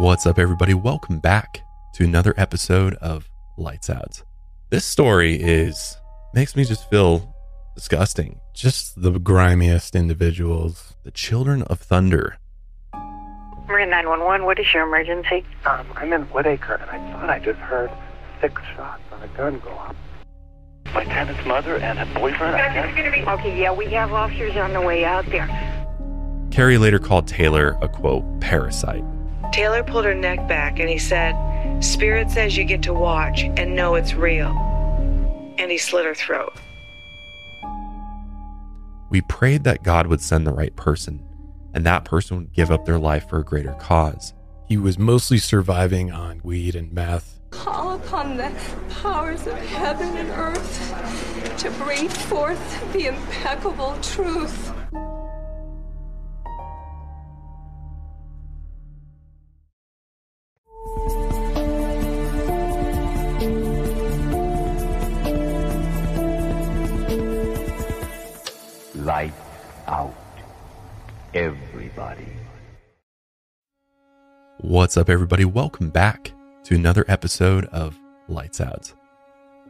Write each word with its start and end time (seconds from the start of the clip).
What's 0.00 0.24
up, 0.24 0.38
everybody? 0.38 0.72
Welcome 0.72 1.18
back 1.18 1.60
to 1.92 2.04
another 2.04 2.32
episode 2.38 2.94
of 3.02 3.28
Lights 3.58 3.90
Out. 3.90 4.22
This 4.70 4.86
story 4.86 5.34
is 5.34 5.94
makes 6.32 6.56
me 6.56 6.64
just 6.64 6.88
feel 6.88 7.36
disgusting. 7.74 8.40
Just 8.54 9.02
the 9.02 9.18
grimiest 9.18 9.94
individuals. 9.94 10.94
The 11.04 11.10
Children 11.10 11.64
of 11.64 11.80
Thunder. 11.80 12.38
Marin 13.68 13.90
911, 13.90 14.46
what 14.46 14.58
is 14.58 14.72
your 14.72 14.84
emergency? 14.84 15.44
Um, 15.66 15.86
I'm 15.96 16.14
in 16.14 16.24
Woodacre, 16.28 16.80
and 16.80 16.90
I 16.90 17.12
thought 17.12 17.28
I 17.28 17.38
just 17.38 17.58
heard 17.58 17.90
six 18.40 18.62
shots 18.74 19.02
on 19.12 19.22
a 19.22 19.28
gun 19.36 19.58
go 19.58 19.68
off. 19.68 19.94
My 20.94 21.04
tenant's 21.04 21.44
mother 21.44 21.76
and 21.76 21.98
her 21.98 22.18
boyfriend, 22.18 22.56
I 22.56 22.72
guess. 22.72 23.28
Okay, 23.38 23.60
yeah, 23.60 23.70
we 23.70 23.84
have 23.90 24.14
officers 24.14 24.56
on 24.56 24.72
the 24.72 24.80
way 24.80 25.04
out 25.04 25.26
there. 25.26 25.46
Carrie 26.50 26.78
later 26.78 26.98
called 26.98 27.28
Taylor 27.28 27.76
a 27.82 27.88
quote, 27.88 28.24
parasite. 28.40 29.04
Taylor 29.52 29.82
pulled 29.82 30.04
her 30.04 30.14
neck 30.14 30.46
back 30.46 30.78
and 30.78 30.88
he 30.88 30.98
said, 30.98 31.34
Spirit 31.82 32.30
says 32.30 32.56
you 32.56 32.64
get 32.64 32.82
to 32.84 32.94
watch 32.94 33.42
and 33.42 33.74
know 33.74 33.94
it's 33.94 34.14
real. 34.14 34.50
And 35.58 35.70
he 35.70 35.78
slit 35.78 36.04
her 36.04 36.14
throat. 36.14 36.52
We 39.10 39.22
prayed 39.22 39.64
that 39.64 39.82
God 39.82 40.06
would 40.06 40.20
send 40.20 40.46
the 40.46 40.52
right 40.52 40.74
person, 40.76 41.26
and 41.74 41.84
that 41.84 42.04
person 42.04 42.36
would 42.36 42.52
give 42.52 42.70
up 42.70 42.84
their 42.84 42.98
life 42.98 43.28
for 43.28 43.38
a 43.38 43.44
greater 43.44 43.72
cause. 43.72 44.34
He 44.68 44.76
was 44.76 45.00
mostly 45.00 45.38
surviving 45.38 46.12
on 46.12 46.40
weed 46.44 46.76
and 46.76 46.92
meth. 46.92 47.40
Call 47.50 47.96
upon 47.96 48.36
the 48.36 48.52
powers 49.02 49.48
of 49.48 49.58
heaven 49.58 50.16
and 50.16 50.30
earth 50.30 51.58
to 51.58 51.70
bring 51.72 52.08
forth 52.08 52.92
the 52.92 53.06
impeccable 53.06 53.98
truth. 54.00 54.72
Light 69.00 69.32
out. 69.86 70.14
Everybody. 71.32 72.26
What's 74.58 74.96
up, 74.98 75.08
everybody? 75.08 75.46
Welcome 75.46 75.88
back 75.88 76.32
to 76.64 76.74
another 76.74 77.06
episode 77.08 77.64
of 77.66 77.98
Lights 78.28 78.60
Out. 78.60 78.92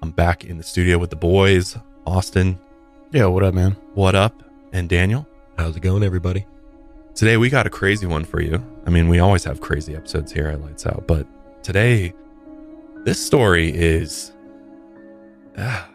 I'm 0.03 0.11
back 0.11 0.45
in 0.45 0.57
the 0.57 0.65
studio 0.65 0.99
with 0.99 1.11
the 1.11 1.17
boys, 1.17 1.77
Austin, 2.07 2.59
Yeah, 3.13 3.27
what 3.27 3.45
up, 3.45 3.55
man? 3.55 3.77
what 3.95 4.17
up, 4.17 4.43
and 4.73 4.89
Daniel. 4.89 5.29
How's 5.57 5.77
it 5.77 5.81
going, 5.81 6.03
everybody? 6.03 6.45
Today 7.15 7.37
we 7.37 7.51
got 7.51 7.67
a 7.67 7.71
crazy 7.71 8.07
one 8.07 8.25
for 8.25 8.41
you. 8.41 8.65
I 8.87 8.91
mean, 8.91 9.07
we 9.09 9.21
always 9.21 9.45
have 9.45 9.61
crazy 9.61 9.95
episodes 9.95 10.33
here 10.33 10.49
at 10.49 10.61
Lights 10.61 10.87
Out, 10.87 11.07
but 11.07 11.27
today 11.63 12.15
this 13.05 13.25
story 13.25 13.71
is 13.71 14.33
ah, 15.57 15.89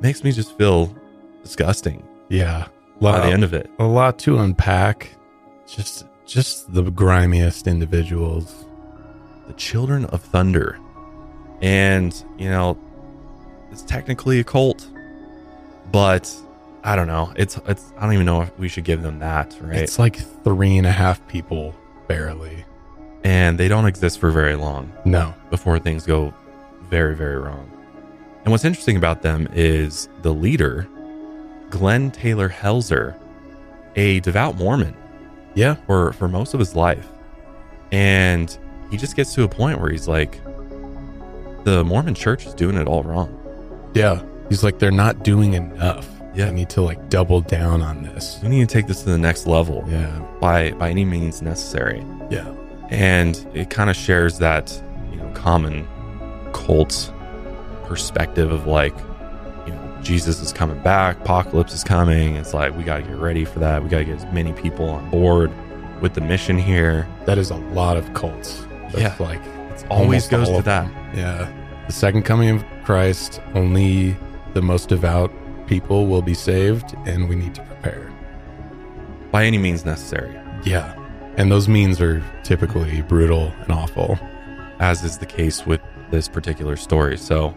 makes 0.00 0.22
me 0.22 0.30
just 0.30 0.56
feel 0.56 0.94
disgusting 1.42 2.06
Yeah. 2.30 2.68
by 3.00 3.10
Lot, 3.18 3.26
the 3.26 3.32
end 3.32 3.44
of 3.44 3.52
it. 3.52 3.70
a 3.78 3.84
lot 3.84 4.18
to 4.20 4.38
unpack. 4.38 5.14
Just 5.66 6.06
just 6.26 6.72
the 6.72 6.84
grimiest 6.90 7.66
individuals. 7.66 8.64
The 9.46 9.52
Children 9.54 10.04
of 10.06 10.22
Thunder. 10.22 10.78
And, 11.60 12.14
you 12.38 12.48
know, 12.48 12.78
it's 13.70 13.82
technically 13.82 14.40
a 14.40 14.44
cult, 14.44 14.88
but 15.92 16.32
I 16.84 16.96
don't 16.96 17.06
know. 17.08 17.32
It's 17.36 17.58
it's 17.66 17.92
I 17.98 18.02
don't 18.04 18.14
even 18.14 18.26
know 18.26 18.40
if 18.42 18.58
we 18.58 18.68
should 18.68 18.84
give 18.84 19.02
them 19.02 19.18
that, 19.18 19.56
right? 19.60 19.76
It's 19.76 19.98
like 19.98 20.16
three 20.44 20.78
and 20.78 20.86
a 20.86 20.92
half 20.92 21.26
people, 21.28 21.74
barely. 22.08 22.64
and 23.24 23.58
they 23.58 23.68
don't 23.68 23.84
exist 23.86 24.18
for 24.18 24.30
very 24.30 24.54
long. 24.54 24.90
No. 25.04 25.34
before 25.50 25.78
things 25.78 26.06
go 26.06 26.32
very, 26.84 27.14
very 27.14 27.36
wrong. 27.36 27.70
And 28.44 28.50
what's 28.52 28.64
interesting 28.64 28.96
about 28.96 29.20
them 29.22 29.46
is 29.52 30.08
the 30.22 30.32
leader, 30.32 30.88
Glenn 31.70 32.10
Taylor 32.10 32.48
Helzer, 32.48 33.14
a 33.96 34.20
devout 34.20 34.56
Mormon 34.56 34.96
Yeah. 35.54 35.74
for, 35.86 36.12
for 36.14 36.28
most 36.28 36.52
of 36.54 36.60
his 36.60 36.74
life. 36.76 37.06
And 37.92 38.56
he 38.90 38.96
just 38.96 39.16
gets 39.16 39.34
to 39.34 39.42
a 39.44 39.48
point 39.48 39.80
where 39.80 39.90
he's 39.90 40.08
like, 40.08 40.40
the 41.64 41.84
Mormon 41.84 42.14
church 42.14 42.46
is 42.46 42.54
doing 42.54 42.76
it 42.76 42.86
all 42.86 43.02
wrong. 43.02 43.36
Yeah. 43.94 44.22
He's 44.48 44.62
like, 44.64 44.78
they're 44.78 44.90
not 44.90 45.22
doing 45.24 45.54
enough. 45.54 46.08
Yeah. 46.34 46.46
I 46.46 46.50
need 46.52 46.70
to 46.70 46.82
like 46.82 47.08
double 47.10 47.40
down 47.40 47.82
on 47.82 48.02
this. 48.02 48.38
We 48.42 48.48
need 48.48 48.68
to 48.68 48.72
take 48.72 48.86
this 48.86 49.02
to 49.02 49.10
the 49.10 49.18
next 49.18 49.46
level 49.46 49.84
Yeah. 49.88 50.18
by, 50.40 50.72
by 50.72 50.90
any 50.90 51.04
means 51.04 51.42
necessary. 51.42 52.04
Yeah. 52.30 52.52
and 52.90 53.46
it 53.54 53.70
kind 53.70 53.88
of 53.90 53.94
shares 53.96 54.38
that 54.38 54.82
you 55.12 55.16
know 55.18 55.28
common 55.32 55.86
cult 56.52 57.12
perspective 57.84 58.50
of 58.50 58.66
like 58.66 58.94
jesus 60.02 60.40
is 60.40 60.52
coming 60.52 60.78
back 60.82 61.18
apocalypse 61.20 61.72
is 61.74 61.84
coming 61.84 62.36
it's 62.36 62.54
like 62.54 62.76
we 62.76 62.82
got 62.84 62.98
to 62.98 63.02
get 63.02 63.16
ready 63.16 63.44
for 63.44 63.58
that 63.58 63.82
we 63.82 63.88
got 63.88 63.98
to 63.98 64.04
get 64.04 64.16
as 64.16 64.24
many 64.32 64.52
people 64.52 64.88
on 64.88 65.08
board 65.10 65.50
with 66.00 66.14
the 66.14 66.20
mission 66.20 66.58
here 66.58 67.06
That 67.26 67.36
is 67.36 67.50
a 67.50 67.56
lot 67.56 67.96
of 67.98 68.12
cults. 68.14 68.66
That's 68.92 68.98
Yeah. 68.98 69.14
like 69.18 69.40
it 69.44 69.84
always 69.90 70.26
goes 70.28 70.48
to 70.48 70.62
that. 70.62 70.90
Yeah. 71.14 71.46
The 71.86 71.92
second 71.92 72.22
coming 72.22 72.48
of 72.56 72.64
Christ, 72.84 73.40
only 73.54 74.16
the 74.54 74.62
most 74.62 74.88
devout 74.88 75.30
people 75.66 76.06
will 76.06 76.22
be 76.22 76.32
saved, 76.32 76.94
and 77.04 77.28
we 77.28 77.36
need 77.36 77.54
to 77.56 77.62
prepare. 77.62 78.10
by 79.30 79.44
any 79.44 79.58
means 79.58 79.84
necessary 79.84 80.34
Yeah. 80.64 80.94
And 81.36 81.52
those 81.52 81.68
means 81.68 82.00
are 82.00 82.22
typically 82.44 83.02
brutal 83.02 83.52
and 83.62 83.70
awful. 83.72 84.18
as 84.80 85.04
is 85.04 85.18
the 85.18 85.26
case 85.26 85.66
with 85.66 85.80
this 86.10 86.26
particular 86.28 86.76
story 86.76 87.18
so 87.18 87.54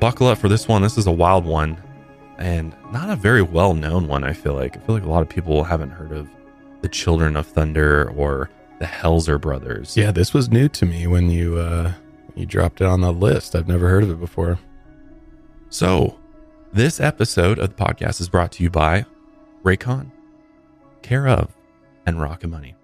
buckle 0.00 0.26
up 0.28 0.38
for 0.38 0.48
this 0.48 0.68
one 0.68 0.82
this 0.82 0.96
is 0.98 1.06
a 1.06 1.12
wild 1.12 1.44
one 1.44 1.76
and 2.38 2.74
not 2.92 3.10
a 3.10 3.16
very 3.16 3.42
well 3.42 3.74
known 3.74 4.06
one 4.06 4.22
i 4.24 4.32
feel 4.32 4.54
like 4.54 4.76
i 4.76 4.80
feel 4.80 4.94
like 4.94 5.04
a 5.04 5.08
lot 5.08 5.22
of 5.22 5.28
people 5.28 5.64
haven't 5.64 5.90
heard 5.90 6.12
of 6.12 6.28
the 6.82 6.88
children 6.88 7.36
of 7.36 7.46
thunder 7.46 8.10
or 8.16 8.48
the 8.78 8.86
helzer 8.86 9.40
brothers 9.40 9.96
Yeah, 9.96 10.12
this 10.12 10.32
was 10.32 10.48
new 10.50 10.68
to 10.68 10.86
me 10.86 11.06
when 11.08 11.30
you 11.30 11.58
uh 11.58 11.92
you 12.36 12.46
dropped 12.46 12.80
it 12.80 12.86
on 12.86 13.00
the 13.00 13.12
list. 13.12 13.56
I've 13.56 13.66
never 13.66 13.88
heard 13.88 14.04
of 14.04 14.10
it 14.10 14.20
before. 14.20 14.60
So, 15.70 16.16
this 16.72 17.00
episode 17.00 17.58
of 17.58 17.74
the 17.74 17.84
podcast 17.84 18.20
is 18.20 18.28
brought 18.28 18.52
to 18.52 18.62
you 18.62 18.70
by 18.70 19.04
Raycon, 19.64 20.12
Care 21.02 21.26
of, 21.26 21.56
and 22.06 22.20
Rocket 22.20 22.46
Money. 22.46 22.76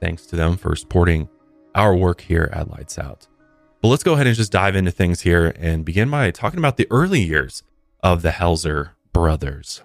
Thanks 0.00 0.26
to 0.26 0.36
them 0.36 0.56
for 0.56 0.76
supporting 0.76 1.28
our 1.74 1.96
work 1.96 2.20
here 2.20 2.48
at 2.52 2.70
Lights 2.70 2.96
Out. 2.96 3.26
But 3.84 3.90
let's 3.90 4.02
go 4.02 4.14
ahead 4.14 4.26
and 4.26 4.34
just 4.34 4.50
dive 4.50 4.76
into 4.76 4.90
things 4.90 5.20
here 5.20 5.52
and 5.58 5.84
begin 5.84 6.08
by 6.08 6.30
talking 6.30 6.58
about 6.58 6.78
the 6.78 6.86
early 6.90 7.20
years 7.20 7.62
of 8.02 8.22
the 8.22 8.30
Helzer 8.30 8.92
brothers. 9.12 9.82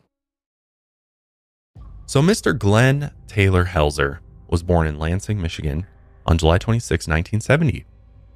So, 2.06 2.22
Mr. 2.22 2.58
Glenn 2.58 3.12
Taylor 3.28 3.66
Helzer 3.66 4.20
was 4.48 4.64
born 4.64 4.88
in 4.88 5.00
Lansing, 5.00 5.42
Michigan 5.42 5.86
on 6.26 6.38
July 6.38 6.58
26, 6.58 7.10
1970. 7.10 7.86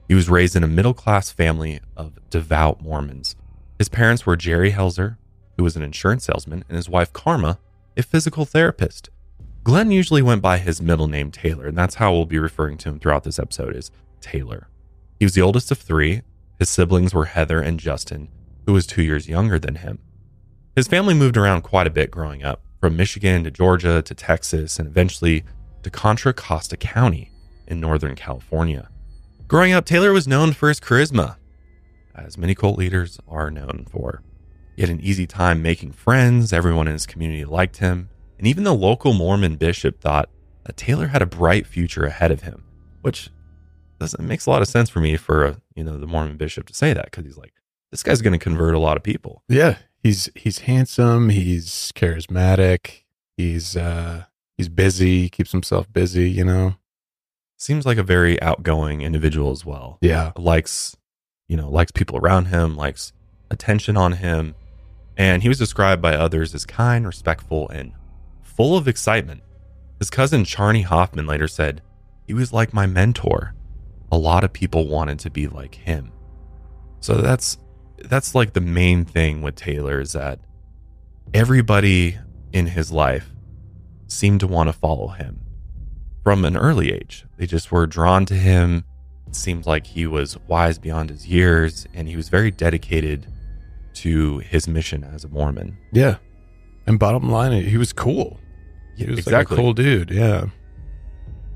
He 0.10 0.14
was 0.14 0.28
raised 0.28 0.58
in 0.58 0.66
a 0.66 0.68
middle 0.68 0.94
class 0.94 1.32
family 1.32 1.80
of 1.96 2.20
devout 2.30 2.82
Mormons. 2.82 3.38
His 3.78 3.88
parents 3.88 4.26
were 4.26 4.36
Jerry 4.36 4.74
Helzer, 4.74 5.16
who 5.56 5.64
was 5.64 5.78
an 5.78 5.82
insurance 5.82 6.26
salesman, 6.26 6.66
and 6.68 6.76
his 6.76 6.90
wife 6.90 7.14
Karma, 7.14 7.58
a 7.96 8.04
physical 8.04 8.44
therapist. 8.44 9.10
Glenn 9.64 9.92
usually 9.92 10.22
went 10.22 10.42
by 10.42 10.58
his 10.58 10.82
middle 10.82 11.08
name 11.08 11.32
Taylor, 11.32 11.68
and 11.68 11.78
that's 11.78 11.96
how 11.96 12.12
we'll 12.12 12.26
be 12.26 12.38
referring 12.38 12.78
to 12.80 12.90
him 12.90 13.00
throughout 13.00 13.24
this 13.24 13.40
episode 13.40 13.78
is 13.78 13.92
Taylor. 14.20 14.68
He 15.24 15.26
was 15.26 15.36
the 15.36 15.42
oldest 15.42 15.72
of 15.72 15.78
three. 15.78 16.22
His 16.60 16.68
siblings 16.68 17.14
were 17.14 17.24
Heather 17.24 17.62
and 17.62 17.80
Justin, 17.80 18.28
who 18.66 18.74
was 18.74 18.86
two 18.86 19.02
years 19.02 19.30
younger 19.30 19.58
than 19.58 19.76
him. 19.76 20.00
His 20.76 20.90
family 20.90 21.14
moved 21.14 21.38
around 21.38 21.62
quite 21.62 21.88
a 21.88 21.92
bit 21.92 22.12
growing 22.12 22.44
up, 22.44 22.62
from 22.82 22.98
Michigan 22.98 23.46
to 23.46 23.50
Georgia 23.50 24.02
to 24.02 24.14
Texas, 24.14 24.80
and 24.80 24.86
eventually 24.86 25.46
to 25.84 25.90
Contra 25.90 26.34
Costa 26.34 26.76
County 26.76 27.32
in 27.68 27.80
Northern 27.80 28.16
California. 28.16 28.90
Growing 29.48 29.72
up, 29.72 29.86
Taylor 29.86 30.12
was 30.12 30.28
known 30.28 30.52
for 30.52 30.68
his 30.68 30.82
charisma, 30.82 31.38
as 32.14 32.38
many 32.38 32.54
cult 32.54 32.78
leaders 32.78 33.18
are 33.26 33.50
known 33.50 33.88
for. 33.90 34.24
He 34.76 34.82
had 34.82 34.92
an 34.92 35.00
easy 35.00 35.26
time 35.26 35.62
making 35.62 35.94
friends, 35.94 36.52
everyone 36.52 36.88
in 36.88 36.94
his 36.96 37.06
community 37.06 37.46
liked 37.46 37.78
him, 37.78 38.10
and 38.38 38.46
even 38.46 38.66
the 38.66 38.76
local 38.76 39.14
Mormon 39.14 39.56
bishop 39.56 40.02
thought 40.02 40.30
that 40.66 40.76
Taylor 40.76 41.08
had 41.08 41.22
a 41.22 41.26
bright 41.26 41.66
future 41.66 42.04
ahead 42.04 42.32
of 42.32 42.42
him, 42.42 42.66
which 43.04 43.30
it 44.14 44.20
makes 44.20 44.46
a 44.46 44.50
lot 44.50 44.62
of 44.62 44.68
sense 44.68 44.90
for 44.90 45.00
me 45.00 45.16
for 45.18 45.46
a, 45.46 45.62
you 45.76 45.84
know 45.84 45.98
the 45.98 46.08
Mormon 46.08 46.38
bishop 46.38 46.68
to 46.68 46.74
say 46.74 46.94
that 46.94 47.06
because 47.06 47.26
he's 47.26 47.38
like 47.38 47.54
this 47.92 48.04
guy's 48.04 48.22
going 48.22 48.34
to 48.34 48.40
convert 48.40 48.74
a 48.74 48.80
lot 48.80 48.98
of 48.98 49.04
people. 49.04 49.44
Yeah, 49.48 49.78
he's 50.02 50.30
he's 50.36 50.60
handsome, 50.60 51.30
he's 51.30 51.92
charismatic, 51.96 53.04
he's 53.38 53.78
uh 53.78 54.26
he's 54.58 54.70
busy, 54.70 55.30
keeps 55.30 55.52
himself 55.52 55.92
busy, 55.92 56.30
you 56.30 56.44
know. 56.44 56.76
Seems 57.58 57.86
like 57.86 57.98
a 57.98 58.04
very 58.04 58.42
outgoing 58.42 59.02
individual 59.02 59.52
as 59.52 59.66
well. 59.66 60.00
Yeah. 60.02 60.32
likes 60.38 60.98
you 61.48 61.56
know 61.56 61.70
likes 61.70 61.92
people 61.92 62.18
around 62.18 62.46
him 62.46 62.76
likes 62.76 63.14
attention 63.52 63.96
on 63.96 64.14
him 64.14 64.56
and 65.18 65.44
he 65.44 65.50
was 65.50 65.60
described 65.60 66.02
by 66.02 66.16
others 66.16 66.56
as 66.56 66.66
kind 66.66 67.06
respectful 67.06 67.70
and 67.70 67.92
full 68.42 68.76
of 68.76 68.88
excitement 68.88 69.44
his 70.00 70.10
cousin 70.10 70.44
charney 70.46 70.82
hoffman 70.82 71.28
later 71.28 71.48
said 71.48 71.82
he 72.26 72.34
was 72.34 72.54
like 72.54 72.74
my 72.74 72.86
mentor. 72.86 73.54
A 74.14 74.18
lot 74.18 74.44
of 74.44 74.54
people 74.54 74.88
wanted 74.88 75.18
to 75.20 75.32
be 75.32 75.48
like 75.48 75.74
him. 75.74 76.12
So 77.00 77.16
that's 77.16 77.58
that's 77.98 78.36
like 78.36 78.54
the 78.54 78.62
main 78.62 79.06
thing 79.06 79.42
with 79.42 79.56
Taylor 79.56 80.00
is 80.00 80.14
that 80.14 80.40
everybody 81.34 82.20
in 82.52 82.68
his 82.68 82.92
life 82.92 83.32
seemed 84.08 84.40
to 84.42 84.48
want 84.48 84.70
to 84.70 84.74
follow 84.74 85.08
him 85.08 85.40
from 86.24 86.46
an 86.46 86.56
early 86.56 86.92
age. 86.92 87.26
They 87.38 87.48
just 87.48 87.72
were 87.72 87.88
drawn 87.88 88.28
to 88.28 88.36
him. 88.36 88.84
It 89.26 89.36
seemed 89.36 89.66
like 89.66 89.88
he 89.88 90.06
was 90.06 90.38
wise 90.48 90.78
beyond 90.78 91.10
his 91.10 91.28
years 91.28 91.88
and 91.96 92.08
he 92.08 92.16
was 92.16 92.30
very 92.30 92.52
dedicated 92.52 93.26
to 93.96 94.40
his 94.40 94.68
mission 94.68 95.04
as 95.04 95.24
a 95.24 95.28
Mormon. 95.30 95.76
Yeah. 95.92 96.18
And 96.86 97.00
bottom 97.00 97.32
line, 97.32 97.64
he 97.64 97.78
was 97.78 97.94
cool. 97.94 98.40
He 98.96 99.06
was 99.06 99.18
exactly. 99.20 99.58
like 99.58 99.60
a 99.60 99.64
cool 99.64 99.74
dude. 99.74 100.12
Yeah. 100.12 100.46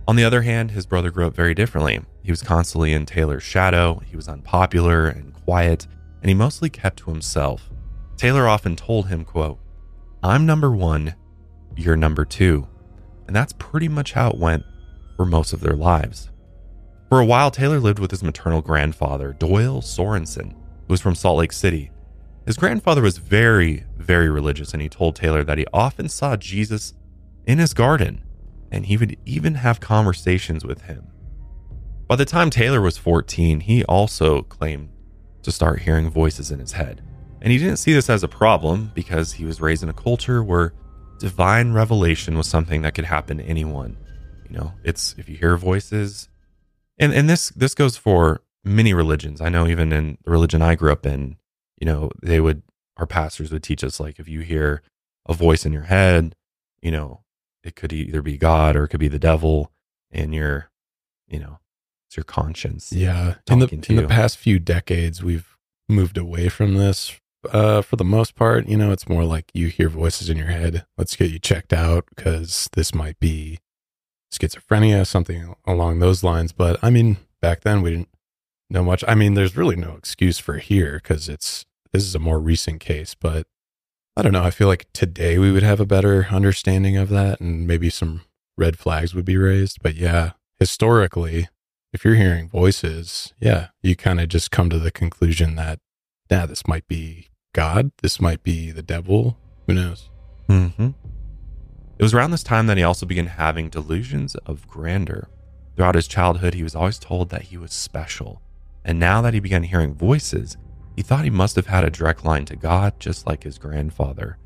On 0.08 0.16
the 0.16 0.24
other 0.24 0.42
hand, 0.42 0.72
his 0.72 0.86
brother 0.86 1.12
grew 1.12 1.28
up 1.28 1.36
very 1.36 1.54
differently. 1.54 2.00
He 2.28 2.32
was 2.32 2.44
constantly 2.44 2.92
in 2.92 3.06
Taylor's 3.06 3.44
shadow, 3.44 4.02
he 4.06 4.18
was 4.18 4.28
unpopular 4.28 5.08
and 5.08 5.34
quiet, 5.34 5.88
and 6.22 6.28
he 6.28 6.36
mostly 6.36 6.70
kept 6.70 7.00
to 7.00 7.10
himself. 7.10 7.70
Taylor 8.18 8.50
often 8.50 8.76
told 8.76 9.08
him, 9.08 9.24
quote, 9.24 9.60
I'm 10.22 10.46
number 10.46 10.70
one, 10.70 11.16
you're 11.78 11.96
number 11.96 12.26
two. 12.26 12.68
And 13.28 13.34
that's 13.34 13.54
pretty 13.54 13.88
much 13.88 14.12
how 14.12 14.32
it 14.32 14.38
went 14.38 14.66
for 15.16 15.26
most 15.26 15.54
of 15.54 15.62
their 15.62 15.78
lives. 15.78 16.30
For 17.08 17.22
a 17.22 17.26
while, 17.26 17.50
Taylor 17.50 17.80
lived 17.80 18.00
with 18.00 18.12
his 18.12 18.24
maternal 18.24 18.62
grandfather, 18.62 19.32
Doyle 19.32 19.82
Sorensen, 19.82 20.52
who 20.52 20.90
was 20.90 21.00
from 21.00 21.16
Salt 21.16 21.38
Lake 21.38 21.54
City. 21.54 21.92
His 22.46 22.58
grandfather 22.58 23.02
was 23.02 23.20
very, 23.20 23.86
very 23.96 24.30
religious, 24.30 24.74
and 24.74 24.82
he 24.82 24.90
told 24.90 25.16
Taylor 25.16 25.46
that 25.46 25.60
he 25.60 25.66
often 25.72 26.10
saw 26.10 26.36
Jesus 26.36 26.94
in 27.46 27.58
his 27.58 27.74
garden, 27.74 28.22
and 28.70 28.88
he 28.88 28.98
would 28.98 29.16
even 29.26 29.56
have 29.56 29.80
conversations 29.80 30.66
with 30.66 30.82
him. 30.82 31.08
By 32.08 32.16
the 32.16 32.26
time 32.26 32.50
Taylor 32.50 32.80
was 32.80 32.98
14, 32.98 33.60
he 33.60 33.84
also 33.84 34.44
claimed 34.44 34.90
to 35.44 35.52
start 35.52 35.82
hearing 35.82 36.10
voices 36.10 36.52
in 36.52 36.60
his 36.60 36.72
head. 36.72 37.04
And 37.42 37.52
he 37.52 37.58
didn't 37.58 37.78
see 37.78 37.94
this 37.94 38.10
as 38.10 38.24
a 38.24 38.30
problem 38.30 38.92
because 38.96 39.34
he 39.34 39.44
was 39.44 39.60
raised 39.60 39.84
in 39.84 39.90
a 39.90 39.94
culture 39.94 40.42
where 40.42 40.74
divine 41.20 41.74
revelation 41.74 42.38
was 42.38 42.48
something 42.48 42.82
that 42.82 42.94
could 42.94 43.06
happen 43.06 43.38
to 43.38 43.44
anyone. 43.44 43.98
You 44.50 44.58
know, 44.58 44.74
it's 44.84 45.16
if 45.18 45.28
you 45.28 45.36
hear 45.36 45.58
voices, 45.58 46.30
and 46.98 47.14
and 47.14 47.30
this 47.30 47.50
this 47.50 47.76
goes 47.76 47.98
for 47.98 48.42
many 48.64 48.94
religions. 48.94 49.42
I 49.42 49.50
know 49.50 49.68
even 49.68 49.92
in 49.92 50.18
the 50.24 50.32
religion 50.32 50.62
I 50.62 50.76
grew 50.76 50.92
up 50.92 51.06
in, 51.06 51.36
you 51.80 51.86
know, 51.86 52.10
they 52.24 52.40
would 52.40 52.64
our 52.96 53.06
pastors 53.06 53.52
would 53.52 53.64
teach 53.64 53.84
us 53.84 54.00
like 54.00 54.20
if 54.20 54.30
you 54.30 54.40
hear 54.40 54.82
a 55.28 55.34
voice 55.34 55.66
in 55.66 55.74
your 55.74 55.84
head, 55.84 56.36
you 56.82 56.92
know, 56.92 57.24
it 57.64 57.76
could 57.76 57.92
either 57.92 58.22
be 58.22 58.38
God 58.38 58.78
or 58.78 58.86
it 58.86 58.88
could 58.88 59.02
be 59.02 59.10
the 59.10 59.20
devil, 59.20 59.72
and 60.10 60.34
you're, 60.34 60.72
you 61.28 61.40
know, 61.40 61.60
it's 62.08 62.18
your 62.18 62.24
conscience. 62.24 62.92
Yeah. 62.92 63.36
In 63.50 63.60
the, 63.60 63.86
in 63.90 63.96
the 63.98 64.08
past 64.08 64.38
few 64.38 64.60
decades, 64.60 65.24
we've 65.24 65.58
moved 65.90 66.18
away 66.18 66.50
from 66.50 66.76
this 66.76 67.20
uh, 67.52 67.82
for 67.82 67.96
the 67.96 68.06
most 68.06 68.36
part. 68.36 68.68
You 68.68 68.78
know, 68.78 68.92
it's 68.92 69.10
more 69.10 69.26
like 69.26 69.52
you 69.54 69.68
hear 69.68 69.90
voices 69.90 70.30
in 70.30 70.38
your 70.38 70.48
head. 70.48 70.86
Let's 70.98 71.16
get 71.16 71.32
you 71.32 71.40
checked 71.40 71.74
out 71.74 72.06
because 72.16 72.70
this 72.74 72.96
might 72.96 73.20
be 73.20 73.60
schizophrenia, 74.32 75.06
something 75.06 75.56
along 75.66 76.00
those 76.00 76.24
lines. 76.24 76.52
But 76.52 76.80
I 76.82 76.90
mean, 76.90 77.18
back 77.42 77.62
then 77.62 77.82
we 77.82 77.92
didn't 77.92 78.10
know 78.70 78.84
much. 78.84 79.04
I 79.08 79.16
mean, 79.16 79.34
there's 79.34 79.58
really 79.58 79.76
no 79.76 79.96
excuse 79.96 80.40
for 80.40 80.58
here 80.58 81.00
because 81.02 81.30
it's 81.30 81.66
this 81.92 82.04
is 82.04 82.16
a 82.16 82.20
more 82.20 82.40
recent 82.40 82.80
case. 82.80 83.16
But 83.16 83.48
I 84.16 84.22
don't 84.22 84.34
know. 84.34 84.44
I 84.44 84.52
feel 84.52 84.68
like 84.68 84.88
today 84.94 85.38
we 85.38 85.52
would 85.52 85.64
have 85.64 85.80
a 85.80 85.86
better 85.86 86.28
understanding 86.32 86.98
of 86.98 87.10
that 87.10 87.40
and 87.40 87.68
maybe 87.68 87.90
some 87.90 88.22
red 88.58 88.78
flags 88.80 89.14
would 89.14 89.26
be 89.26 89.38
raised. 89.38 89.80
But 89.82 89.96
yeah, 89.96 90.32
historically, 90.60 91.48
if 91.94 92.04
you're 92.04 92.16
hearing 92.16 92.50
voices, 92.50 93.34
yeah, 93.40 93.68
you 93.82 93.96
kind 93.96 94.20
of 94.20 94.30
just 94.30 94.52
come 94.52 94.70
to 94.70 94.80
the 94.80 94.92
conclusion 94.92 95.56
that, 95.56 95.80
yeah, 96.30 96.46
this 96.46 96.68
might 96.68 96.88
be 96.88 97.30
God, 97.54 97.92
this 98.02 98.20
might 98.22 98.44
be 98.44 98.72
the 98.72 98.84
devil. 98.84 99.38
Who 99.68 99.74
knows? 99.74 100.10
hmm 100.48 100.68
It 101.98 102.04
was 102.04 102.14
around 102.14 102.32
this 102.32 102.44
time 102.44 102.68
that 102.68 102.78
he 102.78 102.84
also 102.84 103.06
began 103.06 103.28
having 103.28 103.70
delusions 103.70 104.36
of 104.46 104.68
grandeur. 104.68 105.30
Throughout 105.76 105.96
his 105.96 106.08
childhood, 106.08 106.54
he 106.54 106.64
was 106.64 106.76
always 106.76 107.00
told 107.00 107.30
that 107.30 107.44
he 107.44 107.58
was 107.58 107.72
special. 107.74 108.42
And 108.84 109.00
now 109.00 109.22
that 109.22 109.34
he 109.34 109.40
began 109.40 109.64
hearing 109.64 109.94
voices, 109.94 110.58
he 110.96 111.02
thought 111.04 111.24
he 111.24 111.30
must 111.30 111.56
have 111.56 111.68
had 111.68 111.84
a 111.84 111.90
direct 111.90 112.26
line 112.26 112.46
to 112.46 112.56
God, 112.56 113.00
just 113.00 113.28
like 113.28 113.44
his 113.44 113.58
grandfather. 113.58 114.38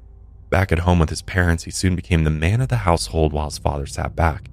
Back 0.49 0.71
at 0.71 0.79
home 0.79 0.99
with 0.99 1.09
his 1.09 1.21
parents, 1.21 1.63
he 1.63 1.71
soon 1.71 1.95
became 1.95 2.23
the 2.23 2.29
man 2.29 2.59
of 2.59 2.67
the 2.67 2.77
household 2.77 3.31
while 3.31 3.45
his 3.45 3.57
father 3.57 3.85
sat 3.85 4.15
back. 4.15 4.49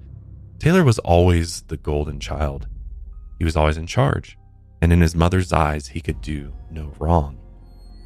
Taylor 0.59 0.83
was 0.83 0.99
always 0.99 1.63
the 1.63 1.77
golden 1.77 2.19
child. 2.19 2.67
He 3.39 3.45
was 3.45 3.55
always 3.55 3.77
in 3.77 3.87
charge, 3.87 4.37
and 4.81 4.93
in 4.93 5.01
his 5.01 5.15
mother's 5.15 5.51
eyes, 5.51 5.87
he 5.87 6.01
could 6.01 6.21
do 6.21 6.53
no 6.69 6.93
wrong. 6.99 7.39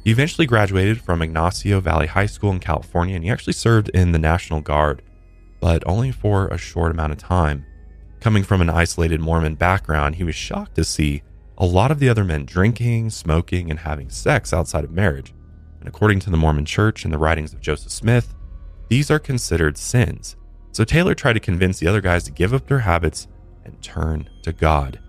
He 0.04 0.10
eventually 0.10 0.46
graduated 0.46 1.00
from 1.00 1.22
Ignacio 1.22 1.80
Valley 1.80 2.06
High 2.06 2.26
School 2.26 2.52
in 2.52 2.60
California, 2.60 3.16
and 3.16 3.24
he 3.24 3.30
actually 3.30 3.54
served 3.54 3.88
in 3.90 4.12
the 4.12 4.18
National 4.18 4.60
Guard, 4.60 5.02
but 5.60 5.82
only 5.86 6.12
for 6.12 6.48
a 6.48 6.58
short 6.58 6.92
amount 6.92 7.12
of 7.12 7.18
time. 7.18 7.66
Coming 8.20 8.44
from 8.44 8.60
an 8.60 8.70
isolated 8.70 9.20
Mormon 9.20 9.54
background, 9.54 10.14
he 10.14 10.24
was 10.24 10.34
shocked 10.34 10.76
to 10.76 10.84
see 10.84 11.22
a 11.58 11.66
lot 11.66 11.90
of 11.90 12.00
the 12.00 12.08
other 12.08 12.24
men 12.24 12.44
drinking, 12.44 13.10
smoking, 13.10 13.70
and 13.70 13.80
having 13.80 14.10
sex 14.10 14.52
outside 14.52 14.84
of 14.84 14.90
marriage. 14.90 15.34
And 15.78 15.88
according 15.88 16.20
to 16.20 16.30
the 16.30 16.36
Mormon 16.36 16.64
Church 16.64 17.04
and 17.04 17.12
the 17.12 17.18
writings 17.18 17.52
of 17.52 17.60
Joseph 17.60 17.92
Smith, 17.92 18.34
these 18.88 19.10
are 19.10 19.18
considered 19.18 19.78
sins. 19.78 20.36
So 20.72 20.84
Taylor 20.84 21.14
tried 21.14 21.34
to 21.34 21.40
convince 21.40 21.78
the 21.78 21.86
other 21.86 22.00
guys 22.00 22.24
to 22.24 22.32
give 22.32 22.52
up 22.52 22.66
their 22.66 22.80
habits 22.80 23.28
and 23.64 23.80
turn 23.82 24.28
to 24.42 24.52
God. 24.52 25.00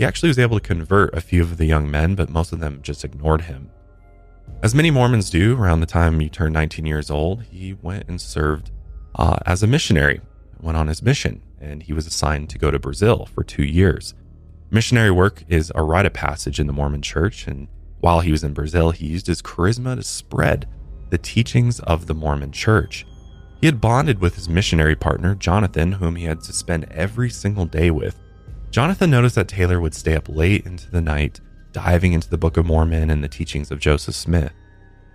He 0.00 0.06
actually 0.06 0.30
was 0.30 0.38
able 0.38 0.58
to 0.58 0.66
convert 0.66 1.14
a 1.14 1.20
few 1.20 1.42
of 1.42 1.58
the 1.58 1.66
young 1.66 1.90
men, 1.90 2.14
but 2.14 2.30
most 2.30 2.54
of 2.54 2.58
them 2.58 2.80
just 2.80 3.04
ignored 3.04 3.42
him. 3.42 3.68
As 4.62 4.74
many 4.74 4.90
Mormons 4.90 5.28
do, 5.28 5.60
around 5.60 5.80
the 5.80 5.86
time 5.86 6.18
he 6.20 6.30
turned 6.30 6.54
19 6.54 6.86
years 6.86 7.10
old, 7.10 7.42
he 7.42 7.74
went 7.74 8.08
and 8.08 8.18
served 8.18 8.70
uh, 9.16 9.36
as 9.44 9.62
a 9.62 9.66
missionary, 9.66 10.22
went 10.58 10.78
on 10.78 10.88
his 10.88 11.02
mission, 11.02 11.42
and 11.60 11.82
he 11.82 11.92
was 11.92 12.06
assigned 12.06 12.48
to 12.48 12.56
go 12.56 12.70
to 12.70 12.78
Brazil 12.78 13.26
for 13.26 13.44
two 13.44 13.62
years. 13.62 14.14
Missionary 14.70 15.10
work 15.10 15.44
is 15.50 15.70
a 15.74 15.82
rite 15.82 16.06
of 16.06 16.14
passage 16.14 16.58
in 16.58 16.66
the 16.66 16.72
Mormon 16.72 17.02
church, 17.02 17.46
and 17.46 17.68
while 17.98 18.20
he 18.20 18.32
was 18.32 18.42
in 18.42 18.54
Brazil, 18.54 18.92
he 18.92 19.08
used 19.08 19.26
his 19.26 19.42
charisma 19.42 19.96
to 19.96 20.02
spread 20.02 20.66
the 21.10 21.18
teachings 21.18 21.78
of 21.80 22.06
the 22.06 22.14
Mormon 22.14 22.52
church. 22.52 23.04
He 23.60 23.66
had 23.66 23.82
bonded 23.82 24.18
with 24.18 24.36
his 24.36 24.48
missionary 24.48 24.96
partner, 24.96 25.34
Jonathan, 25.34 25.92
whom 25.92 26.16
he 26.16 26.24
had 26.24 26.40
to 26.40 26.54
spend 26.54 26.86
every 26.90 27.28
single 27.28 27.66
day 27.66 27.90
with. 27.90 28.18
Jonathan 28.70 29.10
noticed 29.10 29.34
that 29.34 29.48
Taylor 29.48 29.80
would 29.80 29.94
stay 29.94 30.14
up 30.14 30.28
late 30.28 30.64
into 30.64 30.88
the 30.90 31.00
night, 31.00 31.40
diving 31.72 32.12
into 32.12 32.30
the 32.30 32.38
Book 32.38 32.56
of 32.56 32.66
Mormon 32.66 33.10
and 33.10 33.22
the 33.22 33.28
teachings 33.28 33.72
of 33.72 33.80
Joseph 33.80 34.14
Smith. 34.14 34.52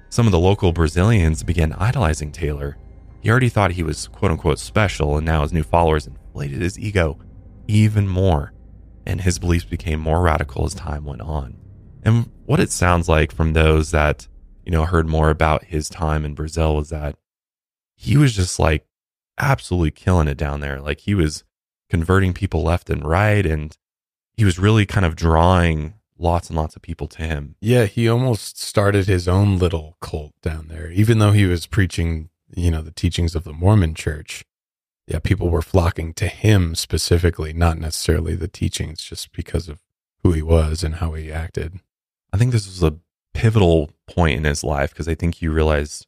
Some 0.09 0.25
of 0.25 0.33
the 0.33 0.39
local 0.39 0.73
Brazilians 0.73 1.41
began 1.41 1.71
idolizing 1.73 2.33
Taylor. 2.33 2.77
He 3.21 3.29
already 3.29 3.49
thought 3.49 3.71
he 3.71 3.83
was 3.83 4.09
quote 4.09 4.31
unquote 4.31 4.59
special, 4.59 5.15
and 5.15 5.25
now 5.25 5.41
his 5.41 5.53
new 5.53 5.63
followers 5.63 6.05
inflated 6.05 6.61
his 6.61 6.77
ego 6.77 7.17
even 7.67 8.07
more, 8.07 8.53
and 9.05 9.21
his 9.21 9.39
beliefs 9.39 9.65
became 9.65 9.99
more 9.99 10.21
radical 10.21 10.65
as 10.65 10.73
time 10.73 11.05
went 11.05 11.21
on. 11.21 11.57
And 12.03 12.29
what 12.45 12.59
it 12.59 12.71
sounds 12.71 13.09
like 13.09 13.31
from 13.31 13.53
those 13.53 13.91
that, 13.91 14.27
you 14.65 14.71
know, 14.71 14.85
heard 14.85 15.07
more 15.07 15.29
about 15.29 15.63
his 15.63 15.89
time 15.89 16.25
in 16.25 16.35
Brazil 16.35 16.75
was 16.75 16.89
that 16.89 17.15
he 17.95 18.17
was 18.17 18.35
just 18.35 18.59
like 18.59 18.85
absolutely 19.39 19.91
killing 19.91 20.27
it 20.27 20.37
down 20.37 20.59
there. 20.59 20.79
Like 20.81 20.99
he 20.99 21.15
was 21.15 21.43
converting 21.95 22.33
people 22.33 22.61
left 22.61 22.89
and 22.89 23.07
right, 23.07 23.45
and 23.45 23.77
he 24.33 24.43
was 24.43 24.59
really 24.59 24.85
kind 24.85 25.05
of 25.05 25.15
drawing 25.15 25.93
lots 26.17 26.49
and 26.49 26.57
lots 26.57 26.75
of 26.75 26.81
people 26.81 27.07
to 27.07 27.21
him. 27.21 27.55
Yeah, 27.61 27.85
he 27.85 28.09
almost 28.09 28.61
started 28.61 29.07
his 29.07 29.29
own 29.29 29.57
little 29.59 29.95
cult 30.01 30.33
down 30.41 30.67
there, 30.67 30.91
even 30.91 31.19
though 31.19 31.31
he 31.31 31.45
was 31.45 31.67
preaching, 31.67 32.29
you 32.53 32.69
know, 32.69 32.81
the 32.81 32.91
teachings 32.91 33.33
of 33.33 33.45
the 33.45 33.53
Mormon 33.53 33.95
church. 33.95 34.43
Yeah, 35.07 35.19
people 35.19 35.49
were 35.49 35.61
flocking 35.61 36.13
to 36.15 36.27
him 36.27 36.75
specifically, 36.75 37.53
not 37.53 37.77
necessarily 37.77 38.35
the 38.35 38.49
teachings, 38.49 39.01
just 39.01 39.31
because 39.31 39.69
of 39.69 39.79
who 40.21 40.33
he 40.33 40.41
was 40.41 40.83
and 40.83 40.95
how 40.95 41.13
he 41.13 41.31
acted. 41.31 41.79
I 42.33 42.37
think 42.37 42.51
this 42.51 42.67
was 42.67 42.83
a 42.83 42.97
pivotal 43.33 43.91
point 44.05 44.37
in 44.37 44.43
his 44.43 44.65
life 44.65 44.89
because 44.89 45.07
I 45.07 45.15
think 45.15 45.35
he 45.35 45.47
realized 45.47 46.07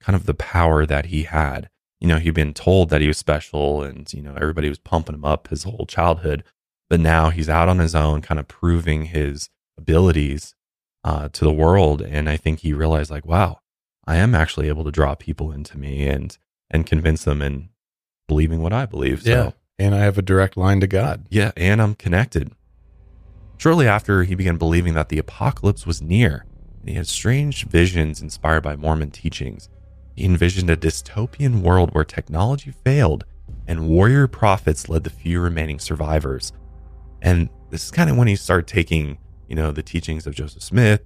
kind 0.00 0.16
of 0.16 0.24
the 0.24 0.34
power 0.34 0.86
that 0.86 1.06
he 1.06 1.24
had. 1.24 1.68
You 2.00 2.08
know, 2.08 2.18
he'd 2.18 2.34
been 2.34 2.54
told 2.54 2.90
that 2.90 3.00
he 3.00 3.08
was 3.08 3.16
special 3.18 3.82
and, 3.82 4.12
you 4.12 4.20
know, 4.22 4.34
everybody 4.34 4.68
was 4.68 4.78
pumping 4.78 5.14
him 5.14 5.24
up 5.24 5.48
his 5.48 5.62
whole 5.64 5.86
childhood. 5.86 6.44
But 6.88 7.00
now 7.00 7.30
he's 7.30 7.48
out 7.48 7.68
on 7.68 7.78
his 7.78 7.94
own, 7.94 8.22
kind 8.22 8.38
of 8.38 8.46
proving 8.48 9.06
his 9.06 9.48
abilities 9.76 10.54
uh, 11.02 11.28
to 11.30 11.44
the 11.44 11.52
world. 11.52 12.00
And 12.02 12.28
I 12.28 12.36
think 12.36 12.60
he 12.60 12.72
realized, 12.72 13.10
like, 13.10 13.26
wow, 13.26 13.60
I 14.06 14.16
am 14.16 14.34
actually 14.34 14.68
able 14.68 14.84
to 14.84 14.92
draw 14.92 15.14
people 15.14 15.50
into 15.50 15.78
me 15.78 16.06
and 16.06 16.36
and 16.70 16.84
convince 16.86 17.24
them 17.24 17.40
and 17.42 17.68
believing 18.28 18.60
what 18.60 18.72
I 18.72 18.86
believe. 18.86 19.22
So, 19.22 19.30
Yeah. 19.30 19.50
And 19.78 19.94
I 19.94 19.98
have 19.98 20.16
a 20.18 20.22
direct 20.22 20.56
line 20.56 20.80
to 20.80 20.86
God. 20.86 21.26
yeah, 21.30 21.52
and 21.56 21.82
I'm 21.82 21.94
connected. 21.94 22.52
Shortly 23.58 23.86
after, 23.86 24.24
he 24.24 24.34
began 24.34 24.56
believing 24.56 24.94
that 24.94 25.08
the 25.10 25.18
apocalypse 25.18 25.86
was 25.86 26.00
near, 26.02 26.44
and 26.80 26.88
he 26.88 26.94
had 26.94 27.06
strange 27.06 27.66
visions 27.66 28.20
inspired 28.20 28.62
by 28.62 28.76
Mormon 28.76 29.10
teachings. 29.10 29.68
He 30.16 30.24
envisioned 30.24 30.70
a 30.70 30.76
dystopian 30.76 31.60
world 31.60 31.94
where 31.94 32.04
technology 32.04 32.72
failed 32.84 33.24
and 33.68 33.88
warrior 33.88 34.26
prophets 34.26 34.88
led 34.88 35.04
the 35.04 35.10
few 35.10 35.40
remaining 35.40 35.78
survivors. 35.78 36.52
And 37.20 37.50
this 37.70 37.84
is 37.84 37.90
kind 37.90 38.08
of 38.08 38.16
when 38.16 38.28
he 38.28 38.36
started 38.36 38.66
taking, 38.66 39.18
you 39.46 39.54
know, 39.54 39.72
the 39.72 39.82
teachings 39.82 40.26
of 40.26 40.34
Joseph 40.34 40.62
Smith, 40.62 41.02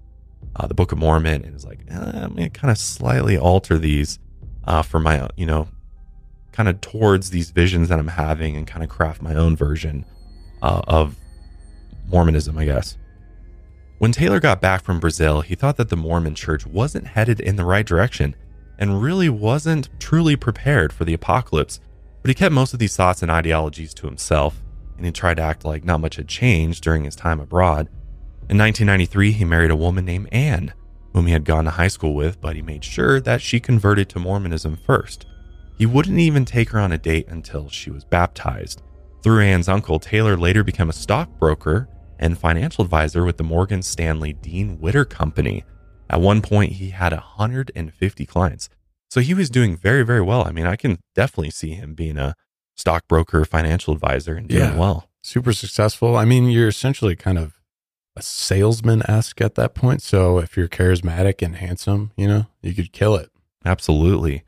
uh, 0.57 0.67
the 0.67 0.75
Book 0.75 0.93
of 0.93 0.99
Mormon, 0.99 1.45
and 1.45 1.57
is 1.57 1.65
like, 1.65 1.81
eh, 1.89 1.97
I'm 1.97 2.35
going 2.35 2.51
to 2.51 2.51
kind 2.51 2.71
of 2.71 2.79
slightly 2.79 3.37
alter 3.37 3.79
these 3.79 4.19
uh, 4.65 4.83
for 4.83 5.01
my, 5.01 5.29
you 5.37 5.47
know, 5.47 5.69
kind 6.53 6.69
of 6.69 6.81
towards 6.81 7.31
these 7.31 7.51
visions 7.51 7.89
that 7.89 7.99
I'm 7.99 8.09
having 8.09 8.57
and 8.57 8.67
kind 8.67 8.85
of 8.85 8.91
craft 8.91 9.23
my 9.23 9.35
own 9.35 9.57
version 9.57 10.05
uh, 10.63 10.83
of 10.87 11.17
Mormonism, 12.09 12.57
I 12.59 12.67
guess. 12.67 12.97
When 13.99 14.13
Taylor 14.13 14.41
got 14.41 14.61
back 14.61 14.83
from 14.83 15.01
Brazil, 15.01 15.41
he 15.41 15.55
thought 15.55 15.77
that 15.77 15.89
the 15.89 15.97
Mormon 15.97 16.35
church 16.35 16.67
wasn't 16.67 17.09
headed 17.09 17.41
in 17.41 17.57
the 17.57 17.65
right 17.65 17.85
direction 17.85 18.35
and 18.81 19.03
really 19.03 19.29
wasn't 19.29 19.91
truly 20.01 20.35
prepared 20.35 20.93
for 20.93 21.05
the 21.05 21.15
apocalypse. 21.15 21.79
But 22.23 22.31
he 22.31 22.35
kept 22.35 22.55
most 22.55 22.73
of 22.73 22.79
these 22.79 22.97
thoughts 22.97 23.23
and 23.23 23.31
ideologies 23.31 23.95
to 23.95 24.07
himself, 24.07 24.63
and 24.97 25.07
he 25.07 25.13
tried 25.13 25.37
to 25.37 25.43
act 25.43 25.65
like 25.65 25.85
not 25.85 26.01
much 26.01 26.17
had 26.17 26.27
changed 26.27 26.83
during 26.83 27.05
his 27.05 27.15
time 27.15 27.39
abroad. 27.39 27.89
In 28.49 28.59
1993, 28.59 29.33
he 29.33 29.45
married 29.45 29.71
a 29.71 29.77
woman 29.77 30.05
named 30.05 30.29
Anne, 30.33 30.73
whom 31.13 31.27
he 31.27 31.33
had 31.33 31.45
gone 31.45 31.65
to 31.65 31.71
high 31.71 31.89
school 31.89 32.15
with, 32.15 32.41
but 32.41 32.57
he 32.57 32.63
made 32.63 32.83
sure 32.83 33.21
that 33.21 33.43
she 33.43 33.61
converted 33.61 34.09
to 34.09 34.19
Mormonism 34.19 34.77
first. 34.77 35.27
He 35.79 35.87
wouldn't 35.87 36.19
even 36.19 36.45
take 36.45 36.71
her 36.71 36.81
on 36.81 36.93
a 36.93 36.99
date 36.99 37.29
until 37.29 37.69
she 37.69 37.91
was 37.91 38.05
baptized. 38.05 38.83
Through 39.23 39.43
Anne's 39.43 39.69
uncle, 39.69 39.99
Taylor 39.99 40.37
later 40.37 40.65
became 40.65 40.91
a 40.91 40.95
stockbroker 40.95 41.89
and 42.19 42.39
financial 42.39 42.85
advisor 42.85 43.25
with 43.25 43.37
the 43.37 43.45
Morgan 43.45 43.83
Stanley 43.83 44.33
Dean 44.35 44.79
Witter 44.81 45.05
Company. 45.05 45.65
At 46.11 46.21
one 46.21 46.43
point, 46.43 46.73
he 46.73 46.91
had 46.91 47.13
150 47.13 48.27
clients. 48.27 48.69
So 49.09 49.21
he 49.21 49.33
was 49.33 49.49
doing 49.49 49.77
very, 49.77 50.03
very 50.05 50.21
well. 50.21 50.45
I 50.47 50.51
mean, 50.51 50.67
I 50.67 50.75
can 50.77 50.99
definitely 51.15 51.51
see 51.51 51.71
him 51.71 51.95
being 51.95 52.19
a 52.19 52.35
stockbroker, 52.77 53.45
financial 53.45 53.95
advisor, 53.95 54.35
and 54.35 54.49
doing 54.49 54.61
Yeah. 54.73 54.77
well. 54.77 55.09
Super 55.23 55.53
successful. 55.53 56.17
I 56.17 56.25
mean, 56.25 56.47
you're 56.51 56.69
essentially 56.69 57.15
kind 57.15 57.39
of 57.39 57.55
a 58.17 58.23
salesman 58.23 59.03
esque 59.09 59.41
at 59.41 59.55
that 59.55 59.75
point. 59.75 60.03
So 60.03 60.39
if 60.39 60.57
you're 60.57 60.69
charismatic 60.69 61.43
and 61.43 61.57
handsome, 61.57 62.11
you 62.17 62.27
know, 62.27 62.47
you 62.61 62.75
could 62.75 62.93
kill 62.93 63.15
it. 63.17 63.31
Absolutely. 63.65 64.43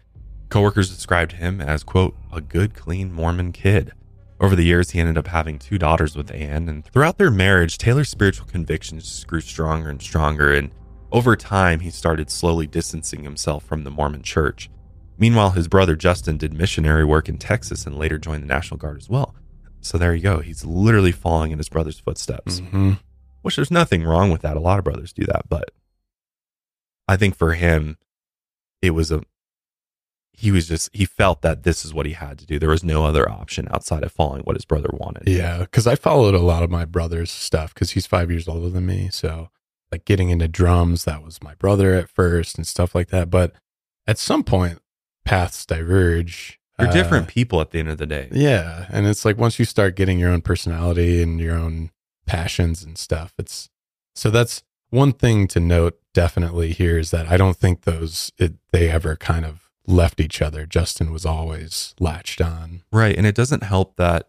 Coworkers 0.48 0.90
described 0.90 1.32
him 1.32 1.60
as, 1.60 1.84
quote, 1.84 2.16
a 2.32 2.40
good, 2.40 2.74
clean 2.74 3.12
Mormon 3.12 3.52
kid. 3.52 3.92
Over 4.40 4.56
the 4.56 4.64
years, 4.64 4.90
he 4.90 4.98
ended 5.00 5.16
up 5.16 5.28
having 5.28 5.58
two 5.60 5.78
daughters 5.78 6.16
with 6.16 6.32
Anne, 6.32 6.68
and 6.68 6.84
throughout 6.84 7.18
their 7.18 7.30
marriage, 7.30 7.78
Taylor's 7.78 8.08
spiritual 8.08 8.46
convictions 8.46 9.24
grew 9.24 9.40
stronger 9.40 9.88
and 9.88 10.02
stronger, 10.02 10.52
and 10.52 10.72
over 11.12 11.36
time, 11.36 11.80
he 11.80 11.90
started 11.90 12.30
slowly 12.30 12.66
distancing 12.66 13.22
himself 13.22 13.64
from 13.64 13.84
the 13.84 13.90
Mormon 13.90 14.22
church. 14.22 14.70
Meanwhile, 15.18 15.50
his 15.50 15.68
brother 15.68 15.94
Justin 15.94 16.36
did 16.38 16.52
missionary 16.54 17.04
work 17.04 17.28
in 17.28 17.38
Texas 17.38 17.86
and 17.86 17.96
later 17.98 18.18
joined 18.18 18.42
the 18.42 18.46
National 18.48 18.78
Guard 18.78 18.96
as 18.98 19.08
well. 19.08 19.34
So 19.80 19.98
there 19.98 20.14
you 20.14 20.22
go. 20.22 20.40
He's 20.40 20.64
literally 20.64 21.12
following 21.12 21.52
in 21.52 21.58
his 21.58 21.68
brother's 21.68 21.98
footsteps 21.98 22.60
Mhm. 22.60 22.98
which 23.42 23.56
there's 23.56 23.70
nothing 23.70 24.04
wrong 24.04 24.30
with 24.30 24.42
that. 24.42 24.56
A 24.56 24.60
lot 24.60 24.78
of 24.78 24.84
brothers 24.84 25.12
do 25.12 25.24
that, 25.26 25.48
but 25.48 25.70
I 27.08 27.16
think 27.16 27.36
for 27.36 27.54
him, 27.54 27.98
it 28.80 28.90
was 28.90 29.10
a 29.10 29.22
he 30.34 30.50
was 30.50 30.66
just 30.68 30.88
he 30.94 31.04
felt 31.04 31.42
that 31.42 31.62
this 31.62 31.84
is 31.84 31.92
what 31.92 32.06
he 32.06 32.12
had 32.12 32.38
to 32.38 32.46
do. 32.46 32.58
There 32.58 32.70
was 32.70 32.82
no 32.84 33.04
other 33.04 33.28
option 33.30 33.68
outside 33.70 34.02
of 34.02 34.12
following 34.12 34.42
what 34.42 34.56
his 34.56 34.64
brother 34.64 34.88
wanted. 34.92 35.28
Yeah, 35.28 35.58
because 35.58 35.86
I 35.86 35.94
followed 35.94 36.34
a 36.34 36.38
lot 36.40 36.62
of 36.62 36.70
my 36.70 36.84
brother's 36.84 37.30
stuff 37.30 37.74
because 37.74 37.90
he's 37.90 38.06
five 38.06 38.30
years 38.30 38.48
older 38.48 38.70
than 38.70 38.86
me. 38.86 39.08
So, 39.12 39.50
like 39.92 40.04
getting 40.04 40.30
into 40.30 40.48
drums, 40.48 41.04
that 41.04 41.22
was 41.22 41.42
my 41.42 41.54
brother 41.54 41.94
at 41.94 42.08
first 42.08 42.56
and 42.56 42.66
stuff 42.66 42.94
like 42.94 43.08
that. 43.08 43.30
But 43.30 43.52
at 44.06 44.18
some 44.18 44.42
point, 44.42 44.80
paths 45.24 45.64
diverge. 45.64 46.58
You're 46.78 46.88
Uh, 46.88 46.92
different 46.92 47.28
people 47.28 47.60
at 47.60 47.70
the 47.70 47.78
end 47.78 47.90
of 47.90 47.98
the 47.98 48.06
day. 48.06 48.28
Yeah, 48.32 48.86
and 48.90 49.06
it's 49.06 49.24
like 49.24 49.36
once 49.36 49.58
you 49.58 49.64
start 49.64 49.94
getting 49.94 50.18
your 50.18 50.30
own 50.30 50.40
personality 50.40 51.22
and 51.22 51.38
your 51.38 51.54
own 51.54 51.90
passions 52.26 52.82
and 52.82 52.96
stuff, 52.96 53.34
it's 53.38 53.68
so 54.14 54.30
that's 54.30 54.62
one 54.90 55.12
thing 55.12 55.46
to 55.48 55.60
note 55.60 55.98
definitely 56.14 56.72
here 56.72 56.98
is 56.98 57.10
that 57.10 57.30
I 57.30 57.36
don't 57.36 57.56
think 57.56 57.82
those 57.82 58.32
it, 58.38 58.54
they 58.72 58.88
ever 58.90 59.16
kind 59.16 59.44
of 59.44 59.68
left 59.86 60.20
each 60.20 60.40
other. 60.40 60.64
Justin 60.66 61.12
was 61.12 61.26
always 61.26 61.94
latched 62.00 62.40
on. 62.40 62.82
Right. 62.92 63.16
And 63.16 63.26
it 63.26 63.34
doesn't 63.34 63.62
help 63.64 63.96
that 63.96 64.28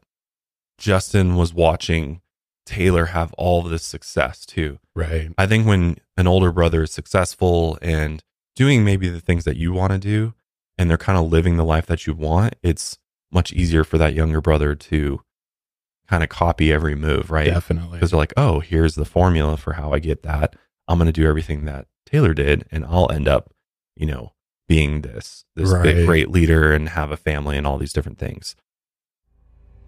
Justin 0.77 1.35
was 1.35 1.53
watching 1.53 2.21
Taylor 2.65 3.07
have 3.07 3.33
all 3.33 3.61
this 3.61 3.83
success 3.83 4.45
too. 4.45 4.79
Right. 4.95 5.31
I 5.37 5.45
think 5.47 5.67
when 5.67 5.97
an 6.17 6.27
older 6.27 6.51
brother 6.51 6.83
is 6.83 6.91
successful 6.91 7.77
and 7.81 8.23
doing 8.55 8.83
maybe 8.83 9.09
the 9.09 9.19
things 9.19 9.43
that 9.45 9.57
you 9.57 9.73
want 9.73 9.91
to 9.91 9.99
do 9.99 10.33
and 10.77 10.89
they're 10.89 10.97
kind 10.97 11.17
of 11.17 11.31
living 11.31 11.57
the 11.57 11.65
life 11.65 11.85
that 11.87 12.07
you 12.07 12.13
want, 12.13 12.55
it's 12.63 12.97
much 13.31 13.51
easier 13.51 13.83
for 13.83 13.97
that 13.97 14.13
younger 14.13 14.41
brother 14.41 14.75
to 14.75 15.21
kind 16.07 16.23
of 16.23 16.29
copy 16.29 16.71
every 16.71 16.95
move, 16.95 17.31
right? 17.31 17.47
Definitely. 17.47 17.97
Because 17.97 18.11
they're 18.11 18.19
like, 18.19 18.33
oh, 18.37 18.59
here's 18.59 18.95
the 18.95 19.05
formula 19.05 19.57
for 19.57 19.73
how 19.73 19.93
I 19.93 19.99
get 19.99 20.23
that. 20.23 20.55
I'm 20.87 20.97
going 20.97 21.07
to 21.07 21.11
do 21.11 21.27
everything 21.27 21.65
that 21.65 21.87
Taylor 22.05 22.33
did 22.33 22.65
and 22.71 22.85
I'll 22.85 23.11
end 23.11 23.27
up, 23.27 23.53
you 23.95 24.05
know, 24.05 24.33
being 24.67 25.01
this 25.01 25.45
this 25.55 25.73
big 25.81 26.05
great 26.05 26.29
leader 26.29 26.73
and 26.73 26.89
have 26.89 27.11
a 27.11 27.17
family 27.17 27.57
and 27.57 27.67
all 27.67 27.77
these 27.77 27.93
different 27.93 28.17
things. 28.17 28.55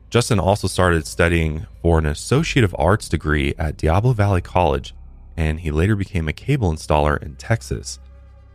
Justin 0.10 0.40
also 0.40 0.68
started 0.68 1.06
studying 1.06 1.66
for 1.82 2.00
an 2.00 2.06
Associate 2.06 2.64
of 2.64 2.76
Arts 2.78 3.10
degree 3.10 3.54
at 3.58 3.78
Diablo 3.78 4.14
Valley 4.14 4.42
College, 4.42 4.94
and 5.36 5.60
he 5.60 5.72
later 5.72 5.96
became 5.96 6.28
a 6.28 6.34
cable 6.34 6.72
installer 6.72 7.22
in 7.22 7.36
Texas. 7.36 8.00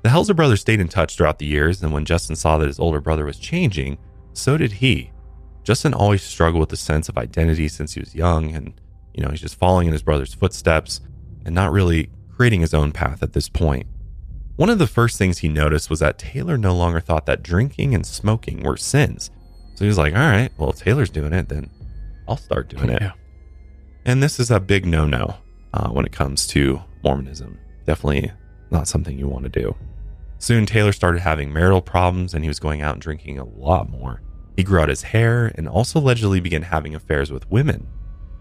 The 0.03 0.09
Helzer 0.09 0.35
brothers 0.35 0.61
stayed 0.61 0.81
in 0.81 0.89
touch 0.89 1.17
throughout 1.17 1.39
the 1.39 1.47
years, 1.47 1.83
and 1.83 1.93
when 1.93 2.07
Justin 2.07 2.37
saw 2.37 2.57
that 2.59 2.69
his 2.69 2.81
older 2.81 3.01
brother 3.01 3.25
was 3.25 3.39
changing, 3.39 3.99
so 4.33 4.57
did 4.57 4.73
he. 4.73 5.11
Justin 5.63 5.93
always 5.93 6.23
struggled 6.23 6.61
with 6.61 6.73
a 6.73 6.77
sense 6.77 7.09
of 7.09 7.19
identity 7.19 7.69
since 7.69 7.93
he 7.93 8.01
was 8.01 8.15
young, 8.15 8.55
and 8.55 8.81
you 9.13 9.23
know, 9.23 9.31
he's 9.31 9.41
just 9.41 9.59
following 9.59 9.87
in 9.87 9.93
his 9.93 10.03
brother's 10.03 10.33
footsteps 10.33 11.01
and 11.45 11.55
not 11.55 11.73
really 11.73 12.11
creating 12.35 12.63
his 12.63 12.73
own 12.73 12.93
path 12.93 13.23
at 13.23 13.35
this 13.35 13.49
point. 13.49 13.87
One 14.57 14.71
of 14.71 14.79
the 14.79 14.87
first 14.87 15.19
things 15.19 15.39
he 15.39 15.49
noticed 15.49 15.91
was 15.91 16.01
that 16.01 16.19
Taylor 16.19 16.57
no 16.57 16.75
longer 16.75 17.01
thought 17.01 17.27
that 17.27 17.43
drinking 17.43 17.95
and 17.95 18.07
smoking 18.07 18.63
were 18.63 18.77
sins. 18.77 19.31
So 19.81 19.87
he 19.87 19.89
was 19.89 19.97
like, 19.97 20.13
all 20.13 20.21
right, 20.21 20.53
well, 20.59 20.69
if 20.69 20.77
Taylor's 20.77 21.09
doing 21.09 21.33
it, 21.33 21.49
then 21.49 21.71
I'll 22.29 22.37
start 22.37 22.69
doing 22.69 22.91
it. 22.91 23.01
Yeah. 23.01 23.13
And 24.05 24.23
this 24.23 24.39
is 24.39 24.51
a 24.51 24.61
big 24.61 24.85
no 24.85 25.07
no 25.07 25.37
uh, 25.73 25.89
when 25.89 26.05
it 26.05 26.13
comes 26.13 26.47
to 26.49 26.83
Mormonism. 27.03 27.59
Definitely 27.87 28.31
not 28.71 28.89
something 28.89 29.19
you 29.19 29.27
want 29.27 29.45
to 29.45 29.49
do. 29.49 29.75
Soon, 30.37 30.67
Taylor 30.67 30.93
started 30.93 31.21
having 31.21 31.51
marital 31.51 31.81
problems 31.81 32.35
and 32.35 32.45
he 32.45 32.49
was 32.49 32.61
going 32.61 32.83
out 32.83 32.93
and 32.93 33.01
drinking 33.01 33.39
a 33.39 33.45
lot 33.45 33.89
more. 33.89 34.21
He 34.55 34.65
grew 34.65 34.81
out 34.81 34.91
his 34.91 35.01
hair 35.01 35.51
and 35.55 35.67
also 35.67 35.99
allegedly 35.99 36.41
began 36.41 36.61
having 36.61 36.95
affairs 36.95 37.33
with 37.33 37.51
women. 37.51 37.87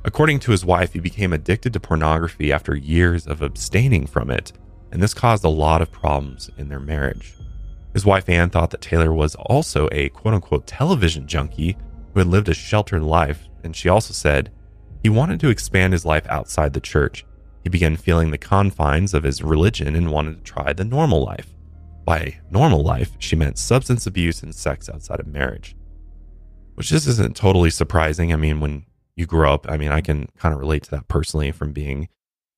According 0.03 0.39
to 0.41 0.51
his 0.51 0.65
wife, 0.65 0.91
he 0.91 0.99
became 0.99 1.31
addicted 1.31 1.71
to 1.71 1.79
pornography 1.79 2.51
after 2.51 2.75
years 2.75 3.25
of 3.25 3.41
abstaining 3.41 4.07
from 4.07 4.29
it, 4.29 4.51
and 4.91 5.01
this 5.01 5.13
caused 5.13 5.45
a 5.45 5.49
lot 5.49 5.81
of 5.81 5.89
problems 5.89 6.49
in 6.57 6.67
their 6.67 6.81
marriage. 6.81 7.33
His 7.99 8.05
wife 8.05 8.29
Ann 8.29 8.49
thought 8.49 8.69
that 8.69 8.79
Taylor 8.79 9.11
was 9.11 9.35
also 9.35 9.89
a 9.91 10.07
quote 10.07 10.33
unquote 10.33 10.65
television 10.65 11.27
junkie 11.27 11.75
who 12.13 12.19
had 12.19 12.29
lived 12.29 12.47
a 12.47 12.53
sheltered 12.53 13.03
life, 13.03 13.49
and 13.61 13.75
she 13.75 13.89
also 13.89 14.13
said 14.13 14.53
he 15.03 15.09
wanted 15.09 15.41
to 15.41 15.49
expand 15.49 15.91
his 15.91 16.05
life 16.05 16.25
outside 16.29 16.71
the 16.71 16.79
church. 16.79 17.25
He 17.61 17.69
began 17.69 17.97
feeling 17.97 18.31
the 18.31 18.37
confines 18.37 19.13
of 19.13 19.23
his 19.23 19.43
religion 19.43 19.97
and 19.97 20.13
wanted 20.13 20.37
to 20.37 20.43
try 20.49 20.71
the 20.71 20.85
normal 20.85 21.21
life. 21.21 21.53
By 22.05 22.39
normal 22.49 22.83
life, 22.83 23.11
she 23.19 23.35
meant 23.35 23.57
substance 23.57 24.07
abuse 24.07 24.43
and 24.43 24.55
sex 24.55 24.87
outside 24.87 25.19
of 25.19 25.27
marriage. 25.27 25.75
Which 26.75 26.91
this 26.91 27.05
isn't 27.05 27.35
totally 27.35 27.69
surprising. 27.69 28.31
I 28.31 28.37
mean, 28.37 28.61
when 28.61 28.85
you 29.17 29.25
grow 29.25 29.53
up, 29.53 29.69
I 29.69 29.75
mean, 29.75 29.91
I 29.91 29.99
can 29.99 30.29
kind 30.37 30.53
of 30.53 30.61
relate 30.61 30.83
to 30.83 30.91
that 30.91 31.09
personally 31.09 31.51
from 31.51 31.73
being, 31.73 32.07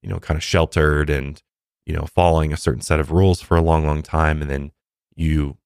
you 0.03 0.09
know, 0.09 0.19
kind 0.19 0.37
of 0.37 0.43
sheltered 0.43 1.09
and, 1.09 1.41
you 1.87 1.95
know, 1.95 2.05
following 2.05 2.53
a 2.53 2.57
certain 2.57 2.83
set 2.83 2.99
of 2.99 3.09
rules 3.09 3.41
for 3.41 3.57
a 3.57 3.61
long, 3.63 3.87
long 3.87 4.03
time. 4.03 4.43
And 4.43 4.51
then 4.51 4.71
you 5.15 5.57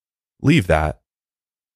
leave 0.41 0.67
that, 0.67 1.01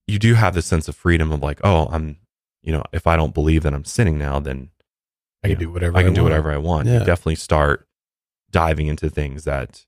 you 0.07 0.19
do 0.19 0.33
have 0.33 0.53
this 0.53 0.65
sense 0.65 0.87
of 0.87 0.95
freedom 0.95 1.31
of 1.31 1.41
like, 1.41 1.59
oh, 1.63 1.87
I'm, 1.91 2.17
you 2.61 2.71
know, 2.71 2.83
if 2.91 3.07
I 3.07 3.15
don't 3.15 3.33
believe 3.33 3.63
that 3.63 3.73
I'm 3.73 3.85
sinning 3.85 4.17
now, 4.17 4.39
then 4.39 4.69
I 5.43 5.49
can 5.49 5.53
know, 5.55 5.59
do 5.59 5.71
whatever 5.71 5.97
I 5.97 6.03
can 6.03 6.13
do 6.13 6.21
want. 6.21 6.31
whatever 6.31 6.51
I 6.51 6.57
want. 6.57 6.87
You 6.87 6.99
definitely 6.99 7.35
start 7.35 7.87
diving 8.51 8.87
into 8.87 9.09
things 9.09 9.43
that 9.43 9.85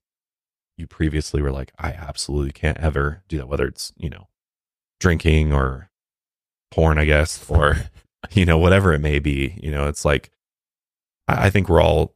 you 0.78 0.88
previously 0.88 1.42
were 1.42 1.52
like, 1.52 1.72
I 1.78 1.92
absolutely 1.92 2.52
can't 2.52 2.78
ever 2.78 3.24
do 3.28 3.38
that, 3.38 3.48
whether 3.48 3.66
it's, 3.66 3.94
you 3.98 4.10
know, 4.10 4.28
drinking 5.00 5.52
or 5.52 5.90
porn, 6.70 6.98
I 6.98 7.06
guess, 7.06 7.50
or, 7.50 7.78
you 8.32 8.46
know, 8.46 8.58
whatever 8.58 8.94
it 8.94 9.00
may 9.00 9.20
be. 9.20 9.60
You 9.62 9.72
know, 9.72 9.88
it's 9.88 10.06
like, 10.06 10.32
I, 11.28 11.48
I 11.48 11.50
think 11.50 11.68
we're 11.68 11.82
all, 11.82 12.16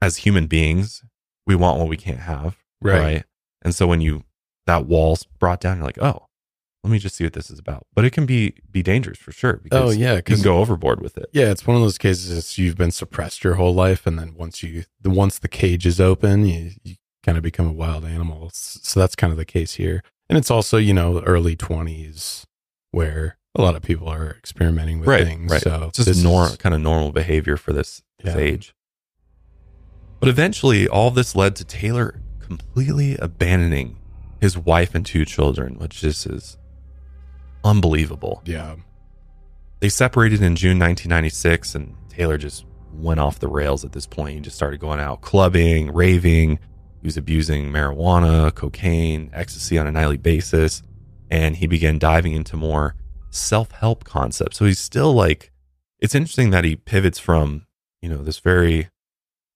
as 0.00 0.18
human 0.18 0.46
beings, 0.46 1.04
we 1.46 1.54
want 1.54 1.78
what 1.78 1.88
we 1.88 1.96
can't 1.96 2.20
have. 2.20 2.56
Right. 2.80 3.24
And 3.62 3.74
so 3.74 3.86
when 3.86 4.00
you, 4.00 4.24
that 4.66 4.86
wall's 4.86 5.24
brought 5.38 5.60
down, 5.60 5.78
you're 5.78 5.86
like, 5.86 5.98
oh, 6.02 6.26
let 6.84 6.90
me 6.90 6.98
just 6.98 7.14
see 7.16 7.24
what 7.24 7.32
this 7.32 7.50
is 7.50 7.58
about. 7.58 7.86
But 7.94 8.04
it 8.04 8.10
can 8.10 8.26
be 8.26 8.54
be 8.70 8.82
dangerous 8.82 9.18
for 9.18 9.30
sure. 9.32 9.54
Oh 9.54 9.60
Because 9.62 9.96
yeah, 9.96 10.16
you 10.16 10.22
can 10.22 10.42
go 10.42 10.58
overboard 10.58 11.00
with 11.00 11.16
it. 11.16 11.26
yeah, 11.32 11.50
it's 11.50 11.66
one 11.66 11.76
of 11.76 11.82
those 11.82 11.98
cases. 11.98 12.58
You've 12.58 12.76
been 12.76 12.90
suppressed 12.90 13.44
your 13.44 13.54
whole 13.54 13.74
life, 13.74 14.06
and 14.06 14.18
then 14.18 14.34
once 14.34 14.62
you 14.62 14.84
the 15.00 15.10
once 15.10 15.38
the 15.38 15.48
cage 15.48 15.86
is 15.86 16.00
open, 16.00 16.44
you, 16.46 16.72
you 16.82 16.96
kind 17.22 17.38
of 17.38 17.44
become 17.44 17.66
a 17.68 17.72
wild 17.72 18.04
animal. 18.04 18.50
So 18.52 18.98
that's 18.98 19.14
kind 19.14 19.30
of 19.32 19.36
the 19.36 19.44
case 19.44 19.74
here, 19.74 20.02
and 20.28 20.36
it's 20.36 20.50
also 20.50 20.76
you 20.76 20.92
know 20.92 21.20
early 21.22 21.54
twenties 21.54 22.46
where 22.90 23.36
a 23.54 23.62
lot 23.62 23.76
of 23.76 23.82
people 23.82 24.08
are 24.08 24.30
experimenting 24.38 24.98
with 24.98 25.08
right, 25.08 25.24
things. 25.26 25.52
right. 25.52 25.62
So 25.62 25.84
it's 25.88 25.98
just 25.98 26.08
is- 26.08 26.56
kind 26.56 26.74
of 26.74 26.80
normal 26.80 27.12
behavior 27.12 27.56
for 27.56 27.72
this, 27.72 28.02
this 28.24 28.34
Yeah. 28.34 28.40
age. 28.40 28.74
But 30.20 30.28
eventually, 30.28 30.88
all 30.88 31.10
this 31.10 31.34
led 31.36 31.54
to 31.56 31.64
Taylor 31.64 32.20
completely 32.40 33.16
abandoning 33.18 33.98
his 34.42 34.58
wife 34.58 34.92
and 34.96 35.06
two 35.06 35.24
children, 35.24 35.78
which 35.78 36.00
just 36.00 36.26
is 36.26 36.58
unbelievable. 37.62 38.42
yeah, 38.44 38.74
They 39.78 39.88
separated 39.88 40.42
in 40.42 40.56
June 40.56 40.80
1996, 40.80 41.76
and 41.76 41.94
Taylor 42.08 42.36
just 42.38 42.66
went 42.92 43.20
off 43.20 43.38
the 43.38 43.46
rails 43.46 43.84
at 43.84 43.92
this 43.92 44.04
point. 44.04 44.34
He 44.34 44.40
just 44.40 44.56
started 44.56 44.80
going 44.80 44.98
out 44.98 45.20
clubbing, 45.20 45.92
raving. 45.92 46.58
He 47.00 47.06
was 47.06 47.16
abusing 47.16 47.70
marijuana, 47.70 48.52
cocaine, 48.52 49.30
ecstasy 49.32 49.78
on 49.78 49.86
a 49.86 49.92
nightly 49.92 50.16
basis. 50.16 50.82
And 51.30 51.54
he 51.54 51.68
began 51.68 52.00
diving 52.00 52.32
into 52.32 52.56
more 52.56 52.96
self 53.30 53.70
help 53.70 54.02
concepts. 54.02 54.56
So 54.56 54.64
he's 54.64 54.80
still 54.80 55.14
like, 55.14 55.52
it's 56.00 56.16
interesting 56.16 56.50
that 56.50 56.64
he 56.64 56.74
pivots 56.74 57.20
from, 57.20 57.66
you 58.00 58.08
know, 58.08 58.24
this 58.24 58.40
very, 58.40 58.88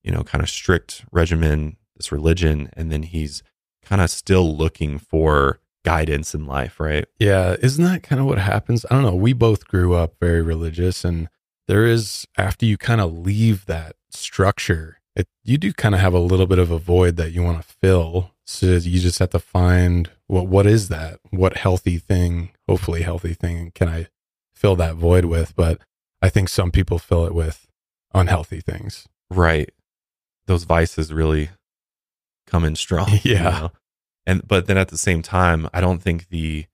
you 0.04 0.12
know, 0.12 0.22
kind 0.22 0.44
of 0.44 0.48
strict 0.48 1.04
regimen, 1.10 1.76
this 1.96 2.12
religion, 2.12 2.70
and 2.74 2.92
then 2.92 3.02
he's 3.02 3.42
kind 3.86 4.02
of 4.02 4.10
still 4.10 4.56
looking 4.56 4.98
for 4.98 5.60
guidance 5.84 6.34
in 6.34 6.46
life, 6.46 6.80
right? 6.80 7.06
yeah. 7.18 7.56
Isn't 7.60 7.84
that 7.84 8.02
kind 8.02 8.20
of 8.20 8.26
what 8.26 8.38
happens? 8.38 8.84
I 8.90 8.94
don't 8.94 9.04
know. 9.04 9.14
We 9.14 9.32
both 9.32 9.68
grew 9.68 9.94
up 9.94 10.14
very 10.20 10.42
religious, 10.42 11.04
and 11.04 11.28
there 11.68 11.86
is 11.86 12.26
after 12.36 12.66
you 12.66 12.76
kind 12.76 13.00
of 13.00 13.16
leave 13.16 13.66
that 13.66 13.94
structure, 14.10 15.00
it, 15.14 15.28
you 15.44 15.56
do 15.58 15.72
kind 15.72 15.94
of 15.94 16.00
have 16.00 16.12
a 16.12 16.18
little 16.18 16.46
bit 16.46 16.58
of 16.58 16.70
a 16.70 16.78
void 16.78 17.16
that 17.16 17.32
you 17.32 17.42
want 17.42 17.62
to 17.62 17.68
fill. 17.68 18.32
So 18.44 18.66
you 18.66 19.00
just 19.00 19.18
have 19.18 19.30
to 19.30 19.38
find 19.38 20.10
what 20.26 20.46
what 20.46 20.66
is 20.66 20.88
that? 20.88 21.20
What 21.30 21.56
healthy 21.56 21.98
thing, 21.98 22.50
hopefully 22.68 23.02
healthy 23.02 23.34
thing, 23.34 23.72
can 23.74 23.88
I 23.88 24.08
fill 24.54 24.76
that 24.76 24.96
void 24.96 25.24
with? 25.24 25.54
But 25.56 25.80
I 26.20 26.28
think 26.28 26.48
some 26.48 26.70
people 26.70 26.98
fill 26.98 27.26
it 27.26 27.34
with 27.34 27.66
unhealthy 28.14 28.60
things. 28.60 29.08
Right. 29.30 29.70
Those 30.46 30.64
vices 30.64 31.12
really 31.12 31.50
come 32.46 32.64
in 32.64 32.76
strong. 32.76 33.08
you 33.22 33.34
Yeah. 33.34 33.42
know? 33.50 33.72
And 34.26 34.46
but 34.46 34.66
then 34.66 34.76
at 34.78 34.88
the 34.88 34.98
same 34.98 35.22
time, 35.22 35.68
I 35.72 35.80
don't 35.80 36.02
think 36.02 36.28
the 36.30 36.66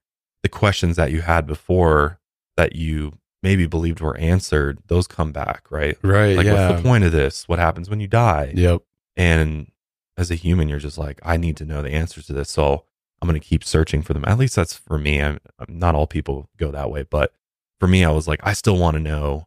the 0.43 0.49
questions 0.49 0.97
that 0.97 1.13
you 1.13 1.21
had 1.23 1.47
before 1.47 2.19
that 2.57 2.75
you 2.75 3.13
maybe 3.43 3.67
believed 3.67 4.01
were 4.01 4.17
answered, 4.17 4.79
those 4.87 5.07
come 5.07 5.33
back, 5.33 5.71
right? 5.71 5.97
Right. 6.03 6.37
Like 6.37 6.47
yeah. 6.47 6.69
what's 6.69 6.81
the 6.83 6.89
point 6.89 7.05
of 7.05 7.13
this? 7.13 7.47
What 7.49 7.59
happens 7.59 7.91
when 7.91 8.01
you 8.01 8.07
die? 8.09 8.53
Yep. 8.55 8.83
And 9.17 9.71
as 10.17 10.31
a 10.31 10.35
human, 10.35 10.69
you're 10.69 10.79
just 10.79 10.99
like, 10.99 11.21
I 11.25 11.37
need 11.37 11.57
to 11.59 11.65
know 11.65 11.83
the 11.83 11.91
answers 11.91 12.27
to 12.27 12.33
this. 12.33 12.51
So 12.51 12.85
I'm 13.21 13.29
going 13.29 13.41
to 13.41 13.47
keep 13.47 13.65
searching 13.65 14.03
for 14.03 14.15
them. 14.15 14.25
At 14.27 14.39
least 14.39 14.55
that's 14.57 14.75
for 14.75 14.99
me. 14.99 15.21
I'm, 15.21 15.39
I'm- 15.59 15.67
not 15.79 15.95
all 15.95 16.07
people 16.07 16.49
go 16.57 16.71
that 16.71 16.91
way, 16.91 17.03
but 17.05 17.33
for 17.81 17.89
me, 17.89 18.05
I 18.05 18.11
was 18.11 18.27
like, 18.29 18.41
I 18.43 18.53
still 18.53 18.77
want 18.79 18.95
to 18.95 19.01
know 19.01 19.47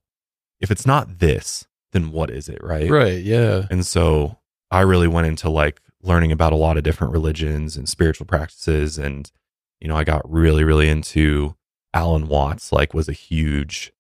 if 0.60 0.72
it's 0.72 0.86
not 0.86 1.20
this, 1.20 1.66
then 1.94 2.12
what 2.12 2.30
is 2.30 2.50
it, 2.50 2.62
right? 2.64 2.90
Right. 2.90 3.22
Yeah. 3.24 3.66
And 3.70 3.86
so 3.86 4.38
I 4.72 4.82
really 4.82 5.08
went 5.08 5.28
into 5.28 5.50
like 5.50 5.82
learning 6.06 6.32
about 6.32 6.54
a 6.54 6.58
lot 6.58 6.78
of 6.78 6.84
different 6.84 7.14
religions 7.14 7.78
and 7.78 7.88
spiritual 7.88 8.26
practices. 8.26 8.98
And, 8.98 9.32
you 9.80 9.88
know, 9.88 9.96
I 9.96 10.04
got 10.04 10.30
really, 10.30 10.64
really 10.64 10.90
into 10.90 11.56
Alan 11.94 12.28
Watts, 12.28 12.72
like, 12.72 12.94
was 12.94 13.10
a 13.10 13.14
huge 13.14 13.92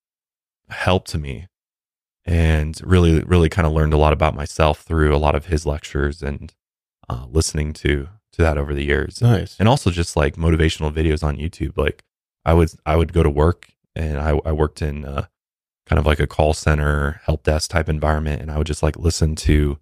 help 0.70 1.08
to 1.08 1.18
me. 1.18 1.48
And 2.26 2.80
really, 2.84 3.20
really 3.24 3.50
kind 3.50 3.68
of 3.68 3.74
learned 3.74 3.94
a 3.94 3.98
lot 3.98 4.14
about 4.14 4.36
myself 4.36 4.82
through 4.82 5.16
a 5.16 5.18
lot 5.18 5.36
of 5.36 5.46
his 5.46 5.66
lectures 5.66 6.24
and 6.24 6.54
uh, 7.08 7.26
listening 7.30 7.72
to 7.74 8.10
to 8.32 8.42
that 8.42 8.58
over 8.58 8.74
the 8.74 8.84
years 8.84 9.22
Nice. 9.22 9.56
and 9.60 9.70
also 9.70 9.90
just 9.92 10.18
like 10.18 10.36
motivational 10.36 10.92
videos 10.92 11.24
on 11.24 11.38
YouTube. 11.38 11.78
Like 11.78 12.04
I 12.44 12.54
would 12.54 12.72
I 12.86 12.96
would 12.96 13.14
go 13.14 13.24
to 13.24 13.30
work 13.30 13.70
and 13.96 14.20
I, 14.20 14.40
I 14.44 14.52
worked 14.52 14.82
in 14.82 15.06
uh, 15.06 15.28
kind 15.86 16.00
of 16.00 16.06
like 16.06 16.20
a 16.20 16.28
call 16.28 16.54
center 16.54 17.22
help 17.26 17.44
desk 17.44 17.72
type 17.72 17.88
environment, 17.88 18.42
and 18.42 18.52
I 18.52 18.58
would 18.58 18.68
just 18.68 18.84
like 18.84 18.98
listen 18.98 19.36
to 19.38 19.78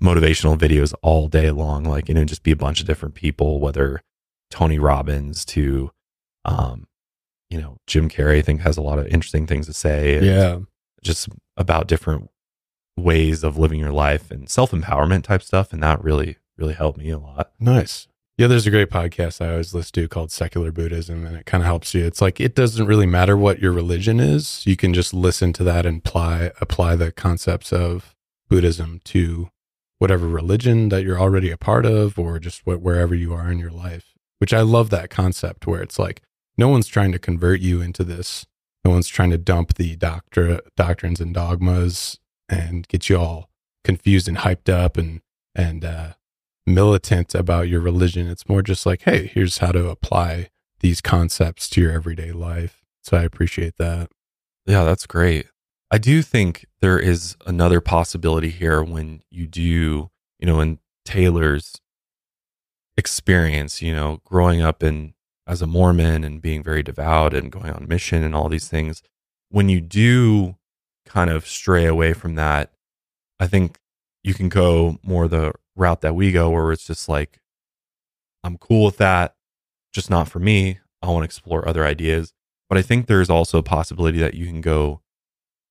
motivational 0.00 0.58
videos 0.58 0.94
all 1.02 1.28
day 1.28 1.50
long. 1.50 1.84
Like 1.84 2.08
and 2.08 2.18
it'd 2.18 2.28
just 2.28 2.42
be 2.42 2.52
a 2.52 2.56
bunch 2.56 2.80
of 2.80 2.86
different 2.86 3.14
people, 3.14 3.60
whether 3.60 4.02
Tony 4.50 4.78
Robbins 4.78 5.44
to, 5.46 5.90
um, 6.44 6.86
you 7.50 7.60
know, 7.60 7.78
Jim 7.86 8.08
Carrey. 8.08 8.38
I 8.38 8.42
think 8.42 8.60
has 8.62 8.76
a 8.76 8.82
lot 8.82 8.98
of 8.98 9.06
interesting 9.06 9.46
things 9.46 9.66
to 9.66 9.72
say. 9.72 10.24
Yeah. 10.24 10.60
just 11.02 11.28
about 11.56 11.88
different 11.88 12.30
ways 12.96 13.44
of 13.44 13.56
living 13.56 13.80
your 13.80 13.92
life 13.92 14.30
and 14.30 14.48
self 14.48 14.70
empowerment 14.72 15.24
type 15.24 15.42
stuff, 15.42 15.72
and 15.72 15.82
that 15.82 16.02
really 16.02 16.36
really 16.56 16.74
helped 16.74 16.98
me 16.98 17.10
a 17.10 17.18
lot. 17.18 17.52
Nice. 17.60 18.08
Yeah, 18.36 18.46
there's 18.46 18.68
a 18.68 18.70
great 18.70 18.88
podcast 18.88 19.44
I 19.44 19.50
always 19.50 19.74
listen 19.74 19.92
to 19.94 20.08
called 20.08 20.30
Secular 20.30 20.70
Buddhism, 20.70 21.26
and 21.26 21.36
it 21.36 21.44
kind 21.44 21.62
of 21.62 21.66
helps 21.66 21.92
you. 21.92 22.04
It's 22.04 22.20
like 22.20 22.40
it 22.40 22.54
doesn't 22.54 22.86
really 22.86 23.06
matter 23.06 23.36
what 23.36 23.58
your 23.58 23.72
religion 23.72 24.20
is; 24.20 24.64
you 24.64 24.76
can 24.76 24.94
just 24.94 25.12
listen 25.12 25.52
to 25.54 25.64
that 25.64 25.84
and 25.84 25.98
apply 25.98 26.52
apply 26.60 26.94
the 26.94 27.10
concepts 27.10 27.72
of 27.72 28.14
Buddhism 28.48 29.00
to 29.06 29.50
whatever 29.98 30.28
religion 30.28 30.88
that 30.90 31.02
you're 31.04 31.20
already 31.20 31.50
a 31.50 31.56
part 31.56 31.86
of, 31.86 32.18
or 32.18 32.38
just 32.38 32.66
what, 32.66 32.80
wherever 32.80 33.14
you 33.14 33.32
are 33.32 33.50
in 33.50 33.58
your 33.58 33.70
life. 33.70 34.14
Which 34.38 34.54
I 34.54 34.60
love 34.60 34.90
that 34.90 35.10
concept, 35.10 35.66
where 35.66 35.82
it's 35.82 35.98
like 35.98 36.22
no 36.56 36.68
one's 36.68 36.86
trying 36.86 37.12
to 37.12 37.18
convert 37.18 37.60
you 37.60 37.80
into 37.80 38.04
this. 38.04 38.46
No 38.84 38.92
one's 38.92 39.08
trying 39.08 39.30
to 39.30 39.38
dump 39.38 39.74
the 39.74 39.96
doctor 39.96 40.60
doctrines 40.76 41.20
and 41.20 41.34
dogmas 41.34 42.18
and 42.48 42.86
get 42.88 43.08
you 43.08 43.18
all 43.18 43.50
confused 43.84 44.28
and 44.28 44.38
hyped 44.38 44.68
up 44.68 44.96
and 44.96 45.20
and 45.54 45.84
uh, 45.84 46.12
militant 46.66 47.34
about 47.34 47.68
your 47.68 47.80
religion. 47.80 48.28
It's 48.28 48.48
more 48.48 48.62
just 48.62 48.86
like, 48.86 49.02
hey, 49.02 49.26
here's 49.26 49.58
how 49.58 49.72
to 49.72 49.88
apply 49.88 50.50
these 50.80 51.00
concepts 51.00 51.68
to 51.70 51.80
your 51.80 51.92
everyday 51.92 52.32
life. 52.32 52.84
So 53.02 53.16
I 53.16 53.22
appreciate 53.22 53.76
that. 53.78 54.10
Yeah, 54.66 54.84
that's 54.84 55.06
great. 55.06 55.46
I 55.90 55.98
do 55.98 56.22
think 56.22 56.66
there 56.80 56.98
is 56.98 57.36
another 57.46 57.80
possibility 57.80 58.50
here 58.50 58.82
when 58.82 59.22
you 59.30 59.46
do, 59.46 60.10
you 60.38 60.46
know, 60.46 60.60
in 60.60 60.78
Taylor's 61.04 61.80
experience, 62.96 63.80
you 63.80 63.94
know, 63.94 64.20
growing 64.24 64.60
up 64.60 64.82
in 64.82 65.14
as 65.46 65.62
a 65.62 65.66
Mormon 65.66 66.24
and 66.24 66.42
being 66.42 66.62
very 66.62 66.82
devout 66.82 67.32
and 67.32 67.50
going 67.50 67.70
on 67.70 67.88
mission 67.88 68.22
and 68.22 68.34
all 68.34 68.50
these 68.50 68.68
things, 68.68 69.02
when 69.48 69.70
you 69.70 69.80
do 69.80 70.56
kind 71.06 71.30
of 71.30 71.46
stray 71.46 71.86
away 71.86 72.12
from 72.12 72.34
that, 72.34 72.70
I 73.40 73.46
think 73.46 73.78
you 74.22 74.34
can 74.34 74.50
go 74.50 74.98
more 75.02 75.26
the 75.26 75.52
route 75.74 76.02
that 76.02 76.14
we 76.14 76.32
go 76.32 76.50
where 76.50 76.70
it's 76.70 76.86
just 76.86 77.08
like 77.08 77.40
I'm 78.44 78.58
cool 78.58 78.84
with 78.84 78.98
that, 78.98 79.36
just 79.92 80.10
not 80.10 80.28
for 80.28 80.38
me. 80.38 80.80
I 81.00 81.06
want 81.06 81.22
to 81.22 81.24
explore 81.24 81.66
other 81.66 81.84
ideas. 81.84 82.34
But 82.68 82.76
I 82.76 82.82
think 82.82 83.06
there's 83.06 83.30
also 83.30 83.58
a 83.58 83.62
possibility 83.62 84.18
that 84.18 84.34
you 84.34 84.44
can 84.46 84.60
go 84.60 85.00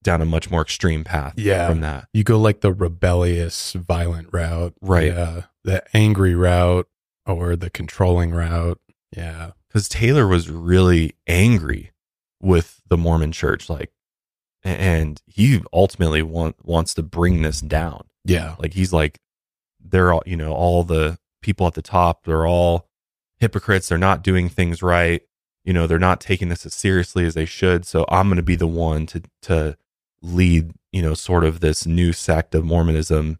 down 0.07 0.21
a 0.21 0.25
much 0.25 0.49
more 0.49 0.61
extreme 0.61 1.03
path 1.03 1.33
Yeah. 1.37 1.67
from 1.67 1.81
that. 1.81 2.07
You 2.13 2.23
go 2.23 2.39
like 2.39 2.61
the 2.61 2.71
rebellious, 2.73 3.73
violent 3.73 4.29
route. 4.31 4.73
Right. 4.81 5.07
Yeah. 5.13 5.41
The 5.65 5.83
angry 5.95 6.33
route 6.33 6.87
or 7.25 7.57
the 7.57 7.69
controlling 7.69 8.31
route. 8.31 8.79
Yeah. 9.15 9.51
Because 9.67 9.89
Taylor 9.89 10.25
was 10.25 10.49
really 10.49 11.13
angry 11.27 11.91
with 12.41 12.81
the 12.87 12.95
Mormon 12.97 13.33
church. 13.33 13.69
Like, 13.69 13.91
and 14.63 15.21
he 15.25 15.61
ultimately 15.73 16.21
want, 16.21 16.55
wants 16.65 16.93
to 16.93 17.03
bring 17.03 17.41
this 17.41 17.59
down. 17.59 18.05
Yeah. 18.23 18.55
Like, 18.59 18.73
he's 18.73 18.93
like, 18.93 19.19
they're 19.83 20.13
all, 20.13 20.23
you 20.25 20.37
know, 20.37 20.53
all 20.53 20.83
the 20.83 21.17
people 21.41 21.67
at 21.67 21.73
the 21.73 21.81
top, 21.81 22.23
they're 22.23 22.47
all 22.47 22.87
hypocrites. 23.39 23.89
They're 23.89 23.97
not 23.97 24.23
doing 24.23 24.47
things 24.47 24.81
right. 24.81 25.21
You 25.65 25.73
know, 25.73 25.85
they're 25.85 25.99
not 25.99 26.21
taking 26.21 26.47
this 26.47 26.65
as 26.65 26.73
seriously 26.73 27.25
as 27.25 27.33
they 27.33 27.43
should. 27.45 27.85
So 27.85 28.05
I'm 28.07 28.27
going 28.27 28.37
to 28.37 28.41
be 28.43 28.55
the 28.55 28.67
one 28.67 29.05
to, 29.07 29.21
to 29.43 29.77
lead, 30.21 30.71
you 30.91 31.01
know, 31.01 31.13
sort 31.13 31.43
of 31.43 31.59
this 31.59 31.85
new 31.85 32.13
sect 32.13 32.55
of 32.55 32.65
Mormonism 32.65 33.37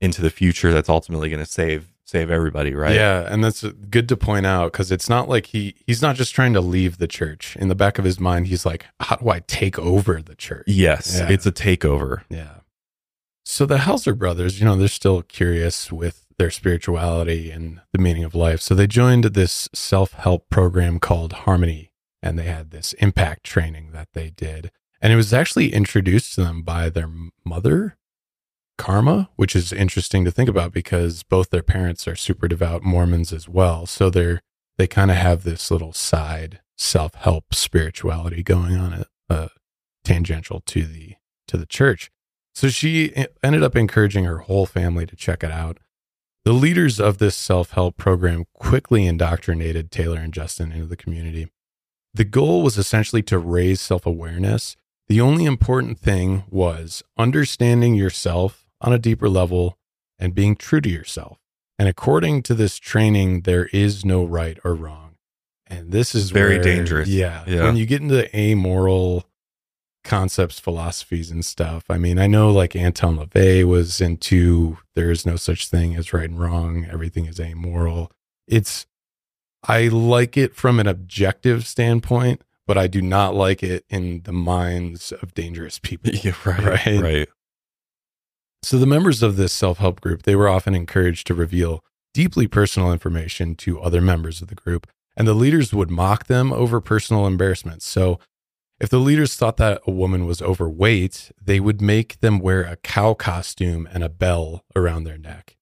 into 0.00 0.22
the 0.22 0.30
future 0.30 0.72
that's 0.72 0.88
ultimately 0.88 1.28
going 1.28 1.44
to 1.44 1.50
save, 1.50 1.92
save 2.04 2.30
everybody. 2.30 2.74
Right. 2.74 2.94
Yeah, 2.94 3.26
and 3.28 3.42
that's 3.42 3.62
good 3.62 4.08
to 4.08 4.16
point 4.16 4.46
out 4.46 4.72
because 4.72 4.92
it's 4.92 5.08
not 5.08 5.28
like 5.28 5.46
he 5.46 5.74
he's 5.86 6.02
not 6.02 6.16
just 6.16 6.34
trying 6.34 6.52
to 6.54 6.60
leave 6.60 6.98
the 6.98 7.06
church. 7.08 7.56
In 7.56 7.68
the 7.68 7.74
back 7.74 7.98
of 7.98 8.04
his 8.04 8.20
mind, 8.20 8.46
he's 8.46 8.66
like, 8.66 8.86
"How 9.00 9.16
do 9.16 9.28
I 9.30 9.40
take 9.40 9.78
over 9.78 10.20
the 10.20 10.34
church?" 10.34 10.64
Yes. 10.66 11.16
Yeah. 11.18 11.30
It's 11.30 11.46
a 11.46 11.52
takeover. 11.52 12.22
Yeah. 12.28 12.60
So 13.46 13.66
the 13.66 13.76
Helzer 13.76 14.16
brothers, 14.16 14.58
you 14.58 14.64
know, 14.64 14.74
they're 14.76 14.88
still 14.88 15.20
curious 15.22 15.92
with 15.92 16.26
their 16.38 16.50
spirituality 16.50 17.50
and 17.50 17.80
the 17.92 17.98
meaning 17.98 18.24
of 18.24 18.34
life. 18.34 18.60
So 18.60 18.74
they 18.74 18.86
joined 18.86 19.24
this 19.24 19.68
self-help 19.74 20.48
program 20.48 20.98
called 20.98 21.32
Harmony 21.32 21.92
and 22.22 22.38
they 22.38 22.44
had 22.44 22.70
this 22.70 22.94
impact 22.94 23.44
training 23.44 23.90
that 23.92 24.08
they 24.14 24.30
did. 24.30 24.70
And 25.04 25.12
it 25.12 25.16
was 25.16 25.34
actually 25.34 25.70
introduced 25.74 26.34
to 26.34 26.44
them 26.44 26.62
by 26.62 26.88
their 26.88 27.10
mother, 27.44 27.98
Karma, 28.78 29.28
which 29.36 29.54
is 29.54 29.70
interesting 29.70 30.24
to 30.24 30.30
think 30.30 30.48
about 30.48 30.72
because 30.72 31.22
both 31.22 31.50
their 31.50 31.62
parents 31.62 32.08
are 32.08 32.16
super 32.16 32.48
devout 32.48 32.82
Mormons 32.82 33.30
as 33.30 33.46
well. 33.46 33.84
So 33.84 34.08
they're 34.08 34.40
they 34.78 34.86
kind 34.86 35.10
of 35.10 35.18
have 35.18 35.42
this 35.42 35.70
little 35.70 35.92
side 35.92 36.62
self-help 36.78 37.54
spirituality 37.54 38.42
going 38.42 38.76
on 38.76 39.04
uh, 39.28 39.48
tangential 40.04 40.62
to 40.68 40.84
the 40.84 41.16
to 41.48 41.58
the 41.58 41.66
church. 41.66 42.10
So 42.54 42.68
she 42.70 43.14
ended 43.42 43.62
up 43.62 43.76
encouraging 43.76 44.24
her 44.24 44.38
whole 44.38 44.64
family 44.64 45.04
to 45.04 45.16
check 45.16 45.44
it 45.44 45.50
out. 45.50 45.80
The 46.46 46.54
leaders 46.54 46.98
of 46.98 47.18
this 47.18 47.36
self 47.36 47.72
help 47.72 47.98
program 47.98 48.46
quickly 48.54 49.04
indoctrinated 49.04 49.90
Taylor 49.90 50.20
and 50.20 50.32
Justin 50.32 50.72
into 50.72 50.86
the 50.86 50.96
community. 50.96 51.50
The 52.14 52.24
goal 52.24 52.62
was 52.62 52.78
essentially 52.78 53.22
to 53.24 53.38
raise 53.38 53.82
self 53.82 54.06
awareness. 54.06 54.76
The 55.08 55.20
only 55.20 55.44
important 55.44 55.98
thing 55.98 56.44
was 56.50 57.02
understanding 57.18 57.94
yourself 57.94 58.66
on 58.80 58.92
a 58.92 58.98
deeper 58.98 59.28
level 59.28 59.78
and 60.18 60.34
being 60.34 60.56
true 60.56 60.80
to 60.80 60.88
yourself. 60.88 61.38
And 61.78 61.88
according 61.88 62.42
to 62.44 62.54
this 62.54 62.78
training, 62.78 63.42
there 63.42 63.66
is 63.66 64.04
no 64.04 64.24
right 64.24 64.58
or 64.64 64.74
wrong. 64.74 65.16
And 65.66 65.90
this 65.92 66.14
is 66.14 66.30
Very 66.30 66.54
where- 66.56 66.62
dangerous. 66.64 67.08
Yeah. 67.08 67.44
Yeah. 67.46 67.64
When 67.64 67.76
you 67.76 67.84
get 67.86 68.00
into 68.00 68.34
amoral 68.36 69.24
concepts, 70.04 70.58
philosophies, 70.60 71.30
and 71.30 71.44
stuff, 71.44 71.84
I 71.88 71.96
mean, 71.98 72.18
I 72.18 72.26
know 72.26 72.50
like 72.50 72.76
Anton 72.76 73.16
LaVey 73.16 73.64
was 73.64 74.00
into 74.00 74.78
there 74.94 75.10
is 75.10 75.24
no 75.26 75.36
such 75.36 75.66
thing 75.68 75.96
as 75.96 76.12
right 76.12 76.28
and 76.28 76.38
wrong, 76.38 76.86
everything 76.90 77.24
is 77.26 77.40
amoral. 77.40 78.12
It's, 78.46 78.86
I 79.66 79.88
like 79.88 80.36
it 80.36 80.54
from 80.54 80.78
an 80.78 80.86
objective 80.86 81.66
standpoint, 81.66 82.42
but 82.66 82.78
I 82.78 82.86
do 82.86 83.02
not 83.02 83.34
like 83.34 83.62
it 83.62 83.84
in 83.88 84.22
the 84.24 84.32
minds 84.32 85.12
of 85.12 85.34
dangerous 85.34 85.78
people. 85.78 86.12
Yeah, 86.22 86.32
right. 86.44 86.86
Right. 86.86 87.00
Right. 87.00 87.28
So 88.62 88.78
the 88.78 88.86
members 88.86 89.22
of 89.22 89.36
this 89.36 89.52
self-help 89.52 90.00
group, 90.00 90.22
they 90.22 90.34
were 90.34 90.48
often 90.48 90.74
encouraged 90.74 91.26
to 91.26 91.34
reveal 91.34 91.84
deeply 92.14 92.46
personal 92.46 92.92
information 92.92 93.56
to 93.56 93.80
other 93.80 94.00
members 94.00 94.40
of 94.40 94.48
the 94.48 94.54
group, 94.54 94.86
and 95.16 95.28
the 95.28 95.34
leaders 95.34 95.74
would 95.74 95.90
mock 95.90 96.26
them 96.26 96.52
over 96.52 96.80
personal 96.80 97.26
embarrassments. 97.26 97.84
So 97.84 98.18
if 98.80 98.88
the 98.88 98.98
leaders 98.98 99.36
thought 99.36 99.58
that 99.58 99.82
a 99.86 99.90
woman 99.90 100.24
was 100.26 100.40
overweight, 100.40 101.30
they 101.40 101.60
would 101.60 101.80
make 101.80 102.20
them 102.20 102.38
wear 102.38 102.62
a 102.62 102.76
cow 102.76 103.14
costume 103.14 103.88
and 103.92 104.02
a 104.02 104.08
bell 104.08 104.64
around 104.74 105.04
their 105.04 105.18
neck. 105.18 105.56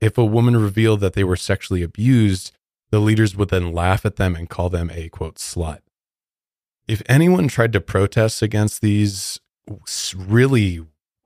If 0.00 0.16
a 0.16 0.24
woman 0.24 0.56
revealed 0.56 1.00
that 1.00 1.12
they 1.12 1.24
were 1.24 1.36
sexually 1.36 1.82
abused, 1.82 2.52
the 2.90 3.00
leaders 3.00 3.36
would 3.36 3.50
then 3.50 3.72
laugh 3.72 4.06
at 4.06 4.16
them 4.16 4.34
and 4.34 4.48
call 4.48 4.70
them 4.70 4.90
a 4.92 5.08
quote 5.08 5.36
slut. 5.36 5.80
If 6.88 7.02
anyone 7.06 7.48
tried 7.48 7.72
to 7.74 7.80
protest 7.80 8.42
against 8.42 8.80
these 8.80 9.38
really 10.16 10.80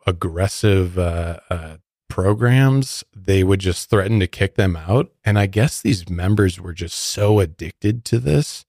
aggressive 0.07 0.99
uh, 0.99 1.39
uh, 1.49 1.77
programs, 2.09 3.05
they 3.15 3.45
would 3.45 3.61
just 3.61 3.89
threaten 3.89 4.19
to 4.21 4.27
kick 4.27 4.57
them 4.57 4.77
out. 4.77 5.13
And 5.25 5.39
I 5.39 5.47
guess 5.47 5.81
these 5.81 6.11
members 6.11 6.61
were 6.61 6.73
just 6.75 6.97
so 6.99 7.39
addicted 7.41 8.05
to 8.07 8.19
this 8.19 8.67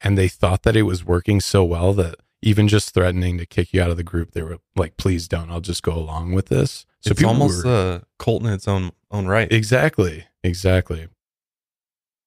and 0.00 0.16
they 0.16 0.28
thought 0.28 0.62
that 0.62 0.76
it 0.76 0.82
was 0.82 1.04
working 1.04 1.40
so 1.40 1.64
well 1.64 1.92
that 1.94 2.14
even 2.40 2.68
just 2.68 2.94
threatening 2.94 3.36
to 3.38 3.46
kick 3.46 3.72
you 3.74 3.82
out 3.82 3.90
of 3.90 3.96
the 3.96 4.04
group, 4.04 4.30
they 4.30 4.42
were 4.42 4.58
like, 4.76 4.96
please 4.96 5.26
don't, 5.26 5.50
I'll 5.50 5.60
just 5.60 5.82
go 5.82 5.92
along 5.92 6.32
with 6.32 6.46
this. 6.46 6.86
So 7.00 7.10
it's 7.10 7.24
almost 7.24 7.64
were- 7.64 7.96
a 7.96 8.02
cult 8.18 8.42
in 8.42 8.52
its 8.52 8.68
own 8.68 8.92
own 9.10 9.26
right. 9.26 9.50
Exactly. 9.50 10.26
Exactly. 10.44 11.08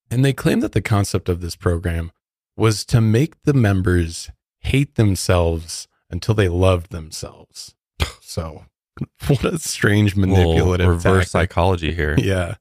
And 0.09 0.25
they 0.25 0.33
claim 0.33 0.59
that 0.59 0.73
the 0.73 0.81
concept 0.81 1.29
of 1.29 1.39
this 1.39 1.55
program 1.55 2.11
was 2.61 2.85
to 2.85 3.01
make 3.01 3.41
the 3.43 3.55
members 3.55 4.29
hate 4.59 4.93
themselves 4.93 5.87
until 6.11 6.35
they 6.35 6.47
loved 6.47 6.91
themselves. 6.91 7.73
So, 8.21 8.65
what 9.27 9.43
a 9.43 9.57
strange 9.57 10.15
Little 10.15 10.35
manipulative 10.35 10.87
reverse 10.87 11.31
tactic. 11.31 11.31
psychology 11.31 11.91
here. 11.91 12.15
Yeah. 12.19 12.55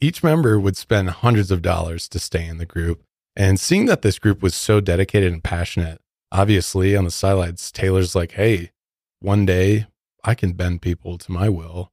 Each 0.00 0.24
member 0.24 0.58
would 0.58 0.76
spend 0.76 1.08
hundreds 1.10 1.52
of 1.52 1.62
dollars 1.62 2.08
to 2.08 2.18
stay 2.18 2.44
in 2.44 2.58
the 2.58 2.66
group. 2.66 3.04
And 3.36 3.60
seeing 3.60 3.86
that 3.86 4.02
this 4.02 4.18
group 4.18 4.42
was 4.42 4.56
so 4.56 4.80
dedicated 4.80 5.32
and 5.32 5.44
passionate, 5.44 6.00
obviously 6.32 6.96
on 6.96 7.04
the 7.04 7.12
sidelines, 7.12 7.70
Taylor's 7.70 8.16
like, 8.16 8.32
hey, 8.32 8.72
one 9.20 9.46
day 9.46 9.86
I 10.24 10.34
can 10.34 10.54
bend 10.54 10.82
people 10.82 11.16
to 11.18 11.30
my 11.30 11.48
will. 11.48 11.92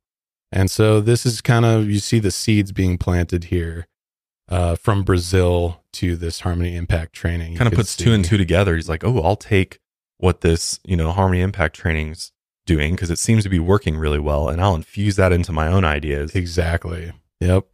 And 0.52 0.72
so 0.72 1.00
this 1.00 1.28
is 1.28 1.42
kind 1.42 1.64
of, 1.64 1.88
you 1.92 2.00
see 2.00 2.18
the 2.18 2.32
seeds 2.32 2.72
being 2.72 2.98
planted 2.98 3.46
here 3.46 3.86
uh, 4.50 4.76
from 4.76 5.04
Brazil 5.04 5.84
to 5.94 6.16
this 6.16 6.42
Harmony 6.42 6.76
Impact 6.76 7.14
training. 7.14 7.56
Kind 7.56 7.68
of 7.68 7.74
puts 7.74 7.96
two 7.96 8.14
and 8.14 8.24
two 8.24 8.38
together. 8.38 8.76
He's 8.76 8.90
like, 8.90 9.04
oh, 9.04 9.22
I'll 9.22 9.36
take 9.36 9.80
what 10.18 10.42
this, 10.42 10.80
you 10.84 10.96
know, 10.96 11.12
Harmony 11.12 11.42
Impact 11.42 11.76
training's 11.76 12.32
doing 12.66 12.96
because 12.96 13.10
it 13.10 13.20
seems 13.20 13.44
to 13.44 13.50
be 13.50 13.60
working 13.60 13.98
really 13.98 14.20
well, 14.20 14.50
and 14.50 14.62
I'll 14.62 14.76
infuse 14.76 15.16
that 15.16 15.32
into 15.32 15.52
my 15.52 15.68
own 15.68 15.84
ideas. 15.84 16.36
Exactly. 16.36 17.14
Yep. 17.40 17.66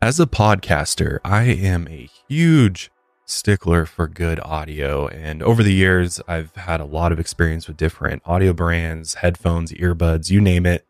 As 0.00 0.20
a 0.20 0.26
podcaster, 0.26 1.18
I 1.24 1.44
am 1.44 1.88
a 1.88 2.08
huge 2.28 2.90
stickler 3.24 3.84
for 3.84 4.06
good 4.06 4.40
audio. 4.40 5.08
And 5.08 5.42
over 5.42 5.62
the 5.62 5.72
years, 5.72 6.20
I've 6.28 6.54
had 6.54 6.80
a 6.80 6.84
lot 6.84 7.12
of 7.12 7.18
experience 7.18 7.66
with 7.66 7.76
different 7.76 8.22
audio 8.24 8.52
brands, 8.52 9.14
headphones, 9.14 9.72
earbuds, 9.72 10.30
you 10.30 10.40
name 10.40 10.66
it. 10.66 10.86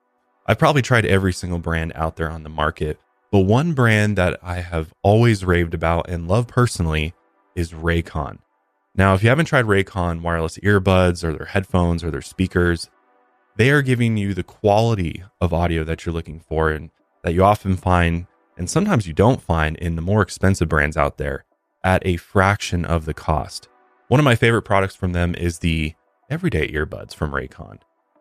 I've 0.47 0.59
probably 0.59 0.83
tried 0.83 1.05
every 1.05 1.33
single 1.33 1.59
brand 1.59 1.93
out 1.95 2.17
there 2.17 2.31
on 2.31 2.43
the 2.43 2.49
market. 2.49 3.01
But 3.31 3.41
one 3.41 3.75
brand 3.75 4.17
that 4.17 4.39
I 4.43 4.61
have 4.61 4.93
always 5.03 5.45
raved 5.45 5.75
about 5.75 6.09
and 6.09 6.29
love 6.29 6.47
personally 6.47 7.15
is 7.55 7.73
Raycon. 7.73 8.39
Now, 8.95 9.15
if 9.15 9.23
you 9.23 9.29
haven't 9.29 9.47
tried 9.47 9.67
Raycon 9.67 10.23
wireless 10.23 10.59
earbuds 10.59 11.23
or 11.23 11.33
their 11.33 11.47
headphones 11.47 12.03
or 12.03 12.11
their 12.11 12.23
speakers, 12.23 12.89
they 13.57 13.71
are 13.71 13.83
giving 13.83 14.17
you 14.17 14.35
the 14.35 14.43
quality 14.43 15.23
of 15.41 15.53
audio 15.53 15.85
that 15.85 16.07
you're 16.07 16.13
looking 16.13 16.41
for 16.41 16.71
and 16.71 16.91
that 17.23 17.35
you 17.35 17.45
often 17.45 17.77
find 17.77 18.27
and 18.57 18.69
sometimes 18.69 19.07
you 19.07 19.13
don't 19.13 19.41
find 19.41 19.77
in 19.77 19.95
the 19.95 20.03
more 20.03 20.21
expensive 20.21 20.69
brands 20.69 20.97
out 20.97 21.17
there 21.17 21.45
at 21.85 22.05
a 22.05 22.17
fraction 22.17 22.85
of 22.85 23.05
the 23.05 23.15
cost. 23.15 23.69
One 24.09 24.19
of 24.19 24.25
my 24.25 24.35
favorite 24.35 24.63
products 24.63 24.97
from 24.97 25.13
them 25.13 25.35
is 25.37 25.61
the 25.61 25.95
everyday 26.29 26.69
earbuds 26.73 27.15
from 27.15 27.31
Raycon. 27.31 27.79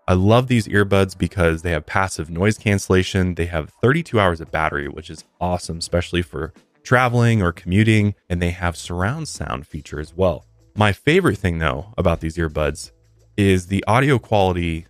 I 0.09 0.13
love 0.13 0.47
these 0.47 0.69
earbuds 0.69 1.17
because 1.17 1.63
they 1.63 1.71
have 1.71 1.85
passive 1.85 2.29
noise 2.29 2.57
cancellation. 2.57 3.35
They 3.35 3.47
have 3.47 3.71
32 3.81 4.17
hours 4.17 4.39
of 4.39 4.51
battery, 4.51 4.87
which 4.87 5.09
is 5.09 5.25
awesome, 5.41 5.79
especially 5.79 6.21
for 6.21 6.53
traveling 6.83 7.41
or 7.41 7.51
commuting. 7.51 8.15
And 8.29 8.41
they 8.41 8.51
have 8.51 8.77
surround 8.77 9.27
sound 9.27 9.67
feature 9.67 9.99
as 9.99 10.15
well. 10.15 10.45
My 10.75 10.93
favorite 10.93 11.37
thing, 11.37 11.59
though, 11.59 11.93
about 11.97 12.21
these 12.21 12.37
earbuds 12.37 12.91
is 13.35 13.67
the 13.67 13.83
audio 13.85 14.17
quality 14.17 14.85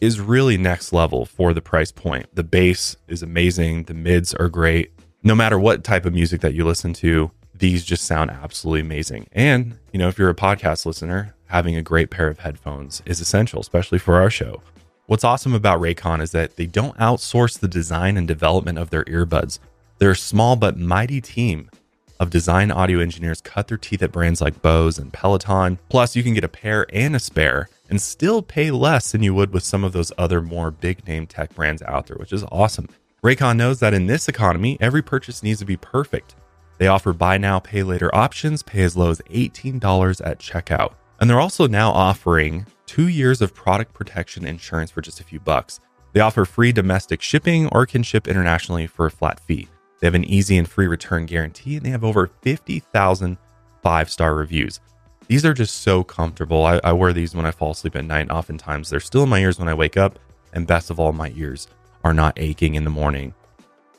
is 0.00 0.20
really 0.20 0.56
next 0.56 0.92
level 0.92 1.24
for 1.24 1.52
the 1.52 1.62
price 1.62 1.90
point. 1.90 2.26
The 2.34 2.44
bass 2.44 2.96
is 3.08 3.22
amazing, 3.22 3.84
the 3.84 3.94
mids 3.94 4.34
are 4.34 4.48
great. 4.48 4.92
No 5.24 5.34
matter 5.34 5.58
what 5.58 5.82
type 5.82 6.04
of 6.04 6.12
music 6.12 6.42
that 6.42 6.54
you 6.54 6.64
listen 6.64 6.92
to, 6.94 7.32
these 7.54 7.84
just 7.84 8.04
sound 8.04 8.30
absolutely 8.30 8.82
amazing. 8.82 9.26
And, 9.32 9.78
you 9.92 9.98
know, 9.98 10.08
if 10.08 10.18
you're 10.18 10.28
a 10.28 10.34
podcast 10.34 10.86
listener, 10.86 11.34
having 11.54 11.76
a 11.76 11.82
great 11.82 12.10
pair 12.10 12.26
of 12.26 12.40
headphones 12.40 13.00
is 13.06 13.20
essential, 13.20 13.60
especially 13.60 13.96
for 13.96 14.16
our 14.16 14.28
show. 14.28 14.60
What's 15.06 15.22
awesome 15.22 15.54
about 15.54 15.80
Raycon 15.80 16.20
is 16.20 16.32
that 16.32 16.56
they 16.56 16.66
don't 16.66 16.98
outsource 16.98 17.60
the 17.60 17.68
design 17.68 18.16
and 18.16 18.26
development 18.26 18.76
of 18.76 18.90
their 18.90 19.04
earbuds. 19.04 19.60
They're 19.98 20.10
a 20.10 20.16
small 20.16 20.56
but 20.56 20.76
mighty 20.76 21.20
team 21.20 21.70
of 22.18 22.30
design 22.30 22.72
audio 22.72 22.98
engineers 22.98 23.40
cut 23.40 23.68
their 23.68 23.78
teeth 23.78 24.02
at 24.02 24.10
brands 24.10 24.40
like 24.40 24.62
Bose 24.62 24.98
and 24.98 25.12
Peloton. 25.12 25.78
Plus, 25.88 26.16
you 26.16 26.24
can 26.24 26.34
get 26.34 26.42
a 26.42 26.48
pair 26.48 26.88
and 26.92 27.14
a 27.14 27.20
spare 27.20 27.68
and 27.88 28.02
still 28.02 28.42
pay 28.42 28.72
less 28.72 29.12
than 29.12 29.22
you 29.22 29.32
would 29.32 29.52
with 29.52 29.62
some 29.62 29.84
of 29.84 29.92
those 29.92 30.10
other 30.18 30.42
more 30.42 30.72
big 30.72 31.06
name 31.06 31.24
tech 31.24 31.54
brands 31.54 31.82
out 31.82 32.08
there, 32.08 32.16
which 32.16 32.32
is 32.32 32.42
awesome. 32.50 32.88
Raycon 33.22 33.56
knows 33.56 33.78
that 33.78 33.94
in 33.94 34.08
this 34.08 34.26
economy, 34.26 34.76
every 34.80 35.02
purchase 35.02 35.40
needs 35.40 35.60
to 35.60 35.64
be 35.64 35.76
perfect. 35.76 36.34
They 36.78 36.88
offer 36.88 37.12
buy 37.12 37.38
now, 37.38 37.60
pay 37.60 37.84
later 37.84 38.12
options, 38.12 38.64
pay 38.64 38.82
as 38.82 38.96
low 38.96 39.10
as 39.10 39.20
$18 39.30 40.20
at 40.26 40.40
checkout. 40.40 40.94
And 41.20 41.28
they're 41.28 41.40
also 41.40 41.66
now 41.66 41.90
offering 41.90 42.66
two 42.86 43.08
years 43.08 43.40
of 43.40 43.54
product 43.54 43.94
protection 43.94 44.46
insurance 44.46 44.90
for 44.90 45.00
just 45.00 45.20
a 45.20 45.24
few 45.24 45.40
bucks. 45.40 45.80
They 46.12 46.20
offer 46.20 46.44
free 46.44 46.72
domestic 46.72 47.22
shipping 47.22 47.68
or 47.68 47.86
can 47.86 48.02
ship 48.02 48.28
internationally 48.28 48.86
for 48.86 49.06
a 49.06 49.10
flat 49.10 49.40
fee. 49.40 49.68
They 50.00 50.06
have 50.06 50.14
an 50.14 50.24
easy 50.24 50.58
and 50.58 50.68
free 50.68 50.86
return 50.86 51.26
guarantee, 51.26 51.76
and 51.76 51.84
they 51.84 51.90
have 51.90 52.04
over 52.04 52.30
50,000 52.42 53.38
five 53.82 54.10
star 54.10 54.34
reviews. 54.34 54.80
These 55.28 55.44
are 55.44 55.54
just 55.54 55.82
so 55.82 56.02
comfortable. 56.02 56.66
I, 56.66 56.80
I 56.84 56.92
wear 56.92 57.12
these 57.12 57.34
when 57.34 57.46
I 57.46 57.50
fall 57.50 57.70
asleep 57.72 57.96
at 57.96 58.04
night. 58.04 58.30
Oftentimes, 58.30 58.90
they're 58.90 59.00
still 59.00 59.22
in 59.22 59.28
my 59.28 59.38
ears 59.38 59.58
when 59.58 59.68
I 59.68 59.74
wake 59.74 59.96
up, 59.96 60.18
and 60.52 60.66
best 60.66 60.90
of 60.90 61.00
all, 61.00 61.12
my 61.12 61.32
ears 61.36 61.68
are 62.02 62.14
not 62.14 62.38
aching 62.38 62.74
in 62.74 62.84
the 62.84 62.90
morning. 62.90 63.34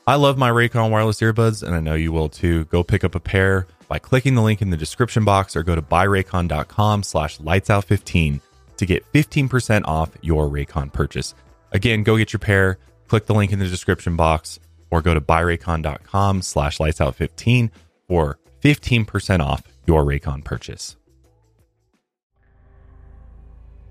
I 0.06 0.14
love 0.14 0.38
my 0.38 0.50
Raycon 0.50 0.90
wireless 0.90 1.20
earbuds, 1.20 1.62
and 1.62 1.74
I 1.74 1.80
know 1.80 1.94
you 1.94 2.12
will 2.12 2.28
too. 2.28 2.66
Go 2.66 2.84
pick 2.84 3.02
up 3.02 3.14
a 3.14 3.20
pair 3.20 3.66
by 3.88 3.98
clicking 3.98 4.34
the 4.34 4.42
link 4.42 4.62
in 4.62 4.70
the 4.70 4.76
description 4.76 5.24
box 5.24 5.56
or 5.56 5.62
go 5.62 5.74
to 5.74 5.82
buyraycon.com 5.82 7.02
slash 7.02 7.38
lightsout15 7.38 8.40
to 8.76 8.86
get 8.86 9.10
15% 9.12 9.82
off 9.86 10.10
your 10.20 10.48
Raycon 10.48 10.92
purchase. 10.92 11.34
Again, 11.72 12.02
go 12.02 12.16
get 12.16 12.32
your 12.32 12.40
pair, 12.40 12.78
click 13.08 13.26
the 13.26 13.34
link 13.34 13.52
in 13.52 13.58
the 13.58 13.68
description 13.68 14.16
box, 14.16 14.58
or 14.90 15.02
go 15.02 15.14
to 15.14 15.20
buyraycon.com 15.20 16.42
slash 16.42 16.78
lightsout15 16.78 17.70
for 18.06 18.38
15% 18.62 19.40
off 19.40 19.62
your 19.86 20.04
Raycon 20.04 20.44
purchase. 20.44 20.96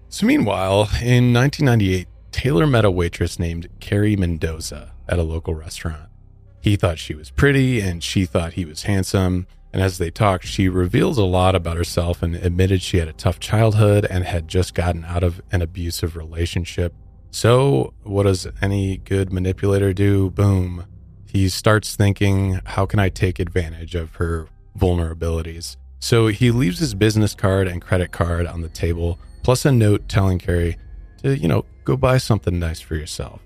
So, 0.09 0.25
meanwhile, 0.25 0.89
in 1.01 1.33
1998, 1.33 2.07
Taylor 2.31 2.67
met 2.67 2.85
a 2.85 2.91
waitress 2.91 3.37
named 3.39 3.67
Carrie 3.79 4.15
Mendoza 4.15 4.93
at 5.07 5.19
a 5.19 5.23
local 5.23 5.53
restaurant. 5.53 6.09
He 6.61 6.75
thought 6.75 6.97
she 6.97 7.13
was 7.13 7.29
pretty 7.29 7.79
and 7.81 8.03
she 8.03 8.25
thought 8.25 8.53
he 8.53 8.65
was 8.65 8.83
handsome. 8.83 9.45
And 9.75 9.83
as 9.83 9.99
they 9.99 10.09
talked, 10.09 10.47
she 10.47 10.69
reveals 10.69 11.19
a 11.19 11.23
lot 11.23 11.53
about 11.53 11.77
herself 11.77 12.23
and 12.23 12.35
admitted 12.35 12.81
she 12.81 12.97
had 12.97 13.07
a 13.07 13.13
tough 13.13 13.39
childhood 13.39 14.07
and 14.09 14.23
had 14.23 14.47
just 14.47 14.73
gotten 14.73 15.05
out 15.05 15.21
of 15.21 15.39
an 15.51 15.61
abusive 15.61 16.15
relationship. 16.15 16.95
So, 17.29 17.93
what 18.03 18.23
does 18.23 18.47
any 18.59 18.97
good 18.97 19.31
manipulator 19.31 19.93
do? 19.93 20.31
Boom. 20.31 20.85
He 21.29 21.49
starts 21.49 21.95
thinking, 21.95 22.61
how 22.65 22.87
can 22.87 22.99
I 22.99 23.09
take 23.09 23.37
advantage 23.37 23.93
of 23.93 24.15
her 24.15 24.47
vulnerabilities. 24.77 25.77
So 25.99 26.27
he 26.27 26.51
leaves 26.51 26.79
his 26.79 26.93
business 26.93 27.33
card 27.33 27.67
and 27.67 27.81
credit 27.81 28.11
card 28.11 28.45
on 28.45 28.61
the 28.61 28.69
table, 28.69 29.19
plus 29.43 29.65
a 29.65 29.71
note 29.71 30.07
telling 30.07 30.39
Carrie 30.39 30.77
to, 31.23 31.37
you 31.37 31.47
know, 31.47 31.65
go 31.83 31.97
buy 31.97 32.17
something 32.17 32.59
nice 32.59 32.79
for 32.79 32.95
yourself. 32.95 33.41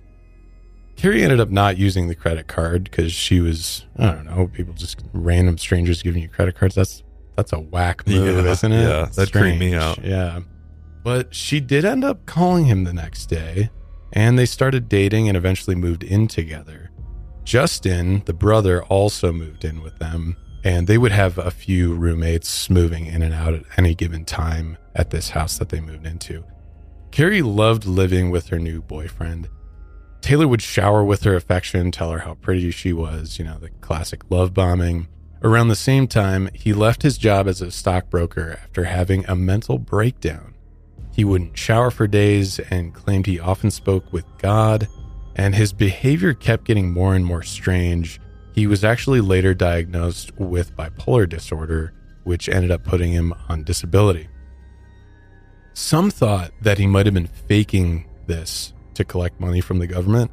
Carrie 0.99 1.23
ended 1.23 1.39
up 1.39 1.49
not 1.49 1.77
using 1.77 2.09
the 2.09 2.15
credit 2.15 2.47
card 2.47 2.83
because 2.83 3.13
she 3.13 3.39
was, 3.39 3.85
I 3.97 4.11
don't 4.11 4.25
know, 4.25 4.47
people 4.47 4.73
just 4.73 5.01
random 5.13 5.57
strangers 5.57 6.03
giving 6.03 6.21
you 6.21 6.27
credit 6.27 6.55
cards. 6.55 6.75
That's 6.75 7.03
that's 7.37 7.53
a 7.53 7.59
whack 7.59 8.05
move, 8.05 8.43
Yeah, 8.45 8.51
isn't 8.51 8.71
it? 8.73 8.81
yeah, 8.83 9.05
that 9.15 9.31
creeped 9.31 9.59
me 9.59 9.75
out. 9.75 10.03
Yeah. 10.03 10.41
But 11.05 11.33
she 11.33 11.61
did 11.61 11.85
end 11.85 12.03
up 12.03 12.25
calling 12.25 12.65
him 12.65 12.83
the 12.83 12.91
next 12.91 13.27
day, 13.27 13.69
and 14.11 14.37
they 14.37 14.45
started 14.45 14.89
dating 14.89 15.29
and 15.29 15.37
eventually 15.37 15.77
moved 15.77 16.03
in 16.03 16.27
together. 16.27 16.91
Justin, 17.45 18.21
the 18.25 18.33
brother, 18.33 18.83
also 18.83 19.31
moved 19.31 19.63
in 19.63 19.81
with 19.81 19.97
them, 19.99 20.35
and 20.65 20.85
they 20.85 20.97
would 20.97 21.13
have 21.13 21.37
a 21.37 21.49
few 21.49 21.95
roommates 21.95 22.69
moving 22.69 23.05
in 23.05 23.21
and 23.21 23.33
out 23.33 23.53
at 23.53 23.63
any 23.77 23.95
given 23.95 24.25
time 24.25 24.77
at 24.95 25.11
this 25.11 25.29
house 25.29 25.57
that 25.59 25.69
they 25.69 25.79
moved 25.79 26.05
into. 26.05 26.43
Carrie 27.11 27.41
loved 27.41 27.85
living 27.85 28.31
with 28.31 28.47
her 28.49 28.59
new 28.59 28.81
boyfriend. 28.81 29.47
Taylor 30.21 30.47
would 30.47 30.61
shower 30.61 31.03
with 31.03 31.23
her 31.23 31.35
affection, 31.35 31.91
tell 31.91 32.11
her 32.11 32.19
how 32.19 32.35
pretty 32.35 32.71
she 32.71 32.93
was, 32.93 33.39
you 33.39 33.45
know, 33.45 33.57
the 33.57 33.69
classic 33.81 34.29
love 34.29 34.53
bombing. 34.53 35.07
Around 35.41 35.69
the 35.69 35.75
same 35.75 36.07
time, 36.07 36.49
he 36.53 36.73
left 36.73 37.01
his 37.01 37.17
job 37.17 37.47
as 37.47 37.61
a 37.61 37.71
stockbroker 37.71 38.59
after 38.61 38.83
having 38.83 39.25
a 39.25 39.35
mental 39.35 39.77
breakdown. 39.77 40.53
He 41.13 41.23
wouldn't 41.23 41.57
shower 41.57 41.91
for 41.91 42.07
days 42.07 42.59
and 42.59 42.93
claimed 42.93 43.25
he 43.25 43.39
often 43.39 43.71
spoke 43.71 44.11
with 44.11 44.25
God, 44.37 44.87
and 45.35 45.55
his 45.55 45.71
behavior 45.71 46.33
kept 46.33 46.65
getting 46.65 46.91
more 46.91 47.15
and 47.15 47.25
more 47.25 47.43
strange. 47.43 48.19
He 48.53 48.67
was 48.67 48.83
actually 48.83 49.21
later 49.21 49.53
diagnosed 49.53 50.37
with 50.37 50.75
bipolar 50.75 51.27
disorder, 51.27 51.93
which 52.23 52.49
ended 52.49 52.71
up 52.71 52.83
putting 52.83 53.13
him 53.13 53.33
on 53.47 53.63
disability. 53.63 54.27
Some 55.73 56.11
thought 56.11 56.51
that 56.61 56.77
he 56.77 56.87
might 56.87 57.05
have 57.05 57.15
been 57.15 57.27
faking 57.27 58.09
this 58.27 58.73
to 58.99 59.05
collect 59.05 59.39
money 59.39 59.61
from 59.61 59.79
the 59.79 59.87
government, 59.87 60.31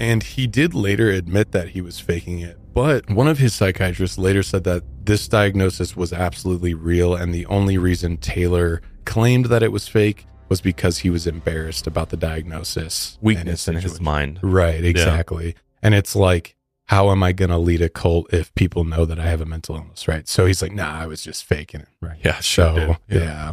and 0.00 0.22
he 0.22 0.46
did 0.46 0.74
later 0.74 1.10
admit 1.10 1.52
that 1.52 1.70
he 1.70 1.80
was 1.80 2.00
faking 2.00 2.40
it. 2.40 2.58
But 2.74 3.08
one 3.08 3.28
of 3.28 3.38
his 3.38 3.54
psychiatrists 3.54 4.18
later 4.18 4.42
said 4.42 4.64
that 4.64 4.82
this 5.04 5.28
diagnosis 5.28 5.96
was 5.96 6.12
absolutely 6.12 6.74
real, 6.74 7.14
and 7.14 7.32
the 7.32 7.46
only 7.46 7.78
reason 7.78 8.16
Taylor 8.18 8.82
claimed 9.04 9.46
that 9.46 9.62
it 9.62 9.72
was 9.72 9.88
fake 9.88 10.26
was 10.48 10.60
because 10.60 10.98
he 10.98 11.10
was 11.10 11.26
embarrassed 11.26 11.86
about 11.86 12.10
the 12.10 12.16
diagnosis. 12.16 13.18
Weakness 13.20 13.68
in 13.68 13.76
his 13.76 14.00
mind. 14.00 14.40
Right, 14.42 14.84
exactly. 14.84 15.54
And 15.82 15.94
it's 15.94 16.14
like, 16.14 16.56
how 16.86 17.10
am 17.10 17.22
I 17.22 17.32
going 17.32 17.50
to 17.50 17.58
lead 17.58 17.82
a 17.82 17.88
cult 17.88 18.32
if 18.32 18.54
people 18.54 18.84
know 18.84 19.04
that 19.04 19.18
I 19.18 19.26
have 19.26 19.40
a 19.40 19.46
mental 19.46 19.76
illness, 19.76 20.06
right? 20.06 20.28
So 20.28 20.46
he's 20.46 20.62
like, 20.62 20.72
nah, 20.72 21.00
I 21.00 21.06
was 21.06 21.22
just 21.22 21.44
faking 21.44 21.80
it, 21.80 21.88
right? 22.00 22.18
Yeah, 22.24 22.40
sure 22.40 22.74
So, 22.74 22.96
yeah. 23.08 23.52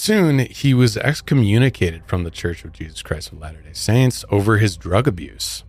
Soon, 0.00 0.38
he 0.38 0.74
was 0.74 0.96
excommunicated 0.96 2.04
from 2.06 2.22
the 2.22 2.30
Church 2.30 2.64
of 2.64 2.72
Jesus 2.72 3.02
Christ 3.02 3.32
of 3.32 3.40
Latter 3.40 3.60
day 3.60 3.72
Saints 3.72 4.24
over 4.30 4.58
his 4.58 4.76
drug 4.76 5.08
abuse. 5.08 5.64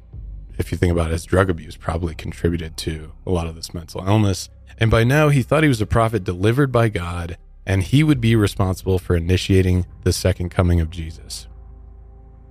If 0.59 0.71
you 0.71 0.77
think 0.77 0.91
about 0.91 1.07
it, 1.07 1.13
his 1.13 1.25
drug 1.25 1.49
abuse 1.49 1.75
probably 1.75 2.13
contributed 2.13 2.77
to 2.77 3.13
a 3.25 3.31
lot 3.31 3.47
of 3.47 3.55
this 3.55 3.73
mental 3.73 4.05
illness. 4.05 4.47
And 4.77 4.91
by 4.91 5.03
now, 5.03 5.29
he 5.29 5.41
thought 5.41 5.63
he 5.63 5.67
was 5.67 5.81
a 5.81 5.87
prophet 5.87 6.23
delivered 6.23 6.71
by 6.71 6.89
God, 6.89 7.39
and 7.65 7.81
he 7.81 8.03
would 8.03 8.21
be 8.21 8.35
responsible 8.35 8.99
for 8.99 9.15
initiating 9.15 9.87
the 10.03 10.13
second 10.13 10.49
coming 10.49 10.79
of 10.79 10.91
Jesus. 10.91 11.47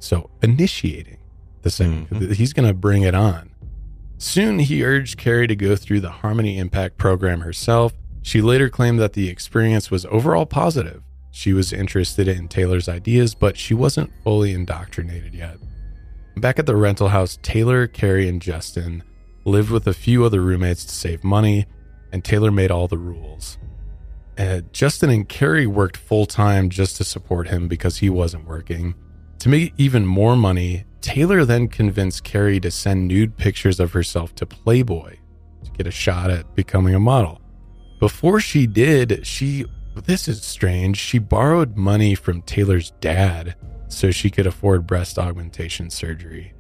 So, 0.01 0.31
initiating 0.43 1.19
the 1.63 1.71
2nd 1.71 2.09
Mhm. 2.09 2.35
he's 2.35 2.53
going 2.53 2.67
to 2.67 2.75
bring 2.75 3.03
it 3.03 3.15
on. 3.15 3.51
Soon, 4.17 4.59
he 4.59 4.85
urged 4.85 5.17
Carrie 5.17 5.47
to 5.47 5.55
go 5.55 5.77
through 5.77 6.01
the 6.01 6.11
Harmony 6.11 6.59
Impact 6.59 6.99
program 6.99 7.43
herself. 7.43 7.93
She 8.21 8.41
later 8.41 8.69
claimed 8.69 8.99
that 8.99 9.13
the 9.13 9.29
experience 9.29 9.93
was 9.93 10.05
overall 10.07 10.45
positive. 10.45 11.03
She 11.31 11.53
was 11.53 11.73
interested 11.73 12.29
in 12.29 12.49
Taylor's 12.49 12.89
ideas, 12.89 13.35
but 13.35 13.57
she 13.57 13.75
wasn't 13.75 14.13
fully 14.25 14.53
indoctrinated 14.53 15.35
yet. 15.35 15.59
Back 16.37 16.59
at 16.59 16.67
the 16.67 16.77
rental 16.77 17.09
house, 17.09 17.39
Taylor, 17.43 17.87
Carrie, 17.87 18.29
and 18.29 18.41
Justin 18.41 19.03
lived 19.45 19.71
with 19.71 19.87
a 19.87 19.95
few 19.95 20.25
other 20.25 20.41
roommates 20.41 20.85
to 20.85 20.95
save 20.95 21.25
money, 21.25 21.67
and 22.13 22.25
Taylor 22.25 22.51
made 22.51 22.71
all 22.71 22.89
the 22.89 22.99
rules. 22.99 23.59
Uh, 24.39 24.61
Justin 24.73 25.11
and 25.11 25.29
Carrie 25.29 25.67
worked 25.67 25.97
full 25.97 26.27
time 26.27 26.71
just 26.71 26.97
to 26.97 27.05
support 27.05 27.49
him 27.49 27.67
because 27.67 27.99
he 27.99 28.09
wasn't 28.09 28.47
working. 28.47 28.95
To 29.41 29.49
make 29.49 29.75
even 29.77 30.07
more 30.07 30.37
money, 30.37 30.85
Taylor 31.01 31.45
then 31.45 31.69
convinced 31.69 32.25
Carrie 32.25 32.61
to 32.61 32.71
send 32.71 33.09
nude 33.09 33.37
pictures 33.37 33.81
of 33.81 33.93
herself 33.93 34.35
to 34.37 34.47
Playboy 34.47 35.17
to 35.65 35.71
get 35.73 35.87
a 35.87 35.93
shot 35.93 36.31
at 36.31 36.55
becoming 36.55 36.95
a 36.95 37.01
model. 37.01 37.41
Before 37.99 38.39
she 38.39 38.67
did, 38.67 39.27
she, 39.27 39.65
this 40.05 40.29
is 40.29 40.43
strange, 40.43 40.97
she 40.97 41.19
borrowed 41.19 41.77
money 41.77 42.15
from 42.15 42.43
Taylor's 42.43 42.91
dad 43.01 43.55
so 43.89 44.11
she 44.11 44.31
could 44.31 44.47
afford 44.47 44.87
breast 44.87 45.19
augmentation 45.19 45.91
surgery. 45.91 46.55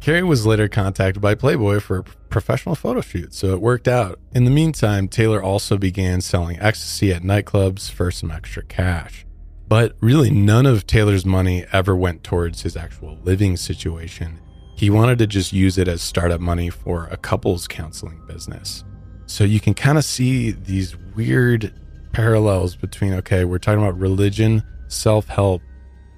Carrie 0.00 0.22
was 0.22 0.46
later 0.46 0.68
contacted 0.68 1.20
by 1.20 1.34
Playboy 1.34 1.80
for 1.80 1.98
a 1.98 2.02
professional 2.02 2.74
photo 2.74 3.00
shoot, 3.00 3.34
so 3.34 3.52
it 3.52 3.60
worked 3.60 3.88
out. 3.88 4.18
In 4.32 4.44
the 4.44 4.50
meantime, 4.50 5.08
Taylor 5.08 5.42
also 5.42 5.76
began 5.76 6.20
selling 6.20 6.58
ecstasy 6.60 7.12
at 7.12 7.22
nightclubs 7.22 7.90
for 7.90 8.10
some 8.10 8.30
extra 8.30 8.62
cash. 8.62 9.26
But 9.66 9.96
really, 10.00 10.30
none 10.30 10.66
of 10.66 10.86
Taylor's 10.86 11.26
money 11.26 11.66
ever 11.72 11.94
went 11.94 12.24
towards 12.24 12.62
his 12.62 12.76
actual 12.76 13.18
living 13.22 13.56
situation. 13.56 14.40
He 14.76 14.88
wanted 14.88 15.18
to 15.18 15.26
just 15.26 15.52
use 15.52 15.76
it 15.76 15.88
as 15.88 16.00
startup 16.00 16.40
money 16.40 16.70
for 16.70 17.06
a 17.10 17.16
couples 17.16 17.66
counseling 17.66 18.22
business. 18.26 18.84
So 19.26 19.44
you 19.44 19.60
can 19.60 19.74
kind 19.74 19.98
of 19.98 20.04
see 20.04 20.52
these 20.52 20.96
weird 20.96 21.74
parallels 22.18 22.74
between 22.74 23.14
okay, 23.14 23.44
we're 23.44 23.60
talking 23.60 23.80
about 23.80 23.96
religion, 23.96 24.60
self-help, 24.88 25.62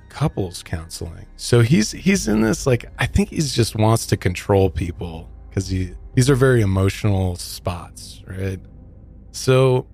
couples 0.08 0.62
counseling. 0.62 1.26
So 1.36 1.60
he's 1.60 1.92
he's 1.92 2.26
in 2.26 2.40
this 2.40 2.66
like 2.66 2.86
I 2.98 3.04
think 3.04 3.28
he 3.28 3.36
just 3.36 3.76
wants 3.76 4.06
to 4.06 4.16
control 4.16 4.70
people 4.70 5.28
because 5.50 5.68
he 5.68 5.92
these 6.14 6.30
are 6.30 6.34
very 6.34 6.62
emotional 6.62 7.36
spots, 7.36 8.22
right? 8.26 8.58
So 9.32 9.86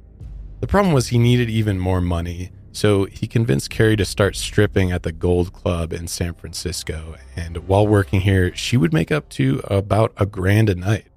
the 0.61 0.69
problem 0.69 0.95
was 0.95 1.09
he 1.09 1.19
needed 1.19 1.51
even 1.51 1.77
more 1.77 2.01
money. 2.01 2.53
So 2.71 3.07
he 3.07 3.27
convinced 3.27 3.71
Carrie 3.71 3.97
to 3.97 4.05
start 4.05 4.37
stripping 4.37 4.93
at 4.93 5.03
the 5.03 5.11
Gold 5.11 5.53
Club 5.53 5.93
in 5.93 6.07
San 6.07 6.35
Francisco. 6.35 7.17
And 7.35 7.67
while 7.67 7.85
working 7.85 8.21
here, 8.21 8.55
she 8.55 8.77
would 8.77 8.93
make 8.93 9.11
up 9.11 9.29
to 9.31 9.61
about 9.65 10.13
a 10.19 10.25
grand 10.25 10.69
a 10.69 10.77
night. 10.77 11.09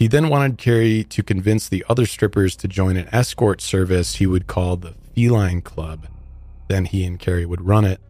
He 0.00 0.08
then 0.08 0.30
wanted 0.30 0.56
Carrie 0.56 1.04
to 1.10 1.22
convince 1.22 1.68
the 1.68 1.84
other 1.86 2.06
strippers 2.06 2.56
to 2.56 2.66
join 2.66 2.96
an 2.96 3.06
escort 3.12 3.60
service 3.60 4.14
he 4.14 4.26
would 4.26 4.46
call 4.46 4.76
the 4.76 4.94
Feline 5.14 5.60
Club. 5.60 6.06
Then 6.68 6.86
he 6.86 7.04
and 7.04 7.18
Carrie 7.18 7.44
would 7.44 7.66
run 7.66 7.84
it. 7.84 8.00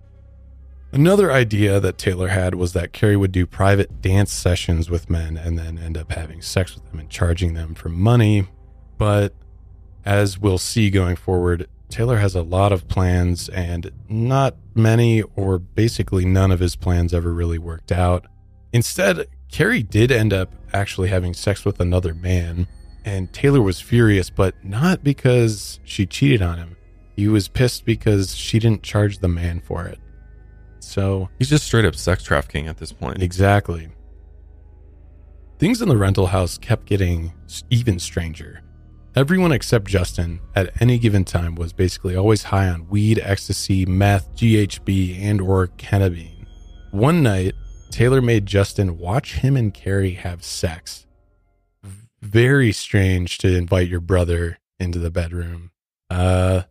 Another 0.92 1.32
idea 1.32 1.80
that 1.80 1.98
Taylor 1.98 2.28
had 2.28 2.54
was 2.54 2.74
that 2.74 2.92
Carrie 2.92 3.16
would 3.16 3.32
do 3.32 3.44
private 3.44 4.00
dance 4.00 4.32
sessions 4.32 4.88
with 4.88 5.10
men 5.10 5.36
and 5.36 5.58
then 5.58 5.78
end 5.78 5.98
up 5.98 6.12
having 6.12 6.40
sex 6.40 6.76
with 6.76 6.88
them 6.88 7.00
and 7.00 7.10
charging 7.10 7.54
them 7.54 7.74
for 7.74 7.88
money. 7.88 8.46
But 8.96 9.34
as 10.04 10.38
we'll 10.38 10.58
see 10.58 10.90
going 10.90 11.16
forward, 11.16 11.66
Taylor 11.88 12.18
has 12.18 12.36
a 12.36 12.42
lot 12.42 12.70
of 12.70 12.86
plans, 12.86 13.48
and 13.48 13.90
not 14.08 14.54
many 14.76 15.22
or 15.34 15.58
basically 15.58 16.24
none 16.24 16.52
of 16.52 16.60
his 16.60 16.76
plans 16.76 17.12
ever 17.12 17.34
really 17.34 17.58
worked 17.58 17.90
out. 17.90 18.26
Instead, 18.72 19.26
Carrie 19.50 19.82
did 19.82 20.12
end 20.12 20.32
up 20.32 20.52
actually 20.72 21.08
having 21.08 21.34
sex 21.34 21.64
with 21.64 21.80
another 21.80 22.14
man, 22.14 22.68
and 23.04 23.32
Taylor 23.32 23.62
was 23.62 23.80
furious, 23.80 24.30
but 24.30 24.54
not 24.64 25.02
because 25.02 25.80
she 25.84 26.06
cheated 26.06 26.42
on 26.42 26.58
him. 26.58 26.76
He 27.16 27.28
was 27.28 27.48
pissed 27.48 27.84
because 27.84 28.34
she 28.34 28.58
didn't 28.58 28.82
charge 28.82 29.18
the 29.18 29.28
man 29.28 29.60
for 29.60 29.86
it. 29.86 29.98
So, 30.78 31.28
He's 31.38 31.50
just 31.50 31.66
straight 31.66 31.84
up 31.84 31.94
sex 31.94 32.22
trafficking 32.22 32.68
at 32.68 32.78
this 32.78 32.92
point. 32.92 33.22
Exactly. 33.22 33.88
Things 35.58 35.82
in 35.82 35.88
the 35.88 35.96
rental 35.96 36.28
house 36.28 36.56
kept 36.56 36.86
getting 36.86 37.32
even 37.68 37.98
stranger. 37.98 38.62
Everyone 39.14 39.52
except 39.52 39.88
Justin 39.88 40.40
at 40.54 40.80
any 40.80 40.98
given 40.98 41.24
time 41.24 41.56
was 41.56 41.72
basically 41.72 42.16
always 42.16 42.44
high 42.44 42.68
on 42.68 42.88
weed, 42.88 43.20
ecstasy, 43.22 43.84
meth, 43.84 44.34
GHB, 44.36 45.20
and 45.20 45.40
or 45.40 45.66
cannabine. 45.66 46.46
One 46.92 47.22
night, 47.22 47.54
Taylor 47.90 48.22
made 48.22 48.46
Justin 48.46 48.98
watch 48.98 49.36
him 49.36 49.56
and 49.56 49.74
Carrie 49.74 50.12
have 50.12 50.44
sex. 50.44 51.06
Very 52.22 52.72
strange 52.72 53.38
to 53.38 53.56
invite 53.56 53.88
your 53.88 54.00
brother 54.00 54.58
into 54.78 54.98
the 54.98 55.10
bedroom. 55.10 55.70
Uh 56.08 56.62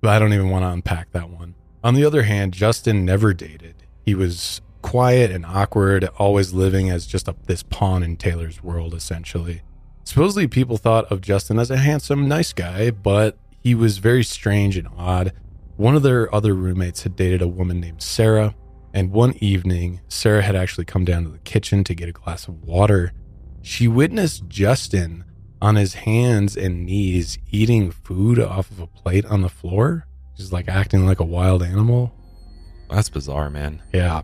but 0.00 0.10
I 0.10 0.18
don't 0.18 0.34
even 0.34 0.50
want 0.50 0.64
to 0.64 0.68
unpack 0.68 1.12
that 1.12 1.30
one. 1.30 1.54
On 1.82 1.94
the 1.94 2.04
other 2.04 2.24
hand, 2.24 2.52
Justin 2.52 3.06
never 3.06 3.32
dated. 3.32 3.84
He 4.04 4.14
was 4.14 4.60
quiet 4.82 5.30
and 5.30 5.46
awkward, 5.46 6.10
always 6.18 6.52
living 6.52 6.90
as 6.90 7.06
just 7.06 7.26
a, 7.26 7.34
this 7.46 7.62
pawn 7.62 8.02
in 8.02 8.18
Taylor's 8.18 8.62
world, 8.62 8.92
essentially. 8.92 9.62
Supposedly, 10.04 10.46
people 10.46 10.76
thought 10.76 11.10
of 11.10 11.22
Justin 11.22 11.58
as 11.58 11.70
a 11.70 11.78
handsome, 11.78 12.28
nice 12.28 12.52
guy, 12.52 12.90
but 12.90 13.38
he 13.60 13.74
was 13.74 13.96
very 13.96 14.22
strange 14.22 14.76
and 14.76 14.88
odd. 14.98 15.32
One 15.76 15.96
of 15.96 16.02
their 16.02 16.32
other 16.34 16.52
roommates 16.52 17.04
had 17.04 17.16
dated 17.16 17.40
a 17.40 17.48
woman 17.48 17.80
named 17.80 18.02
Sarah, 18.02 18.54
and 18.94 19.10
one 19.10 19.34
evening, 19.40 20.00
Sarah 20.08 20.42
had 20.42 20.54
actually 20.54 20.84
come 20.84 21.04
down 21.04 21.24
to 21.24 21.30
the 21.30 21.38
kitchen 21.38 21.82
to 21.84 21.94
get 21.94 22.08
a 22.08 22.12
glass 22.12 22.46
of 22.46 22.62
water. 22.62 23.12
She 23.60 23.88
witnessed 23.88 24.48
Justin 24.48 25.24
on 25.60 25.74
his 25.74 25.94
hands 25.94 26.56
and 26.56 26.86
knees 26.86 27.36
eating 27.50 27.90
food 27.90 28.38
off 28.38 28.70
of 28.70 28.78
a 28.78 28.86
plate 28.86 29.26
on 29.26 29.42
the 29.42 29.48
floor, 29.48 30.06
just 30.36 30.52
like 30.52 30.68
acting 30.68 31.06
like 31.06 31.18
a 31.18 31.24
wild 31.24 31.60
animal. 31.60 32.14
That's 32.88 33.08
bizarre, 33.10 33.50
man. 33.50 33.82
Yeah. 33.92 34.22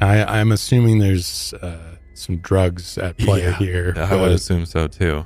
I, 0.00 0.40
I'm 0.40 0.52
assuming 0.52 0.98
there's 0.98 1.54
uh, 1.54 1.96
some 2.12 2.36
drugs 2.38 2.98
at 2.98 3.16
play 3.16 3.42
Yeah, 3.44 3.56
here. 3.56 3.94
I 3.96 4.14
would 4.14 4.32
assume 4.32 4.66
so 4.66 4.88
too. 4.88 5.24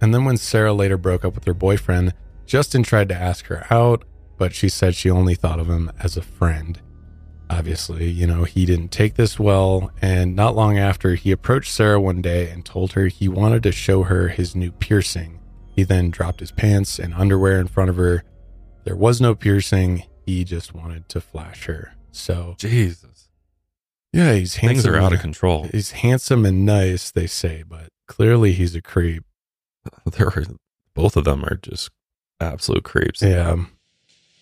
And 0.00 0.12
then 0.12 0.24
when 0.24 0.38
Sarah 0.38 0.72
later 0.72 0.96
broke 0.96 1.24
up 1.24 1.34
with 1.36 1.44
her 1.44 1.54
boyfriend, 1.54 2.14
Justin 2.46 2.82
tried 2.82 3.08
to 3.10 3.14
ask 3.14 3.46
her 3.46 3.64
out, 3.70 4.04
but 4.38 4.54
she 4.54 4.68
said 4.68 4.96
she 4.96 5.08
only 5.08 5.36
thought 5.36 5.60
of 5.60 5.68
him 5.68 5.92
as 6.02 6.16
a 6.16 6.22
friend. 6.22 6.80
Obviously, 7.48 8.10
you 8.10 8.26
know, 8.26 8.44
he 8.44 8.66
didn't 8.66 8.88
take 8.88 9.14
this 9.14 9.38
well, 9.38 9.92
and 10.02 10.34
not 10.34 10.56
long 10.56 10.78
after, 10.78 11.14
he 11.14 11.30
approached 11.30 11.72
Sarah 11.72 12.00
one 12.00 12.20
day 12.20 12.50
and 12.50 12.64
told 12.64 12.92
her 12.92 13.06
he 13.06 13.28
wanted 13.28 13.62
to 13.62 13.72
show 13.72 14.02
her 14.04 14.28
his 14.28 14.56
new 14.56 14.72
piercing. 14.72 15.38
He 15.74 15.84
then 15.84 16.10
dropped 16.10 16.40
his 16.40 16.50
pants 16.50 16.98
and 16.98 17.14
underwear 17.14 17.60
in 17.60 17.68
front 17.68 17.90
of 17.90 17.96
her. 17.96 18.24
There 18.84 18.96
was 18.96 19.20
no 19.20 19.34
piercing, 19.34 20.04
he 20.24 20.42
just 20.42 20.74
wanted 20.74 21.08
to 21.10 21.20
flash 21.20 21.66
her. 21.66 21.94
So, 22.10 22.54
Jesus. 22.58 23.28
yeah, 24.12 24.32
he's 24.32 24.56
handsome. 24.56 24.82
Things 24.82 24.86
are 24.86 24.96
out 25.00 25.12
of 25.12 25.20
control. 25.20 25.68
He's 25.70 25.92
handsome 25.92 26.44
and 26.44 26.66
nice, 26.66 27.10
they 27.12 27.26
say, 27.26 27.62
but 27.62 27.88
clearly 28.08 28.52
he's 28.52 28.74
a 28.74 28.82
creep. 28.82 29.22
There 30.12 30.26
are, 30.28 30.44
both 30.94 31.16
of 31.16 31.24
them 31.24 31.44
are 31.44 31.56
just 31.56 31.90
absolute 32.40 32.82
creeps. 32.82 33.22
Yeah. 33.22 33.56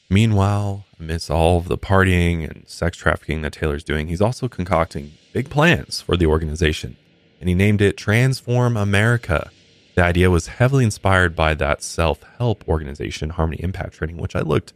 Meanwhile, 0.08 0.83
amidst 0.98 1.30
all 1.30 1.58
of 1.58 1.68
the 1.68 1.78
partying 1.78 2.48
and 2.48 2.68
sex 2.68 2.96
trafficking 2.96 3.42
that 3.42 3.52
Taylor's 3.52 3.84
doing, 3.84 4.08
he's 4.08 4.20
also 4.20 4.48
concocting 4.48 5.12
big 5.32 5.50
plans 5.50 6.00
for 6.00 6.16
the 6.16 6.26
organization. 6.26 6.96
And 7.40 7.48
he 7.48 7.54
named 7.54 7.80
it 7.82 7.96
Transform 7.96 8.76
America. 8.76 9.50
The 9.96 10.02
idea 10.04 10.30
was 10.30 10.46
heavily 10.48 10.84
inspired 10.84 11.36
by 11.36 11.54
that 11.54 11.82
self 11.82 12.22
help 12.38 12.66
organization, 12.68 13.30
Harmony 13.30 13.62
Impact 13.62 13.92
Training, 13.94 14.16
which 14.16 14.34
I 14.34 14.40
looked 14.40 14.72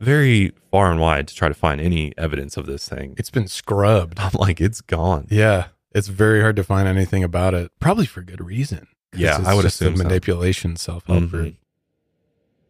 very 0.00 0.52
far 0.70 0.90
and 0.90 1.00
wide 1.00 1.28
to 1.28 1.34
try 1.34 1.48
to 1.48 1.54
find 1.54 1.80
any 1.80 2.12
evidence 2.18 2.56
of 2.56 2.66
this 2.66 2.88
thing. 2.88 3.14
It's 3.18 3.30
been 3.30 3.46
scrubbed. 3.48 4.18
I'm 4.18 4.32
like, 4.34 4.60
it's 4.60 4.80
gone. 4.80 5.26
Yeah, 5.30 5.66
it's 5.92 6.08
very 6.08 6.40
hard 6.40 6.56
to 6.56 6.64
find 6.64 6.88
anything 6.88 7.22
about 7.22 7.54
it. 7.54 7.70
Probably 7.78 8.06
for 8.06 8.22
good 8.22 8.44
reason. 8.44 8.88
Yeah, 9.14 9.42
I 9.44 9.54
would 9.54 9.64
assume 9.66 9.96
so. 9.96 10.02
manipulation 10.04 10.76
self 10.76 11.06
help 11.06 11.24
Mhm. 11.24 11.56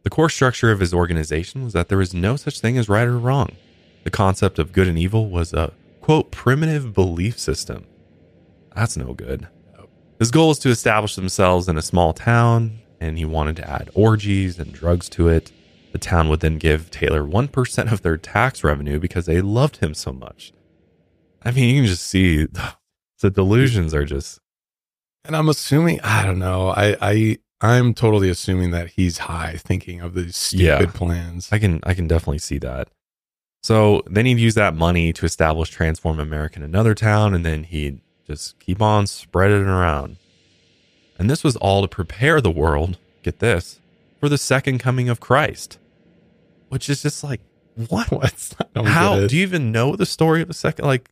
The 0.03 0.09
core 0.09 0.29
structure 0.29 0.71
of 0.71 0.79
his 0.79 0.93
organization 0.93 1.63
was 1.63 1.73
that 1.73 1.87
there 1.87 1.97
was 1.97 2.13
no 2.13 2.35
such 2.35 2.59
thing 2.59 2.77
as 2.77 2.89
right 2.89 3.07
or 3.07 3.17
wrong. 3.17 3.55
The 4.03 4.11
concept 4.11 4.59
of 4.59 4.73
good 4.73 4.87
and 4.87 4.99
evil 4.99 5.29
was 5.29 5.53
a 5.53 5.73
quote 6.01 6.31
primitive 6.31 6.93
belief 6.93 7.39
system. 7.39 7.85
That's 8.75 8.97
no 8.97 9.13
good. 9.13 9.47
His 10.19 10.31
goal 10.31 10.49
was 10.49 10.59
to 10.59 10.69
establish 10.69 11.15
themselves 11.15 11.67
in 11.67 11.77
a 11.77 11.81
small 11.81 12.13
town, 12.13 12.79
and 12.99 13.17
he 13.17 13.25
wanted 13.25 13.55
to 13.57 13.69
add 13.69 13.89
orgies 13.93 14.59
and 14.59 14.71
drugs 14.73 15.09
to 15.09 15.29
it. 15.29 15.51
The 15.91 15.97
town 15.97 16.27
would 16.29 16.39
then 16.39 16.57
give 16.57 16.89
Taylor 16.91 17.23
1% 17.23 17.91
of 17.91 18.01
their 18.01 18.17
tax 18.17 18.63
revenue 18.63 18.99
because 18.99 19.25
they 19.25 19.41
loved 19.41 19.77
him 19.77 19.93
so 19.93 20.11
much. 20.11 20.51
I 21.43 21.51
mean, 21.51 21.75
you 21.75 21.81
can 21.81 21.89
just 21.89 22.07
see 22.07 22.47
the 23.21 23.29
delusions 23.29 23.93
are 23.93 24.05
just 24.05 24.39
And 25.23 25.35
I'm 25.35 25.49
assuming 25.49 26.01
I 26.01 26.25
don't 26.25 26.39
know. 26.39 26.69
I 26.69 26.97
I 27.01 27.37
I'm 27.63 27.93
totally 27.93 28.29
assuming 28.29 28.71
that 28.71 28.89
he's 28.89 29.19
high, 29.19 29.55
thinking 29.57 30.01
of 30.01 30.13
these 30.13 30.35
stupid 30.35 30.61
Yeah. 30.61 30.85
plans. 30.93 31.47
I 31.51 31.57
can 31.59 31.79
I 31.83 31.93
can 31.93 32.07
definitely 32.07 32.39
see 32.39 32.57
that. 32.59 32.89
So 33.63 34.03
then 34.07 34.25
he'd 34.25 34.37
use 34.39 34.55
that 34.55 34.75
money 34.75 35.13
to 35.13 35.25
establish 35.25 35.69
Transform 35.69 36.19
America 36.19 36.57
in 36.57 36.63
another 36.63 36.93
town, 36.93 37.33
and 37.33 37.45
then 37.45 37.63
he'd 37.63 38.01
just 38.27 38.59
keep 38.59 38.81
on 38.81 39.07
spreading 39.07 39.61
it 39.61 39.67
around. 39.67 40.17
And 41.17 41.29
this 41.29 41.43
was 41.43 41.55
all 41.55 41.81
to 41.81 41.87
prepare 41.87 42.41
the 42.41 42.51
world, 42.51 42.97
get 43.23 43.39
this, 43.39 43.79
for 44.19 44.27
the 44.27 44.37
second 44.37 44.79
coming 44.79 45.07
of 45.07 45.21
Christ. 45.21 45.77
Which 46.67 46.89
is 46.89 47.01
just 47.03 47.23
like, 47.23 47.39
what? 47.87 48.11
What? 48.11 48.53
How 48.75 49.25
do 49.27 49.37
you 49.37 49.43
even 49.43 49.71
know 49.71 49.95
the 49.95 50.05
story 50.05 50.41
of 50.41 50.47
the 50.49 50.53
second 50.53 50.85
like 50.85 51.09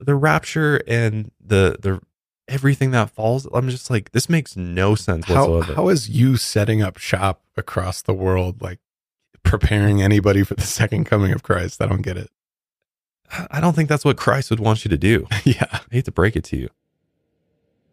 the 0.00 0.14
rapture 0.14 0.80
and 0.88 1.30
the 1.44 1.76
the 1.80 2.00
everything 2.48 2.90
that 2.92 3.10
falls? 3.10 3.46
I'm 3.52 3.68
just 3.68 3.90
like, 3.90 4.12
this 4.12 4.28
makes 4.28 4.56
no 4.56 4.94
sense 4.94 5.26
how, 5.26 5.48
whatsoever. 5.48 5.74
how 5.74 5.88
is 5.88 6.08
you 6.08 6.36
setting 6.36 6.82
up 6.82 6.98
shop 6.98 7.42
across 7.56 8.02
the 8.02 8.14
world 8.14 8.62
like 8.62 8.78
preparing 9.42 10.02
anybody 10.02 10.42
for 10.42 10.54
the 10.54 10.62
second 10.62 11.04
coming 11.04 11.32
of 11.32 11.42
Christ? 11.42 11.82
I 11.82 11.86
don't 11.86 12.02
get 12.02 12.16
it. 12.16 12.30
I 13.50 13.60
don't 13.60 13.74
think 13.74 13.88
that's 13.88 14.04
what 14.04 14.16
Christ 14.16 14.50
would 14.50 14.60
want 14.60 14.84
you 14.84 14.88
to 14.90 14.98
do. 14.98 15.26
yeah. 15.44 15.66
I 15.72 15.80
hate 15.90 16.04
to 16.04 16.12
break 16.12 16.36
it 16.36 16.44
to 16.44 16.56
you. 16.56 16.68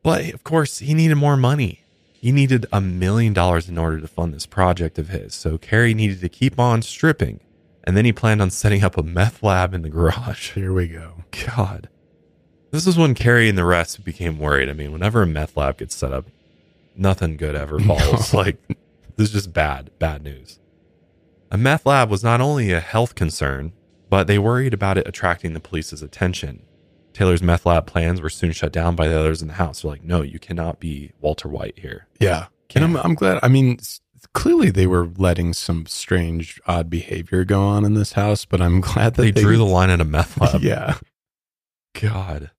But 0.04 0.34
of 0.34 0.44
course, 0.44 0.80
he 0.80 0.94
needed 0.94 1.16
more 1.16 1.38
money. 1.38 1.84
He 2.14 2.32
needed 2.32 2.66
a 2.74 2.82
million 2.82 3.34
dollars 3.34 3.70
in 3.70 3.78
order 3.78 4.02
to 4.02 4.08
fund 4.08 4.34
this 4.34 4.46
project 4.46 5.00
of 5.00 5.10
his. 5.10 5.34
So 5.34 5.58
Carrie 5.58 5.94
needed 5.94 6.20
to 6.22 6.30
keep 6.30 6.60
on 6.60 6.82
stripping. 6.82 7.40
And 7.86 7.96
then 7.96 8.06
he 8.06 8.12
planned 8.12 8.42
on 8.42 8.50
setting 8.50 8.84
up 8.84 8.98
a 8.98 9.04
meth 9.04 9.42
lab 9.42 9.74
in 9.74 9.82
the 9.82 9.90
garage. 9.90 10.52
Here 10.52 10.74
we 10.74 10.88
go. 10.88 11.24
God. 11.56 11.90
This 12.72 12.86
is 12.86 12.98
when 12.98 13.16
Carrie 13.16 13.50
and 13.50 13.58
the 13.58 13.66
rest 13.66 14.04
became 14.04 14.38
worried. 14.38 14.70
I 14.70 14.74
mean, 14.74 14.92
whenever 14.92 15.22
a 15.22 15.28
meth 15.28 15.58
lab 15.58 15.78
gets 15.78 15.96
set 15.96 16.14
up, 16.14 16.28
nothing 16.96 17.38
good 17.38 17.56
ever 17.56 17.80
falls. 17.80 18.34
No. 18.34 18.40
Like, 18.40 18.58
this 19.16 19.30
is 19.30 19.32
just 19.34 19.54
bad, 19.54 19.92
bad 20.00 20.24
news. 20.24 20.60
A 21.52 21.58
meth 21.58 21.86
lab 21.86 22.10
was 22.10 22.24
not 22.24 22.42
only 22.42 22.72
a 22.72 22.80
health 22.80 23.16
concern, 23.16 23.74
but 24.10 24.28
they 24.28 24.38
worried 24.38 24.74
about 24.74 24.98
it 24.98 25.08
attracting 25.08 25.54
the 25.54 25.60
police's 25.60 26.02
attention. 26.02 26.64
Taylor's 27.14 27.42
meth 27.42 27.66
lab 27.66 27.88
plans 27.88 28.22
were 28.22 28.30
soon 28.30 28.52
shut 28.52 28.72
down 28.72 28.96
by 28.96 29.08
the 29.08 29.20
others 29.20 29.42
in 29.42 29.48
the 29.48 29.56
house. 29.56 29.82
They're 29.82 29.92
like, 29.92 30.04
no, 30.04 30.22
you 30.22 30.38
cannot 30.40 30.80
be 30.80 31.12
Walter 31.22 31.50
White 31.50 31.80
here. 31.80 32.08
Yeah. 32.20 32.48
And 32.76 32.84
I'm, 32.84 32.96
I'm 32.98 33.16
glad. 33.16 33.40
I 33.42 33.48
mean, 33.48 33.80
clearly 34.34 34.70
they 34.70 34.86
were 34.86 35.10
letting 35.18 35.54
some 35.54 35.88
strange, 35.88 36.62
odd 36.68 36.90
behavior 36.90 37.44
go 37.46 37.62
on 37.64 37.84
in 37.84 37.96
this 37.96 38.14
house, 38.14 38.46
but 38.46 38.62
I'm 38.62 38.80
glad 38.82 39.16
that 39.16 39.22
They, 39.24 39.32
they, 39.32 39.42
drew 39.42 39.58
the 39.58 39.66
line 39.66 39.90
at 39.90 40.00
a 40.02 40.06
meth 40.06 40.40
lab. 40.40 40.62
yeah. 40.62 40.98
God. 42.00 42.52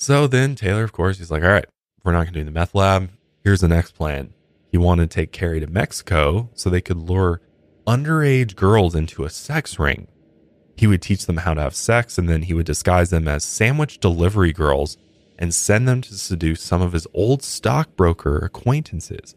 So 0.00 0.28
then 0.28 0.54
Taylor, 0.54 0.84
of 0.84 0.92
course, 0.92 1.18
he's 1.18 1.30
like, 1.30 1.42
all 1.42 1.48
right, 1.48 1.66
we're 2.04 2.12
not 2.12 2.22
going 2.22 2.34
to 2.34 2.40
do 2.40 2.44
the 2.44 2.52
meth 2.52 2.72
lab. 2.72 3.10
Here's 3.42 3.62
the 3.62 3.68
next 3.68 3.92
plan. 3.96 4.32
He 4.70 4.78
wanted 4.78 5.10
to 5.10 5.14
take 5.14 5.32
Carrie 5.32 5.58
to 5.58 5.66
Mexico 5.66 6.50
so 6.54 6.70
they 6.70 6.80
could 6.80 6.98
lure 6.98 7.40
underage 7.84 8.54
girls 8.54 8.94
into 8.94 9.24
a 9.24 9.30
sex 9.30 9.76
ring. 9.76 10.06
He 10.76 10.86
would 10.86 11.02
teach 11.02 11.26
them 11.26 11.38
how 11.38 11.54
to 11.54 11.62
have 11.62 11.74
sex 11.74 12.16
and 12.16 12.28
then 12.28 12.42
he 12.42 12.54
would 12.54 12.66
disguise 12.66 13.10
them 13.10 13.26
as 13.26 13.42
sandwich 13.42 13.98
delivery 13.98 14.52
girls 14.52 14.98
and 15.36 15.52
send 15.52 15.88
them 15.88 16.00
to 16.02 16.14
seduce 16.14 16.62
some 16.62 16.80
of 16.80 16.92
his 16.92 17.08
old 17.12 17.42
stockbroker 17.42 18.38
acquaintances. 18.38 19.34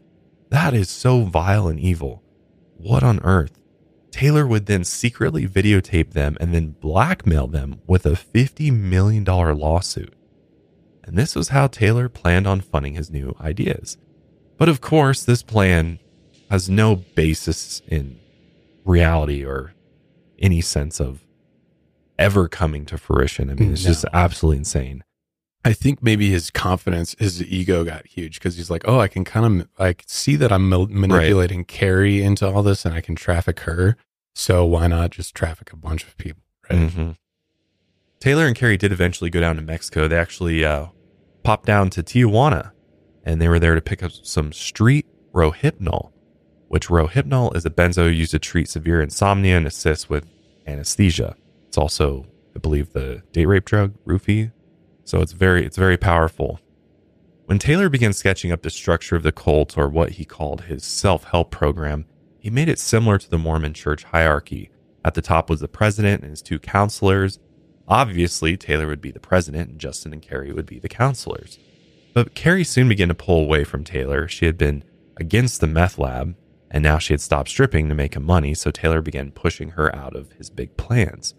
That 0.49 0.75
is 0.75 0.89
so 0.89 1.23
vile 1.23 1.67
and 1.69 1.79
evil. 1.79 2.21
What 2.77 3.01
on 3.01 3.19
earth? 3.23 3.57
Taylor 4.11 4.45
would 4.45 4.67
then 4.67 4.83
secretly 4.83 5.47
videotape 5.47 6.11
them 6.11 6.37
and 6.39 6.53
then 6.53 6.75
blackmail 6.79 7.47
them 7.47 7.81
with 7.87 8.05
a 8.05 8.11
$50 8.11 8.71
million 8.71 9.23
lawsuit. 9.23 10.13
And 11.03 11.17
this 11.17 11.35
was 11.35 11.49
how 11.49 11.67
Taylor 11.67 12.07
planned 12.09 12.47
on 12.47 12.61
funding 12.61 12.93
his 12.95 13.09
new 13.09 13.35
ideas. 13.41 13.97
But 14.57 14.69
of 14.69 14.81
course, 14.81 15.23
this 15.23 15.41
plan 15.43 15.99
has 16.49 16.69
no 16.69 16.95
basis 16.95 17.81
in 17.87 18.19
reality 18.85 19.43
or 19.45 19.73
any 20.39 20.61
sense 20.61 20.99
of 20.99 21.21
ever 22.19 22.47
coming 22.47 22.85
to 22.85 22.97
fruition. 22.97 23.49
I 23.49 23.55
mean, 23.55 23.71
it's 23.73 23.83
just 23.83 24.05
absolutely 24.13 24.59
insane. 24.59 25.03
I 25.63 25.73
think 25.73 26.01
maybe 26.01 26.29
his 26.31 26.49
confidence, 26.49 27.15
his 27.19 27.41
ego 27.43 27.83
got 27.83 28.07
huge 28.07 28.39
because 28.39 28.57
he's 28.57 28.69
like, 28.71 28.83
oh, 28.87 28.99
I 28.99 29.07
can 29.07 29.23
kind 29.23 29.61
of, 29.61 29.67
I 29.79 29.93
can 29.93 30.07
see 30.07 30.35
that 30.37 30.51
I'm 30.51 30.67
ma- 30.69 30.87
manipulating 30.89 31.65
Carrie 31.65 32.21
into 32.23 32.47
all 32.47 32.63
this 32.63 32.83
and 32.85 32.93
I 32.95 33.01
can 33.01 33.15
traffic 33.15 33.59
her. 33.61 33.95
So 34.33 34.65
why 34.65 34.87
not 34.87 35.11
just 35.11 35.35
traffic 35.35 35.71
a 35.71 35.75
bunch 35.77 36.03
of 36.03 36.17
people? 36.17 36.41
Right. 36.69 36.79
Mhm. 36.79 37.17
Taylor 38.21 38.45
and 38.45 38.55
Carrie 38.55 38.77
did 38.77 38.91
eventually 38.91 39.31
go 39.31 39.41
down 39.41 39.55
to 39.55 39.63
Mexico. 39.63 40.07
They 40.07 40.15
actually 40.15 40.63
uh, 40.63 40.87
popped 41.43 41.65
down 41.65 41.89
to 41.89 42.03
Tijuana 42.03 42.71
and 43.23 43.41
they 43.41 43.47
were 43.47 43.59
there 43.59 43.73
to 43.73 43.81
pick 43.81 44.03
up 44.03 44.11
some 44.11 44.53
street 44.53 45.07
Rohypnol, 45.33 46.11
which 46.67 46.87
Rohypnol 46.87 47.55
is 47.55 47.65
a 47.65 47.71
benzo 47.71 48.15
used 48.15 48.31
to 48.31 48.39
treat 48.39 48.69
severe 48.69 49.01
insomnia 49.01 49.57
and 49.57 49.65
assist 49.65 50.07
with 50.07 50.27
anesthesia. 50.67 51.35
It's 51.67 51.79
also, 51.79 52.27
I 52.55 52.59
believe, 52.59 52.93
the 52.93 53.23
date 53.31 53.47
rape 53.47 53.65
drug, 53.65 53.95
roofie. 54.05 54.51
So 55.03 55.21
it's 55.21 55.31
very, 55.31 55.65
it's 55.65 55.77
very 55.77 55.97
powerful. 55.97 56.59
When 57.45 57.57
Taylor 57.57 57.89
began 57.89 58.13
sketching 58.13 58.51
up 58.51 58.61
the 58.61 58.69
structure 58.69 59.15
of 59.15 59.23
the 59.23 59.31
cult 59.31 59.79
or 59.79 59.89
what 59.89 60.11
he 60.11 60.25
called 60.25 60.61
his 60.61 60.83
self 60.83 61.23
help 61.23 61.49
program, 61.49 62.05
he 62.37 62.51
made 62.51 62.69
it 62.69 62.77
similar 62.77 63.17
to 63.17 63.29
the 63.29 63.39
Mormon 63.39 63.73
church 63.73 64.03
hierarchy. 64.03 64.69
At 65.03 65.15
the 65.15 65.21
top 65.23 65.49
was 65.49 65.59
the 65.59 65.67
president 65.67 66.21
and 66.21 66.29
his 66.29 66.43
two 66.43 66.59
counselors. 66.59 67.39
Obviously, 67.91 68.55
Taylor 68.55 68.87
would 68.87 69.01
be 69.01 69.11
the 69.11 69.19
president 69.19 69.69
and 69.69 69.77
Justin 69.79 70.13
and 70.13 70.21
Carrie 70.21 70.53
would 70.53 70.65
be 70.65 70.79
the 70.79 70.87
counselors. 70.87 71.59
But 72.13 72.33
Carrie 72.35 72.63
soon 72.63 72.87
began 72.87 73.09
to 73.09 73.13
pull 73.13 73.43
away 73.43 73.65
from 73.65 73.83
Taylor. 73.83 74.29
She 74.29 74.45
had 74.45 74.57
been 74.57 74.85
against 75.17 75.59
the 75.59 75.67
meth 75.67 75.97
lab, 75.97 76.35
and 76.71 76.85
now 76.85 76.99
she 76.99 77.11
had 77.11 77.19
stopped 77.19 77.49
stripping 77.49 77.89
to 77.89 77.95
make 77.95 78.15
him 78.15 78.23
money, 78.23 78.53
so 78.53 78.71
Taylor 78.71 79.01
began 79.01 79.31
pushing 79.31 79.71
her 79.71 79.93
out 79.93 80.15
of 80.15 80.31
his 80.33 80.49
big 80.49 80.77
plans. 80.77 81.33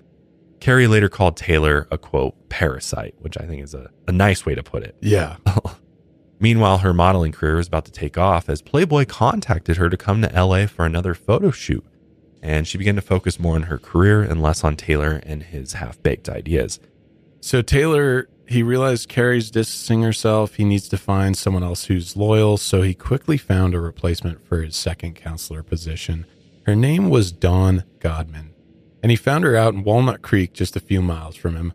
Carrie 0.60 0.86
later 0.86 1.08
called 1.08 1.38
Taylor 1.38 1.88
a 1.90 1.96
quote, 1.96 2.50
parasite, 2.50 3.14
which 3.18 3.38
I 3.38 3.46
think 3.46 3.62
is 3.62 3.72
a, 3.72 3.88
a 4.06 4.12
nice 4.12 4.44
way 4.44 4.54
to 4.54 4.62
put 4.62 4.82
it. 4.82 4.94
Yeah. 5.00 5.36
Meanwhile, 6.38 6.78
her 6.78 6.92
modeling 6.92 7.32
career 7.32 7.56
was 7.56 7.68
about 7.68 7.86
to 7.86 7.92
take 7.92 8.18
off 8.18 8.50
as 8.50 8.60
Playboy 8.60 9.06
contacted 9.06 9.78
her 9.78 9.88
to 9.88 9.96
come 9.96 10.20
to 10.20 10.44
LA 10.44 10.66
for 10.66 10.84
another 10.84 11.14
photo 11.14 11.50
shoot. 11.50 11.84
And 12.42 12.66
she 12.66 12.76
began 12.76 12.96
to 12.96 13.02
focus 13.02 13.38
more 13.38 13.54
on 13.54 13.64
her 13.64 13.78
career 13.78 14.22
and 14.22 14.42
less 14.42 14.64
on 14.64 14.76
Taylor 14.76 15.22
and 15.24 15.42
his 15.44 15.74
half 15.74 16.02
baked 16.02 16.28
ideas. 16.28 16.80
So 17.40 17.62
Taylor, 17.62 18.28
he 18.46 18.62
realized 18.62 19.08
Carrie's 19.08 19.50
distancing 19.50 20.02
herself. 20.02 20.56
He 20.56 20.64
needs 20.64 20.88
to 20.88 20.98
find 20.98 21.36
someone 21.36 21.62
else 21.62 21.84
who's 21.84 22.16
loyal. 22.16 22.56
So 22.56 22.82
he 22.82 22.94
quickly 22.94 23.36
found 23.36 23.74
a 23.74 23.80
replacement 23.80 24.44
for 24.44 24.62
his 24.62 24.76
second 24.76 25.14
counselor 25.14 25.62
position. 25.62 26.26
Her 26.64 26.76
name 26.76 27.10
was 27.10 27.32
Dawn 27.32 27.84
Godman, 27.98 28.54
and 29.02 29.10
he 29.10 29.16
found 29.16 29.42
her 29.42 29.56
out 29.56 29.74
in 29.74 29.82
Walnut 29.82 30.22
Creek, 30.22 30.52
just 30.52 30.76
a 30.76 30.80
few 30.80 31.02
miles 31.02 31.34
from 31.34 31.56
him. 31.56 31.72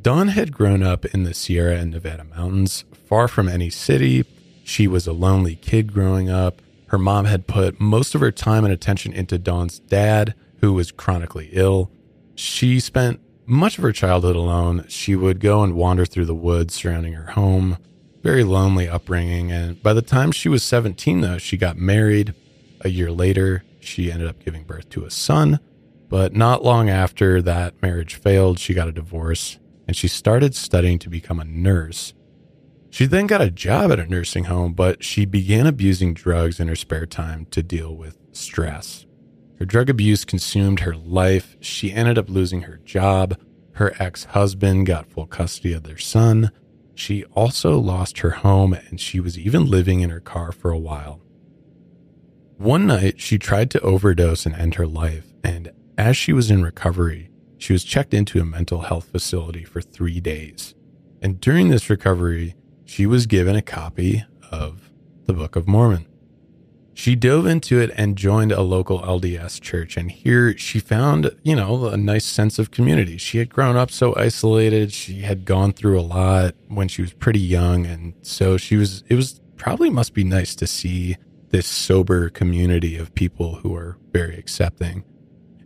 Dawn 0.00 0.28
had 0.28 0.52
grown 0.52 0.82
up 0.82 1.04
in 1.04 1.24
the 1.24 1.34
Sierra 1.34 1.76
and 1.76 1.90
Nevada 1.90 2.24
mountains, 2.24 2.84
far 3.06 3.28
from 3.28 3.48
any 3.48 3.68
city. 3.68 4.24
She 4.64 4.88
was 4.88 5.06
a 5.06 5.12
lonely 5.12 5.56
kid 5.56 5.92
growing 5.92 6.30
up. 6.30 6.62
Her 6.90 6.98
mom 6.98 7.26
had 7.26 7.46
put 7.46 7.80
most 7.80 8.16
of 8.16 8.20
her 8.20 8.32
time 8.32 8.64
and 8.64 8.72
attention 8.72 9.12
into 9.12 9.38
Dawn's 9.38 9.78
dad, 9.78 10.34
who 10.60 10.72
was 10.72 10.90
chronically 10.90 11.48
ill. 11.52 11.90
She 12.34 12.80
spent 12.80 13.20
much 13.46 13.78
of 13.78 13.84
her 13.84 13.92
childhood 13.92 14.34
alone. 14.34 14.84
She 14.88 15.14
would 15.14 15.38
go 15.38 15.62
and 15.62 15.74
wander 15.74 16.04
through 16.04 16.24
the 16.24 16.34
woods 16.34 16.74
surrounding 16.74 17.12
her 17.12 17.30
home. 17.30 17.78
Very 18.22 18.42
lonely 18.42 18.88
upbringing. 18.88 19.52
And 19.52 19.80
by 19.80 19.92
the 19.92 20.02
time 20.02 20.32
she 20.32 20.48
was 20.48 20.64
17, 20.64 21.20
though, 21.20 21.38
she 21.38 21.56
got 21.56 21.76
married. 21.76 22.34
A 22.80 22.88
year 22.88 23.12
later, 23.12 23.62
she 23.78 24.10
ended 24.10 24.26
up 24.26 24.44
giving 24.44 24.64
birth 24.64 24.88
to 24.90 25.04
a 25.04 25.10
son. 25.12 25.60
But 26.08 26.34
not 26.34 26.64
long 26.64 26.90
after 26.90 27.40
that 27.40 27.80
marriage 27.80 28.16
failed, 28.16 28.58
she 28.58 28.74
got 28.74 28.88
a 28.88 28.92
divorce 28.92 29.58
and 29.86 29.96
she 29.96 30.08
started 30.08 30.56
studying 30.56 30.98
to 30.98 31.08
become 31.08 31.38
a 31.38 31.44
nurse. 31.44 32.14
She 32.90 33.06
then 33.06 33.26
got 33.26 33.40
a 33.40 33.50
job 33.50 33.92
at 33.92 34.00
a 34.00 34.06
nursing 34.06 34.44
home, 34.44 34.74
but 34.74 35.02
she 35.04 35.24
began 35.24 35.66
abusing 35.66 36.12
drugs 36.12 36.58
in 36.58 36.68
her 36.68 36.76
spare 36.76 37.06
time 37.06 37.46
to 37.52 37.62
deal 37.62 37.96
with 37.96 38.18
stress. 38.32 39.06
Her 39.58 39.64
drug 39.64 39.88
abuse 39.88 40.24
consumed 40.24 40.80
her 40.80 40.96
life. 40.96 41.56
She 41.60 41.92
ended 41.92 42.18
up 42.18 42.28
losing 42.28 42.62
her 42.62 42.78
job. 42.78 43.38
Her 43.74 43.94
ex 43.98 44.24
husband 44.24 44.86
got 44.86 45.10
full 45.10 45.26
custody 45.26 45.72
of 45.72 45.84
their 45.84 45.98
son. 45.98 46.50
She 46.94 47.24
also 47.26 47.78
lost 47.78 48.18
her 48.18 48.30
home 48.30 48.72
and 48.72 49.00
she 49.00 49.20
was 49.20 49.38
even 49.38 49.66
living 49.66 50.00
in 50.00 50.10
her 50.10 50.20
car 50.20 50.52
for 50.52 50.70
a 50.70 50.78
while. 50.78 51.22
One 52.56 52.86
night, 52.86 53.20
she 53.20 53.38
tried 53.38 53.70
to 53.70 53.80
overdose 53.80 54.44
and 54.44 54.54
end 54.54 54.74
her 54.74 54.86
life, 54.86 55.32
and 55.42 55.72
as 55.96 56.14
she 56.14 56.34
was 56.34 56.50
in 56.50 56.62
recovery, 56.62 57.30
she 57.56 57.72
was 57.72 57.84
checked 57.84 58.12
into 58.12 58.38
a 58.38 58.44
mental 58.44 58.82
health 58.82 59.08
facility 59.10 59.64
for 59.64 59.80
three 59.80 60.20
days. 60.20 60.74
And 61.22 61.40
during 61.40 61.70
this 61.70 61.88
recovery, 61.88 62.54
she 62.90 63.06
was 63.06 63.26
given 63.26 63.54
a 63.54 63.62
copy 63.62 64.24
of 64.50 64.90
the 65.26 65.32
Book 65.32 65.54
of 65.54 65.68
Mormon. 65.68 66.06
She 66.92 67.14
dove 67.14 67.46
into 67.46 67.78
it 67.78 67.92
and 67.96 68.18
joined 68.18 68.50
a 68.50 68.62
local 68.62 68.98
LDS 69.02 69.60
church. 69.60 69.96
And 69.96 70.10
here 70.10 70.58
she 70.58 70.80
found, 70.80 71.30
you 71.44 71.54
know, 71.54 71.86
a 71.86 71.96
nice 71.96 72.24
sense 72.24 72.58
of 72.58 72.72
community. 72.72 73.16
She 73.16 73.38
had 73.38 73.48
grown 73.48 73.76
up 73.76 73.92
so 73.92 74.12
isolated. 74.16 74.92
She 74.92 75.20
had 75.20 75.44
gone 75.44 75.72
through 75.72 76.00
a 76.00 76.02
lot 76.02 76.56
when 76.66 76.88
she 76.88 77.00
was 77.00 77.12
pretty 77.12 77.38
young. 77.38 77.86
And 77.86 78.14
so 78.22 78.56
she 78.56 78.74
was, 78.74 79.04
it 79.08 79.14
was 79.14 79.40
probably 79.56 79.88
must 79.88 80.12
be 80.12 80.24
nice 80.24 80.56
to 80.56 80.66
see 80.66 81.16
this 81.50 81.68
sober 81.68 82.28
community 82.28 82.96
of 82.96 83.14
people 83.14 83.54
who 83.56 83.72
are 83.72 83.98
very 84.12 84.36
accepting. 84.36 85.04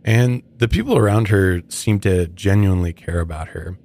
And 0.03 0.43
the 0.57 0.67
people 0.67 0.95
around 0.95 1.29
her 1.29 1.63
seemed 1.69 2.03
to 2.03 2.27
genuinely 2.27 2.93
care 2.93 3.19
about 3.19 3.47
her. 3.49 3.79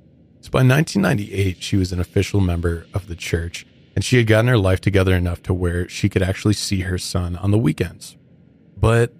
So 0.50 0.58
by 0.58 0.66
1998, 0.66 1.62
she 1.62 1.76
was 1.76 1.92
an 1.92 2.00
official 2.00 2.40
member 2.40 2.84
of 2.92 3.06
the 3.06 3.14
church, 3.14 3.64
and 3.94 4.04
she 4.04 4.16
had 4.16 4.26
gotten 4.26 4.48
her 4.48 4.58
life 4.58 4.80
together 4.80 5.14
enough 5.14 5.44
to 5.44 5.54
where 5.54 5.88
she 5.88 6.08
could 6.08 6.24
actually 6.24 6.54
see 6.54 6.80
her 6.80 6.98
son 6.98 7.36
on 7.36 7.52
the 7.52 7.58
weekends. 7.58 8.16
But 8.76 9.14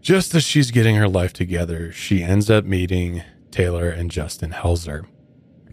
just 0.00 0.34
as 0.34 0.42
she's 0.42 0.70
getting 0.70 0.96
her 0.96 1.10
life 1.10 1.34
together, 1.34 1.92
she 1.92 2.22
ends 2.22 2.48
up 2.48 2.64
meeting 2.64 3.22
Taylor 3.50 3.90
and 3.90 4.10
Justin 4.10 4.52
Helzer. 4.52 5.04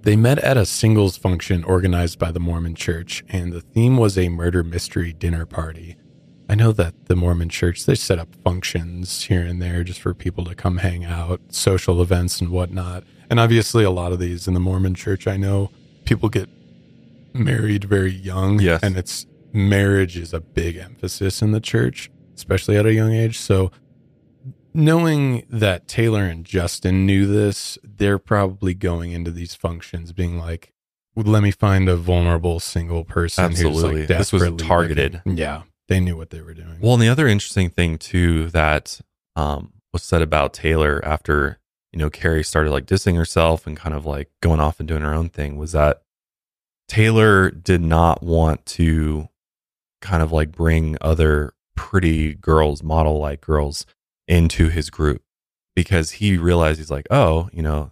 They 0.01 0.17
met 0.17 0.39
at 0.39 0.57
a 0.57 0.65
singles 0.65 1.15
function 1.15 1.63
organized 1.63 2.19
by 2.19 2.33
the 2.33 2.41
Mormon 2.41 2.75
Church, 2.75 3.23
and 3.29 3.53
the 3.53 3.61
theme 3.61 3.95
was 3.95 4.17
a 4.17 4.27
murder 4.27 4.65
mystery 4.65 5.13
dinner 5.13 5.45
party. 5.45 5.95
I 6.49 6.55
know 6.55 6.73
that 6.73 7.05
the 7.05 7.15
Mormon 7.15 7.47
church, 7.47 7.85
they 7.85 7.95
set 7.95 8.19
up 8.19 8.35
functions 8.43 9.23
here 9.23 9.43
and 9.43 9.61
there 9.61 9.85
just 9.85 10.01
for 10.01 10.13
people 10.13 10.43
to 10.43 10.55
come 10.55 10.79
hang 10.79 11.05
out, 11.05 11.39
social 11.47 12.01
events 12.01 12.41
and 12.41 12.49
whatnot. 12.49 13.05
And 13.31 13.39
obviously, 13.39 13.85
a 13.85 13.89
lot 13.91 14.11
of 14.11 14.19
these 14.19 14.45
in 14.45 14.53
the 14.53 14.59
Mormon 14.59 14.93
church, 14.93 15.25
I 15.25 15.37
know 15.37 15.71
people 16.03 16.27
get 16.27 16.49
married 17.33 17.85
very 17.85 18.11
young. 18.11 18.59
Yes. 18.59 18.83
And 18.83 18.97
it's 18.97 19.25
marriage 19.53 20.17
is 20.17 20.33
a 20.33 20.41
big 20.41 20.75
emphasis 20.75 21.41
in 21.41 21.51
the 21.51 21.61
church, 21.61 22.11
especially 22.35 22.75
at 22.75 22.85
a 22.85 22.93
young 22.93 23.13
age. 23.13 23.39
So, 23.39 23.71
knowing 24.73 25.45
that 25.49 25.87
Taylor 25.87 26.25
and 26.25 26.43
Justin 26.45 27.05
knew 27.05 27.25
this, 27.25 27.77
they're 27.83 28.19
probably 28.19 28.73
going 28.73 29.13
into 29.13 29.31
these 29.31 29.55
functions 29.55 30.11
being 30.11 30.37
like, 30.37 30.73
let 31.15 31.41
me 31.41 31.51
find 31.51 31.87
a 31.87 31.95
vulnerable 31.95 32.59
single 32.59 33.05
person 33.05 33.45
Absolutely. 33.45 34.01
who's 34.01 34.09
like 34.09 34.17
This 34.17 34.33
was 34.33 34.43
targeted. 34.57 35.21
looking- 35.25 35.37
Yeah, 35.37 35.63
they 35.87 36.01
knew 36.01 36.17
what 36.17 36.31
they 36.31 36.41
were 36.41 36.53
doing. 36.53 36.79
Well, 36.81 36.95
and 36.95 37.01
the 37.01 37.07
other 37.07 37.27
interesting 37.29 37.69
thing 37.69 37.97
too 37.97 38.49
that 38.49 38.99
um, 39.37 39.71
was 39.93 40.03
said 40.03 40.21
about 40.21 40.53
Taylor 40.53 40.99
after 41.05 41.59
you 41.91 41.99
know 41.99 42.09
Carrie 42.09 42.43
started 42.43 42.71
like 42.71 42.85
dissing 42.85 43.15
herself 43.15 43.67
and 43.67 43.77
kind 43.77 43.95
of 43.95 44.05
like 44.05 44.29
going 44.41 44.59
off 44.59 44.79
and 44.79 44.87
doing 44.87 45.01
her 45.01 45.13
own 45.13 45.29
thing 45.29 45.57
was 45.57 45.71
that 45.73 46.03
Taylor 46.87 47.49
did 47.49 47.81
not 47.81 48.21
want 48.21 48.65
to 48.65 49.29
kind 50.01 50.21
of 50.23 50.31
like 50.31 50.51
bring 50.51 50.97
other 50.99 51.53
pretty 51.75 52.33
girls, 52.33 52.83
model 52.83 53.19
like 53.19 53.41
girls, 53.41 53.85
into 54.27 54.69
his 54.69 54.89
group 54.89 55.21
because 55.75 56.11
he 56.11 56.37
realized 56.37 56.79
he's 56.79 56.91
like, 56.91 57.07
oh, 57.09 57.49
you 57.53 57.61
know, 57.61 57.91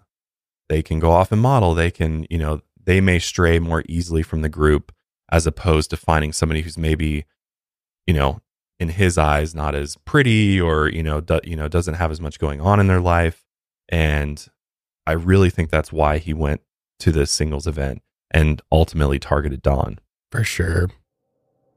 they 0.68 0.82
can 0.82 1.00
go 1.00 1.12
off 1.12 1.32
and 1.32 1.42
model. 1.42 1.74
They 1.74 1.92
can, 1.92 2.26
you 2.30 2.38
know, 2.38 2.62
they 2.84 3.00
may 3.00 3.20
stray 3.20 3.60
more 3.60 3.84
easily 3.88 4.22
from 4.22 4.42
the 4.42 4.50
group 4.50 4.92
as 5.32 5.48
opposed 5.48 5.90
to 5.92 5.98
finding 5.98 6.34
somebody 6.34 6.62
who's 6.62 6.78
maybe 6.78 7.26
you 8.10 8.14
know, 8.14 8.42
in 8.80 8.90
his 8.90 9.20
eyes, 9.20 9.54
not 9.54 9.76
as 9.76 9.96
pretty 9.98 10.60
or 10.60 10.90
you 10.90 11.04
know, 11.04 11.22
do, 11.22 11.40
you 11.44 11.56
know, 11.56 11.68
doesn't 11.68 11.94
have 11.94 12.10
as 12.10 12.20
much 12.20 12.40
going 12.40 12.60
on 12.60 12.80
in 12.80 12.88
their 12.88 13.00
life. 13.00 13.46
And 13.90 14.46
I 15.06 15.14
really 15.14 15.50
think 15.50 15.70
that's 15.70 15.92
why 15.92 16.20
he 16.20 16.34
went 16.34 16.62
to 17.00 17.12
the 17.12 17.26
singles 17.26 17.68
event 17.68 18.02
and 18.32 18.62
ultimately 18.72 19.20
targeted 19.20 19.62
Dawn. 19.62 20.00
For 20.32 20.44
sure. 20.44 20.90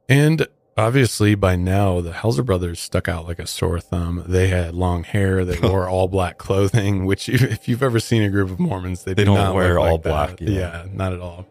And 0.08 0.46
obviously, 0.76 1.34
by 1.34 1.56
now, 1.56 2.00
the 2.00 2.10
Helzer 2.10 2.44
brothers 2.44 2.80
stuck 2.80 3.08
out 3.08 3.26
like 3.26 3.38
a 3.38 3.46
sore 3.46 3.80
thumb. 3.80 4.24
They 4.26 4.48
had 4.48 4.74
long 4.74 5.04
hair. 5.04 5.44
They 5.44 5.58
wore 5.66 5.88
all 5.88 6.08
black 6.08 6.36
clothing, 6.38 7.06
which, 7.06 7.28
if 7.28 7.66
you've 7.66 7.82
ever 7.82 7.98
seen 7.98 8.22
a 8.22 8.28
group 8.28 8.50
of 8.50 8.60
Mormons, 8.60 9.04
they, 9.04 9.14
They 9.14 9.22
do 9.22 9.26
don't 9.26 9.36
not 9.36 9.54
wear 9.54 9.78
all 9.78 9.92
like 9.92 10.02
black, 10.02 10.40
yeah. 10.40 10.50
Yeah, 10.50 10.86
not 10.92 11.12
at 11.12 11.20
all. 11.20 11.46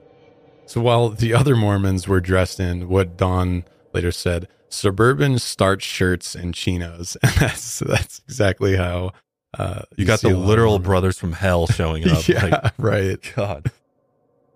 So 0.68 0.80
while 0.80 1.10
the 1.10 1.34
other 1.34 1.56
Mormons 1.56 2.08
were 2.08 2.22
dressed 2.22 2.60
in 2.60 2.88
what 2.88 3.18
Dawn 3.18 3.66
later 3.94 4.12
said, 4.12 4.48
suburban 4.70 5.40
starch 5.40 5.84
shirts 5.84 6.36
and 6.36 6.54
chinos, 6.54 7.18
and 7.24 7.32
that's 7.40 7.80
that's 7.80 8.22
exactly 8.28 8.78
how 8.78 9.12
uh, 9.58 9.82
You 9.98 10.06
got 10.06 10.22
the 10.22 10.30
a 10.30 10.34
lot 10.34 10.42
of 10.42 10.46
literal 10.48 10.80
brothers 10.80 11.18
from 11.20 11.34
hell 11.34 11.68
showing 11.68 12.08
up. 12.10 12.28
yeah, 12.28 12.46
Like, 12.46 12.74
right. 12.78 13.34
God. 13.36 13.72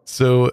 So 0.06 0.52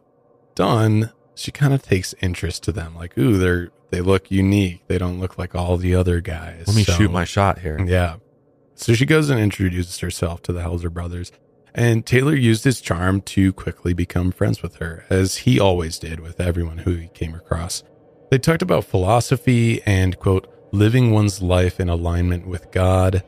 Dawn, 0.55 1.11
she 1.35 1.51
kind 1.51 1.73
of 1.73 1.83
takes 1.83 2.15
interest 2.21 2.63
to 2.65 2.73
them. 2.73 2.95
Like, 2.97 3.17
ooh, 3.19 3.39
they're 3.39 3.71
they 3.91 4.01
look 4.01 4.31
unique. 4.31 4.83
They 4.89 4.97
don't 4.97 5.21
look 5.21 5.37
like 5.39 5.55
all 5.55 5.77
the 5.77 5.95
other 5.95 6.21
guys. 6.23 6.65
Let 6.67 6.77
me 6.77 6.85
So- 6.85 6.95
shoot 6.95 7.11
my 7.11 7.25
shot 7.25 7.59
here. 7.59 7.79
Yeah. 7.85 8.17
So 8.75 8.95
she 8.95 9.05
goes 9.07 9.29
and 9.31 9.39
introduces 9.39 9.99
herself 9.99 10.43
to 10.43 10.53
the 10.53 10.61
Helzer 10.61 10.91
brothers. 10.93 11.31
And 11.75 12.05
Taylor 12.05 12.35
used 12.35 12.65
his 12.65 12.81
charm 12.81 13.21
to 13.23 13.53
quickly 13.53 13.93
become 13.95 14.31
friends 14.33 14.63
with 14.63 14.77
her, 14.77 15.05
as 15.09 15.39
he 15.39 15.59
always 15.61 15.99
did 15.99 16.21
with 16.21 16.39
everyone 16.41 16.79
who 16.79 16.95
he 16.95 17.09
came 17.09 17.35
across. 17.35 17.83
They 18.31 18.39
talked 18.39 18.61
about 18.63 18.85
philosophy 18.85 19.81
and, 19.87 20.19
quote, 20.19 20.49
living 20.73 21.13
one's 21.13 21.41
life 21.43 21.79
in 21.81 21.89
alignment 21.89 22.47
with 22.47 22.71
God. 22.73 23.23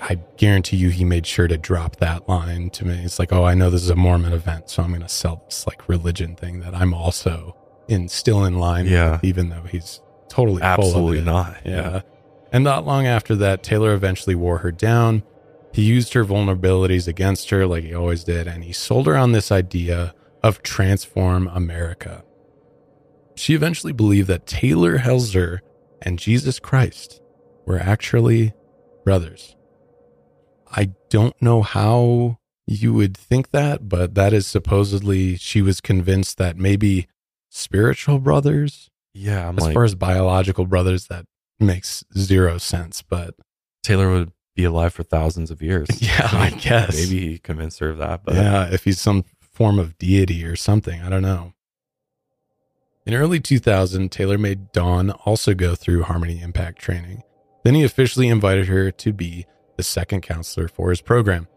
I 0.00 0.18
guarantee 0.36 0.76
you 0.76 0.90
he 0.90 1.04
made 1.04 1.26
sure 1.26 1.48
to 1.48 1.56
drop 1.56 1.96
that 1.96 2.28
line 2.28 2.70
to 2.70 2.86
me. 2.86 3.02
It's 3.04 3.18
like, 3.18 3.32
oh, 3.32 3.44
I 3.44 3.54
know 3.54 3.70
this 3.70 3.82
is 3.82 3.90
a 3.90 3.96
Mormon 3.96 4.32
event, 4.32 4.68
so 4.70 4.82
I'm 4.82 4.90
going 4.90 5.00
to 5.02 5.08
sell 5.08 5.42
this 5.46 5.66
like 5.66 5.88
religion 5.88 6.36
thing 6.36 6.60
that 6.60 6.74
I'm 6.74 6.92
also 6.94 7.56
in, 7.88 8.08
still 8.08 8.44
in 8.44 8.58
line 8.58 8.86
Yeah. 8.86 9.12
with, 9.12 9.24
even 9.24 9.48
though 9.48 9.62
he's 9.62 10.00
totally 10.28 10.62
Absolutely 10.62 11.22
not. 11.22 11.58
Yeah. 11.64 12.02
And 12.52 12.64
not 12.64 12.84
long 12.84 13.06
after 13.06 13.34
that, 13.36 13.62
Taylor 13.62 13.92
eventually 13.94 14.34
wore 14.34 14.58
her 14.58 14.72
down. 14.72 15.22
He 15.72 15.82
used 15.82 16.14
her 16.14 16.24
vulnerabilities 16.24 17.06
against 17.06 17.50
her 17.50 17.66
like 17.66 17.84
he 17.84 17.94
always 17.94 18.24
did, 18.24 18.46
and 18.48 18.64
he 18.64 18.72
sold 18.72 19.06
her 19.06 19.16
on 19.16 19.32
this 19.32 19.52
idea 19.52 20.14
of 20.42 20.62
transform 20.62 21.46
America. 21.48 22.24
She 23.36 23.54
eventually 23.54 23.92
believed 23.92 24.28
that 24.28 24.46
Taylor 24.46 24.98
Helzer 24.98 25.60
and 26.02 26.18
Jesus 26.18 26.58
Christ 26.58 27.20
were 27.66 27.78
actually 27.78 28.52
brothers. 29.04 29.54
I 30.70 30.92
don't 31.08 31.40
know 31.42 31.62
how 31.62 32.38
you 32.66 32.92
would 32.94 33.16
think 33.16 33.50
that, 33.50 33.88
but 33.88 34.14
that 34.14 34.32
is 34.32 34.46
supposedly 34.46 35.36
she 35.36 35.60
was 35.62 35.80
convinced 35.80 36.38
that 36.38 36.56
maybe 36.56 37.08
spiritual 37.48 38.18
brothers. 38.18 38.90
Yeah, 39.12 39.48
I'm 39.48 39.58
as 39.58 39.64
like 39.64 39.74
far 39.74 39.84
as 39.84 39.94
biological 39.94 40.66
brothers, 40.66 41.06
that 41.08 41.26
makes 41.58 42.04
zero 42.16 42.58
sense. 42.58 43.02
But 43.02 43.34
Taylor 43.82 44.10
would 44.12 44.32
be 44.54 44.64
alive 44.64 44.92
for 44.94 45.02
thousands 45.02 45.50
of 45.50 45.62
years. 45.62 45.88
Yeah, 46.00 46.28
I 46.32 46.50
guess. 46.50 46.94
Maybe 46.96 47.28
he 47.32 47.38
convinced 47.38 47.80
her 47.80 47.90
of 47.90 47.98
that, 47.98 48.24
but 48.24 48.34
yeah, 48.34 48.68
if 48.70 48.84
he's 48.84 49.00
some 49.00 49.24
form 49.40 49.78
of 49.78 49.98
deity 49.98 50.44
or 50.44 50.56
something, 50.56 51.02
I 51.02 51.08
don't 51.08 51.22
know. 51.22 51.54
In 53.06 53.14
early 53.14 53.40
2000, 53.40 54.12
Taylor 54.12 54.38
made 54.38 54.72
Dawn 54.72 55.10
also 55.10 55.54
go 55.54 55.74
through 55.74 56.04
Harmony 56.04 56.40
Impact 56.40 56.78
training. 56.78 57.22
Then 57.64 57.74
he 57.74 57.82
officially 57.82 58.28
invited 58.28 58.68
her 58.68 58.90
to 58.90 59.12
be 59.12 59.46
the 59.80 59.84
second 59.84 60.20
counselor 60.20 60.68
for 60.68 60.90
his 60.90 61.00
program. 61.00 61.48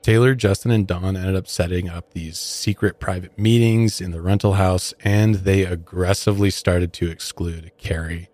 Taylor, 0.00 0.36
Justin, 0.36 0.70
and 0.70 0.86
Dawn 0.86 1.16
ended 1.16 1.34
up 1.34 1.48
setting 1.48 1.88
up 1.88 2.12
these 2.12 2.38
secret 2.38 3.00
private 3.00 3.36
meetings 3.36 4.00
in 4.00 4.12
the 4.12 4.22
rental 4.22 4.52
house, 4.52 4.94
and 5.02 5.34
they 5.36 5.64
aggressively 5.64 6.50
started 6.50 6.92
to 6.92 7.10
exclude 7.10 7.72
Carrie. 7.76 8.28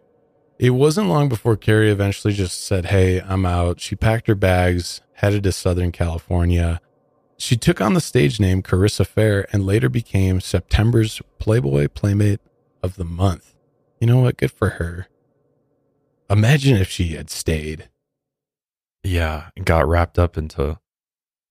It 0.59 0.71
wasn't 0.71 1.09
long 1.09 1.31
before 1.31 1.57
Carrie 1.57 1.91
eventually 1.91 2.35
just 2.35 2.65
said, 2.65 2.87
Hey, 2.87 3.23
I'm 3.23 3.47
out. 3.47 3.81
She 3.81 3.97
packed 3.97 4.27
her 4.27 4.35
bags, 4.35 5.01
headed 5.15 5.45
to 5.45 5.53
Southern 5.53 5.91
California. 5.91 6.83
She 7.39 7.57
took 7.57 7.81
on 7.81 7.95
the 7.95 8.03
stage 8.03 8.39
name 8.39 8.63
Kerissa 8.63 9.07
Fare 9.07 9.47
and 9.55 9.65
later 9.65 9.89
became 9.89 10.43
September's 10.43 11.23
Playboy 11.39 11.89
Playmate 11.89 12.41
of 12.83 12.97
the 12.97 13.07
Month. 13.07 13.55
You 14.03 14.07
know 14.07 14.21
what? 14.21 14.37
Good 14.37 14.53
for 14.53 14.71
her. 14.71 15.07
Imagine 16.29 16.77
if 16.77 16.91
she 16.91 17.15
had 17.15 17.31
stayed. 17.31 17.89
Yeah, 19.03 19.51
and 19.57 19.65
got 19.65 19.89
wrapped 19.89 20.19
up 20.19 20.37
into 20.37 20.79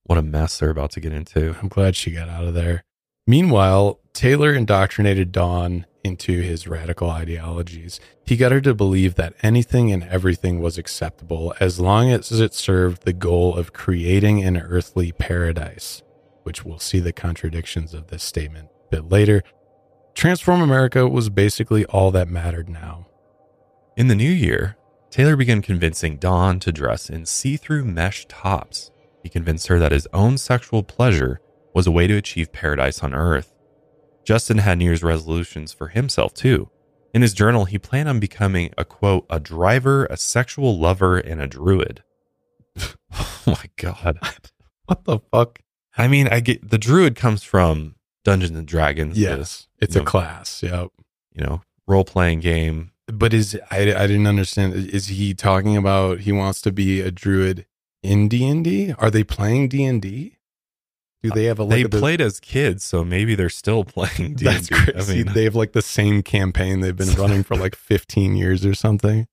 what 0.04 0.18
a 0.18 0.24
mess 0.24 0.60
they're 0.60 0.70
about 0.70 0.92
to 0.92 1.00
get 1.00 1.14
into. 1.14 1.56
I'm 1.62 1.68
glad 1.68 1.96
she 1.96 2.12
got 2.12 2.30
out 2.30 2.46
of 2.46 2.54
there. 2.54 2.84
Meanwhile, 3.28 4.00
Taylor 4.14 4.54
indoctrinated 4.54 5.32
Dawn 5.32 5.86
into 6.04 6.42
his 6.42 6.68
radical 6.68 7.10
ideologies. 7.10 8.00
He 8.26 8.38
got 8.38 8.52
her 8.52 8.62
to 8.62 8.74
believe 8.74 9.16
that 9.16 9.36
anything 9.44 9.92
and 9.92 10.04
everything 10.04 10.60
was 10.60 10.78
acceptable 10.78 11.54
as 11.60 11.80
long 11.80 12.10
as 12.10 12.32
it 12.32 12.54
served 12.54 13.04
the 13.04 13.14
goal 13.14 13.56
of 13.56 13.74
creating 13.74 14.44
an 14.44 14.58
earthly 14.58 15.12
paradise, 15.12 16.02
which 16.44 16.66
we'll 16.66 16.80
see 16.80 17.00
the 17.00 17.14
contradictions 17.14 17.94
of 17.94 18.08
this 18.08 18.24
statement 18.24 18.70
a 18.88 18.96
bit 18.96 19.10
later. 19.10 19.44
Transform 20.16 20.62
America 20.62 21.08
was 21.08 21.30
basically 21.30 21.86
all 21.86 22.12
that 22.12 22.28
mattered 22.28 22.70
now. 22.70 23.08
In 23.96 24.08
the 24.08 24.16
new 24.16 24.32
year, 24.32 24.76
Taylor 25.12 25.36
began 25.36 25.62
convincing 25.62 26.18
Dawn 26.18 26.60
to 26.60 26.72
dress 26.72 27.10
in 27.10 27.26
see 27.26 27.58
through 27.58 27.86
mesh 27.86 28.26
tops. 28.28 28.92
He 29.24 29.30
convinced 29.30 29.68
her 29.68 29.80
that 29.80 29.92
his 29.92 30.08
own 30.14 30.38
sexual 30.38 30.84
pleasure 30.84 31.42
was 31.74 31.88
a 31.88 31.92
way 31.92 32.08
to 32.08 32.16
achieve 32.16 32.52
paradise 32.52 33.04
on 33.04 33.14
earth. 33.14 33.56
Justin 34.24 34.60
had 34.60 34.78
New 34.78 34.86
Year's 34.86 35.04
resolutions 35.04 35.74
for 35.74 35.88
himself 35.88 36.34
too. 36.34 36.70
In 37.14 37.24
his 37.24 37.34
journal, 37.34 37.66
he 37.66 37.80
planned 37.80 38.08
on 38.08 38.20
becoming 38.20 38.72
a 38.78 38.86
quote, 38.86 39.26
a 39.30 39.40
driver, 39.40 40.06
a 40.06 40.18
sexual 40.18 40.78
lover, 40.78 41.18
and 41.18 41.42
a 41.42 41.48
druid. 41.48 42.04
oh 42.80 43.42
my 43.48 43.66
God. 43.78 44.20
What 44.86 45.06
the 45.06 45.20
fuck? 45.32 45.60
I 46.00 46.08
mean, 46.08 46.28
I 46.30 46.40
get 46.40 46.68
the 46.68 46.80
druid 46.80 47.16
comes 47.16 47.44
from 47.44 47.94
Dungeons 48.24 48.58
and 48.58 48.68
Dragons. 48.68 49.20
Yes, 49.20 49.68
it's 49.78 49.96
a 49.96 50.00
know, 50.00 50.06
class. 50.06 50.64
Yep. 50.64 50.88
you 51.32 51.44
know, 51.44 51.62
role 51.86 52.04
playing 52.04 52.40
game. 52.40 52.90
But 53.12 53.34
is 53.34 53.60
I, 53.72 53.78
I 53.82 54.08
didn't 54.08 54.28
understand. 54.28 54.74
Is 54.76 55.08
he 55.08 55.34
talking 55.34 55.76
about 55.78 56.20
he 56.22 56.32
wants 56.32 56.62
to 56.62 56.72
be 56.72 57.02
a 57.02 57.12
druid 57.12 57.66
in 58.04 58.28
D 58.28 58.48
and 58.48 58.64
D? 58.64 58.94
Are 58.98 59.10
they 59.12 59.24
playing 59.24 59.70
D 59.70 59.84
and 59.86 60.02
D? 60.02 60.38
Do 61.22 61.32
they 61.32 61.46
have 61.46 61.60
a 61.60 61.66
They 61.66 61.84
played 61.84 62.22
as 62.22 62.40
kids, 62.40 62.84
so 62.86 63.04
maybe 63.04 63.36
they're 63.36 63.50
still 63.50 63.84
playing 63.96 64.36
D&D. 64.36 64.46
That's 64.46 64.70
crazy. 64.70 65.14
I 65.22 65.24
mean, 65.26 65.34
they 65.34 65.44
have 65.44 65.56
like 65.56 65.74
the 65.74 65.82
same 65.82 66.24
campaign 66.24 66.80
they've 66.80 66.96
been 66.96 67.14
running 67.16 67.44
for 67.44 67.56
like 67.58 67.76
15 67.76 68.36
years 68.38 68.66
or 68.66 68.74
something. 68.74 69.28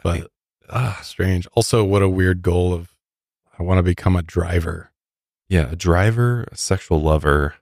I 0.00 0.02
But 0.02 0.14
mean, 0.14 0.26
ah, 0.68 0.98
strange. 1.04 1.46
Also, 1.54 1.84
what 1.84 2.02
a 2.02 2.08
weird 2.08 2.42
goal 2.42 2.74
of 2.74 2.96
I 3.56 3.62
want 3.62 3.78
to 3.78 3.82
become 3.84 4.16
a 4.16 4.22
driver. 4.22 4.90
yeah, 5.48 5.70
a 5.70 5.76
driver, 5.76 6.48
a 6.50 6.56
sexual 6.56 7.00
lover, 7.00 7.54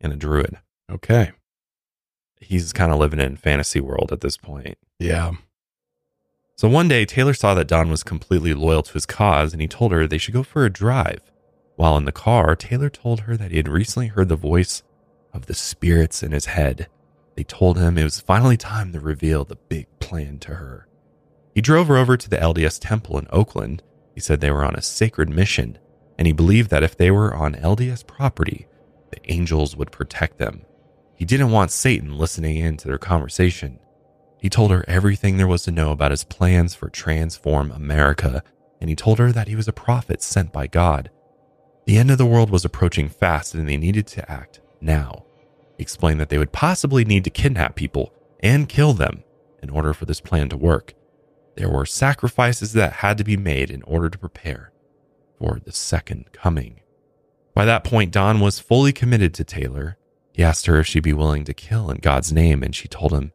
and 0.00 0.12
a 0.12 0.16
druid. 0.16 0.56
Okay. 0.90 1.32
He's 2.42 2.72
kind 2.72 2.92
of 2.92 2.98
living 2.98 3.20
in 3.20 3.36
fantasy 3.36 3.80
world 3.80 4.10
at 4.12 4.20
this 4.20 4.36
point. 4.36 4.76
Yeah. 4.98 5.32
So 6.56 6.68
one 6.68 6.88
day, 6.88 7.04
Taylor 7.04 7.34
saw 7.34 7.54
that 7.54 7.66
Dawn 7.66 7.90
was 7.90 8.02
completely 8.02 8.54
loyal 8.54 8.82
to 8.82 8.92
his 8.92 9.06
cause, 9.06 9.52
and 9.52 9.62
he 9.62 9.68
told 9.68 9.92
her 9.92 10.06
they 10.06 10.18
should 10.18 10.34
go 10.34 10.42
for 10.42 10.64
a 10.64 10.70
drive. 10.70 11.20
While 11.76 11.96
in 11.96 12.04
the 12.04 12.12
car, 12.12 12.54
Taylor 12.54 12.90
told 12.90 13.20
her 13.20 13.36
that 13.36 13.50
he 13.50 13.56
had 13.56 13.68
recently 13.68 14.08
heard 14.08 14.28
the 14.28 14.36
voice 14.36 14.82
of 15.32 15.46
the 15.46 15.54
spirits 15.54 16.22
in 16.22 16.32
his 16.32 16.46
head. 16.46 16.88
They 17.36 17.44
told 17.44 17.78
him 17.78 17.96
it 17.96 18.04
was 18.04 18.20
finally 18.20 18.56
time 18.56 18.92
to 18.92 19.00
reveal 19.00 19.44
the 19.44 19.56
big 19.56 19.86
plan 19.98 20.38
to 20.40 20.54
her. 20.54 20.86
He 21.54 21.60
drove 21.60 21.88
her 21.88 21.96
over 21.96 22.16
to 22.16 22.30
the 22.30 22.36
LDS 22.36 22.78
temple 22.80 23.18
in 23.18 23.26
Oakland. 23.30 23.82
He 24.14 24.20
said 24.20 24.40
they 24.40 24.50
were 24.50 24.64
on 24.64 24.74
a 24.74 24.82
sacred 24.82 25.30
mission, 25.30 25.78
and 26.18 26.26
he 26.26 26.32
believed 26.32 26.70
that 26.70 26.82
if 26.82 26.96
they 26.96 27.10
were 27.10 27.34
on 27.34 27.54
LDS 27.54 28.06
property, 28.06 28.66
the 29.10 29.32
angels 29.32 29.76
would 29.76 29.90
protect 29.90 30.38
them. 30.38 30.64
He 31.14 31.24
didn't 31.24 31.50
want 31.50 31.70
Satan 31.70 32.18
listening 32.18 32.56
in 32.56 32.76
to 32.78 32.88
their 32.88 32.98
conversation. 32.98 33.78
He 34.38 34.48
told 34.48 34.70
her 34.70 34.84
everything 34.88 35.36
there 35.36 35.46
was 35.46 35.62
to 35.64 35.70
know 35.70 35.92
about 35.92 36.10
his 36.10 36.24
plans 36.24 36.74
for 36.74 36.88
Transform 36.88 37.70
America, 37.70 38.42
and 38.80 38.90
he 38.90 38.96
told 38.96 39.18
her 39.18 39.30
that 39.30 39.48
he 39.48 39.54
was 39.54 39.68
a 39.68 39.72
prophet 39.72 40.22
sent 40.22 40.52
by 40.52 40.66
God. 40.66 41.10
The 41.86 41.98
end 41.98 42.10
of 42.10 42.18
the 42.18 42.26
world 42.26 42.50
was 42.50 42.64
approaching 42.64 43.08
fast 43.08 43.54
and 43.54 43.68
they 43.68 43.76
needed 43.76 44.06
to 44.08 44.30
act 44.30 44.60
now. 44.80 45.24
He 45.76 45.82
explained 45.82 46.20
that 46.20 46.28
they 46.28 46.38
would 46.38 46.52
possibly 46.52 47.04
need 47.04 47.24
to 47.24 47.30
kidnap 47.30 47.74
people 47.74 48.12
and 48.40 48.68
kill 48.68 48.92
them 48.92 49.24
in 49.62 49.70
order 49.70 49.92
for 49.92 50.04
this 50.04 50.20
plan 50.20 50.48
to 50.50 50.56
work. 50.56 50.94
There 51.56 51.68
were 51.68 51.86
sacrifices 51.86 52.72
that 52.72 52.94
had 52.94 53.18
to 53.18 53.24
be 53.24 53.36
made 53.36 53.70
in 53.70 53.82
order 53.82 54.08
to 54.08 54.18
prepare 54.18 54.72
for 55.38 55.60
the 55.64 55.72
second 55.72 56.32
coming. 56.32 56.80
By 57.54 57.64
that 57.64 57.84
point, 57.84 58.12
Dawn 58.12 58.40
was 58.40 58.58
fully 58.58 58.92
committed 58.92 59.34
to 59.34 59.44
Taylor. 59.44 59.98
He 60.32 60.42
asked 60.42 60.66
her 60.66 60.78
if 60.80 60.86
she'd 60.86 61.00
be 61.02 61.12
willing 61.12 61.44
to 61.44 61.54
kill 61.54 61.90
in 61.90 61.98
God's 61.98 62.32
name, 62.32 62.62
and 62.62 62.74
she 62.74 62.88
told 62.88 63.12
him 63.12 63.32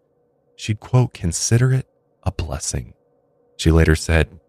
she'd, 0.56 0.80
quote, 0.80 1.14
consider 1.14 1.72
it 1.72 1.88
a 2.24 2.32
blessing. 2.32 2.93
She 3.58 3.72
later 3.72 3.95
said, 3.95 4.39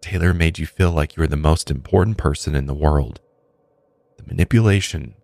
Taylor 0.00 0.34
made 0.34 0.58
you 0.58 0.66
feel 0.66 0.90
like 0.90 1.16
you 1.16 1.22
were 1.22 1.26
the 1.26 1.36
most 1.36 1.70
important 1.70 2.18
person 2.18 2.54
in 2.54 2.66
the 2.66 2.74
world. 2.74 3.20
The 4.18 4.24
manipulation 4.24 5.14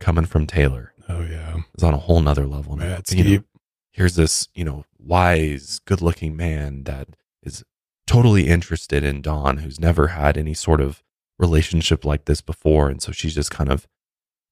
coming 0.00 0.26
from 0.26 0.46
Taylor 0.46 0.92
Oh 1.08 1.22
yeah. 1.22 1.58
is 1.76 1.84
on 1.84 1.94
a 1.94 1.98
whole 1.98 2.20
nother 2.20 2.46
level. 2.46 2.76
now. 2.76 2.88
That's 2.88 3.12
You 3.12 3.22
know, 3.24 3.30
deep. 3.30 3.44
here's 3.92 4.16
this, 4.16 4.48
you 4.54 4.64
know, 4.64 4.84
wise, 4.98 5.80
good 5.86 6.02
looking 6.02 6.36
man 6.36 6.82
that 6.84 7.08
is 7.42 7.62
totally 8.06 8.48
interested 8.48 9.04
in 9.04 9.22
Dawn, 9.22 9.58
who's 9.58 9.78
never 9.78 10.08
had 10.08 10.36
any 10.36 10.54
sort 10.54 10.80
of 10.80 11.02
relationship 11.38 12.04
like 12.04 12.24
this 12.24 12.40
before. 12.40 12.88
And 12.88 13.00
so 13.00 13.12
she's 13.12 13.34
just 13.34 13.50
kind 13.50 13.70
of, 13.70 13.86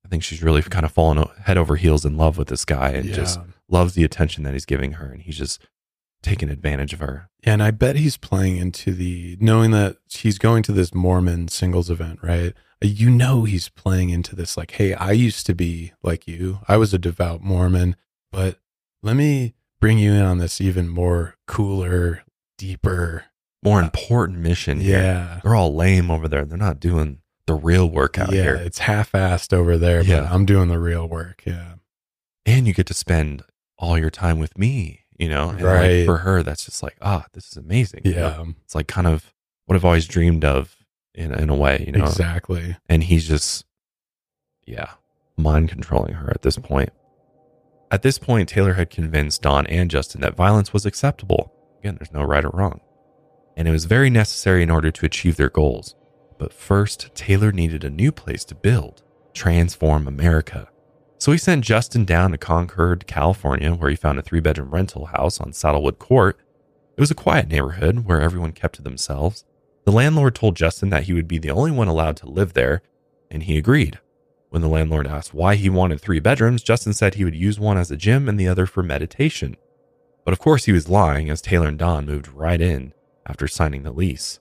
I 0.04 0.08
think 0.08 0.22
she's 0.22 0.42
really 0.42 0.62
kind 0.62 0.84
of 0.84 0.92
fallen 0.92 1.24
head 1.44 1.56
over 1.56 1.76
heels 1.76 2.04
in 2.04 2.16
love 2.16 2.36
with 2.38 2.48
this 2.48 2.64
guy 2.64 2.90
and 2.90 3.06
Yeah. 3.06 3.14
just 3.14 3.40
loves 3.68 3.94
the 3.94 4.04
attention 4.04 4.44
that 4.44 4.52
he's 4.52 4.66
giving 4.66 4.92
her. 4.92 5.06
And 5.12 5.22
he's 5.22 5.38
just 5.38 5.60
taking 6.22 6.48
advantage 6.50 6.92
of 6.92 7.00
her. 7.00 7.28
And 7.42 7.62
I 7.62 7.70
bet 7.72 7.96
he's 7.96 8.16
playing 8.16 8.56
into 8.56 8.92
the 8.92 9.36
knowing 9.40 9.70
that 9.72 9.96
he's 10.08 10.38
going 10.38 10.62
to 10.64 10.72
this 10.72 10.94
Mormon 10.94 11.48
singles 11.48 11.90
event, 11.90 12.20
right? 12.22 12.52
Uh, 12.82 12.86
you 12.88 13.10
know, 13.10 13.44
he's 13.44 13.68
playing 13.68 14.10
into 14.10 14.36
this 14.36 14.56
like, 14.56 14.72
hey, 14.72 14.94
I 14.94 15.12
used 15.12 15.46
to 15.46 15.54
be 15.54 15.92
like 16.02 16.28
you. 16.28 16.60
I 16.68 16.76
was 16.76 16.92
a 16.94 16.98
devout 16.98 17.42
Mormon, 17.42 17.96
but 18.30 18.58
let 19.02 19.16
me 19.16 19.54
bring 19.80 19.98
you 19.98 20.12
in 20.12 20.22
on 20.22 20.38
this 20.38 20.60
even 20.60 20.88
more 20.88 21.34
cooler, 21.48 22.22
deeper. 22.58 23.24
More 23.64 23.80
uh, 23.80 23.84
important 23.84 24.38
mission. 24.38 24.80
here. 24.80 24.98
Yeah. 25.00 25.40
They're 25.42 25.54
all 25.56 25.74
lame 25.74 26.10
over 26.10 26.28
there. 26.28 26.44
They're 26.44 26.58
not 26.58 26.78
doing 26.80 27.18
the 27.54 27.60
real 27.60 27.88
work 27.88 28.18
out 28.18 28.32
yeah. 28.32 28.42
here. 28.42 28.54
It's 28.56 28.78
half 28.78 29.12
assed 29.12 29.52
over 29.52 29.76
there, 29.78 30.00
but 30.00 30.08
Yeah. 30.08 30.28
I'm 30.32 30.44
doing 30.46 30.68
the 30.68 30.78
real 30.78 31.06
work. 31.08 31.42
Yeah. 31.46 31.74
and 32.44 32.66
you 32.66 32.74
get 32.74 32.86
to 32.86 32.94
spend 32.94 33.42
all 33.78 33.96
your 33.98 34.10
time 34.10 34.38
with 34.38 34.58
me, 34.58 35.00
you 35.16 35.28
know? 35.28 35.50
And 35.50 35.62
like, 35.62 35.64
Right. 35.64 36.04
for 36.06 36.18
her, 36.18 36.42
that's 36.42 36.64
just 36.64 36.82
like, 36.82 36.96
ah, 37.00 37.26
this 37.34 37.46
is 37.48 37.56
amazing. 37.56 38.00
you 38.04 38.14
know? 38.14 38.44
Yeah. 38.46 38.52
It's 38.64 38.74
like 38.74 38.88
kind 38.88 39.06
of 39.06 39.32
what 39.66 39.76
I've 39.76 39.84
always 39.84 40.06
dreamed 40.08 40.44
of 40.44 40.76
in, 41.14 41.32
in 41.32 41.50
a 41.50 41.54
way, 41.54 41.84
you 41.86 41.92
know? 41.92 42.04
Exactly. 42.04 42.76
And 42.88 43.04
he's 43.04 43.28
just, 43.28 43.64
yeah, 44.66 44.90
mind 45.36 45.68
controlling 45.68 46.14
her 46.14 46.30
at 46.30 46.42
this 46.42 46.56
point. 46.58 46.90
At 47.90 48.02
this 48.02 48.18
point, 48.18 48.48
Taylor 48.48 48.74
had 48.74 48.90
convinced 48.90 49.42
Dawn 49.42 49.66
and 49.66 49.90
Justin 49.90 50.20
that 50.22 50.34
violence 50.34 50.72
was 50.72 50.86
acceptable. 50.86 51.52
Again, 51.78 51.96
there's 51.98 52.12
no 52.12 52.22
right 52.22 52.44
or 52.44 52.50
wrong. 52.50 52.80
And 53.56 53.68
it 53.68 53.70
was 53.70 53.84
very 53.84 54.08
necessary 54.08 54.62
in 54.62 54.70
order 54.70 54.90
to 54.90 55.06
achieve 55.06 55.36
their 55.36 55.50
goals. 55.50 55.94
But 56.42 56.52
first, 56.52 57.14
Taylor 57.14 57.52
needed 57.52 57.84
a 57.84 57.88
new 57.88 58.10
place 58.10 58.44
to 58.46 58.56
build, 58.56 59.04
transform 59.32 60.08
America. 60.08 60.68
So 61.18 61.30
he 61.30 61.38
sent 61.38 61.64
Justin 61.64 62.04
down 62.04 62.32
to 62.32 62.36
Concord, 62.36 63.06
California, 63.06 63.72
where 63.72 63.90
he 63.90 63.94
found 63.94 64.18
a 64.18 64.22
three 64.22 64.40
bedroom 64.40 64.70
rental 64.70 65.06
house 65.06 65.40
on 65.40 65.52
Saddlewood 65.52 66.00
Court. 66.00 66.36
It 66.96 67.00
was 67.00 67.12
a 67.12 67.14
quiet 67.14 67.46
neighborhood 67.46 68.08
where 68.08 68.20
everyone 68.20 68.50
kept 68.50 68.74
to 68.74 68.82
themselves. 68.82 69.44
The 69.84 69.92
landlord 69.92 70.34
told 70.34 70.56
Justin 70.56 70.90
that 70.90 71.04
he 71.04 71.12
would 71.12 71.28
be 71.28 71.38
the 71.38 71.52
only 71.52 71.70
one 71.70 71.86
allowed 71.86 72.16
to 72.16 72.28
live 72.28 72.54
there, 72.54 72.82
and 73.30 73.44
he 73.44 73.56
agreed. 73.56 74.00
When 74.50 74.62
the 74.62 74.68
landlord 74.68 75.06
asked 75.06 75.32
why 75.32 75.54
he 75.54 75.70
wanted 75.70 76.00
three 76.00 76.18
bedrooms, 76.18 76.64
Justin 76.64 76.92
said 76.92 77.14
he 77.14 77.24
would 77.24 77.36
use 77.36 77.60
one 77.60 77.78
as 77.78 77.92
a 77.92 77.96
gym 77.96 78.28
and 78.28 78.36
the 78.36 78.48
other 78.48 78.66
for 78.66 78.82
meditation. 78.82 79.56
But 80.24 80.32
of 80.32 80.40
course, 80.40 80.64
he 80.64 80.72
was 80.72 80.88
lying 80.88 81.30
as 81.30 81.40
Taylor 81.40 81.68
and 81.68 81.78
Dawn 81.78 82.04
moved 82.04 82.26
right 82.26 82.60
in 82.60 82.94
after 83.28 83.46
signing 83.46 83.84
the 83.84 83.92
lease. 83.92 84.40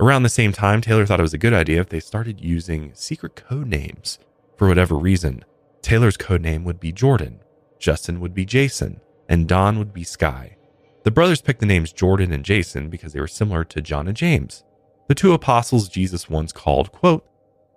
Around 0.00 0.22
the 0.22 0.28
same 0.28 0.52
time, 0.52 0.80
Taylor 0.80 1.06
thought 1.06 1.18
it 1.18 1.24
was 1.24 1.34
a 1.34 1.38
good 1.38 1.52
idea 1.52 1.80
if 1.80 1.88
they 1.88 2.00
started 2.00 2.40
using 2.40 2.92
secret 2.94 3.34
code 3.34 3.66
names 3.66 4.18
for 4.56 4.68
whatever 4.68 4.96
reason. 4.96 5.44
Taylor's 5.82 6.16
code 6.16 6.42
name 6.42 6.64
would 6.64 6.78
be 6.78 6.92
Jordan, 6.92 7.40
Justin 7.78 8.20
would 8.20 8.34
be 8.34 8.44
Jason, 8.44 9.00
and 9.28 9.48
Dawn 9.48 9.78
would 9.78 9.92
be 9.92 10.04
Sky. 10.04 10.56
The 11.02 11.10
brothers 11.10 11.40
picked 11.40 11.60
the 11.60 11.66
names 11.66 11.92
Jordan 11.92 12.32
and 12.32 12.44
Jason 12.44 12.90
because 12.90 13.12
they 13.12 13.20
were 13.20 13.26
similar 13.26 13.64
to 13.64 13.82
John 13.82 14.06
and 14.06 14.16
James, 14.16 14.62
the 15.08 15.14
two 15.14 15.32
apostles 15.32 15.88
Jesus 15.88 16.28
once 16.28 16.52
called, 16.52 16.92
quote, 16.92 17.26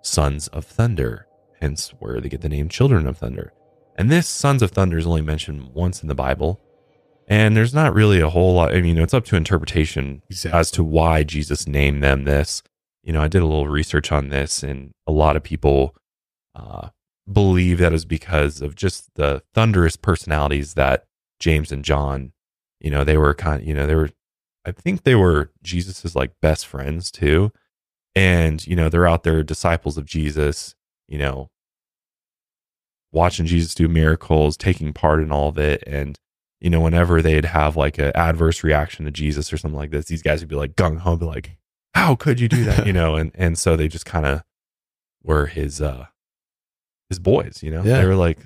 sons 0.01 0.47
of 0.49 0.65
thunder, 0.65 1.27
hence 1.61 1.89
where 1.99 2.19
they 2.19 2.29
get 2.29 2.41
the 2.41 2.49
name 2.49 2.67
children 2.67 3.07
of 3.07 3.17
thunder. 3.17 3.53
And 3.95 4.11
this 4.11 4.27
sons 4.27 4.61
of 4.61 4.71
thunder 4.71 4.97
is 4.97 5.07
only 5.07 5.21
mentioned 5.21 5.73
once 5.73 6.01
in 6.01 6.07
the 6.07 6.15
Bible. 6.15 6.59
And 7.27 7.55
there's 7.55 7.73
not 7.73 7.93
really 7.93 8.19
a 8.19 8.29
whole 8.29 8.55
lot. 8.55 8.73
I 8.75 8.81
mean, 8.81 8.97
it's 8.97 9.13
up 9.13 9.25
to 9.25 9.35
interpretation 9.35 10.21
Exactly. 10.29 10.59
as 10.59 10.71
to 10.71 10.83
why 10.83 11.23
Jesus 11.23 11.67
named 11.67 12.03
them 12.03 12.25
this. 12.25 12.61
You 13.03 13.13
know, 13.13 13.21
I 13.21 13.27
did 13.27 13.41
a 13.41 13.45
little 13.45 13.67
research 13.67 14.11
on 14.11 14.29
this, 14.29 14.63
and 14.63 14.91
a 15.07 15.11
lot 15.11 15.35
of 15.35 15.43
people 15.43 15.95
uh, 16.53 16.89
believe 17.31 17.77
that 17.79 17.93
is 17.93 18.05
because 18.05 18.61
of 18.61 18.75
just 18.75 19.09
the 19.15 19.43
thunderous 19.53 19.95
personalities 19.95 20.73
that 20.73 21.05
James 21.39 21.71
and 21.71 21.85
John, 21.85 22.33
you 22.79 22.91
know, 22.91 23.03
they 23.03 23.17
were 23.17 23.33
kind 23.33 23.61
of, 23.61 23.67
you 23.67 23.73
know, 23.73 23.87
they 23.87 23.95
were, 23.95 24.09
I 24.65 24.71
think 24.71 25.03
they 25.03 25.15
were 25.15 25.51
Jesus's 25.63 26.15
like 26.15 26.33
best 26.41 26.67
friends 26.67 27.09
too. 27.11 27.51
And, 28.13 28.65
you 28.67 28.75
know, 28.75 28.89
they're 28.89 29.07
out 29.07 29.23
there 29.23 29.41
disciples 29.41 29.97
of 29.97 30.05
Jesus, 30.05 30.75
you 31.07 31.17
know, 31.17 31.49
watching 33.11 33.45
Jesus 33.45 33.73
do 33.73 33.87
miracles, 33.87 34.57
taking 34.57 34.91
part 34.93 35.21
in 35.21 35.31
all 35.31 35.49
of 35.49 35.57
it. 35.57 35.83
And, 35.87 36.19
you 36.61 36.69
know, 36.69 36.79
whenever 36.79 37.21
they'd 37.21 37.45
have 37.45 37.75
like 37.75 37.97
an 37.97 38.11
adverse 38.15 38.63
reaction 38.63 39.05
to 39.05 39.11
Jesus 39.11 39.51
or 39.51 39.57
something 39.57 39.77
like 39.77 39.89
this, 39.91 40.05
these 40.05 40.21
guys 40.21 40.39
would 40.41 40.47
be 40.49 40.55
like 40.55 40.75
gung 40.75 40.99
ho, 40.99 41.17
be 41.17 41.25
like, 41.25 41.57
how 41.95 42.15
could 42.15 42.39
you 42.39 42.47
do 42.47 42.63
that? 42.65 42.85
you 42.87 42.93
know, 42.93 43.15
and, 43.15 43.31
and 43.35 43.57
so 43.57 43.75
they 43.75 43.87
just 43.87 44.05
kind 44.05 44.25
of 44.25 44.43
were 45.23 45.47
his, 45.47 45.81
uh, 45.81 46.05
his 47.09 47.19
boys, 47.19 47.61
you 47.63 47.71
know, 47.71 47.83
Yeah. 47.83 47.99
they 48.01 48.07
were 48.07 48.15
like 48.15 48.39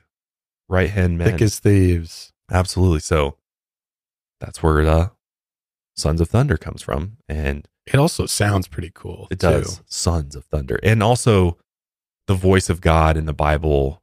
right 0.70 0.89
hand 0.89 1.18
men. 1.18 1.32
Thick 1.34 1.41
as 1.41 1.59
thieves. 1.59 2.32
Absolutely. 2.49 3.01
So 3.01 3.38
that's 4.39 4.63
where 4.63 4.82
uh, 4.82 5.09
Sons 5.95 6.22
of 6.22 6.30
Thunder 6.30 6.57
comes 6.57 6.82
from. 6.82 7.18
And 7.28 7.68
It 7.86 7.95
also 7.97 8.26
sounds 8.26 8.68
pretty 8.68 8.91
cool. 8.93 9.28
it 9.30 9.39
too. 9.39 9.47
does. 9.49 9.82
Sons 9.86 10.36
of 10.36 10.45
Thunder. 10.45 10.80
And 10.82 11.03
also, 11.03 11.57
the 12.28 12.34
voice 12.36 12.70
of 12.70 12.82
God 12.82 13.18
in 13.18 13.26
the 13.26 13.34
Bible 13.34 14.01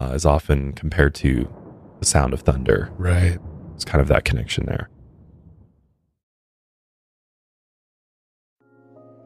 uh, 0.00 0.12
is 0.14 0.24
often 0.24 0.72
compared 0.74 1.14
to 1.16 1.48
the 1.98 2.06
sound 2.06 2.32
of 2.32 2.40
thunder. 2.42 2.90
Right. 2.96 3.38
It's 3.74 3.84
kind 3.84 4.00
of 4.00 4.08
that 4.08 4.24
connection 4.24 4.66
there. 4.66 4.88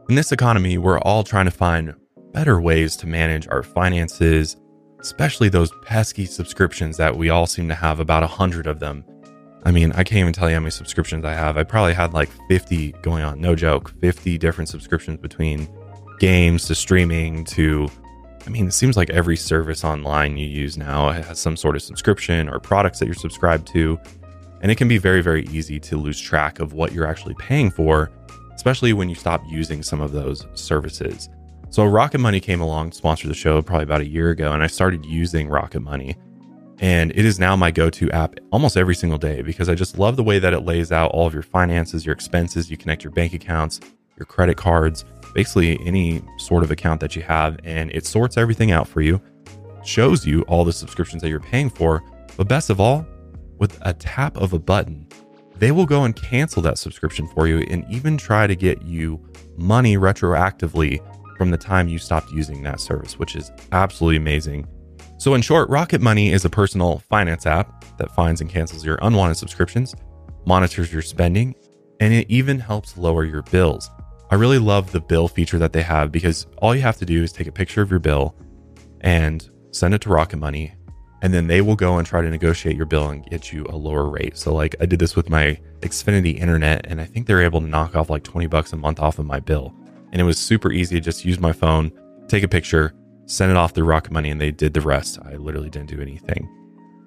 In 0.09 0.15
this 0.15 0.33
economy, 0.33 0.79
we're 0.79 1.01
all 1.01 1.23
trying 1.23 1.45
to 1.45 1.51
find 1.51 1.95
better 2.33 2.61
ways 2.61 2.97
to 2.97 3.07
manage 3.07 3.47
our 3.49 3.63
finances, 3.63 4.57
especially 5.01 5.49
those 5.49 5.71
pesky 5.83 6.25
subscriptions 6.25 6.97
that 6.97 7.17
we 7.17 7.29
all 7.29 7.47
seem 7.47 7.69
to 7.69 7.75
have 7.75 8.01
about 8.01 8.23
a 8.23 8.27
hundred 8.27 8.67
of 8.67 8.81
them. 8.81 9.05
I 9.65 9.71
mean, 9.71 9.93
I 9.93 10.05
can't 10.05 10.21
even 10.21 10.33
tell 10.33 10.49
you 10.49 10.55
how 10.55 10.61
many 10.61 10.71
subscriptions 10.71 11.25
I 11.25 11.35
have. 11.35 11.59
I 11.59 11.65
probably 11.65 11.93
had 11.93 12.15
like 12.15 12.31
50 12.49 12.93
going 13.03 13.23
on, 13.23 13.41
no 13.41 13.55
joke, 13.55 13.93
50 14.01 14.39
different 14.39 14.69
subscriptions 14.69 15.21
between 15.21 15.69
games 16.21 16.67
to 16.69 16.75
streaming 16.75 17.45
to, 17.45 17.89
I 18.47 18.51
mean, 18.51 18.69
it 18.69 18.73
seems 18.73 18.97
like 18.97 19.11
every 19.11 19.37
service 19.37 19.85
online 19.85 20.37
you 20.37 20.47
use 20.47 20.79
now 20.79 21.11
has 21.11 21.39
some 21.39 21.57
sort 21.57 21.77
of 21.77 21.83
subscription 21.83 22.49
or 22.49 22.59
products 22.61 22.99
that 23.01 23.07
you're 23.07 23.15
subscribed 23.15 23.67
to. 23.69 23.99
And 24.61 24.71
it 24.71 24.77
can 24.77 24.89
be 24.89 24.99
very, 24.99 25.21
very 25.21 25.45
easy 25.47 25.79
to 25.81 25.97
lose 25.97 26.21
track 26.21 26.59
of 26.59 26.73
what 26.73 26.93
you're 26.93 27.07
actually 27.07 27.35
paying 27.35 27.71
for, 27.71 28.11
especially 28.55 28.93
when 28.93 29.09
you 29.09 29.15
stop 29.15 29.43
using 29.49 29.83
some 29.83 30.01
of 30.01 30.13
those 30.13 30.47
services. 30.55 31.29
So, 31.71 31.85
Rocket 31.85 32.19
Money 32.19 32.41
came 32.41 32.61
along, 32.61 32.93
sponsored 32.93 33.31
the 33.31 33.35
show 33.35 33.61
probably 33.61 33.85
about 33.85 34.01
a 34.01 34.09
year 34.09 34.31
ago, 34.31 34.53
and 34.53 34.63
I 34.63 34.67
started 34.67 35.05
using 35.05 35.49
Rocket 35.49 35.81
Money. 35.81 36.17
And 36.81 37.11
it 37.11 37.25
is 37.25 37.39
now 37.39 37.57
my 37.57 37.71
go 37.71 37.91
to 37.91 38.11
app 38.13 38.37
almost 38.53 38.77
every 38.77 38.95
single 38.95 39.19
day 39.19 39.43
because 39.43 39.69
I 39.69 39.75
just 39.75 39.99
love 39.99 40.17
the 40.17 40.23
way 40.23 40.39
that 40.39 40.53
it 40.53 40.61
lays 40.61 40.93
out 40.93 41.11
all 41.11 41.27
of 41.27 41.35
your 41.35 41.43
finances, 41.43 42.07
your 42.07 42.15
expenses. 42.15 42.71
You 42.71 42.77
connect 42.77 43.03
your 43.03 43.11
bank 43.11 43.35
accounts, 43.35 43.81
your 44.17 44.27
credit 44.27 44.57
cards, 44.57 45.05
basically 45.35 45.79
any 45.85 46.23
sort 46.39 46.63
of 46.63 46.71
account 46.71 47.01
that 47.01 47.17
you 47.17 47.23
have, 47.23 47.59
and 47.65 47.91
it 47.93 48.07
sorts 48.07 48.37
everything 48.37 48.71
out 48.71 48.87
for 48.89 49.01
you, 49.01 49.21
shows 49.85 50.27
you 50.27 50.43
all 50.43 50.65
the 50.65 50.73
subscriptions 50.73 51.23
that 51.23 51.29
you're 51.29 51.41
paying 51.41 51.69
for. 51.69 52.03
But 52.37 52.49
best 52.49 52.71
of 52.71 52.81
all, 52.81 53.07
with 53.59 53.79
a 53.83 53.95
tap 53.95 54.37
of 54.37 54.53
a 54.53 54.59
button, 54.59 55.07
they 55.57 55.73
will 55.73 55.87
go 55.87 56.05
and 56.05 56.15
cancel 56.15 56.63
that 56.63 56.79
subscription 56.79 57.27
for 57.29 57.49
you 57.49 57.59
and 57.69 57.85
even 57.91 58.17
try 58.17 58.47
to 58.47 58.55
get 58.55 58.83
you 58.83 59.21
money 59.57 59.97
retroactively 59.97 61.01
from 61.37 61.51
the 61.51 61.59
time 61.59 61.89
you 61.89 61.99
stopped 61.99 62.31
using 62.31 62.63
that 62.63 62.81
service, 62.81 63.19
which 63.19 63.37
is 63.37 63.51
absolutely 63.73 64.17
amazing. 64.17 64.67
So, 65.19 65.35
in 65.35 65.43
short, 65.43 65.69
Rocket 65.69 66.01
Money 66.01 66.33
is 66.33 66.45
a 66.45 66.51
personal 66.51 66.99
finance 67.09 67.45
app 67.45 67.97
that 67.99 68.15
finds 68.15 68.41
and 68.41 68.49
cancels 68.49 68.85
your 68.85 68.99
unwanted 69.03 69.37
subscriptions, 69.37 69.95
monitors 70.47 70.93
your 70.93 71.03
spending, 71.03 71.55
and 72.01 72.15
it 72.15 72.31
even 72.31 72.61
helps 72.61 72.97
lower 72.97 73.25
your 73.25 73.43
bills. 73.43 73.91
I 74.31 74.37
really 74.37 74.59
love 74.59 74.93
the 74.93 75.01
bill 75.01 75.27
feature 75.27 75.59
that 75.59 75.73
they 75.73 75.83
have 75.83 76.13
because 76.13 76.47
all 76.59 76.75
you 76.75 76.83
have 76.83 76.99
to 76.99 77.07
do 77.07 77.23
is 77.23 77.33
take 77.33 77.47
a 77.47 77.53
picture 77.53 77.83
of 77.83 77.91
your 77.91 77.99
bill 77.99 78.37
and 79.01 79.49
send 79.73 79.95
it 79.95 80.03
to 80.03 80.11
Rocket 80.11 80.37
Money, 80.37 80.75
and 81.23 81.35
then 81.35 81.47
they 81.47 81.61
will 81.61 81.77
go 81.77 81.99
and 81.99 82.07
try 82.07 82.23
to 82.23 82.31
negotiate 82.31 82.77
your 82.77 82.87
bill 82.87 83.09
and 83.09 83.25
get 83.27 83.53
you 83.53 83.67
a 83.69 83.77
lower 83.77 84.09
rate. 84.09 84.37
So, 84.37 84.55
like, 84.55 84.77
I 84.81 84.87
did 84.87 84.99
this 84.99 85.17
with 85.17 85.29
my 85.29 85.59
Xfinity 85.81 86.39
internet, 86.39 86.87
and 86.87 87.01
I 87.01 87.05
think 87.05 87.27
they're 87.27 87.43
able 87.43 87.61
to 87.61 87.67
knock 87.67 87.97
off 87.97 88.11
like 88.11 88.23
20 88.23 88.47
bucks 88.47 88.73
a 88.73 88.77
month 88.77 89.01
off 89.01 89.19
of 89.19 89.27
my 89.27 89.41
bill. 89.41 89.75
And 90.13 90.21
it 90.21 90.25
was 90.25 90.39
super 90.39 90.73
easy 90.73 90.97
to 90.97 91.01
just 91.01 91.25
use 91.25 91.41
my 91.41 91.53
phone, 91.53 91.93
take 92.29 92.43
a 92.45 92.49
picture, 92.49 92.95
send 93.27 93.51
it 93.51 93.57
off 93.57 93.73
through 93.73 93.85
Rocket 93.85 94.13
Money, 94.13 94.31
and 94.31 94.41
they 94.41 94.51
did 94.51 94.75
the 94.75 94.81
rest. 94.81 95.19
I 95.23 95.35
literally 95.35 95.71
didn't 95.71 95.91
do 95.91 96.01
anything. 96.01 96.49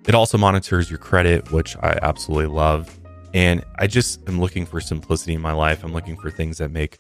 It 0.08 0.16
also 0.16 0.38
monitors 0.38 0.90
your 0.90 1.00
credit, 1.00 1.52
which 1.52 1.78
I 1.78 1.98
absolutely 2.02 2.48
love. 2.48 3.00
And 3.34 3.64
I 3.80 3.88
just 3.88 4.28
am 4.28 4.40
looking 4.40 4.66
for 4.66 4.82
simplicity 4.82 5.36
in 5.36 5.42
my 5.42 5.54
life. 5.54 5.84
I'm 5.84 5.94
looking 5.94 6.18
for 6.18 6.30
things 6.30 6.58
that 6.58 6.70
make 6.70 7.00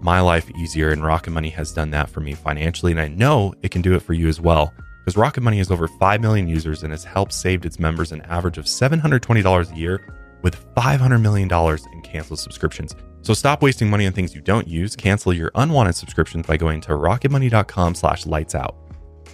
my 0.00 0.20
life 0.20 0.50
easier. 0.58 0.90
And 0.90 1.04
Rocket 1.04 1.30
Money 1.30 1.50
has 1.50 1.72
done 1.72 1.90
that 1.90 2.08
for 2.08 2.20
me 2.20 2.32
financially. 2.32 2.92
And 2.92 3.00
I 3.00 3.08
know 3.08 3.54
it 3.62 3.70
can 3.70 3.82
do 3.82 3.94
it 3.94 4.00
for 4.00 4.14
you 4.14 4.26
as 4.28 4.40
well. 4.40 4.72
Because 5.10 5.20
Rocket 5.20 5.40
Money 5.40 5.58
has 5.58 5.72
over 5.72 5.88
5 5.88 6.20
million 6.20 6.46
users 6.46 6.84
and 6.84 6.92
has 6.92 7.02
helped 7.02 7.32
save 7.32 7.64
its 7.64 7.80
members 7.80 8.12
an 8.12 8.20
average 8.22 8.58
of 8.58 8.66
$720 8.66 9.72
a 9.72 9.76
year 9.76 10.06
with 10.42 10.72
$500 10.76 11.20
million 11.20 11.50
in 11.92 12.02
canceled 12.02 12.38
subscriptions. 12.38 12.94
So 13.22 13.34
stop 13.34 13.60
wasting 13.60 13.90
money 13.90 14.06
on 14.06 14.12
things 14.12 14.36
you 14.36 14.40
don't 14.40 14.68
use. 14.68 14.94
Cancel 14.94 15.32
your 15.32 15.50
unwanted 15.56 15.96
subscriptions 15.96 16.46
by 16.46 16.56
going 16.56 16.80
to 16.82 16.90
rocketmoney.com 16.90 17.96
slash 17.96 18.24
lights 18.24 18.54
out. 18.54 18.76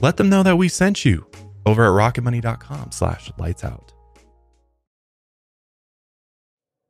Let 0.01 0.17
them 0.17 0.31
know 0.31 0.43
that 0.45 0.57
we 0.57 0.71
sent 0.71 1.05
you 1.05 1.27
over 1.67 1.85
at 1.85 2.15
rocketmoney.com 2.15 2.93
slash 2.93 3.31
lights 3.37 3.63
out. 3.63 3.93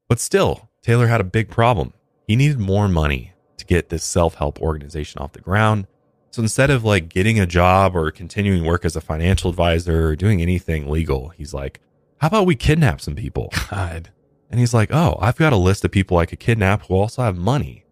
But 0.08 0.20
still, 0.20 0.70
Taylor 0.82 1.08
had 1.08 1.20
a 1.20 1.24
big 1.24 1.50
problem. 1.50 1.92
He 2.28 2.36
needed 2.36 2.60
more 2.60 2.86
money 2.86 3.32
to 3.56 3.64
get 3.64 3.88
this 3.88 4.04
self 4.04 4.36
help 4.36 4.60
organization 4.60 5.20
off 5.20 5.32
the 5.32 5.40
ground. 5.40 5.88
So 6.30 6.42
instead 6.42 6.70
of 6.70 6.84
like 6.84 7.08
getting 7.08 7.40
a 7.40 7.46
job 7.46 7.96
or 7.96 8.10
continuing 8.10 8.64
work 8.64 8.84
as 8.84 8.96
a 8.96 9.00
financial 9.00 9.50
advisor 9.50 10.08
or 10.08 10.16
doing 10.16 10.42
anything 10.42 10.90
legal, 10.90 11.30
he's 11.30 11.54
like, 11.54 11.80
how 12.18 12.28
about 12.28 12.46
we 12.46 12.54
kidnap 12.54 13.00
some 13.00 13.14
people? 13.14 13.50
God. 13.70 14.10
And 14.50 14.60
he's 14.60 14.74
like, 14.74 14.90
oh, 14.92 15.18
I've 15.20 15.36
got 15.36 15.52
a 15.52 15.56
list 15.56 15.84
of 15.84 15.90
people 15.90 16.18
I 16.18 16.26
could 16.26 16.40
kidnap 16.40 16.86
who 16.86 16.94
also 16.94 17.22
have 17.22 17.36
money 17.36 17.84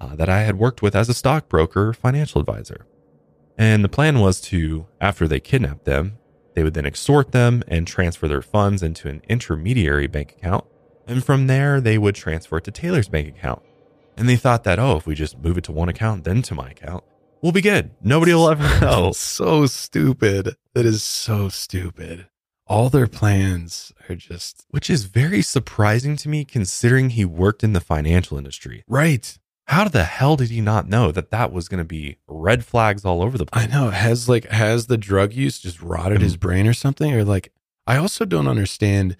uh, 0.00 0.16
that 0.16 0.28
I 0.28 0.40
had 0.40 0.58
worked 0.58 0.82
with 0.82 0.96
as 0.96 1.08
a 1.08 1.14
stockbroker 1.14 1.88
or 1.88 1.92
financial 1.92 2.40
advisor. 2.40 2.86
And 3.56 3.84
the 3.84 3.88
plan 3.88 4.20
was 4.20 4.40
to, 4.42 4.86
after 5.00 5.28
they 5.28 5.40
kidnapped 5.40 5.84
them, 5.84 6.18
they 6.54 6.62
would 6.62 6.74
then 6.74 6.86
extort 6.86 7.32
them 7.32 7.62
and 7.68 7.86
transfer 7.86 8.26
their 8.26 8.42
funds 8.42 8.82
into 8.82 9.08
an 9.08 9.22
intermediary 9.28 10.06
bank 10.06 10.32
account. 10.38 10.64
And 11.06 11.24
from 11.24 11.46
there, 11.46 11.80
they 11.80 11.98
would 11.98 12.14
transfer 12.14 12.58
it 12.58 12.64
to 12.64 12.70
Taylor's 12.70 13.08
bank 13.08 13.28
account. 13.28 13.62
And 14.16 14.28
they 14.28 14.36
thought 14.36 14.64
that, 14.64 14.78
oh, 14.78 14.96
if 14.96 15.06
we 15.06 15.14
just 15.14 15.38
move 15.38 15.58
it 15.58 15.64
to 15.64 15.72
one 15.72 15.88
account, 15.88 16.24
then 16.24 16.42
to 16.42 16.54
my 16.54 16.70
account, 16.70 17.04
we'll 17.42 17.52
be 17.52 17.60
good. 17.60 17.90
Nobody 18.02 18.34
will 18.34 18.50
ever 18.50 18.80
know. 18.84 19.12
so 19.12 19.66
stupid. 19.66 20.56
That 20.74 20.86
is 20.86 21.02
so 21.02 21.48
stupid. 21.48 22.26
All 22.66 22.88
their 22.88 23.08
plans 23.08 23.92
are 24.08 24.14
just 24.14 24.64
Which 24.70 24.88
is 24.88 25.04
very 25.04 25.42
surprising 25.42 26.16
to 26.18 26.28
me 26.28 26.44
considering 26.44 27.10
he 27.10 27.24
worked 27.24 27.64
in 27.64 27.72
the 27.72 27.80
financial 27.80 28.38
industry. 28.38 28.84
right. 28.86 29.36
How 29.66 29.86
the 29.86 30.02
hell 30.02 30.34
did 30.34 30.50
he 30.50 30.60
not 30.60 30.88
know 30.88 31.12
that 31.12 31.30
that 31.30 31.52
was 31.52 31.68
going 31.68 31.78
to 31.78 31.84
be 31.84 32.16
red 32.26 32.64
flags 32.64 33.04
all 33.04 33.22
over 33.22 33.38
the 33.38 33.46
place? 33.46 33.64
I 33.64 33.68
know. 33.68 33.90
Has 33.90 34.28
like 34.28 34.46
has 34.46 34.88
the 34.88 34.98
drug 34.98 35.32
use 35.32 35.60
just 35.60 35.80
rotted 35.80 36.20
his 36.20 36.36
mm. 36.36 36.40
brain 36.40 36.66
or 36.66 36.72
something? 36.72 37.14
Or 37.14 37.22
like 37.22 37.52
I 37.86 37.96
also 37.96 38.24
don't 38.24 38.48
understand 38.48 39.16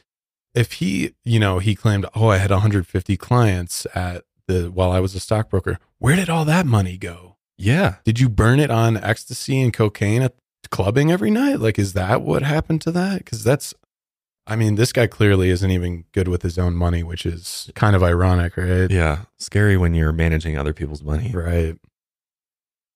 if 0.52 0.72
he, 0.72 1.14
you 1.24 1.38
know, 1.38 1.60
he 1.60 1.76
claimed, 1.76 2.04
"Oh, 2.16 2.28
I 2.28 2.38
had 2.38 2.50
150 2.50 3.16
clients 3.16 3.86
at 3.94 4.24
the 4.48 4.72
while 4.72 4.90
I 4.90 4.98
was 4.98 5.14
a 5.14 5.20
stockbroker." 5.20 5.78
Where 5.98 6.16
did 6.16 6.28
all 6.28 6.44
that 6.46 6.66
money 6.66 6.98
go? 6.98 7.36
Yeah. 7.60 7.96
Did 8.04 8.18
you 8.18 8.28
burn 8.28 8.58
it 8.58 8.70
on 8.70 8.96
ecstasy 8.96 9.60
and 9.60 9.72
cocaine 9.72 10.22
at 10.22 10.34
clubbing 10.70 11.12
every 11.12 11.30
night? 11.30 11.60
Like, 11.60 11.78
is 11.78 11.92
that 11.92 12.22
what 12.22 12.42
happened 12.42 12.80
to 12.82 12.90
that? 12.92 13.18
Because 13.18 13.44
that's, 13.44 13.74
I 14.46 14.56
mean, 14.56 14.76
this 14.76 14.92
guy 14.92 15.06
clearly 15.06 15.50
isn't 15.50 15.70
even 15.70 16.04
good 16.12 16.26
with 16.26 16.42
his 16.42 16.58
own 16.58 16.74
money, 16.74 17.02
which 17.02 17.26
is 17.26 17.70
kind 17.74 17.94
of 17.94 18.02
ironic, 18.02 18.56
right? 18.56 18.90
Yeah, 18.90 19.24
scary 19.38 19.76
when 19.76 19.94
you're 19.94 20.12
managing 20.12 20.56
other 20.56 20.72
people's 20.72 21.02
money. 21.02 21.32
Right. 21.32 21.76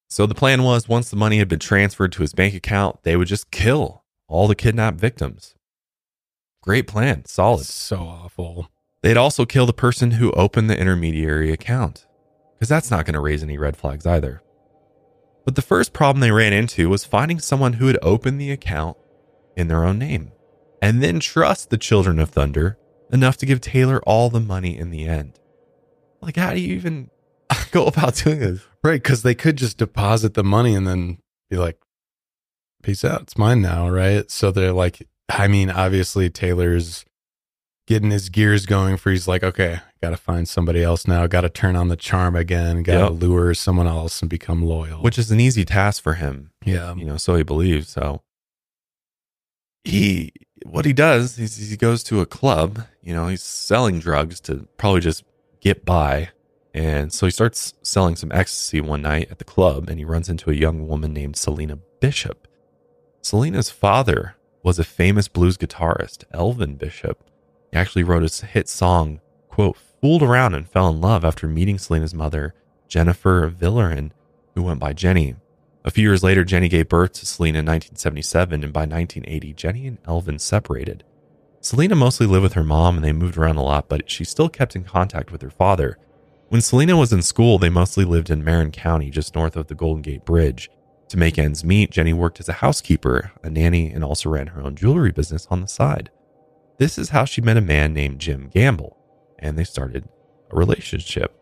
So 0.08 0.26
the 0.26 0.34
plan 0.34 0.62
was 0.62 0.88
once 0.88 1.10
the 1.10 1.16
money 1.16 1.38
had 1.38 1.48
been 1.48 1.58
transferred 1.58 2.12
to 2.12 2.22
his 2.22 2.32
bank 2.32 2.54
account, 2.54 3.02
they 3.02 3.16
would 3.16 3.28
just 3.28 3.50
kill 3.50 4.04
all 4.28 4.48
the 4.48 4.54
kidnapped 4.54 4.98
victims. 4.98 5.54
Great 6.62 6.86
plan, 6.86 7.24
solid. 7.26 7.66
So 7.66 7.98
awful. 7.98 8.68
They'd 9.02 9.18
also 9.18 9.44
kill 9.44 9.66
the 9.66 9.74
person 9.74 10.12
who 10.12 10.32
opened 10.32 10.70
the 10.70 10.78
intermediary 10.78 11.52
account, 11.52 12.06
because 12.54 12.70
that's 12.70 12.90
not 12.90 13.04
going 13.04 13.14
to 13.14 13.20
raise 13.20 13.42
any 13.42 13.58
red 13.58 13.76
flags 13.76 14.06
either. 14.06 14.40
But 15.44 15.56
the 15.56 15.62
first 15.62 15.92
problem 15.92 16.20
they 16.20 16.30
ran 16.30 16.52
into 16.52 16.88
was 16.88 17.04
finding 17.04 17.38
someone 17.38 17.74
who 17.74 17.86
had 17.86 17.98
opened 18.02 18.40
the 18.40 18.50
account 18.50 18.96
in 19.56 19.68
their 19.68 19.84
own 19.84 19.98
name 19.98 20.32
and 20.80 21.02
then 21.02 21.20
trust 21.20 21.70
the 21.70 21.78
Children 21.78 22.18
of 22.18 22.30
Thunder 22.30 22.78
enough 23.12 23.36
to 23.38 23.46
give 23.46 23.60
Taylor 23.60 24.02
all 24.04 24.30
the 24.30 24.40
money 24.40 24.76
in 24.76 24.90
the 24.90 25.06
end. 25.06 25.38
Like, 26.20 26.36
how 26.36 26.52
do 26.52 26.60
you 26.60 26.74
even 26.74 27.10
go 27.70 27.86
about 27.86 28.16
doing 28.16 28.40
this? 28.40 28.60
Right. 28.82 29.02
Because 29.02 29.22
they 29.22 29.34
could 29.34 29.56
just 29.56 29.78
deposit 29.78 30.34
the 30.34 30.44
money 30.44 30.74
and 30.74 30.86
then 30.86 31.18
be 31.50 31.56
like, 31.56 31.78
peace 32.82 33.04
out. 33.04 33.22
It's 33.22 33.38
mine 33.38 33.62
now. 33.62 33.88
Right. 33.88 34.30
So 34.30 34.50
they're 34.50 34.72
like, 34.72 35.06
I 35.28 35.48
mean, 35.48 35.70
obviously, 35.70 36.30
Taylor's 36.30 37.04
getting 37.86 38.10
his 38.10 38.28
gears 38.30 38.64
going 38.66 38.96
for 38.96 39.10
he's 39.10 39.28
like, 39.28 39.42
okay, 39.42 39.80
got 40.02 40.10
to 40.10 40.16
find 40.16 40.48
somebody 40.48 40.82
else 40.82 41.06
now. 41.06 41.26
Got 41.26 41.42
to 41.42 41.50
turn 41.50 41.76
on 41.76 41.88
the 41.88 41.96
charm 41.96 42.34
again. 42.36 42.82
Got 42.82 43.08
to 43.08 43.12
Yep. 43.14 43.22
lure 43.22 43.54
someone 43.54 43.86
else 43.86 44.20
and 44.22 44.30
become 44.30 44.62
loyal. 44.62 45.02
Which 45.02 45.18
is 45.18 45.30
an 45.30 45.40
easy 45.40 45.64
task 45.64 46.02
for 46.02 46.14
him. 46.14 46.50
yeah. 46.64 46.94
you 46.94 47.04
know, 47.04 47.16
so 47.16 47.36
he 47.36 47.42
believes. 47.42 47.88
So 47.88 48.22
he, 49.84 50.32
what 50.64 50.84
he 50.84 50.92
does 50.92 51.38
is 51.38 51.56
he 51.56 51.76
goes 51.76 52.02
to 52.04 52.20
a 52.20 52.26
club. 52.26 52.84
You 53.02 53.14
know, 53.14 53.26
he's 53.28 53.42
selling 53.42 53.98
drugs 53.98 54.40
to 54.42 54.66
probably 54.78 55.00
just 55.00 55.24
get 55.60 55.84
by, 55.84 56.30
and 56.72 57.12
so 57.12 57.26
he 57.26 57.30
starts 57.30 57.74
selling 57.82 58.16
some 58.16 58.32
ecstasy 58.32 58.80
one 58.80 59.02
night 59.02 59.28
at 59.30 59.38
the 59.38 59.44
club, 59.44 59.88
and 59.90 59.98
he 59.98 60.04
runs 60.04 60.28
into 60.30 60.50
a 60.50 60.54
young 60.54 60.88
woman 60.88 61.12
named 61.12 61.36
Selena 61.36 61.78
Bishop. 62.00 62.48
Selena's 63.20 63.68
father 63.70 64.36
was 64.62 64.78
a 64.78 64.84
famous 64.84 65.28
blues 65.28 65.58
guitarist, 65.58 66.24
Elvin 66.32 66.76
Bishop. 66.76 67.22
He 67.74 67.80
actually 67.80 68.04
wrote 68.04 68.22
his 68.22 68.40
hit 68.40 68.68
song, 68.68 69.20
quote, 69.48 69.76
fooled 70.00 70.22
around 70.22 70.54
and 70.54 70.68
fell 70.68 70.88
in 70.90 71.00
love 71.00 71.24
after 71.24 71.48
meeting 71.48 71.76
Selena's 71.76 72.14
mother, 72.14 72.54
Jennifer 72.86 73.50
Villarin, 73.50 74.12
who 74.54 74.62
went 74.62 74.78
by 74.78 74.92
Jenny. 74.92 75.34
A 75.84 75.90
few 75.90 76.08
years 76.08 76.22
later, 76.22 76.44
Jenny 76.44 76.68
gave 76.68 76.88
birth 76.88 77.14
to 77.14 77.26
Selena 77.26 77.58
in 77.58 77.66
1977, 77.66 78.62
and 78.62 78.72
by 78.72 78.82
1980, 78.82 79.54
Jenny 79.54 79.88
and 79.88 79.98
Elvin 80.06 80.38
separated. 80.38 81.02
Selena 81.62 81.96
mostly 81.96 82.28
lived 82.28 82.44
with 82.44 82.52
her 82.52 82.62
mom 82.62 82.94
and 82.94 83.04
they 83.04 83.10
moved 83.10 83.36
around 83.36 83.56
a 83.56 83.64
lot, 83.64 83.88
but 83.88 84.08
she 84.08 84.22
still 84.22 84.48
kept 84.48 84.76
in 84.76 84.84
contact 84.84 85.32
with 85.32 85.42
her 85.42 85.50
father. 85.50 85.98
When 86.50 86.60
Selena 86.60 86.96
was 86.96 87.12
in 87.12 87.22
school, 87.22 87.58
they 87.58 87.70
mostly 87.70 88.04
lived 88.04 88.30
in 88.30 88.44
Marin 88.44 88.70
County, 88.70 89.10
just 89.10 89.34
north 89.34 89.56
of 89.56 89.66
the 89.66 89.74
Golden 89.74 90.00
Gate 90.00 90.24
Bridge. 90.24 90.70
To 91.08 91.16
make 91.16 91.40
ends 91.40 91.64
meet, 91.64 91.90
Jenny 91.90 92.12
worked 92.12 92.38
as 92.38 92.48
a 92.48 92.52
housekeeper, 92.52 93.32
a 93.42 93.50
nanny, 93.50 93.90
and 93.90 94.04
also 94.04 94.30
ran 94.30 94.46
her 94.46 94.62
own 94.62 94.76
jewelry 94.76 95.10
business 95.10 95.48
on 95.50 95.60
the 95.60 95.66
side. 95.66 96.10
This 96.78 96.98
is 96.98 97.10
how 97.10 97.24
she 97.24 97.40
met 97.40 97.56
a 97.56 97.60
man 97.60 97.94
named 97.94 98.20
Jim 98.20 98.48
Gamble, 98.48 98.96
and 99.38 99.56
they 99.56 99.64
started 99.64 100.08
a 100.50 100.56
relationship. 100.56 101.32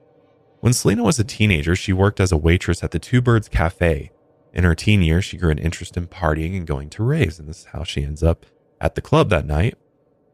When 0.61 0.73
Selena 0.73 1.03
was 1.03 1.19
a 1.19 1.25
teenager, 1.25 1.75
she 1.75 1.93
worked 1.93 2.21
as 2.21 2.33
a 2.33 2.37
waitress 2.37 2.85
at 2.85 2.91
the 2.91 2.99
Two 2.99 3.21
Birds 3.21 3.49
Cafe. 3.49 4.11
In 4.53 4.65
her 4.65 4.75
teen 4.75 5.03
years, 5.03 5.25
she 5.25 5.39
grew 5.39 5.51
an 5.51 5.59
interest 5.59 5.97
in 5.97 6.07
partying 6.07 6.57
and 6.57 6.67
going 6.67 6.91
to 6.91 7.03
raves, 7.03 7.39
and 7.39 7.49
this 7.49 7.61
is 7.61 7.65
how 7.67 7.83
she 7.83 8.05
ends 8.05 8.23
up 8.23 8.45
at 8.81 8.95
the 8.95 9.01
club 9.01 9.31
that 9.31 9.47
night 9.47 9.77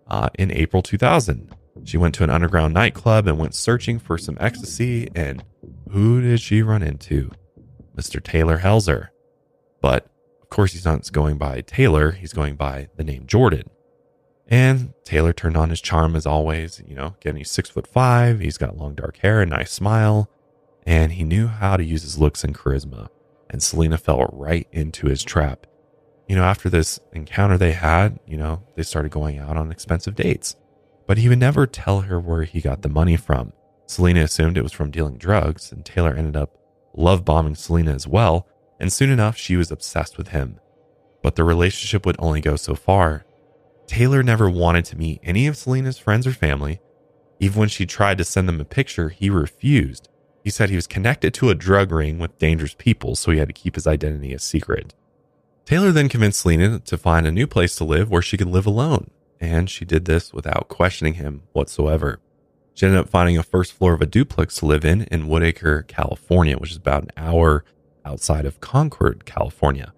uh, 0.09 0.29
in 0.39 0.51
April 0.51 0.83
2000. 0.83 1.55
She 1.85 1.97
went 1.97 2.15
to 2.17 2.25
an 2.25 2.31
underground 2.31 2.75
nightclub 2.75 3.29
and 3.29 3.39
went 3.39 3.55
searching 3.55 3.99
for 3.99 4.19
some 4.19 4.37
ecstasy, 4.41 5.09
and 5.15 5.45
who 5.91 6.21
did 6.21 6.41
she 6.41 6.63
run 6.63 6.83
into? 6.83 7.31
Mr. 7.97 8.23
Taylor 8.23 8.59
Helzer. 8.59 9.09
But 9.81 10.11
of 10.43 10.51
course, 10.51 10.73
he's 10.73 10.85
not 10.85 11.11
going 11.13 11.39
by 11.39 11.61
Taylor, 11.61 12.13
he's 12.13 12.33
going 12.33 12.57
by 12.57 12.89
the 12.97 13.05
name 13.05 13.27
Jordan. 13.27 13.71
And 14.49 14.95
Taylor 15.05 15.33
turned 15.33 15.57
on 15.57 15.71
his 15.71 15.81
charm 15.81 16.17
as 16.17 16.27
always. 16.27 16.83
You 16.87 16.95
know, 16.95 17.15
again, 17.21 17.37
he's 17.37 17.51
six 17.51 17.69
foot 17.69 17.87
five, 17.87 18.41
he's 18.41 18.59
got 18.59 18.77
long 18.77 18.95
dark 18.95 19.19
hair, 19.19 19.43
a 19.43 19.47
nice 19.47 19.73
smile, 19.73 20.31
and 20.87 21.13
he 21.13 21.25
knew 21.25 21.49
how 21.49 21.77
to 21.77 21.85
use 21.85 22.03
his 22.03 22.19
looks 22.19 22.45
and 22.45 22.55
charisma. 22.55 23.09
And 23.51 23.63
Selena 23.63 23.99
fell 23.99 24.29
right 24.33 24.67
into 24.73 25.07
his 25.07 25.23
trap. 25.23 25.67
You 26.29 26.37
know, 26.37 26.45
after 26.45 26.69
this 26.69 27.01
encounter 27.13 27.57
they 27.57 27.73
had, 27.73 28.19
you 28.27 28.37
know, 28.37 28.63
they 28.75 28.83
started 28.83 29.11
going 29.11 29.39
out 29.39 29.57
on 29.57 29.71
expensive 29.71 30.15
dates. 30.15 30.57
But 31.07 31.19
he 31.19 31.29
would 31.29 31.39
never 31.39 31.67
tell 31.67 32.03
her 32.03 32.21
where 32.21 32.45
he 32.45 32.61
got 32.61 32.83
the 32.83 32.91
money 32.91 33.17
from. 33.17 33.53
Selena 33.87 34.21
assumed 34.21 34.59
it 34.59 34.63
was 34.63 34.73
from 34.73 34.91
dealing 34.91 35.17
drugs, 35.17 35.73
and 35.73 35.85
Taylor 35.85 36.15
ended 36.15 36.37
up 36.37 36.59
love 36.95 37.25
bombing 37.25 37.55
Selena 37.55 37.95
as 37.95 38.07
well. 38.07 38.47
And 38.79 38.93
soon 38.93 39.11
enough, 39.11 39.37
she 39.37 39.57
was 39.57 39.71
obsessed 39.71 40.19
with 40.19 40.29
him. 40.29 40.61
But 41.23 41.37
the 41.37 41.45
relationship 41.45 42.05
would 42.05 42.17
only 42.19 42.43
go 42.43 42.57
so 42.57 42.75
far. 42.75 43.25
Taylor 43.89 44.23
never 44.23 44.51
wanted 44.51 44.85
to 44.85 44.99
meet 44.99 45.19
any 45.25 45.47
of 45.47 45.57
Selena's 45.57 45.99
friends 45.99 46.27
or 46.27 46.33
family. 46.33 46.79
Even 47.41 47.59
when 47.59 47.69
she 47.71 47.87
tried 47.87 48.19
to 48.19 48.25
send 48.25 48.47
them 48.47 48.61
a 48.61 48.65
picture, 48.65 49.09
he 49.09 49.31
refused. 49.31 50.09
He 50.45 50.51
said 50.51 50.69
he 50.69 50.77
was 50.77 50.87
connected 50.87 51.33
to 51.35 51.49
a 51.49 51.55
drug 51.55 51.91
ring 51.91 52.19
with 52.19 52.39
dangerous 52.39 52.75
people, 52.75 53.17
so 53.17 53.31
he 53.31 53.39
had 53.39 53.49
to 53.49 53.55
keep 53.55 53.75
his 53.75 53.87
identity 53.87 54.35
a 54.35 54.39
secret. 54.39 54.95
Taylor 55.65 55.91
then 55.91 56.11
convinced 56.11 56.41
Selena 56.41 56.79
to 56.81 56.99
find 56.99 57.27
a 57.27 57.33
new 57.33 57.47
place 57.47 57.77
to 57.77 57.85
live 57.85 58.11
where 58.11 58.23
she 58.23 58.37
could 58.37 58.49
live 58.49 58.67
alone, 58.67 59.11
and 59.41 59.71
she 59.71 59.85
did 59.87 60.05
this 60.05 60.33
without 60.35 60.69
questioning 60.69 61.15
him 61.15 61.43
whatsoever. 61.53 62.21
She 62.75 62.87
ended 62.87 63.01
up 63.01 63.09
finding 63.09 63.39
a 63.39 63.43
first 63.43 63.73
floor 63.73 63.95
of 63.95 64.03
a 64.03 64.07
duplex 64.07 64.57
to 64.57 64.67
live 64.67 64.85
in 64.85 65.03
in 65.05 65.29
Woodacre, 65.29 65.87
California, 65.89 66.59
which 66.59 66.71
is 66.71 66.77
about 66.77 67.05
an 67.05 67.11
hour 67.17 67.65
outside 68.05 68.45
of 68.45 68.61
Concord, 68.61 69.25
California. 69.25 69.93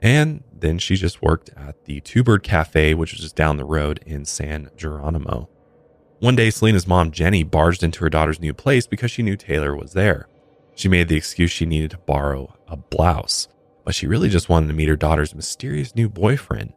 And 0.00 0.42
then 0.52 0.78
she 0.78 0.96
just 0.96 1.22
worked 1.22 1.50
at 1.56 1.84
the 1.84 2.00
Two 2.00 2.22
Bird 2.22 2.42
Cafe, 2.42 2.94
which 2.94 3.12
was 3.12 3.20
just 3.20 3.36
down 3.36 3.56
the 3.56 3.64
road 3.64 4.00
in 4.06 4.24
San 4.24 4.70
Geronimo. 4.76 5.48
One 6.20 6.36
day, 6.36 6.50
Selena's 6.50 6.86
mom, 6.86 7.12
Jenny, 7.12 7.42
barged 7.42 7.82
into 7.82 8.00
her 8.00 8.10
daughter's 8.10 8.40
new 8.40 8.52
place 8.52 8.86
because 8.86 9.10
she 9.10 9.22
knew 9.22 9.36
Taylor 9.36 9.74
was 9.74 9.92
there. 9.92 10.28
She 10.74 10.88
made 10.88 11.08
the 11.08 11.16
excuse 11.16 11.50
she 11.50 11.66
needed 11.66 11.90
to 11.92 11.98
borrow 11.98 12.54
a 12.68 12.76
blouse, 12.76 13.48
but 13.84 13.94
she 13.94 14.06
really 14.06 14.28
just 14.28 14.48
wanted 14.48 14.68
to 14.68 14.72
meet 14.74 14.88
her 14.88 14.96
daughter's 14.96 15.34
mysterious 15.34 15.94
new 15.94 16.08
boyfriend. 16.08 16.72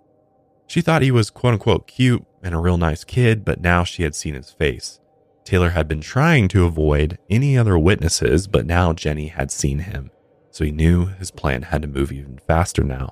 She 0.68 0.82
thought 0.82 1.02
he 1.02 1.12
was 1.12 1.30
quote 1.30 1.54
unquote 1.54 1.88
cute 1.88 2.26
and 2.42 2.56
a 2.56 2.60
real 2.60 2.78
nice 2.78 3.04
kid, 3.04 3.46
but 3.46 3.62
now 3.62 3.84
she 3.84 4.04
had 4.04 4.16
seen 4.16 4.34
his 4.34 4.52
face. 4.52 5.00
Taylor 5.44 5.72
had 5.72 5.88
been 5.88 6.02
trying 6.02 6.48
to 6.50 6.66
avoid 6.66 7.18
any 7.30 7.58
other 7.58 7.78
witnesses, 7.78 8.48
but 8.48 8.66
now 8.66 8.94
Jenny 8.94 9.28
had 9.28 9.52
seen 9.52 9.80
him, 9.80 10.10
so 10.54 10.64
he 10.64 10.72
knew 10.72 11.08
his 11.08 11.32
plan 11.32 11.64
had 11.64 11.82
to 11.82 11.88
move 11.88 12.12
even 12.12 12.38
faster 12.48 12.84
now. 12.84 13.10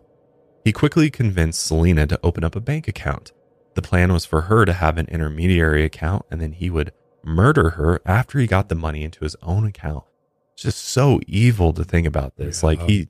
He 0.64 0.72
quickly 0.72 1.10
convinced 1.10 1.64
Selena 1.64 2.06
to 2.08 2.20
open 2.24 2.44
up 2.44 2.56
a 2.56 2.62
bank 2.62 2.88
account. 2.88 3.32
The 3.74 3.82
plan 3.82 4.14
was 4.14 4.26
for 4.26 4.42
her 4.42 4.64
to 4.64 4.74
have 4.74 4.98
an 4.98 5.08
intermediary 5.08 5.84
account 5.84 6.26
and 6.32 6.40
then 6.40 6.52
he 6.54 6.70
would 6.70 6.94
murder 7.24 7.72
her 7.72 8.00
after 8.06 8.38
he 8.40 8.46
got 8.48 8.70
the 8.70 8.76
money 8.76 9.04
into 9.04 9.24
his 9.24 9.36
own 9.42 9.66
account. 9.66 10.04
It's 10.54 10.64
just 10.64 10.86
so 10.86 11.20
evil 11.28 11.74
to 11.74 11.84
think 11.84 12.06
about 12.06 12.38
this. 12.38 12.62
Yeah. 12.62 12.68
Like 12.68 12.82
he 12.84 13.10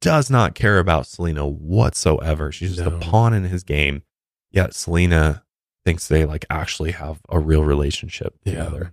does 0.00 0.28
not 0.28 0.54
care 0.56 0.78
about 0.78 1.06
Selena 1.06 1.46
whatsoever. 1.46 2.50
She's 2.52 2.76
just 2.76 2.88
No. 2.90 2.96
a 2.96 2.98
pawn 3.00 3.32
in 3.32 3.44
his 3.44 3.62
game. 3.62 4.02
Yet 4.50 4.74
Selena 4.74 5.44
thinks 5.84 6.08
they 6.08 6.24
like 6.24 6.44
actually 6.50 6.92
have 6.92 7.20
a 7.28 7.38
real 7.38 7.62
relationship 7.64 8.34
together. 8.44 8.92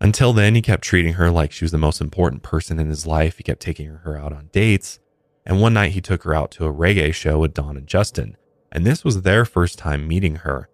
Until 0.00 0.32
then, 0.32 0.54
he 0.54 0.62
kept 0.62 0.82
treating 0.82 1.14
her 1.14 1.30
like 1.30 1.52
she 1.52 1.64
was 1.64 1.72
the 1.72 1.78
most 1.78 2.00
important 2.00 2.42
person 2.42 2.78
in 2.78 2.88
his 2.88 3.06
life. 3.06 3.36
He 3.36 3.42
kept 3.42 3.60
taking 3.60 3.86
her 3.86 4.16
out 4.16 4.32
on 4.32 4.48
dates. 4.52 4.98
And 5.44 5.60
one 5.60 5.74
night 5.74 5.92
he 5.92 6.00
took 6.00 6.22
her 6.22 6.34
out 6.34 6.50
to 6.52 6.66
a 6.66 6.72
reggae 6.72 7.12
show 7.12 7.38
with 7.38 7.54
Dawn 7.54 7.76
and 7.76 7.86
Justin. 7.86 8.36
And 8.72 8.86
this 8.86 9.04
was 9.04 9.22
their 9.22 9.44
first 9.44 9.78
time 9.78 10.08
meeting 10.08 10.36
her. 10.36 10.68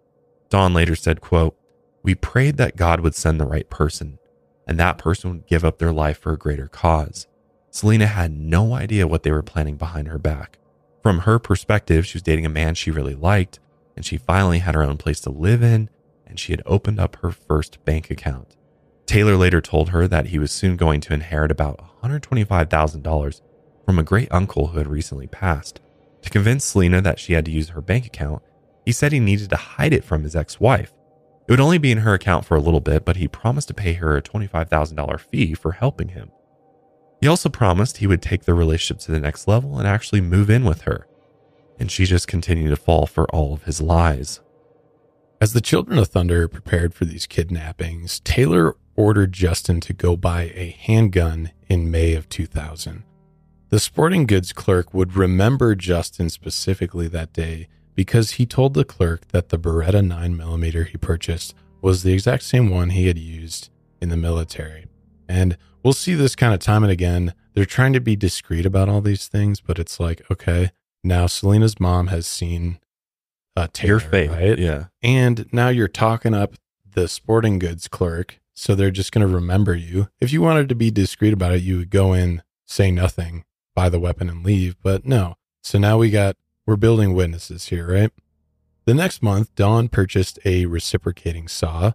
Dawn 0.49 0.75
later 0.75 0.95
said, 0.95 1.21
quote, 1.21 1.57
We 2.03 2.15
prayed 2.15 2.57
that 2.59 2.77
God 2.77 3.01
would 3.01 3.15
send 3.15 3.41
the 3.41 3.47
right 3.47 3.69
person, 3.69 4.19
and 4.67 4.79
that 4.79 4.99
person 4.99 5.31
would 5.31 5.47
give 5.47 5.65
up 5.65 5.79
their 5.79 5.93
life 5.93 6.19
for 6.19 6.33
a 6.33 6.39
greater 6.39 6.69
cause. 6.69 7.27
Selena 7.71 8.07
had 8.07 8.33
no 8.33 8.75
idea 8.75 9.09
what 9.09 9.23
they 9.23 9.33
were 9.33 9.43
planning 9.43 9.77
behind 9.77 10.09
her 10.09 10.19
back. 10.19 10.59
From 11.03 11.21
her 11.21 11.39
perspective, 11.39 12.07
she 12.07 12.17
was 12.17 12.23
dating 12.23 12.47
a 12.47 12.51
man 12.51 12.75
she 12.75 12.91
really 12.91 13.15
liked, 13.15 13.59
and 13.97 14.05
she 14.05 14.19
finally 14.19 14.61
had 14.61 14.75
her 14.75 14.83
own 14.83 14.99
place 14.99 15.21
to 15.21 15.31
live 15.31 15.63
in, 15.63 15.91
and 16.27 16.39
she 16.39 16.53
had 16.53 16.63
opened 16.67 17.01
up 17.01 17.17
her 17.17 17.31
first 17.31 17.85
bank 17.85 18.11
account. 18.11 18.56
Taylor 19.07 19.37
later 19.37 19.61
told 19.61 19.91
her 19.91 20.09
that 20.09 20.27
he 20.27 20.39
was 20.39 20.51
soon 20.51 20.77
going 20.77 21.01
to 21.03 21.15
inherit 21.15 21.51
about 21.51 21.81
$125,000 22.03 23.41
from 23.85 23.99
a 23.99 24.03
great 24.03 24.29
uncle 24.33 24.69
who 24.69 24.79
had 24.79 24.89
recently 24.89 25.29
passed. 25.29 25.81
To 26.23 26.31
convince 26.31 26.65
Selena 26.65 27.01
that 27.03 27.21
she 27.21 27.35
had 27.35 27.45
to 27.45 27.53
use 27.53 27.69
her 27.71 27.81
bank 27.81 28.07
account, 28.07 28.43
he 28.85 28.93
said 28.93 29.13
he 29.13 29.21
needed 29.21 29.51
to 29.51 29.57
hide 29.57 29.93
it 29.93 30.05
from 30.05 30.25
his 30.25 30.35
ex 30.35 30.59
wife. 30.59 30.93
It 31.47 31.53
would 31.53 31.61
only 31.61 31.79
be 31.79 31.93
in 31.93 31.99
her 31.99 32.15
account 32.15 32.45
for 32.45 32.57
a 32.57 32.61
little 32.61 32.81
bit, 32.81 33.05
but 33.05 33.17
he 33.17 33.29
promised 33.29 33.69
to 33.69 33.75
pay 33.75 33.93
her 33.95 34.17
a 34.17 34.23
$25,000 34.23 35.21
fee 35.21 35.55
for 35.55 35.73
helping 35.73 36.09
him. 36.09 36.33
He 37.21 37.29
also 37.29 37.49
promised 37.49 37.99
he 37.99 38.09
would 38.09 38.21
take 38.21 38.43
the 38.45 38.55
relationship 38.55 39.01
to 39.05 39.13
the 39.13 39.21
next 39.21 39.47
level 39.47 39.79
and 39.79 39.87
actually 39.87 40.21
move 40.21 40.51
in 40.51 40.65
with 40.65 40.83
her. 40.83 41.07
And 41.79 41.91
she 41.91 42.05
just 42.05 42.27
continued 42.27 42.71
to 42.71 42.77
fall 42.77 43.07
for 43.07 43.27
all 43.31 43.55
of 43.55 43.65
his 43.65 43.81
lies. 43.81 44.41
As 45.41 45.53
the 45.53 45.61
Children 45.61 45.99
of 45.99 46.09
Thunder 46.09 46.49
prepared 46.49 46.95
for 46.95 47.05
these 47.05 47.27
kidnappings, 47.27 48.21
Taylor 48.21 48.75
ordered 48.97 49.33
Justin 49.33 49.81
to 49.81 49.93
go 49.93 50.17
buy 50.17 50.45
a 50.55 50.77
handgun 50.79 51.51
in 51.69 51.91
May 51.91 52.15
of 52.15 52.29
2000. 52.29 53.03
The 53.69 53.81
sporting 53.81 54.27
goods 54.27 54.53
clerk 54.53 54.95
would 54.95 55.17
remember 55.17 55.75
Justin 55.75 56.31
specifically 56.31 57.09
that 57.09 57.33
day 57.33 57.69
because 57.95 58.33
he 58.33 58.47
told 58.47 58.75
the 58.75 58.85
clerk 58.85 59.29
that 59.29 59.49
the 59.49 59.59
Beretta 59.59 60.07
9mm 60.07 60.87
he 60.89 60.97
purchased 60.99 61.55
was 61.83 62.03
the 62.03 62.13
exact 62.13 62.43
same 62.45 62.71
one 62.71 62.91
he 62.91 63.07
had 63.07 63.19
used 63.19 63.71
in 64.01 64.09
the 64.09 64.17
military. 64.17 64.87
And 65.29 65.57
we'll 65.83 65.93
see 65.93 66.15
this 66.15 66.37
kind 66.37 66.55
of 66.55 66.61
time 66.61 66.83
and 66.83 66.93
again. 66.93 67.35
They're 67.55 67.65
trying 67.65 67.95
to 67.95 68.01
be 68.01 68.17
discreet 68.17 68.67
about 68.67 68.89
all 68.89 69.01
these 69.01 69.29
things, 69.29 69.61
but 69.61 69.79
it's 69.79 69.99
like, 69.99 70.23
okay, 70.31 70.71
now 71.03 71.27
Selena's 71.27 71.81
mom 71.81 72.09
has 72.09 72.27
seen 72.27 72.79
a 73.57 73.67
tear, 73.69 73.89
Your 73.89 74.01
fate. 74.01 74.31
right? 74.31 74.59
Yeah. 74.59 74.85
And 75.03 75.47
now 75.53 75.71
you're 75.71 75.89
talking 75.89 76.35
up 76.35 76.55
the 76.93 77.09
sporting 77.09 77.59
goods 77.59 77.89
clerk. 77.89 78.41
So 78.59 78.75
they're 78.75 78.91
just 78.91 79.13
going 79.13 79.27
to 79.27 79.33
remember 79.33 79.75
you. 79.75 80.09
If 80.19 80.33
you 80.33 80.41
wanted 80.41 80.71
to 80.71 80.75
be 80.75 80.91
discreet 80.91 81.35
about 81.35 81.53
it, 81.53 81.63
you 81.63 81.77
would 81.77 81.91
go 81.91 82.15
in, 82.15 82.43
say 82.65 82.91
nothing, 82.91 83.45
buy 83.75 83.91
the 83.91 84.01
weapon, 84.01 84.31
and 84.31 84.43
leave. 84.43 84.77
But 84.83 85.05
no. 85.05 85.35
So 85.63 85.79
now 85.79 85.99
we 85.99 86.09
got, 86.09 86.37
we're 86.65 86.77
building 86.77 87.13
witnesses 87.13 87.67
here, 87.67 87.93
right? 87.93 88.11
The 88.87 88.95
next 88.95 89.23
month, 89.23 89.55
Dawn 89.57 89.89
purchased 89.89 90.39
a 90.47 90.65
reciprocating 90.65 91.49
saw, 91.49 91.93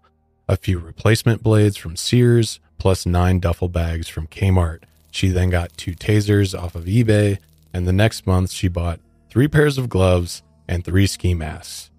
a 0.48 0.56
few 0.56 0.78
replacement 0.78 1.42
blades 1.42 1.78
from 1.78 1.96
Sears, 1.96 2.60
plus 2.78 3.08
nine 3.08 3.40
duffel 3.40 3.68
bags 3.68 4.08
from 4.08 4.28
Kmart. 4.28 4.84
She 5.10 5.30
then 5.30 5.50
got 5.50 5.76
two 5.78 5.94
tasers 5.94 6.58
off 6.58 6.76
of 6.76 6.86
eBay. 6.86 7.40
And 7.74 7.88
the 7.88 7.94
next 7.94 8.28
month, 8.28 8.52
she 8.52 8.68
bought 8.68 9.00
three 9.32 9.48
pairs 9.48 9.80
of 9.80 9.90
gloves 9.90 10.44
and 10.68 10.86
three 10.86 11.08
ski 11.08 11.34
masks. 11.34 11.90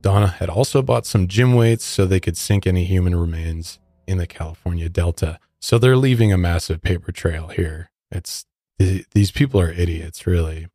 Donna 0.00 0.28
had 0.28 0.48
also 0.48 0.80
bought 0.80 1.04
some 1.04 1.28
gym 1.28 1.54
weights 1.54 1.84
so 1.84 2.06
they 2.06 2.20
could 2.20 2.38
sink 2.38 2.66
any 2.66 2.84
human 2.84 3.14
remains 3.14 3.78
in 4.08 4.18
the 4.18 4.26
California 4.26 4.88
Delta. 4.88 5.38
So 5.60 5.78
they're 5.78 5.96
leaving 5.96 6.32
a 6.32 6.38
massive 6.38 6.82
paper 6.82 7.12
trail 7.12 7.48
here. 7.48 7.90
It's 8.10 8.46
these 8.78 9.30
people 9.30 9.60
are 9.60 9.72
idiots, 9.72 10.26
really. 10.26 10.68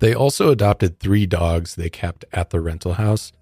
They 0.00 0.14
also 0.14 0.50
adopted 0.50 0.98
three 0.98 1.26
dogs 1.26 1.74
they 1.74 1.90
kept 1.90 2.24
at 2.32 2.50
the 2.50 2.60
rental 2.60 2.94
house. 2.94 3.32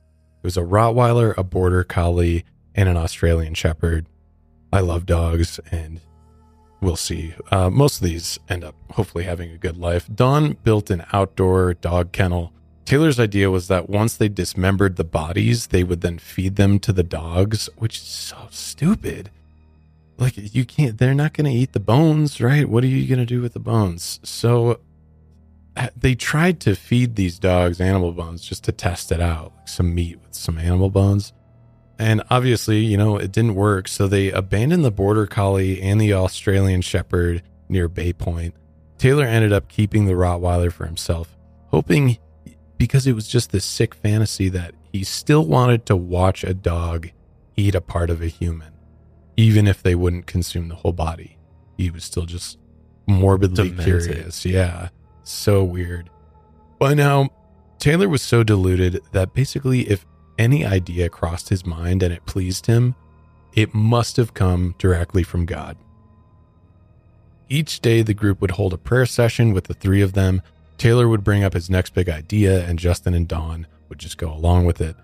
It 0.42 0.46
was 0.46 0.56
a 0.56 0.62
Rottweiler, 0.62 1.36
a 1.36 1.44
Border 1.44 1.84
Collie, 1.84 2.44
and 2.74 2.88
an 2.88 2.96
Australian 2.96 3.54
Shepherd. 3.54 4.06
I 4.72 4.80
love 4.80 5.04
dogs, 5.04 5.60
and 5.70 6.00
we'll 6.80 6.96
see. 6.96 7.34
Uh, 7.50 7.68
most 7.68 7.96
of 7.96 8.04
these 8.04 8.38
end 8.48 8.64
up 8.64 8.74
hopefully 8.92 9.24
having 9.24 9.50
a 9.50 9.58
good 9.58 9.76
life. 9.76 10.08
Dawn 10.14 10.56
built 10.64 10.90
an 10.90 11.04
outdoor 11.12 11.74
dog 11.74 12.12
kennel 12.12 12.52
Taylor's 12.86 13.18
idea 13.18 13.50
was 13.50 13.66
that 13.66 13.90
once 13.90 14.16
they 14.16 14.28
dismembered 14.28 14.94
the 14.94 15.02
bodies, 15.02 15.66
they 15.66 15.82
would 15.82 16.02
then 16.02 16.20
feed 16.20 16.54
them 16.54 16.78
to 16.78 16.92
the 16.92 17.02
dogs, 17.02 17.68
which 17.76 17.96
is 17.96 18.04
so 18.04 18.36
stupid. 18.50 19.28
Like 20.18 20.34
you 20.36 20.64
can't 20.64 20.96
they're 20.98 21.14
not 21.14 21.34
going 21.34 21.44
to 21.50 21.56
eat 21.56 21.72
the 21.72 21.80
bones, 21.80 22.40
right? 22.40 22.68
What 22.68 22.84
are 22.84 22.88
you 22.88 23.06
going 23.06 23.18
to 23.18 23.26
do 23.26 23.42
with 23.42 23.52
the 23.52 23.60
bones? 23.60 24.20
So 24.22 24.80
uh, 25.76 25.88
they 25.96 26.14
tried 26.14 26.60
to 26.60 26.74
feed 26.74 27.16
these 27.16 27.38
dogs 27.38 27.80
animal 27.80 28.12
bones 28.12 28.42
just 28.42 28.64
to 28.64 28.72
test 28.72 29.12
it 29.12 29.20
out, 29.20 29.52
like 29.56 29.68
some 29.68 29.94
meat 29.94 30.18
with 30.22 30.34
some 30.34 30.58
animal 30.58 30.90
bones. 30.90 31.32
And 31.98 32.22
obviously, 32.30 32.80
you 32.80 32.96
know, 32.96 33.16
it 33.16 33.32
didn't 33.32 33.54
work, 33.54 33.88
so 33.88 34.06
they 34.06 34.30
abandoned 34.30 34.84
the 34.84 34.90
border 34.90 35.26
collie 35.26 35.80
and 35.80 36.00
the 36.00 36.12
Australian 36.12 36.82
shepherd 36.82 37.42
near 37.68 37.88
Bay 37.88 38.12
Point. 38.12 38.54
Taylor 38.98 39.24
ended 39.24 39.52
up 39.52 39.68
keeping 39.68 40.06
the 40.06 40.12
Rottweiler 40.12 40.72
for 40.72 40.86
himself, 40.86 41.36
hoping 41.68 42.18
because 42.78 43.06
it 43.06 43.14
was 43.14 43.28
just 43.28 43.50
this 43.50 43.64
sick 43.64 43.94
fantasy 43.94 44.48
that 44.50 44.74
he 44.92 45.04
still 45.04 45.46
wanted 45.46 45.86
to 45.86 45.96
watch 45.96 46.44
a 46.44 46.54
dog 46.54 47.10
eat 47.56 47.74
a 47.74 47.80
part 47.80 48.10
of 48.10 48.22
a 48.22 48.26
human, 48.26 48.72
even 49.36 49.66
if 49.66 49.82
they 49.82 49.94
wouldn't 49.94 50.26
consume 50.26 50.68
the 50.68 50.74
whole 50.76 50.92
body. 50.92 51.38
He 51.76 51.90
was 51.90 52.04
still 52.04 52.26
just 52.26 52.58
morbidly 53.06 53.70
Demented. 53.70 54.04
curious. 54.04 54.44
Yeah, 54.44 54.88
so 55.22 55.62
weird. 55.62 56.10
By 56.78 56.94
now, 56.94 57.30
Taylor 57.78 58.08
was 58.08 58.22
so 58.22 58.42
deluded 58.42 59.00
that 59.12 59.34
basically, 59.34 59.82
if 59.90 60.04
any 60.38 60.64
idea 60.64 61.08
crossed 61.08 61.48
his 61.48 61.64
mind 61.64 62.02
and 62.02 62.12
it 62.12 62.26
pleased 62.26 62.66
him, 62.66 62.94
it 63.54 63.74
must 63.74 64.16
have 64.16 64.34
come 64.34 64.74
directly 64.78 65.22
from 65.22 65.46
God. 65.46 65.76
Each 67.48 67.80
day, 67.80 68.02
the 68.02 68.14
group 68.14 68.40
would 68.40 68.52
hold 68.52 68.72
a 68.72 68.78
prayer 68.78 69.06
session 69.06 69.52
with 69.52 69.64
the 69.64 69.74
three 69.74 70.02
of 70.02 70.14
them 70.14 70.42
Taylor 70.78 71.08
would 71.08 71.24
bring 71.24 71.42
up 71.42 71.54
his 71.54 71.70
next 71.70 71.94
big 71.94 72.08
idea, 72.08 72.66
and 72.66 72.78
Justin 72.78 73.14
and 73.14 73.26
Dawn 73.26 73.66
would 73.88 73.98
just 73.98 74.18
go 74.18 74.32
along 74.32 74.66
with 74.66 74.80
it. 74.80 74.96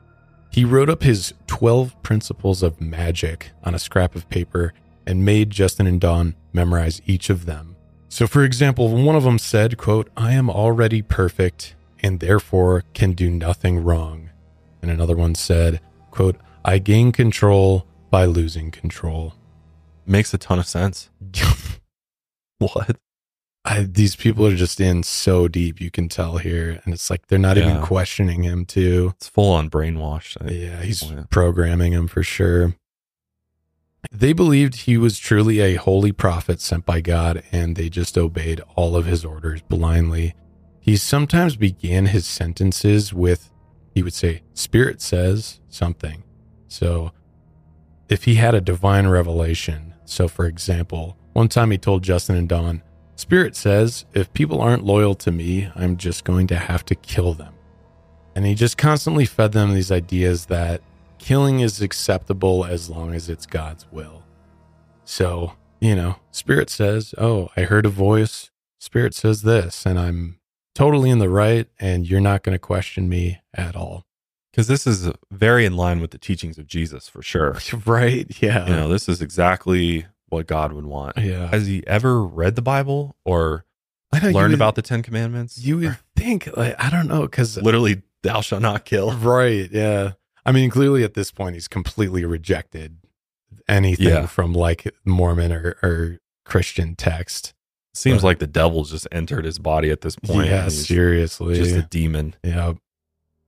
He 0.53 0.67
wrote 0.67 0.91
up 0.91 1.03
his 1.03 1.33
12 1.47 2.03
principles 2.03 2.63
of 2.63 2.79
magic 2.79 3.53
on 3.65 3.75
a 3.75 3.79
scrap 3.79 4.15
of 4.15 4.29
paper 4.29 4.75
and 5.07 5.25
made 5.25 5.49
Justin 5.49 5.87
and 5.87 5.99
Dawn 5.99 6.35
memorize 6.53 7.01
each 7.07 7.31
of 7.31 7.47
them. 7.47 7.75
So 8.11 8.27
for 8.27 8.45
example, 8.45 8.89
one 8.89 9.17
of 9.17 9.25
them 9.25 9.39
said, 9.39 9.79
quote, 9.79 10.11
"I 10.15 10.33
am 10.33 10.51
already 10.51 11.01
perfect 11.01 11.75
and 12.03 12.21
therefore 12.21 12.85
can 12.93 13.13
do 13.13 13.31
nothing 13.31 13.83
wrong." 13.83 14.29
And 14.83 14.91
another 14.91 15.17
one 15.17 15.35
said, 15.35 15.81
quote, 16.11 16.37
"I 16.65 16.79
gain 16.79 17.13
control 17.13 17.87
by 18.11 18.27
losing 18.27 18.71
control." 18.71 19.35
Makes 20.05 20.35
a 20.35 20.39
ton 20.39 20.59
of 20.59 20.67
sense. 20.67 21.09
what? 22.59 22.99
I, 23.65 23.83
these 23.85 24.17
people 24.17 24.45
are 24.47 24.57
just 24.57 24.81
in 24.81 25.05
so 25.05 25.47
deep, 25.47 25.81
you 25.81 25.91
can 25.91 26.09
tell 26.09 26.39
here, 26.39 26.81
and 26.85 26.93
it's 26.93 27.09
like 27.11 27.29
they're 27.29 27.39
not 27.39 27.59
even 27.59 27.81
questioning 27.81 28.43
him 28.43 28.65
too. 28.65 29.13
It's 29.17 29.29
full 29.29 29.53
on 29.53 29.71
brainwashed. 29.71 30.37
Yeah, 30.51 30.83
he's 30.83 31.03
Yeah. 31.05 31.25
programming 31.31 31.93
him 31.93 32.09
for 32.09 32.25
sure. 32.25 32.75
They 34.11 34.33
believed 34.33 34.75
he 34.75 34.99
was 34.99 35.17
truly 35.19 35.61
a 35.61 35.77
holy 35.77 36.11
prophet 36.11 36.61
sent 36.61 36.85
by 36.85 37.01
God, 37.01 37.45
and 37.53 37.77
they 37.77 37.89
just 37.89 38.19
obeyed 38.19 38.61
all 38.75 38.97
of 38.97 39.07
his 39.07 39.25
orders 39.25 39.63
blindly. 39.63 40.35
He 40.81 40.97
sometimes 40.97 41.55
began 41.55 42.07
his 42.07 42.27
sentences 42.27 43.15
with, 43.15 43.49
he 43.95 44.03
would 44.03 44.13
say, 44.15 44.43
Spirit 44.55 45.01
says 45.01 45.61
something. 45.69 46.25
So 46.67 47.13
if 48.09 48.25
he 48.25 48.35
had 48.35 48.57
a 48.57 48.61
divine 48.61 49.07
revelation, 49.07 49.95
so 50.05 50.27
for 50.27 50.47
example, 50.47 51.17
one 51.33 51.47
time 51.49 51.71
he 51.71 51.79
told 51.79 52.03
Justin 52.03 52.35
and 52.35 52.49
Dawn, 52.49 52.83
Spirit 53.17 53.55
says, 53.57 54.05
if 54.15 54.33
people 54.33 54.61
aren't 54.61 54.85
loyal 54.85 55.15
to 55.17 55.31
me, 55.31 55.71
I'm 55.77 55.97
just 55.97 56.25
going 56.25 56.47
to 56.49 56.57
have 56.57 56.85
to 56.87 56.95
kill 56.95 57.35
them. 57.35 57.55
And 58.35 58.47
he 58.47 58.55
just 58.55 58.79
constantly 58.79 59.27
fed 59.27 59.53
them 59.53 59.75
these 59.75 59.93
ideas 59.93 60.47
that 60.47 60.81
killing 61.19 61.61
is 61.61 61.81
acceptable 61.81 62.65
as 62.65 62.91
long 62.91 63.15
as 63.15 63.29
it's 63.29 63.47
God's 63.47 63.87
will. 63.93 64.25
So, 65.05 65.53
you 65.81 65.95
know, 65.95 66.17
Spirit 66.31 66.71
says, 66.71 67.15
Oh, 67.19 67.51
I 67.57 67.63
heard 67.63 67.87
a 67.87 67.91
voice. 67.91 68.51
Spirit 68.79 69.15
says 69.15 69.43
this, 69.43 69.87
and 69.87 69.99
I'm 69.99 70.41
totally 70.75 71.11
in 71.11 71.21
the 71.21 71.29
right, 71.29 71.69
and 71.79 72.09
you're 72.09 72.21
not 72.21 72.43
going 72.43 72.55
to 72.55 72.59
question 72.59 73.09
me 73.09 73.41
at 73.55 73.77
all. 73.77 74.05
Because 74.51 74.67
this 74.67 74.87
is 74.87 75.11
very 75.31 75.65
in 75.65 75.77
line 75.77 76.01
with 76.01 76.11
the 76.11 76.19
teachings 76.19 76.59
of 76.59 76.67
Jesus 76.67 77.09
for 77.09 77.23
sure. 77.23 77.59
Right? 77.87 78.27
Yeah. 78.43 78.67
You 78.69 78.77
know, 78.77 78.89
this 78.89 79.09
is 79.09 79.23
exactly 79.23 80.07
what 80.33 80.47
God 80.47 80.73
would 80.73 80.87
want. 80.87 81.17
yeah. 81.19 81.49
Has 81.49 81.67
he 81.67 81.87
ever 81.87 82.25
read 82.25 82.57
the 82.57 82.63
Bible 82.63 83.17
or 83.25 83.65
I 84.13 84.19
know 84.21 84.31
learned 84.31 84.53
would- 84.53 84.55
about 84.59 84.75
the 84.75 84.83
Ten 84.83 85.03
Commandments? 85.03 85.59
You 85.59 85.79
would 85.79 85.99
think, 86.17 86.49
like, 86.57 86.75
I 86.83 86.91
don't 86.91 87.07
know, 87.09 87.23
because 87.23 87.57
Literally, 87.59 88.03
thou 88.23 88.41
shalt 88.41 88.63
not 88.63 88.85
kill. 88.85 89.13
Right. 89.13 89.69
Yeah. 89.71 90.13
I 90.45 90.53
mean, 90.53 90.71
clearly 90.71 91.05
at 91.05 91.15
this 91.15 91.31
point, 91.31 91.55
he's 91.55 91.69
completely 91.69 92.25
rejected 92.25 92.97
anything 93.69 94.09
Yeah. 94.09 94.27
from 94.27 94.53
like 94.55 94.93
Mormon 95.05 95.53
or, 95.53 95.77
or 95.83 96.19
Christian 96.45 96.97
text. 96.97 97.55
Seems 97.95 98.17
Right. 98.23 98.31
like 98.31 98.39
the 98.39 98.47
devil's 98.47 98.91
just 98.91 99.07
entered 99.13 99.45
his 99.45 99.59
body 99.59 99.91
at 99.91 100.01
this 100.01 100.17
point. 100.17 100.49
yeah, 100.49 100.69
seriously. 100.69 101.55
Just 101.57 101.77
a 101.77 101.83
demon. 101.83 102.35
yeah. 102.43 102.73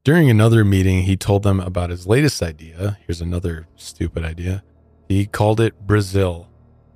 During 0.04 0.28
another 0.28 0.66
meeting, 0.66 1.04
he 1.04 1.16
told 1.16 1.42
them 1.44 1.60
about 1.60 1.88
his 1.88 2.06
latest 2.06 2.42
idea. 2.42 2.98
Here's 3.06 3.22
another 3.22 3.66
stupid 3.74 4.22
idea. 4.22 4.62
He 5.08 5.24
called 5.24 5.60
it 5.60 5.86
Brazil. 5.86 6.48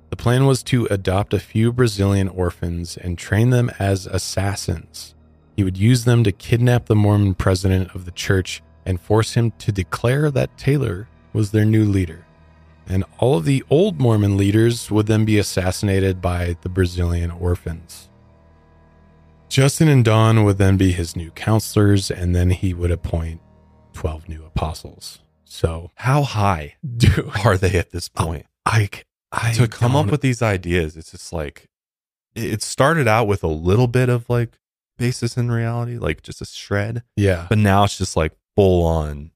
The 0.09 0.15
plan 0.15 0.45
was 0.45 0.63
to 0.63 0.85
adopt 0.85 1.33
a 1.33 1.39
few 1.39 1.71
Brazilian 1.71 2.27
orphans 2.27 2.97
and 2.97 3.17
train 3.17 3.51
them 3.51 3.71
as 3.79 4.07
assassins. 4.07 5.13
He 5.55 5.63
would 5.63 5.77
use 5.77 6.05
them 6.05 6.23
to 6.23 6.31
kidnap 6.31 6.85
the 6.85 6.95
Mormon 6.95 7.35
president 7.35 7.93
of 7.93 8.05
the 8.05 8.11
church 8.11 8.63
and 8.85 8.99
force 8.99 9.33
him 9.33 9.51
to 9.59 9.71
declare 9.71 10.31
that 10.31 10.57
Taylor 10.57 11.07
was 11.33 11.51
their 11.51 11.65
new 11.65 11.85
leader. 11.85 12.25
And 12.87 13.03
all 13.19 13.37
of 13.37 13.45
the 13.45 13.63
old 13.69 13.99
Mormon 13.99 14.35
leaders 14.35 14.89
would 14.89 15.05
then 15.05 15.25
be 15.25 15.37
assassinated 15.37 16.21
by 16.21 16.57
the 16.61 16.69
Brazilian 16.69 17.29
orphans. 17.29 18.09
Justin 19.47 19.87
and 19.87 20.03
Dawn 20.03 20.43
would 20.43 20.57
then 20.57 20.77
be 20.77 20.91
his 20.91 21.15
new 21.15 21.31
counselors, 21.31 22.09
and 22.09 22.35
then 22.35 22.51
he 22.51 22.73
would 22.73 22.91
appoint 22.91 23.41
12 23.93 24.29
new 24.29 24.45
apostles. 24.45 25.19
So, 25.43 25.91
How 25.95 26.23
high 26.23 26.75
dude, 26.97 27.31
are 27.43 27.57
they 27.57 27.77
at 27.77 27.91
this 27.91 28.07
point? 28.07 28.45
I, 28.65 28.89
I 29.31 29.53
to 29.53 29.67
come 29.67 29.95
up 29.95 30.07
with 30.07 30.21
these 30.21 30.41
ideas, 30.41 30.97
it's 30.97 31.11
just 31.11 31.31
like 31.33 31.69
it 32.35 32.61
started 32.61 33.07
out 33.07 33.27
with 33.27 33.43
a 33.43 33.47
little 33.47 33.87
bit 33.87 34.09
of 34.09 34.29
like 34.29 34.57
basis 34.97 35.37
in 35.37 35.51
reality, 35.51 35.97
like 35.97 36.21
just 36.23 36.41
a 36.41 36.45
shred, 36.45 37.03
Yeah. 37.15 37.45
but 37.49 37.57
now 37.57 37.83
it's 37.83 37.97
just 37.97 38.15
like 38.17 38.33
full 38.55 38.85
on. 38.85 39.31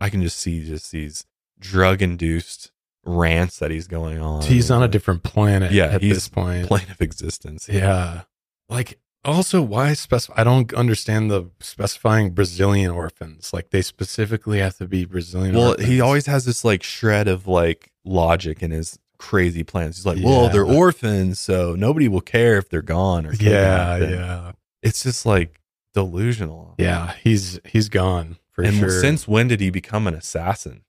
I 0.00 0.10
can 0.10 0.20
just 0.22 0.38
see 0.38 0.64
just 0.66 0.90
these 0.92 1.24
drug 1.58 2.02
induced 2.02 2.70
rants 3.04 3.58
that 3.58 3.70
he's 3.70 3.86
going 3.86 4.18
on. 4.20 4.42
He's 4.42 4.70
on 4.70 4.82
a 4.82 4.88
different 4.88 5.22
planet 5.22 5.72
Yeah, 5.72 5.86
at 5.86 6.02
he's 6.02 6.14
this 6.16 6.28
point. 6.28 6.66
plane 6.66 6.90
of 6.90 7.00
existence. 7.00 7.68
Yeah. 7.70 8.22
Like 8.68 8.98
also 9.24 9.62
why 9.62 9.94
specify 9.94 10.34
I 10.40 10.44
don't 10.44 10.72
understand 10.74 11.30
the 11.30 11.50
specifying 11.60 12.30
Brazilian 12.30 12.90
orphans. 12.90 13.52
Like 13.52 13.70
they 13.70 13.82
specifically 13.82 14.58
have 14.58 14.76
to 14.78 14.86
be 14.86 15.04
Brazilian 15.04 15.54
Well, 15.54 15.68
orphans. 15.70 15.88
he 15.88 16.00
always 16.00 16.26
has 16.26 16.44
this 16.44 16.64
like 16.64 16.82
shred 16.82 17.28
of 17.28 17.46
like 17.46 17.90
logic 18.04 18.62
in 18.62 18.70
his 18.70 18.98
crazy 19.24 19.64
plans. 19.64 19.96
He's 19.96 20.04
like, 20.04 20.18
well, 20.22 20.50
they're 20.50 20.66
orphans, 20.66 21.38
so 21.38 21.74
nobody 21.74 22.08
will 22.08 22.20
care 22.20 22.58
if 22.58 22.68
they're 22.68 22.82
gone 22.82 23.24
or 23.24 23.32
Yeah. 23.32 23.96
And 23.96 24.10
yeah. 24.10 24.52
It's 24.82 25.02
just 25.02 25.24
like 25.24 25.62
delusional. 25.94 26.74
Yeah, 26.76 27.14
he's 27.22 27.58
he's 27.64 27.88
gone 27.88 28.36
for 28.52 28.62
and 28.62 28.76
sure. 28.76 28.90
since 28.90 29.26
when 29.26 29.48
did 29.48 29.60
he 29.60 29.70
become 29.70 30.06
an 30.06 30.14
assassin? 30.14 30.82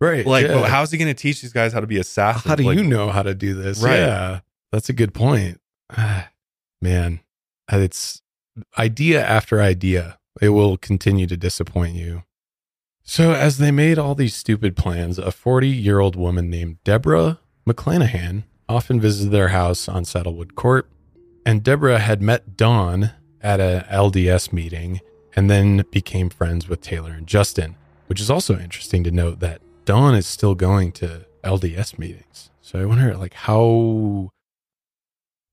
right. 0.00 0.26
Like, 0.26 0.46
yeah. 0.46 0.66
how's 0.66 0.90
he 0.90 0.98
going 0.98 1.08
to 1.08 1.14
teach 1.14 1.40
these 1.40 1.52
guys 1.52 1.72
how 1.72 1.80
to 1.80 1.86
be 1.86 1.98
assassins? 1.98 2.44
how 2.44 2.56
do 2.56 2.64
Like, 2.64 2.76
you 2.76 2.84
know 2.84 3.10
how 3.10 3.22
to 3.22 3.34
do 3.34 3.54
this? 3.54 3.80
Right. 3.80 3.96
Yeah. 3.96 4.40
That's 4.72 4.88
a 4.88 4.92
good 4.92 5.14
point. 5.14 5.60
Man, 6.82 7.20
it's 7.70 8.22
idea 8.76 9.24
after 9.24 9.60
idea. 9.60 10.18
It 10.42 10.48
will 10.48 10.76
continue 10.76 11.28
to 11.28 11.36
disappoint 11.36 11.94
you. 11.94 12.24
So, 13.06 13.32
as 13.32 13.58
they 13.58 13.70
made 13.70 13.98
all 13.98 14.14
these 14.14 14.34
stupid 14.34 14.76
plans, 14.76 15.18
a 15.18 15.30
40 15.30 15.68
year 15.68 16.00
old 16.00 16.16
woman 16.16 16.48
named 16.48 16.78
Deborah 16.84 17.38
McClanahan 17.66 18.44
often 18.68 18.98
visited 19.00 19.30
their 19.30 19.48
house 19.48 19.88
on 19.88 20.04
Saddlewood 20.04 20.54
Court. 20.54 20.88
And 21.44 21.62
Deborah 21.62 21.98
had 21.98 22.22
met 22.22 22.56
Dawn 22.56 23.10
at 23.42 23.60
a 23.60 23.86
LDS 23.90 24.52
meeting 24.54 25.02
and 25.36 25.50
then 25.50 25.84
became 25.90 26.30
friends 26.30 26.66
with 26.68 26.80
Taylor 26.80 27.12
and 27.12 27.26
Justin, 27.26 27.76
which 28.06 28.20
is 28.20 28.30
also 28.30 28.58
interesting 28.58 29.04
to 29.04 29.10
note 29.10 29.40
that 29.40 29.60
Dawn 29.84 30.14
is 30.14 30.26
still 30.26 30.54
going 30.54 30.90
to 30.92 31.26
LDS 31.42 31.98
meetings. 31.98 32.50
So 32.62 32.80
I 32.80 32.86
wonder, 32.86 33.14
like, 33.18 33.34
how 33.34 34.30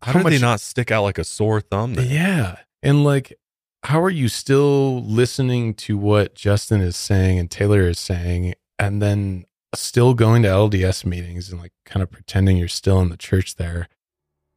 How, 0.02 0.14
how 0.14 0.24
did 0.24 0.32
they 0.32 0.40
not 0.40 0.62
stick 0.62 0.90
out 0.90 1.04
like 1.04 1.18
a 1.18 1.26
sore 1.26 1.60
thumb? 1.60 1.96
then? 1.96 2.08
Yeah. 2.10 2.56
And 2.82 3.04
like, 3.04 3.38
how 3.84 4.02
are 4.02 4.10
you 4.10 4.28
still 4.28 5.04
listening 5.04 5.74
to 5.74 5.98
what 5.98 6.36
Justin 6.36 6.82
is 6.82 6.96
saying 6.96 7.40
and 7.40 7.50
Taylor 7.50 7.82
is 7.82 8.00
saying, 8.00 8.54
and 8.78 9.02
then 9.02 9.46
still 9.74 10.14
going 10.14 10.44
to 10.44 10.50
LDS 10.50 11.06
meetings 11.06 11.50
and 11.50 11.60
like 11.60 11.74
kind 11.86 12.04
of 12.04 12.12
pretending 12.12 12.58
you're 12.58 12.68
still 12.68 13.00
in 13.00 13.10
the 13.10 13.18
church 13.18 13.56
there? 13.56 13.88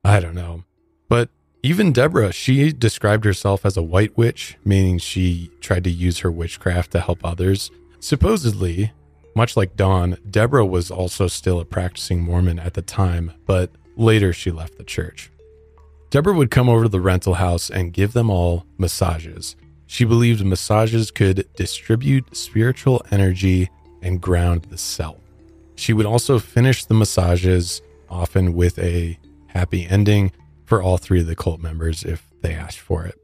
I 0.05 0.20
don't 0.20 0.35
know. 0.35 0.64
But 1.09 1.31
even 1.62 1.93
Deborah, 1.93 2.33
she 2.33 2.72
described 2.72 3.25
herself 3.25 3.64
as 3.64 3.77
a 3.77 3.83
white 3.83 4.16
witch, 4.16 4.59
meaning 4.64 4.99
she 4.99 5.51
tried 5.61 5.85
to 5.85 5.91
use 5.91 6.18
her 6.18 6.31
witchcraft 6.31 6.91
to 6.93 7.01
help 7.01 7.25
others. 7.25 7.70
Supposedly, 8.01 8.93
much 9.35 9.57
like 9.57 9.77
Dawn, 9.77 10.18
Deborah 10.31 10.66
was 10.66 10.91
also 10.91 11.27
still 11.27 11.59
a 11.59 11.64
practicing 11.64 12.22
Mormon 12.22 12.59
at 12.59 12.75
the 12.75 12.83
time, 12.83 13.33
but 13.47 13.70
later 13.97 14.35
she 14.35 14.51
left 14.51 14.77
the 14.77 14.85
church. 14.85 15.31
Deborah 16.14 16.32
would 16.32 16.52
come 16.52 16.68
over 16.68 16.84
to 16.84 16.88
the 16.88 17.00
rental 17.00 17.34
house 17.34 17.68
and 17.68 17.92
give 17.92 18.12
them 18.12 18.30
all 18.30 18.64
massages. 18.78 19.56
She 19.88 20.04
believed 20.04 20.44
massages 20.44 21.10
could 21.10 21.52
distribute 21.56 22.36
spiritual 22.36 23.04
energy 23.10 23.68
and 24.00 24.20
ground 24.20 24.66
the 24.66 24.78
self. 24.78 25.18
She 25.74 25.92
would 25.92 26.06
also 26.06 26.38
finish 26.38 26.84
the 26.84 26.94
massages, 26.94 27.82
often 28.08 28.54
with 28.54 28.78
a 28.78 29.18
happy 29.48 29.88
ending 29.88 30.30
for 30.66 30.80
all 30.80 30.98
three 30.98 31.18
of 31.18 31.26
the 31.26 31.34
cult 31.34 31.58
members 31.58 32.04
if 32.04 32.30
they 32.42 32.54
asked 32.54 32.78
for 32.78 33.04
it. 33.04 33.16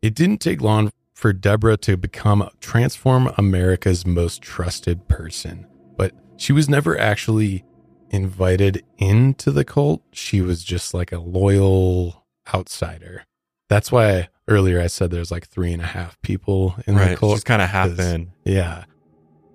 It 0.00 0.14
didn't 0.14 0.38
take 0.38 0.60
long 0.62 0.92
for 1.14 1.32
Deborah 1.32 1.76
to 1.78 1.96
become 1.96 2.48
Transform 2.60 3.32
America's 3.36 4.06
most 4.06 4.42
trusted 4.42 5.08
person, 5.08 5.66
but 5.96 6.12
she 6.36 6.52
was 6.52 6.68
never 6.68 6.96
actually 6.96 7.64
invited 8.12 8.84
into 8.98 9.50
the 9.50 9.64
cult. 9.64 10.02
She 10.12 10.40
was 10.40 10.62
just 10.62 10.94
like 10.94 11.10
a 11.10 11.18
loyal 11.18 12.24
outsider. 12.54 13.24
That's 13.68 13.90
why 13.90 14.28
earlier 14.46 14.80
I 14.80 14.86
said 14.86 15.10
there's 15.10 15.30
like 15.30 15.48
three 15.48 15.72
and 15.72 15.82
a 15.82 15.86
half 15.86 16.20
people 16.22 16.76
in 16.86 16.94
the 16.94 17.16
cult. 17.16 17.36
She's 17.36 17.44
kind 17.44 17.62
of 17.62 17.70
half 17.70 17.98
in. 17.98 18.32
Yeah. 18.44 18.84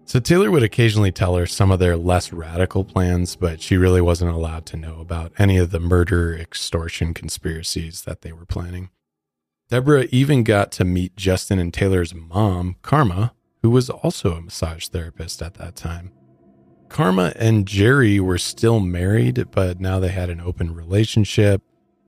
So 0.05 0.19
Taylor 0.19 0.49
would 0.49 0.63
occasionally 0.63 1.11
tell 1.11 1.35
her 1.35 1.45
some 1.45 1.69
of 1.69 1.79
their 1.79 1.97
less 1.97 2.31
radical 2.31 2.85
plans, 2.85 3.35
but 3.35 3.61
she 3.61 3.75
really 3.75 4.01
wasn't 4.01 4.31
allowed 4.31 4.65
to 4.67 4.77
know 4.77 5.01
about 5.01 5.33
any 5.37 5.57
of 5.57 5.71
the 5.71 5.81
murder, 5.81 6.33
extortion 6.33 7.13
conspiracies 7.13 8.03
that 8.03 8.21
they 8.21 8.31
were 8.31 8.45
planning. 8.45 8.89
Deborah 9.69 10.07
even 10.11 10.43
got 10.43 10.71
to 10.73 10.85
meet 10.85 11.17
Justin 11.17 11.59
and 11.59 11.73
Taylor's 11.73 12.15
mom, 12.15 12.77
Carma, 12.81 13.33
who 13.61 13.69
was 13.69 13.89
also 13.89 14.33
a 14.33 14.41
massage 14.41 14.87
therapist 14.87 15.41
at 15.41 15.55
that 15.55 15.75
time. 15.75 16.11
Carma 16.89 17.33
and 17.35 17.67
Jerry 17.67 18.19
were 18.19 18.37
still 18.37 18.79
married, 18.79 19.51
but 19.51 19.79
now 19.79 19.99
they 19.99 20.09
had 20.09 20.29
an 20.29 20.41
open 20.41 20.73
relationship. 20.73 21.61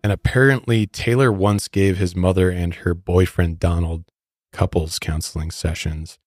And 0.04 0.14
apparently, 0.14 0.88
Taylor 0.88 1.32
once 1.32 1.68
gave 1.68 1.98
his 1.98 2.16
mother 2.16 2.50
and 2.50 2.74
her 2.76 2.94
boyfriend, 2.94 3.60
Donald, 3.60 4.06
couples 4.54 4.98
counseling 5.00 5.52
sessions. 5.52 6.18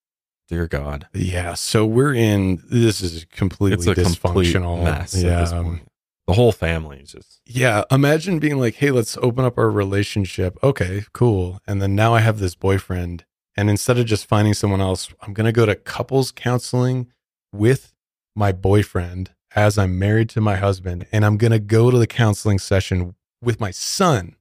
Dear 0.49 0.67
God. 0.67 1.09
Yeah, 1.15 1.55
so 1.55 1.87
we're 1.87 2.15
in. 2.15 2.63
This 2.69 3.01
is 3.01 3.25
completely 3.31 3.91
a 3.91 3.95
complete 3.95 4.19
dysfunctional 4.19 4.83
mess 4.83 5.15
Yeah, 5.15 5.31
at 5.31 5.41
this 5.41 5.53
point. 5.53 5.83
The 6.27 6.35
whole 6.35 6.53
family 6.53 6.99
is 6.99 7.13
just 7.13 7.41
yeah. 7.47 7.85
Imagine 7.91 8.39
being 8.39 8.59
like, 8.59 8.75
"Hey, 8.77 8.91
let's 8.91 9.17
open 9.19 9.45
up 9.45 9.57
our 9.59 9.71
relationship." 9.71 10.59
Okay, 10.63 11.05
cool. 11.13 11.61
And 11.67 11.81
then 11.81 11.95
now 11.95 12.15
I 12.15 12.21
have 12.21 12.39
this 12.39 12.55
boyfriend, 12.55 13.25
and 13.57 13.71
instead 13.71 13.99
of 13.99 14.07
just 14.07 14.27
finding 14.27 14.55
someone 14.55 14.81
else, 14.81 15.09
I'm 15.23 15.33
gonna 15.33 15.53
go 15.53 15.67
to 15.67 15.75
couples 15.75 16.31
counseling 16.31 17.09
with 17.53 17.92
my 18.35 18.53
boyfriend 18.53 19.31
as 19.55 19.77
I'm 19.79 19.99
married 19.99 20.29
to 20.31 20.41
my 20.41 20.57
husband, 20.57 21.07
and 21.13 21.25
I'm 21.25 21.37
gonna 21.37 21.59
go 21.59 21.91
to 21.91 21.99
the 21.99 22.07
counseling 22.07 22.59
session 22.59 23.15
with 23.43 23.61
my 23.61 23.71
son. 23.71 24.37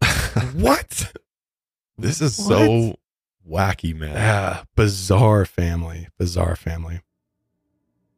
what? 0.54 1.12
this 1.98 2.20
is 2.20 2.36
What? 2.38 2.46
so 2.48 2.96
wacky, 3.48 3.94
man. 3.94 4.12
Yeah, 4.12 4.62
bizarre 4.74 5.44
family, 5.44 6.08
bizarre 6.18 6.56
family. 6.56 7.00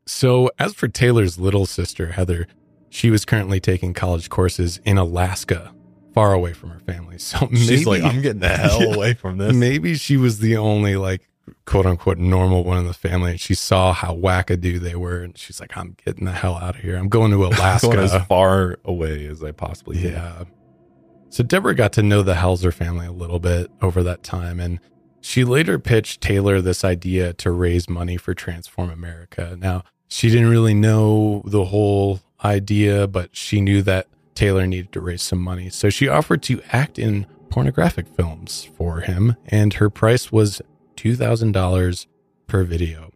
So, 0.07 0.51
as 0.59 0.75
for 0.75 0.89
Taylor's 0.89 1.39
little 1.39 1.65
sister, 1.67 2.13
Heather, 2.13 2.47
she 2.91 3.11
was 3.11 3.25
currently 3.25 3.61
taking 3.61 3.95
college 3.95 4.29
courses 4.29 4.81
in 4.85 4.99
Alaska, 4.99 5.73
far 6.13 6.33
away 6.33 6.53
from 6.53 6.71
her 6.71 6.81
family. 6.81 7.19
So, 7.19 7.39
maybe, 7.47 7.57
She's 7.59 7.87
like, 7.87 8.03
I'm 8.03 8.21
getting 8.21 8.41
the 8.41 8.49
hell 8.57 8.81
Yeah. 8.83 8.95
away 8.95 9.15
from 9.15 9.39
this. 9.39 9.55
maybe 9.55 9.95
she 9.95 10.17
was 10.17 10.41
the 10.41 10.57
only, 10.57 10.97
like, 10.97 11.29
quote 11.65 11.87
unquote, 11.87 12.19
normal 12.19 12.65
one 12.65 12.79
in 12.79 12.87
the 12.87 12.95
family. 12.95 13.33
And 13.33 13.41
she 13.41 13.55
saw 13.55 13.93
how 13.93 14.15
wackadoo 14.15 14.79
they 14.79 14.95
were. 14.95 15.23
And 15.23 15.37
she's 15.37 15.61
like, 15.61 15.77
I'm 15.77 15.97
getting 16.05 16.25
the 16.25 16.33
hell 16.33 16.57
out 16.57 16.77
of 16.77 16.83
here. 16.83 16.97
I'm 16.97 17.09
going 17.09 17.31
to 17.31 17.45
Alaska. 17.47 17.89
Going 17.89 17.99
as 18.01 18.27
far 18.27 18.79
away 18.85 19.27
as 19.27 19.43
I 19.43 19.53
possibly 19.53 20.01
can. 20.01 20.13
Yeah. 20.13 20.45
So 21.31 21.43
Deborah 21.43 21.75
got 21.75 21.93
to 21.95 22.03
know 22.03 22.23
the 22.23 22.35
Helzer 22.35 22.75
family 22.75 23.07
a 23.07 23.13
little 23.13 23.39
bit 23.39 23.71
over 23.81 24.03
that 24.03 24.23
time, 24.23 24.61
and 24.61 24.81
she 25.23 25.45
later 25.45 25.79
pitched 25.79 26.21
Taylor 26.21 26.61
this 26.61 26.85
idea 26.85 27.33
to 27.35 27.51
raise 27.51 27.89
money 27.89 28.19
for 28.19 28.35
Transform 28.35 28.91
America. 28.91 29.57
Now, 29.59 29.83
she 30.09 30.29
didn't 30.29 30.51
really 30.51 30.75
know 30.75 31.41
the 31.47 31.65
whole 31.65 32.21
idea, 32.45 33.07
but 33.07 33.35
she 33.35 33.63
knew 33.63 33.81
that 33.81 34.09
Taylor 34.35 34.67
needed 34.67 34.93
to 34.93 35.01
raise 35.01 35.23
some 35.23 35.39
money. 35.39 35.71
So 35.71 35.89
she 35.89 36.07
offered 36.07 36.43
to 36.43 36.61
act 36.71 36.99
in 36.99 37.27
pornographic 37.49 38.09
films 38.09 38.69
for 38.77 39.01
him, 39.01 39.37
and 39.47 39.73
her 39.75 39.89
price 39.89 40.31
was 40.31 40.61
$2,000 40.97 42.07
per 42.47 42.65
video. 42.65 43.11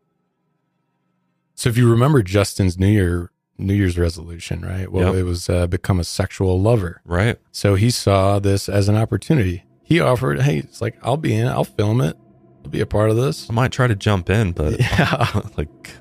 So 1.55 1.69
if 1.71 1.77
you 1.77 1.91
remember 1.91 2.23
Justin's 2.23 2.79
New 2.79 2.89
Year 2.89 3.31
New 3.59 3.73
Year's 3.73 3.97
resolution, 3.97 4.61
right? 4.61 4.93
Well, 4.93 5.15
Yep. 5.15 5.15
it 5.15 5.23
was 5.23 5.49
uh, 5.49 5.67
become 5.67 5.99
a 5.99 6.05
sexual 6.05 6.61
lover. 6.61 7.01
Right. 7.07 7.39
So 7.53 7.75
he 7.75 7.89
saw 7.91 8.39
this 8.39 8.69
as 8.69 8.91
an 8.91 8.97
opportunity. 8.97 9.65
He 9.83 9.99
offered, 9.99 10.43
"Hey, 10.43 10.59
it's 10.59 10.83
like 10.83 10.97
I'll 11.03 11.17
be 11.17 11.35
in. 11.35 11.47
I'll 11.49 11.65
film 11.65 12.03
it, 12.03 12.19
I'll 12.65 12.71
be 12.71 12.83
a 12.83 12.87
part 12.87 13.09
of 13.09 13.17
this." 13.17 13.49
I 13.49 13.55
might 13.55 13.73
try 13.73 13.87
to 13.87 13.95
jump 13.95 14.29
in, 14.29 14.53
but 14.53 14.79
Yeah. 14.81 15.41
like 15.57 15.93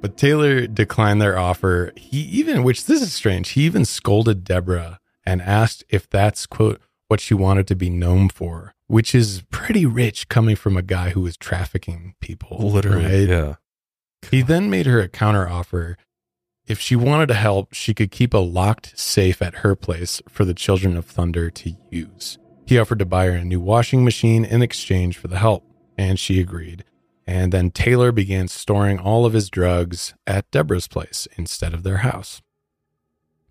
But 0.00 0.16
Taylor 0.16 0.68
declined 0.68 1.20
their 1.20 1.36
offer. 1.36 1.92
He 1.96 2.18
even, 2.20 2.62
which 2.62 2.86
this 2.86 3.02
is 3.02 3.12
strange, 3.12 3.48
he 3.50 3.62
even 3.62 3.84
scolded 3.84 4.44
Deborah 4.44 5.00
and 5.26 5.42
asked 5.42 5.82
if 5.88 6.08
that's 6.08 6.46
quote 6.46 6.80
what 7.08 7.18
she 7.20 7.34
wanted 7.34 7.66
to 7.66 7.74
be 7.74 7.90
known 7.90 8.28
for, 8.28 8.73
which 8.86 9.14
is 9.14 9.42
pretty 9.50 9.86
rich 9.86 10.28
coming 10.28 10.56
from 10.56 10.76
a 10.76 10.82
guy 10.82 11.10
who 11.10 11.22
was 11.22 11.36
trafficking 11.36 12.14
people. 12.20 12.58
literally, 12.70 13.04
right? 13.04 13.28
yeah. 13.28 13.54
He 14.30 14.42
then 14.42 14.70
made 14.70 14.86
her 14.86 15.00
a 15.00 15.08
counter 15.08 15.48
offer. 15.48 15.96
If 16.66 16.80
she 16.80 16.96
wanted 16.96 17.26
to 17.26 17.34
help, 17.34 17.74
she 17.74 17.92
could 17.92 18.10
keep 18.10 18.32
a 18.32 18.38
locked 18.38 18.98
safe 18.98 19.42
at 19.42 19.56
her 19.56 19.74
place 19.74 20.22
for 20.28 20.44
the 20.44 20.54
Children 20.54 20.96
of 20.96 21.04
Thunder 21.04 21.50
to 21.50 21.76
use. 21.90 22.38
He 22.66 22.78
offered 22.78 23.00
to 23.00 23.04
buy 23.04 23.26
her 23.26 23.32
a 23.32 23.44
new 23.44 23.60
washing 23.60 24.04
machine 24.04 24.44
in 24.44 24.62
exchange 24.62 25.18
for 25.18 25.28
the 25.28 25.38
help, 25.38 25.64
and 25.98 26.18
she 26.18 26.40
agreed. 26.40 26.84
And 27.26 27.52
then 27.52 27.70
Taylor 27.70 28.12
began 28.12 28.48
storing 28.48 28.98
all 28.98 29.26
of 29.26 29.34
his 29.34 29.50
drugs 29.50 30.14
at 30.26 30.50
Deborah's 30.50 30.88
place 30.88 31.28
instead 31.36 31.74
of 31.74 31.82
their 31.82 31.98
house. 31.98 32.42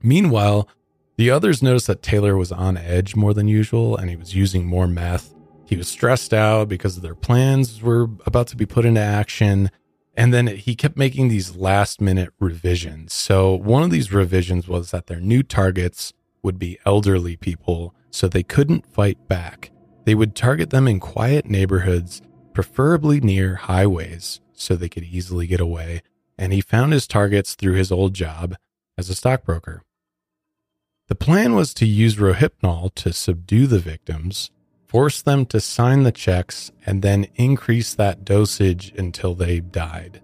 Meanwhile, 0.01 0.67
The 1.15 1.29
others 1.29 1.61
noticed 1.61 1.87
that 1.87 2.01
Taylor 2.01 2.35
was 2.35 2.51
on 2.51 2.75
edge 2.75 3.15
more 3.15 3.33
than 3.33 3.47
usual 3.47 3.95
and 3.95 4.09
he 4.09 4.15
was 4.15 4.35
using 4.35 4.65
more 4.65 4.87
meth. 4.87 5.33
He 5.65 5.77
was 5.77 5.87
stressed 5.87 6.33
out 6.33 6.69
because 6.69 6.99
their 7.01 7.15
plans 7.15 7.81
were 7.81 8.09
about 8.25 8.47
to 8.47 8.55
be 8.55 8.65
put 8.65 8.85
into 8.85 9.01
action. 9.01 9.69
And 10.15 10.33
then 10.33 10.47
he 10.47 10.75
kept 10.75 10.97
making 10.97 11.27
these 11.27 11.55
last 11.55 12.01
minute 12.01 12.31
revisions. 12.39 13.13
So, 13.13 13.55
one 13.55 13.83
of 13.83 13.91
these 13.91 14.11
revisions 14.11 14.67
was 14.67 14.91
that 14.91 15.07
their 15.07 15.19
new 15.19 15.41
targets 15.41 16.13
would 16.43 16.59
be 16.59 16.77
elderly 16.85 17.35
people 17.35 17.95
so 18.11 18.27
they 18.27 18.43
couldn't 18.43 18.85
fight 18.85 19.27
back. 19.27 19.71
They 20.05 20.13
would 20.13 20.35
target 20.35 20.69
them 20.69 20.87
in 20.87 20.99
quiet 20.99 21.45
neighborhoods, 21.45 22.21
preferably 22.53 23.19
near 23.21 23.55
highways, 23.55 24.39
so 24.53 24.75
they 24.75 24.89
could 24.89 25.03
easily 25.03 25.47
get 25.47 25.59
away. 25.59 26.01
And 26.37 26.53
he 26.53 26.61
found 26.61 26.93
his 26.93 27.07
targets 27.07 27.55
through 27.55 27.73
his 27.73 27.91
old 27.91 28.13
job 28.13 28.55
as 28.97 29.09
a 29.09 29.15
stockbroker. 29.15 29.83
The 31.13 31.25
plan 31.25 31.53
was 31.53 31.75
to 31.75 31.85
use 31.85 32.15
Rohypnol 32.15 32.95
to 32.95 33.13
subdue 33.13 33.67
the 33.67 33.77
victims, 33.77 34.49
force 34.87 35.21
them 35.21 35.45
to 35.45 35.61
sign 35.61 36.01
the 36.01 36.11
checks, 36.11 36.71
and 36.87 37.03
then 37.03 37.27
increase 37.35 37.93
that 37.93 38.25
dosage 38.25 38.91
until 38.97 39.35
they 39.35 39.59
died. 39.59 40.23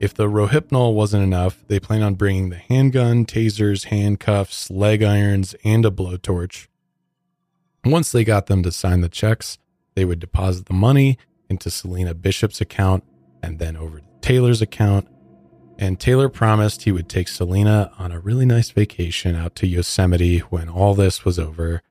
If 0.00 0.12
the 0.12 0.26
Rohypnol 0.26 0.92
wasn't 0.92 1.22
enough, 1.22 1.64
they 1.68 1.78
planned 1.78 2.02
on 2.02 2.16
bringing 2.16 2.48
the 2.48 2.56
handgun, 2.56 3.26
tasers, 3.26 3.84
handcuffs, 3.84 4.72
leg 4.72 5.04
irons, 5.04 5.54
and 5.62 5.86
a 5.86 5.90
blowtorch. 5.92 6.66
Once 7.84 8.10
they 8.10 8.24
got 8.24 8.46
them 8.46 8.64
to 8.64 8.72
sign 8.72 9.02
the 9.02 9.08
checks, 9.08 9.58
they 9.94 10.04
would 10.04 10.18
deposit 10.18 10.66
the 10.66 10.74
money 10.74 11.16
into 11.48 11.70
Selena 11.70 12.12
Bishop's 12.12 12.60
account 12.60 13.04
and 13.40 13.60
then 13.60 13.76
over 13.76 14.00
to 14.00 14.06
Taylor's 14.20 14.60
account. 14.60 15.06
And 15.78 15.98
Taylor 15.98 16.28
promised 16.28 16.82
he 16.82 16.92
would 16.92 17.08
take 17.08 17.28
Selena 17.28 17.90
on 17.98 18.12
a 18.12 18.20
really 18.20 18.46
nice 18.46 18.70
vacation 18.70 19.34
out 19.34 19.56
to 19.56 19.66
Yosemite 19.66 20.38
when 20.38 20.68
all 20.68 20.94
this 20.94 21.24
was 21.24 21.38
over. 21.38 21.82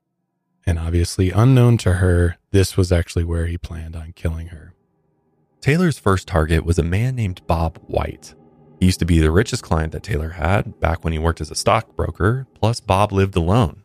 And 0.66 0.78
obviously, 0.78 1.30
unknown 1.30 1.76
to 1.78 1.94
her, 1.94 2.38
this 2.50 2.76
was 2.76 2.90
actually 2.90 3.24
where 3.24 3.46
he 3.46 3.58
planned 3.58 3.94
on 3.94 4.12
killing 4.12 4.48
her. 4.48 4.72
Taylor's 5.60 5.98
first 5.98 6.26
target 6.26 6.64
was 6.64 6.78
a 6.78 6.82
man 6.82 7.14
named 7.14 7.46
Bob 7.46 7.78
White. 7.86 8.34
He 8.80 8.86
used 8.86 8.98
to 9.00 9.06
be 9.06 9.18
the 9.18 9.30
richest 9.30 9.62
client 9.62 9.92
that 9.92 10.02
Taylor 10.02 10.30
had 10.30 10.80
back 10.80 11.04
when 11.04 11.12
he 11.12 11.18
worked 11.18 11.40
as 11.40 11.50
a 11.50 11.54
stockbroker, 11.54 12.46
plus, 12.54 12.80
Bob 12.80 13.12
lived 13.12 13.36
alone. 13.36 13.82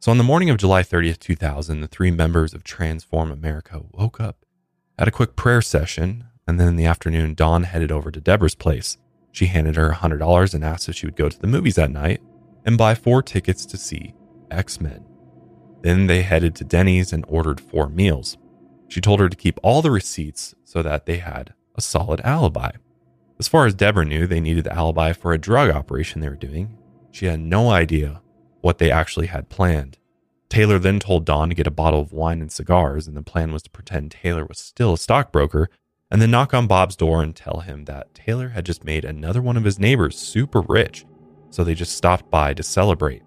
So, 0.00 0.10
on 0.10 0.18
the 0.18 0.24
morning 0.24 0.50
of 0.50 0.58
July 0.58 0.82
30th, 0.82 1.18
2000, 1.18 1.80
the 1.80 1.88
three 1.88 2.10
members 2.10 2.52
of 2.52 2.62
Transform 2.62 3.30
America 3.30 3.82
woke 3.92 4.20
up, 4.20 4.44
had 4.98 5.08
a 5.08 5.12
quick 5.12 5.36
prayer 5.36 5.62
session, 5.62 6.24
and 6.46 6.60
then 6.60 6.68
in 6.68 6.76
the 6.76 6.84
afternoon, 6.84 7.34
Dawn 7.34 7.62
headed 7.62 7.90
over 7.90 8.10
to 8.10 8.20
Deborah's 8.20 8.54
place. 8.54 8.98
She 9.34 9.46
handed 9.46 9.74
her 9.74 9.90
$100 9.90 10.54
and 10.54 10.64
asked 10.64 10.88
if 10.88 10.94
she 10.94 11.06
would 11.06 11.16
go 11.16 11.28
to 11.28 11.38
the 11.38 11.48
movies 11.48 11.74
that 11.74 11.90
night 11.90 12.22
and 12.64 12.78
buy 12.78 12.94
four 12.94 13.20
tickets 13.20 13.66
to 13.66 13.76
see 13.76 14.14
X 14.48 14.80
Men. 14.80 15.04
Then 15.82 16.06
they 16.06 16.22
headed 16.22 16.54
to 16.54 16.64
Denny's 16.64 17.12
and 17.12 17.24
ordered 17.26 17.60
four 17.60 17.88
meals. 17.88 18.38
She 18.86 19.00
told 19.00 19.18
her 19.18 19.28
to 19.28 19.36
keep 19.36 19.58
all 19.60 19.82
the 19.82 19.90
receipts 19.90 20.54
so 20.62 20.82
that 20.82 21.06
they 21.06 21.16
had 21.16 21.52
a 21.74 21.80
solid 21.80 22.20
alibi. 22.22 22.70
As 23.40 23.48
far 23.48 23.66
as 23.66 23.74
Deborah 23.74 24.04
knew, 24.04 24.28
they 24.28 24.38
needed 24.38 24.64
the 24.64 24.72
alibi 24.72 25.12
for 25.12 25.32
a 25.32 25.38
drug 25.38 25.68
operation 25.68 26.20
they 26.20 26.28
were 26.28 26.36
doing. 26.36 26.78
She 27.10 27.26
had 27.26 27.40
no 27.40 27.70
idea 27.70 28.22
what 28.60 28.78
they 28.78 28.92
actually 28.92 29.26
had 29.26 29.48
planned. 29.48 29.98
Taylor 30.48 30.78
then 30.78 31.00
told 31.00 31.24
Dawn 31.24 31.48
to 31.48 31.56
get 31.56 31.66
a 31.66 31.72
bottle 31.72 32.00
of 32.00 32.12
wine 32.12 32.40
and 32.40 32.52
cigars, 32.52 33.08
and 33.08 33.16
the 33.16 33.22
plan 33.22 33.50
was 33.50 33.64
to 33.64 33.70
pretend 33.70 34.12
Taylor 34.12 34.44
was 34.44 34.60
still 34.60 34.92
a 34.92 34.98
stockbroker 34.98 35.68
and 36.14 36.22
then 36.22 36.30
knock 36.30 36.54
on 36.54 36.68
Bob's 36.68 36.94
door 36.94 37.24
and 37.24 37.34
tell 37.34 37.58
him 37.58 37.86
that 37.86 38.14
Taylor 38.14 38.50
had 38.50 38.64
just 38.64 38.84
made 38.84 39.04
another 39.04 39.42
one 39.42 39.56
of 39.56 39.64
his 39.64 39.80
neighbors 39.80 40.16
super 40.16 40.60
rich, 40.60 41.04
so 41.50 41.64
they 41.64 41.74
just 41.74 41.96
stopped 41.96 42.30
by 42.30 42.54
to 42.54 42.62
celebrate. 42.62 43.24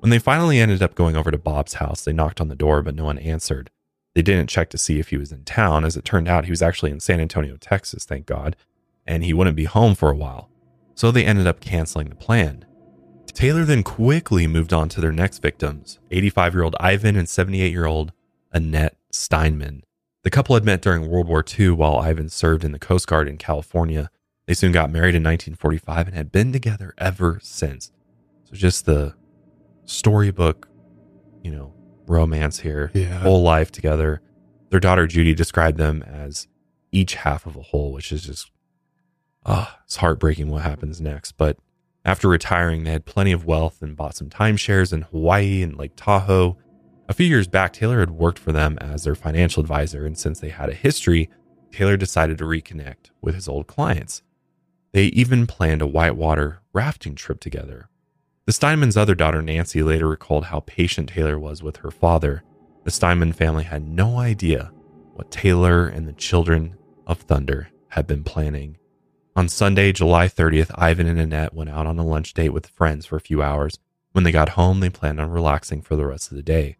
When 0.00 0.10
they 0.10 0.18
finally 0.18 0.60
ended 0.60 0.82
up 0.82 0.94
going 0.94 1.16
over 1.16 1.30
to 1.30 1.38
Bob's 1.38 1.72
house, 1.72 2.04
they 2.04 2.12
knocked 2.12 2.38
on 2.38 2.48
the 2.48 2.54
door, 2.54 2.82
but 2.82 2.94
no 2.94 3.06
one 3.06 3.16
answered. 3.16 3.70
They 4.14 4.20
didn't 4.20 4.50
check 4.50 4.68
to 4.68 4.76
see 4.76 4.98
if 4.98 5.08
he 5.08 5.16
was 5.16 5.32
in 5.32 5.44
town. 5.44 5.86
As 5.86 5.96
it 5.96 6.04
turned 6.04 6.28
out, 6.28 6.44
he 6.44 6.50
was 6.50 6.60
actually 6.60 6.90
in 6.90 7.00
San 7.00 7.18
Antonio, 7.18 7.56
Texas, 7.56 8.04
thank 8.04 8.26
God, 8.26 8.56
and 9.06 9.24
he 9.24 9.32
wouldn't 9.32 9.56
be 9.56 9.64
home 9.64 9.94
for 9.94 10.10
a 10.10 10.14
while. 10.14 10.50
So 10.96 11.10
they 11.10 11.24
ended 11.24 11.46
up 11.46 11.60
canceling 11.60 12.10
the 12.10 12.14
plan. 12.14 12.66
Taylor 13.32 13.64
then 13.64 13.82
quickly 13.82 14.46
moved 14.46 14.74
on 14.74 14.90
to 14.90 15.00
their 15.00 15.12
next 15.12 15.38
victims 15.38 15.98
85 16.10 16.52
year 16.52 16.62
old 16.64 16.76
Ivan 16.78 17.16
and 17.16 17.26
78 17.26 17.72
year 17.72 17.86
old 17.86 18.12
Annette 18.52 18.98
Steinman. 19.12 19.82
The 20.24 20.30
couple 20.30 20.54
had 20.54 20.64
met 20.64 20.82
during 20.82 21.08
World 21.08 21.28
War 21.28 21.44
II 21.58 21.70
while 21.70 21.96
Ivan 21.96 22.28
served 22.28 22.64
in 22.64 22.72
the 22.72 22.78
Coast 22.78 23.06
Guard 23.06 23.28
in 23.28 23.36
California. 23.38 24.10
They 24.46 24.54
soon 24.54 24.72
got 24.72 24.90
married 24.90 25.14
in 25.14 25.22
1945 25.22 26.08
and 26.08 26.16
had 26.16 26.32
been 26.32 26.52
together 26.52 26.94
ever 26.98 27.38
since. 27.42 27.92
So 28.44 28.54
just 28.56 28.86
the 28.86 29.14
storybook, 29.84 30.68
you 31.42 31.50
know, 31.50 31.72
romance 32.06 32.60
here, 32.60 32.90
Yeah. 32.94 33.20
whole 33.20 33.42
life 33.42 33.70
together. 33.70 34.20
Their 34.70 34.80
daughter 34.80 35.06
Judy 35.06 35.34
described 35.34 35.78
them 35.78 36.02
as 36.02 36.48
each 36.92 37.14
half 37.16 37.46
of 37.46 37.56
a 37.56 37.62
whole, 37.62 37.92
which 37.92 38.10
is 38.12 38.22
just, 38.24 38.50
ah, 39.46 39.78
it's 39.84 39.96
heartbreaking 39.96 40.48
what 40.48 40.62
happens 40.62 41.00
next. 41.00 41.32
But 41.32 41.58
after 42.04 42.28
retiring, 42.28 42.84
they 42.84 42.92
had 42.92 43.04
plenty 43.04 43.32
of 43.32 43.44
wealth 43.44 43.82
and 43.82 43.96
bought 43.96 44.16
some 44.16 44.30
timeshares 44.30 44.92
in 44.92 45.02
Hawaii 45.02 45.62
and 45.62 45.76
Lake 45.76 45.92
Tahoe. 45.96 46.56
A 47.08 47.14
few 47.14 47.26
years 47.26 47.48
back, 47.48 47.72
Taylor 47.72 48.00
had 48.00 48.10
worked 48.10 48.38
for 48.38 48.52
them 48.52 48.76
as 48.82 49.04
their 49.04 49.14
financial 49.14 49.62
advisor, 49.62 50.04
and 50.04 50.16
since 50.16 50.40
they 50.40 50.50
had 50.50 50.68
a 50.68 50.74
history, 50.74 51.30
Taylor 51.72 51.96
decided 51.96 52.36
to 52.38 52.44
reconnect 52.44 53.10
with 53.22 53.34
his 53.34 53.48
old 53.48 53.66
clients. 53.66 54.22
They 54.92 55.04
even 55.06 55.46
planned 55.46 55.80
a 55.80 55.86
whitewater 55.86 56.60
rafting 56.74 57.14
trip 57.14 57.40
together. 57.40 57.88
The 58.44 58.52
Steinman's 58.52 58.96
other 58.96 59.14
daughter, 59.14 59.40
Nancy, 59.42 59.82
later 59.82 60.08
recalled 60.08 60.46
how 60.46 60.60
patient 60.60 61.10
Taylor 61.10 61.38
was 61.38 61.62
with 61.62 61.78
her 61.78 61.90
father. 61.90 62.42
The 62.84 62.90
Steinman 62.90 63.32
family 63.32 63.64
had 63.64 63.86
no 63.86 64.18
idea 64.18 64.72
what 65.14 65.30
Taylor 65.30 65.86
and 65.86 66.06
the 66.06 66.14
children 66.14 66.76
of 67.06 67.20
Thunder 67.20 67.68
had 67.88 68.06
been 68.06 68.24
planning. 68.24 68.76
On 69.34 69.48
Sunday, 69.48 69.92
July 69.92 70.28
30th, 70.28 70.70
Ivan 70.74 71.06
and 71.06 71.20
Annette 71.20 71.54
went 71.54 71.70
out 71.70 71.86
on 71.86 71.98
a 71.98 72.04
lunch 72.04 72.34
date 72.34 72.48
with 72.50 72.66
friends 72.66 73.06
for 73.06 73.16
a 73.16 73.20
few 73.20 73.42
hours. 73.42 73.78
When 74.12 74.24
they 74.24 74.32
got 74.32 74.50
home, 74.50 74.80
they 74.80 74.90
planned 74.90 75.20
on 75.20 75.30
relaxing 75.30 75.80
for 75.80 75.94
the 75.94 76.06
rest 76.06 76.30
of 76.30 76.36
the 76.36 76.42
day. 76.42 76.77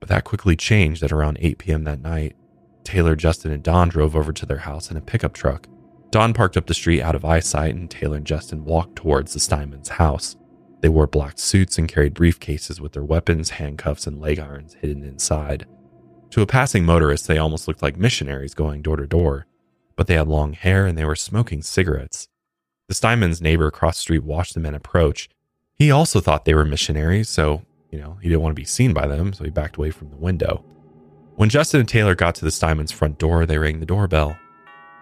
But 0.00 0.08
that 0.08 0.24
quickly 0.24 0.56
changed 0.56 1.02
at 1.02 1.12
around 1.12 1.38
8 1.40 1.58
p.m. 1.58 1.84
that 1.84 2.00
night. 2.00 2.36
Taylor, 2.84 3.16
Justin, 3.16 3.52
and 3.52 3.62
Dawn 3.62 3.88
drove 3.88 4.14
over 4.14 4.32
to 4.32 4.46
their 4.46 4.58
house 4.58 4.90
in 4.90 4.96
a 4.96 5.00
pickup 5.00 5.32
truck. 5.32 5.68
Dawn 6.10 6.32
parked 6.32 6.56
up 6.56 6.66
the 6.66 6.74
street 6.74 7.02
out 7.02 7.14
of 7.14 7.24
eyesight, 7.24 7.74
and 7.74 7.90
Taylor 7.90 8.16
and 8.16 8.26
Justin 8.26 8.64
walked 8.64 8.96
towards 8.96 9.32
the 9.32 9.40
Steinman's 9.40 9.88
house. 9.88 10.36
They 10.80 10.88
wore 10.88 11.06
black 11.06 11.38
suits 11.38 11.78
and 11.78 11.88
carried 11.88 12.14
briefcases 12.14 12.80
with 12.80 12.92
their 12.92 13.04
weapons, 13.04 13.50
handcuffs, 13.50 14.06
and 14.06 14.20
leg 14.20 14.38
irons 14.38 14.74
hidden 14.74 15.02
inside. 15.02 15.66
To 16.30 16.42
a 16.42 16.46
passing 16.46 16.84
motorist, 16.84 17.26
they 17.26 17.38
almost 17.38 17.66
looked 17.66 17.82
like 17.82 17.96
missionaries 17.96 18.54
going 18.54 18.82
door 18.82 18.96
to 18.96 19.06
door, 19.06 19.46
but 19.96 20.06
they 20.06 20.14
had 20.14 20.28
long 20.28 20.52
hair 20.52 20.86
and 20.86 20.96
they 20.96 21.04
were 21.04 21.16
smoking 21.16 21.62
cigarettes. 21.62 22.28
The 22.88 22.94
Steinman's 22.94 23.40
neighbor 23.40 23.66
across 23.66 23.96
the 23.96 24.02
street 24.02 24.24
watched 24.24 24.54
the 24.54 24.60
men 24.60 24.74
approach. 24.74 25.28
He 25.74 25.90
also 25.90 26.20
thought 26.20 26.44
they 26.44 26.54
were 26.54 26.64
missionaries, 26.64 27.28
so, 27.28 27.62
you 27.96 28.02
know, 28.02 28.18
he 28.20 28.28
didn't 28.28 28.42
want 28.42 28.54
to 28.54 28.60
be 28.60 28.66
seen 28.66 28.92
by 28.92 29.06
them, 29.06 29.32
so 29.32 29.42
he 29.42 29.50
backed 29.50 29.76
away 29.76 29.90
from 29.90 30.10
the 30.10 30.16
window. 30.16 30.62
When 31.36 31.48
Justin 31.48 31.80
and 31.80 31.88
Taylor 31.88 32.14
got 32.14 32.34
to 32.36 32.44
the 32.44 32.50
Steinman's 32.50 32.92
front 32.92 33.18
door, 33.18 33.46
they 33.46 33.56
rang 33.56 33.80
the 33.80 33.86
doorbell. 33.86 34.36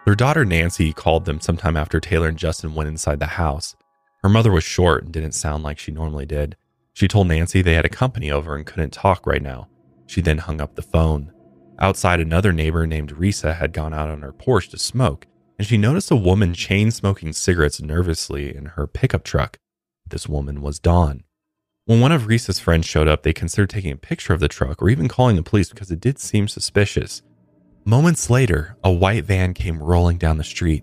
Their 0.04 0.14
daughter 0.14 0.44
Nancy 0.44 0.92
called 0.92 1.24
them 1.24 1.40
sometime 1.40 1.76
after 1.76 1.98
Taylor 1.98 2.28
and 2.28 2.38
Justin 2.38 2.74
went 2.74 2.88
inside 2.88 3.18
the 3.18 3.26
house. 3.26 3.74
Her 4.22 4.28
mother 4.28 4.52
was 4.52 4.62
short 4.62 5.02
and 5.02 5.12
didn't 5.12 5.32
sound 5.32 5.64
like 5.64 5.78
she 5.78 5.90
normally 5.90 6.26
did. 6.26 6.56
She 6.92 7.08
told 7.08 7.26
Nancy 7.26 7.62
they 7.62 7.74
had 7.74 7.84
a 7.84 7.90
company 7.90 8.30
over 8.30 8.54
and 8.54 8.64
couldn't 8.64 8.92
talk 8.92 9.26
right 9.26 9.42
now. 9.42 9.68
She 10.06 10.20
then 10.20 10.38
hung 10.38 10.60
up 10.60 10.76
the 10.76 10.82
phone. 10.82 11.32
Outside, 11.80 12.20
another 12.20 12.52
neighbor 12.52 12.86
named 12.86 13.16
Risa 13.16 13.56
had 13.56 13.72
gone 13.72 13.92
out 13.92 14.08
on 14.08 14.22
her 14.22 14.32
porch 14.32 14.68
to 14.68 14.78
smoke, 14.78 15.26
and 15.58 15.66
she 15.66 15.76
noticed 15.76 16.10
a 16.10 16.16
woman 16.16 16.54
chain 16.54 16.90
smoking 16.92 17.32
cigarettes 17.32 17.82
nervously 17.82 18.54
in 18.54 18.66
her 18.66 18.86
pickup 18.86 19.24
truck. 19.24 19.58
This 20.06 20.28
woman 20.28 20.62
was 20.62 20.78
Dawn. 20.78 21.24
When 21.86 22.00
one 22.00 22.12
of 22.12 22.28
Risa's 22.28 22.58
friends 22.58 22.86
showed 22.86 23.08
up, 23.08 23.22
they 23.22 23.34
considered 23.34 23.68
taking 23.68 23.92
a 23.92 23.96
picture 23.96 24.32
of 24.32 24.40
the 24.40 24.48
truck 24.48 24.80
or 24.80 24.88
even 24.88 25.06
calling 25.06 25.36
the 25.36 25.42
police 25.42 25.68
because 25.68 25.90
it 25.90 26.00
did 26.00 26.18
seem 26.18 26.48
suspicious. 26.48 27.20
Moments 27.84 28.30
later, 28.30 28.78
a 28.82 28.90
white 28.90 29.26
van 29.26 29.52
came 29.52 29.82
rolling 29.82 30.16
down 30.16 30.38
the 30.38 30.44
street. 30.44 30.82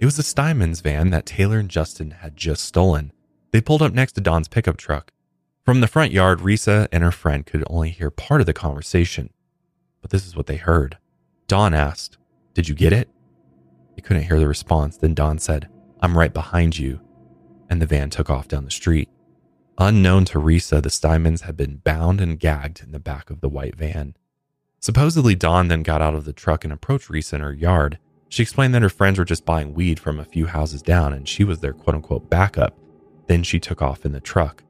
It 0.00 0.04
was 0.04 0.16
the 0.16 0.24
Steinman's 0.24 0.80
van 0.80 1.10
that 1.10 1.24
Taylor 1.24 1.60
and 1.60 1.68
Justin 1.68 2.10
had 2.10 2.36
just 2.36 2.64
stolen. 2.64 3.12
They 3.52 3.60
pulled 3.60 3.80
up 3.80 3.92
next 3.92 4.14
to 4.14 4.20
Dawn's 4.20 4.48
pickup 4.48 4.76
truck. 4.76 5.12
From 5.64 5.80
the 5.82 5.86
front 5.86 6.10
yard, 6.10 6.40
Risa 6.40 6.88
and 6.90 7.04
her 7.04 7.12
friend 7.12 7.46
could 7.46 7.62
only 7.68 7.90
hear 7.90 8.10
part 8.10 8.40
of 8.40 8.48
the 8.48 8.52
conversation. 8.52 9.30
But 10.00 10.10
this 10.10 10.26
is 10.26 10.34
what 10.34 10.46
they 10.46 10.56
heard. 10.56 10.98
Dawn 11.46 11.74
asked, 11.74 12.18
Did 12.54 12.68
you 12.68 12.74
get 12.74 12.92
it? 12.92 13.08
They 13.94 14.02
couldn't 14.02 14.24
hear 14.24 14.40
the 14.40 14.48
response. 14.48 14.96
Then 14.96 15.14
Dawn 15.14 15.38
said, 15.38 15.68
I'm 16.00 16.18
right 16.18 16.34
behind 16.34 16.76
you. 16.76 17.00
And 17.68 17.80
the 17.80 17.86
van 17.86 18.10
took 18.10 18.28
off 18.28 18.48
down 18.48 18.64
the 18.64 18.72
street. 18.72 19.08
Unknown 19.82 20.26
to 20.26 20.38
Risa, 20.38 20.82
the 20.82 20.90
Steinmans 20.90 21.44
had 21.44 21.56
been 21.56 21.76
bound 21.78 22.20
and 22.20 22.38
gagged 22.38 22.82
in 22.82 22.92
the 22.92 22.98
back 22.98 23.30
of 23.30 23.40
the 23.40 23.48
white 23.48 23.76
van. 23.76 24.14
Supposedly, 24.78 25.34
Dawn 25.34 25.68
then 25.68 25.82
got 25.82 26.02
out 26.02 26.14
of 26.14 26.26
the 26.26 26.34
truck 26.34 26.64
and 26.64 26.72
approached 26.72 27.08
Risa 27.08 27.32
in 27.32 27.40
her 27.40 27.54
yard. 27.54 27.98
She 28.28 28.42
explained 28.42 28.74
that 28.74 28.82
her 28.82 28.90
friends 28.90 29.18
were 29.18 29.24
just 29.24 29.46
buying 29.46 29.72
weed 29.72 29.98
from 29.98 30.20
a 30.20 30.26
few 30.26 30.44
houses 30.44 30.82
down 30.82 31.14
and 31.14 31.26
she 31.26 31.44
was 31.44 31.60
their 31.60 31.72
quote 31.72 31.96
unquote 31.96 32.28
backup. 32.28 32.78
Then 33.26 33.42
she 33.42 33.58
took 33.58 33.80
off 33.80 34.04
in 34.04 34.12
the 34.12 34.20
truck. 34.20 34.64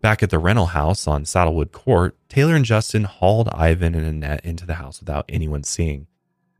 Back 0.00 0.22
at 0.22 0.30
the 0.30 0.38
rental 0.38 0.66
house 0.66 1.06
on 1.06 1.26
Saddlewood 1.26 1.72
Court, 1.72 2.16
Taylor 2.30 2.54
and 2.54 2.64
Justin 2.64 3.04
hauled 3.04 3.50
Ivan 3.50 3.94
and 3.94 4.06
Annette 4.06 4.46
into 4.46 4.64
the 4.64 4.74
house 4.74 5.00
without 5.00 5.26
anyone 5.28 5.62
seeing. 5.62 6.06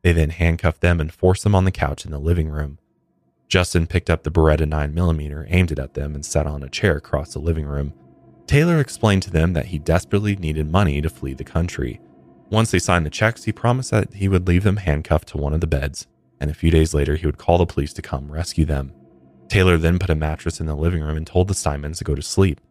They 0.03 0.11
then 0.11 0.29
handcuffed 0.29 0.81
them 0.81 0.99
and 0.99 1.11
forced 1.11 1.43
them 1.43 1.55
on 1.55 1.65
the 1.65 1.71
couch 1.71 2.05
in 2.05 2.11
the 2.11 2.19
living 2.19 2.49
room. 2.49 2.77
Justin 3.49 3.87
picked 3.87 4.11
up 4.11 4.21
the 4.21 4.31
Beretta 4.31 4.69
9mm, 4.69 5.47
aimed 5.49 5.71
it 5.71 5.79
at 5.79 5.95
them, 5.95 6.13
and 6.13 6.23
sat 6.23 6.45
on 6.45 6.61
a 6.61 6.69
chair 6.69 6.95
across 6.95 7.33
the 7.33 7.39
living 7.39 7.65
room. 7.65 7.93
Taylor 8.45 8.79
explained 8.79 9.23
to 9.23 9.31
them 9.31 9.53
that 9.53 9.67
he 9.67 9.79
desperately 9.79 10.35
needed 10.35 10.71
money 10.71 11.01
to 11.01 11.09
flee 11.09 11.33
the 11.33 11.43
country. 11.43 11.99
Once 12.51 12.69
they 12.71 12.79
signed 12.79 13.05
the 13.05 13.11
checks, 13.11 13.43
he 13.43 13.51
promised 13.51 13.91
that 13.91 14.13
he 14.13 14.27
would 14.27 14.47
leave 14.47 14.63
them 14.63 14.77
handcuffed 14.77 15.27
to 15.29 15.37
one 15.37 15.53
of 15.53 15.61
the 15.61 15.67
beds, 15.67 16.07
and 16.39 16.49
a 16.49 16.55
few 16.55 16.69
days 16.69 16.93
later, 16.93 17.15
he 17.15 17.25
would 17.25 17.39
call 17.39 17.57
the 17.57 17.65
police 17.65 17.91
to 17.93 18.01
come 18.03 18.31
rescue 18.31 18.65
them. 18.65 18.93
Taylor 19.47 19.77
then 19.77 19.97
put 19.97 20.11
a 20.11 20.15
mattress 20.15 20.59
in 20.59 20.67
the 20.67 20.75
living 20.75 21.01
room 21.01 21.17
and 21.17 21.25
told 21.25 21.47
the 21.47 21.55
Steinmans 21.55 21.97
to 21.97 22.03
go 22.03 22.13
to 22.13 22.21
sleep. 22.21 22.61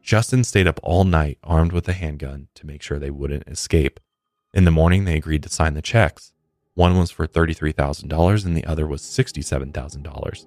Justin 0.00 0.44
stayed 0.44 0.68
up 0.68 0.78
all 0.82 1.04
night 1.04 1.38
armed 1.42 1.72
with 1.72 1.88
a 1.88 1.92
handgun 1.92 2.46
to 2.54 2.66
make 2.66 2.82
sure 2.82 2.98
they 2.98 3.10
wouldn't 3.10 3.48
escape. 3.48 3.98
In 4.54 4.64
the 4.64 4.70
morning, 4.70 5.04
they 5.04 5.16
agreed 5.16 5.42
to 5.42 5.48
sign 5.48 5.74
the 5.74 5.82
checks. 5.82 6.32
One 6.80 6.96
was 6.96 7.10
for 7.10 7.26
$33,000 7.26 8.46
and 8.46 8.56
the 8.56 8.64
other 8.64 8.86
was 8.86 9.02
$67,000. 9.02 10.46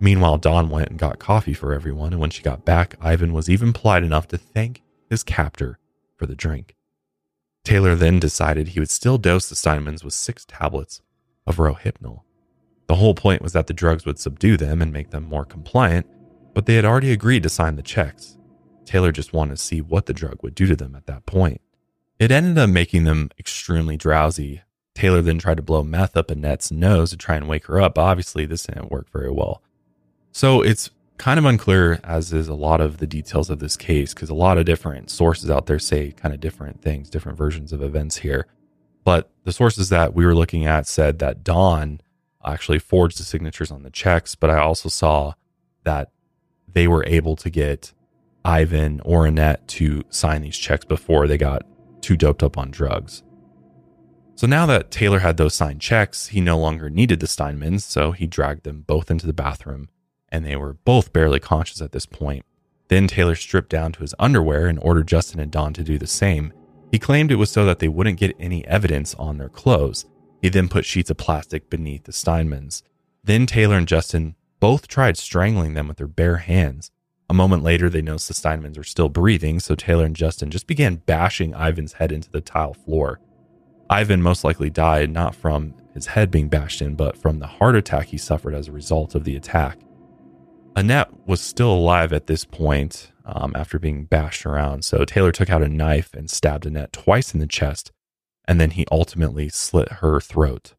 Meanwhile, 0.00 0.36
Dawn 0.36 0.68
went 0.68 0.90
and 0.90 0.98
got 0.98 1.18
coffee 1.18 1.54
for 1.54 1.72
everyone, 1.72 2.12
and 2.12 2.20
when 2.20 2.28
she 2.28 2.42
got 2.42 2.66
back, 2.66 2.94
Ivan 3.00 3.32
was 3.32 3.48
even 3.48 3.72
polite 3.72 4.02
enough 4.02 4.28
to 4.28 4.36
thank 4.36 4.82
his 5.08 5.22
captor 5.22 5.78
for 6.14 6.26
the 6.26 6.34
drink. 6.34 6.76
Taylor 7.64 7.94
then 7.94 8.20
decided 8.20 8.68
he 8.68 8.80
would 8.80 8.90
still 8.90 9.16
dose 9.16 9.48
the 9.48 9.54
Steinmans 9.54 10.04
with 10.04 10.12
six 10.12 10.44
tablets 10.44 11.00
of 11.46 11.56
Rohypnol. 11.56 12.20
The 12.86 12.96
whole 12.96 13.14
point 13.14 13.40
was 13.40 13.54
that 13.54 13.66
the 13.66 13.72
drugs 13.72 14.04
would 14.04 14.18
subdue 14.18 14.58
them 14.58 14.82
and 14.82 14.92
make 14.92 15.08
them 15.08 15.24
more 15.24 15.46
compliant, 15.46 16.06
but 16.52 16.66
they 16.66 16.74
had 16.74 16.84
already 16.84 17.12
agreed 17.12 17.44
to 17.44 17.48
sign 17.48 17.76
the 17.76 17.82
checks. 17.82 18.36
Taylor 18.84 19.10
just 19.10 19.32
wanted 19.32 19.56
to 19.56 19.62
see 19.62 19.80
what 19.80 20.04
the 20.04 20.12
drug 20.12 20.42
would 20.42 20.54
do 20.54 20.66
to 20.66 20.76
them 20.76 20.94
at 20.94 21.06
that 21.06 21.24
point. 21.24 21.62
It 22.18 22.30
ended 22.30 22.58
up 22.58 22.68
making 22.68 23.04
them 23.04 23.30
extremely 23.38 23.96
drowsy. 23.96 24.60
Taylor 24.94 25.22
then 25.22 25.38
tried 25.38 25.56
to 25.56 25.62
blow 25.62 25.82
meth 25.82 26.16
up 26.16 26.30
Annette's 26.30 26.70
nose 26.70 27.10
to 27.10 27.16
try 27.16 27.36
and 27.36 27.48
wake 27.48 27.66
her 27.66 27.80
up, 27.80 27.98
obviously 27.98 28.46
this 28.46 28.64
didn't 28.64 28.90
work 28.90 29.10
very 29.10 29.30
well. 29.30 29.62
So 30.32 30.62
it's 30.62 30.90
kind 31.18 31.38
of 31.38 31.44
unclear, 31.44 32.00
as 32.04 32.32
is 32.32 32.48
a 32.48 32.54
lot 32.54 32.80
of 32.80 32.98
the 32.98 33.06
details 33.06 33.50
of 33.50 33.58
this 33.58 33.76
case, 33.76 34.12
because 34.12 34.30
a 34.30 34.34
lot 34.34 34.58
of 34.58 34.64
different 34.64 35.10
sources 35.10 35.50
out 35.50 35.66
there 35.66 35.78
say 35.78 36.12
kind 36.12 36.34
of 36.34 36.40
different 36.40 36.82
things, 36.82 37.10
different 37.10 37.38
versions 37.38 37.72
of 37.72 37.82
events 37.82 38.18
here. 38.18 38.46
But 39.04 39.30
the 39.44 39.52
sources 39.52 39.88
that 39.88 40.14
we 40.14 40.24
were 40.24 40.34
looking 40.34 40.66
at 40.66 40.86
said 40.86 41.18
that 41.18 41.44
Dawn 41.44 42.00
actually 42.44 42.78
forged 42.78 43.18
the 43.18 43.24
signatures 43.24 43.70
on 43.70 43.82
the 43.82 43.90
checks, 43.90 44.34
but 44.34 44.50
I 44.50 44.58
also 44.58 44.88
saw 44.88 45.34
that 45.84 46.10
they 46.66 46.88
were 46.88 47.04
able 47.06 47.36
to 47.36 47.50
get 47.50 47.92
Ivan 48.44 49.00
or 49.04 49.26
Annette 49.26 49.66
to 49.68 50.04
sign 50.10 50.42
these 50.42 50.58
checks 50.58 50.84
before 50.84 51.26
they 51.26 51.38
got 51.38 51.64
too 52.00 52.16
doped 52.16 52.42
up 52.42 52.58
on 52.58 52.70
drugs. 52.70 53.22
So 54.34 54.46
now 54.46 54.66
that 54.66 54.90
Taylor 54.90 55.20
had 55.20 55.36
those 55.36 55.54
signed 55.54 55.80
checks, 55.80 56.28
he 56.28 56.40
no 56.40 56.58
longer 56.58 56.90
needed 56.90 57.20
the 57.20 57.26
Steinmans, 57.26 57.82
so 57.82 58.12
he 58.12 58.26
dragged 58.26 58.64
them 58.64 58.82
both 58.86 59.10
into 59.10 59.26
the 59.26 59.32
bathroom, 59.32 59.88
and 60.30 60.44
they 60.44 60.56
were 60.56 60.74
both 60.74 61.12
barely 61.12 61.38
conscious 61.38 61.80
at 61.80 61.92
this 61.92 62.06
point. 62.06 62.44
Then 62.88 63.06
Taylor 63.06 63.34
stripped 63.34 63.70
down 63.70 63.92
to 63.92 64.00
his 64.00 64.14
underwear 64.18 64.66
and 64.66 64.78
ordered 64.80 65.06
Justin 65.08 65.40
and 65.40 65.50
Dawn 65.50 65.72
to 65.74 65.84
do 65.84 65.98
the 65.98 66.06
same. 66.06 66.52
He 66.90 66.98
claimed 66.98 67.30
it 67.30 67.36
was 67.36 67.50
so 67.50 67.64
that 67.64 67.78
they 67.78 67.88
wouldn't 67.88 68.18
get 68.18 68.36
any 68.38 68.66
evidence 68.66 69.14
on 69.14 69.38
their 69.38 69.48
clothes. 69.48 70.06
He 70.40 70.48
then 70.48 70.68
put 70.68 70.84
sheets 70.84 71.10
of 71.10 71.16
plastic 71.16 71.70
beneath 71.70 72.04
the 72.04 72.12
Steinmans. 72.12 72.82
Then 73.22 73.46
Taylor 73.46 73.76
and 73.76 73.86
Justin 73.86 74.34
both 74.60 74.88
tried 74.88 75.16
strangling 75.16 75.74
them 75.74 75.88
with 75.88 75.98
their 75.98 76.06
bare 76.06 76.38
hands. 76.38 76.90
A 77.30 77.34
moment 77.34 77.62
later, 77.62 77.88
they 77.88 78.02
noticed 78.02 78.28
the 78.28 78.34
Steinmans 78.34 78.76
were 78.76 78.84
still 78.84 79.08
breathing, 79.08 79.60
so 79.60 79.74
Taylor 79.74 80.04
and 80.04 80.16
Justin 80.16 80.50
just 80.50 80.66
began 80.66 80.96
bashing 80.96 81.54
Ivan's 81.54 81.94
head 81.94 82.12
into 82.12 82.30
the 82.30 82.40
tile 82.40 82.74
floor. 82.74 83.20
Ivan 83.92 84.22
most 84.22 84.42
likely 84.42 84.70
died 84.70 85.10
not 85.10 85.34
from 85.34 85.74
his 85.92 86.06
head 86.06 86.30
being 86.30 86.48
bashed 86.48 86.80
in, 86.80 86.94
but 86.94 87.14
from 87.14 87.40
the 87.40 87.46
heart 87.46 87.76
attack 87.76 88.06
he 88.06 88.16
suffered 88.16 88.54
as 88.54 88.68
a 88.68 88.72
result 88.72 89.14
of 89.14 89.24
the 89.24 89.36
attack. 89.36 89.78
Annette 90.74 91.10
was 91.26 91.42
still 91.42 91.70
alive 91.70 92.10
at 92.10 92.26
this 92.26 92.46
point 92.46 93.12
um, 93.26 93.52
after 93.54 93.78
being 93.78 94.06
bashed 94.06 94.46
around, 94.46 94.86
so 94.86 95.04
Taylor 95.04 95.30
took 95.30 95.50
out 95.50 95.62
a 95.62 95.68
knife 95.68 96.14
and 96.14 96.30
stabbed 96.30 96.64
Annette 96.64 96.94
twice 96.94 97.34
in 97.34 97.40
the 97.40 97.46
chest, 97.46 97.92
and 98.48 98.58
then 98.58 98.70
he 98.70 98.86
ultimately 98.90 99.50
slit 99.50 99.92
her 99.92 100.20
throat. 100.20 100.72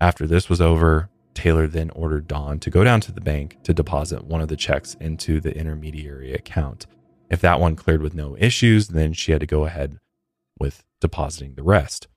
After 0.00 0.26
this 0.26 0.48
was 0.48 0.62
over, 0.62 1.10
Taylor 1.34 1.66
then 1.66 1.90
ordered 1.90 2.26
Dawn 2.26 2.58
to 2.60 2.70
go 2.70 2.82
down 2.82 3.02
to 3.02 3.12
the 3.12 3.20
bank 3.20 3.58
to 3.64 3.74
deposit 3.74 4.24
one 4.24 4.40
of 4.40 4.48
the 4.48 4.56
checks 4.56 4.96
into 5.00 5.38
the 5.38 5.54
intermediary 5.54 6.32
account. 6.32 6.86
If 7.28 7.42
that 7.42 7.60
one 7.60 7.76
cleared 7.76 8.00
with 8.00 8.14
no 8.14 8.38
issues, 8.38 8.88
then 8.88 9.12
she 9.12 9.32
had 9.32 9.42
to 9.42 9.46
go 9.46 9.66
ahead 9.66 9.98
with 10.58 10.82
depositing 11.00 11.54
the 11.54 11.62
rest. 11.62 12.08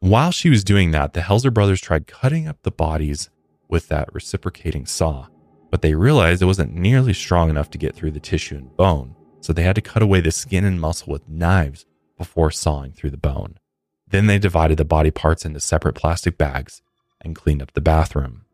While 0.00 0.32
she 0.32 0.50
was 0.50 0.64
doing 0.64 0.90
that, 0.90 1.12
the 1.12 1.20
Helzer 1.20 1.52
brothers 1.52 1.80
tried 1.80 2.06
cutting 2.06 2.48
up 2.48 2.58
the 2.62 2.70
bodies 2.70 3.30
with 3.68 3.88
that 3.88 4.12
reciprocating 4.12 4.86
saw, 4.86 5.28
but 5.70 5.80
they 5.80 5.94
realized 5.94 6.42
it 6.42 6.46
wasn't 6.46 6.74
nearly 6.74 7.12
strong 7.12 7.50
enough 7.50 7.70
to 7.70 7.78
get 7.78 7.94
through 7.94 8.10
the 8.10 8.20
tissue 8.20 8.56
and 8.56 8.76
bone, 8.76 9.14
so 9.40 9.52
they 9.52 9.62
had 9.62 9.76
to 9.76 9.80
cut 9.80 10.02
away 10.02 10.20
the 10.20 10.32
skin 10.32 10.64
and 10.64 10.80
muscle 10.80 11.12
with 11.12 11.28
knives 11.28 11.86
before 12.18 12.50
sawing 12.50 12.92
through 12.92 13.10
the 13.10 13.16
bone. 13.16 13.58
Then 14.06 14.26
they 14.26 14.38
divided 14.38 14.76
the 14.76 14.84
body 14.84 15.10
parts 15.10 15.44
into 15.44 15.60
separate 15.60 15.94
plastic 15.94 16.36
bags 16.36 16.82
and 17.20 17.34
cleaned 17.34 17.62
up 17.62 17.72
the 17.72 17.80
bathroom. 17.80 18.44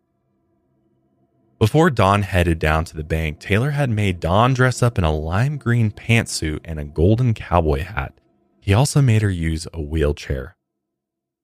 Before 1.58 1.90
Dawn 1.90 2.22
headed 2.22 2.60
down 2.60 2.84
to 2.84 2.96
the 2.96 3.02
bank, 3.02 3.40
Taylor 3.40 3.72
had 3.72 3.90
made 3.90 4.20
Dawn 4.20 4.54
dress 4.54 4.80
up 4.80 4.96
in 4.96 5.02
a 5.02 5.12
lime 5.12 5.56
green 5.56 5.90
pantsuit 5.90 6.60
and 6.64 6.78
a 6.78 6.84
golden 6.84 7.34
cowboy 7.34 7.82
hat. 7.82 8.14
He 8.68 8.74
also 8.74 9.00
made 9.00 9.22
her 9.22 9.30
use 9.30 9.66
a 9.72 9.80
wheelchair. 9.80 10.58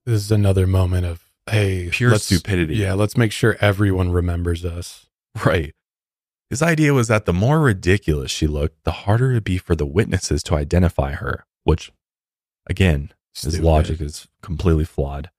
This 0.04 0.24
is 0.24 0.30
another 0.30 0.66
moment 0.66 1.06
of 1.06 1.22
hey, 1.48 1.88
Pure 1.90 2.16
stupidity. 2.16 2.76
Yeah, 2.76 2.92
let's 2.92 3.16
make 3.16 3.32
sure 3.32 3.56
everyone 3.62 4.12
remembers 4.12 4.62
us. 4.62 5.06
Right. 5.42 5.72
His 6.50 6.60
idea 6.60 6.92
was 6.92 7.08
that 7.08 7.24
the 7.24 7.32
more 7.32 7.60
ridiculous 7.60 8.30
she 8.30 8.46
looked, 8.46 8.84
the 8.84 8.90
harder 8.90 9.30
it'd 9.30 9.42
be 9.42 9.56
for 9.56 9.74
the 9.74 9.86
witnesses 9.86 10.42
to 10.42 10.54
identify 10.54 11.12
her, 11.12 11.46
which, 11.62 11.90
again, 12.66 13.10
his 13.34 13.58
logic 13.58 14.02
is 14.02 14.28
completely 14.42 14.84
flawed. 14.84 15.30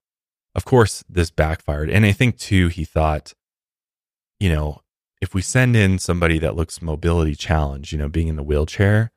Of 0.55 0.65
course, 0.65 1.03
this 1.07 1.29
backfired. 1.29 1.91
And 1.91 2.03
I 2.03 2.13
think, 2.13 2.39
too, 2.39 2.69
he 2.69 2.83
thought, 2.83 3.35
you 4.39 4.49
know, 4.49 4.81
if 5.21 5.35
we 5.35 5.43
send 5.43 5.75
in 5.75 5.99
somebody 5.99 6.39
that 6.39 6.55
looks 6.55 6.81
mobility 6.81 7.35
challenged, 7.35 7.91
you 7.91 7.99
know, 7.99 8.09
being 8.09 8.27
in 8.27 8.37
the 8.37 8.43
wheelchair, 8.43 9.11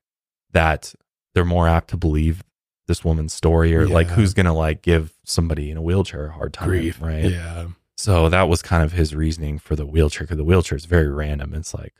that 0.52 0.94
they're 1.34 1.46
more 1.46 1.66
apt 1.66 1.88
to 1.88 1.96
believe 1.96 2.42
this 2.88 3.04
woman's 3.04 3.32
story 3.32 3.76
or 3.76 3.86
like 3.86 4.08
who's 4.08 4.34
to 4.46 4.52
like 4.52 4.82
give 4.82 5.12
somebody 5.24 5.70
in 5.70 5.76
a 5.76 5.82
wheelchair 5.82 6.26
a 6.26 6.32
hard 6.32 6.52
time, 6.52 6.68
Grief, 6.68 7.00
right? 7.00 7.26
Yeah, 7.30 7.68
So 7.96 8.28
that 8.28 8.48
was 8.48 8.62
kind 8.62 8.82
of 8.82 8.92
his 8.92 9.14
reasoning 9.14 9.58
for 9.58 9.76
the 9.76 9.86
wheelchair 9.86 10.22
because 10.24 10.38
the 10.38 10.44
wheelchair 10.44 10.74
is 10.76 10.86
very 10.86 11.08
random. 11.08 11.54
It's 11.54 11.72
like, 11.74 11.94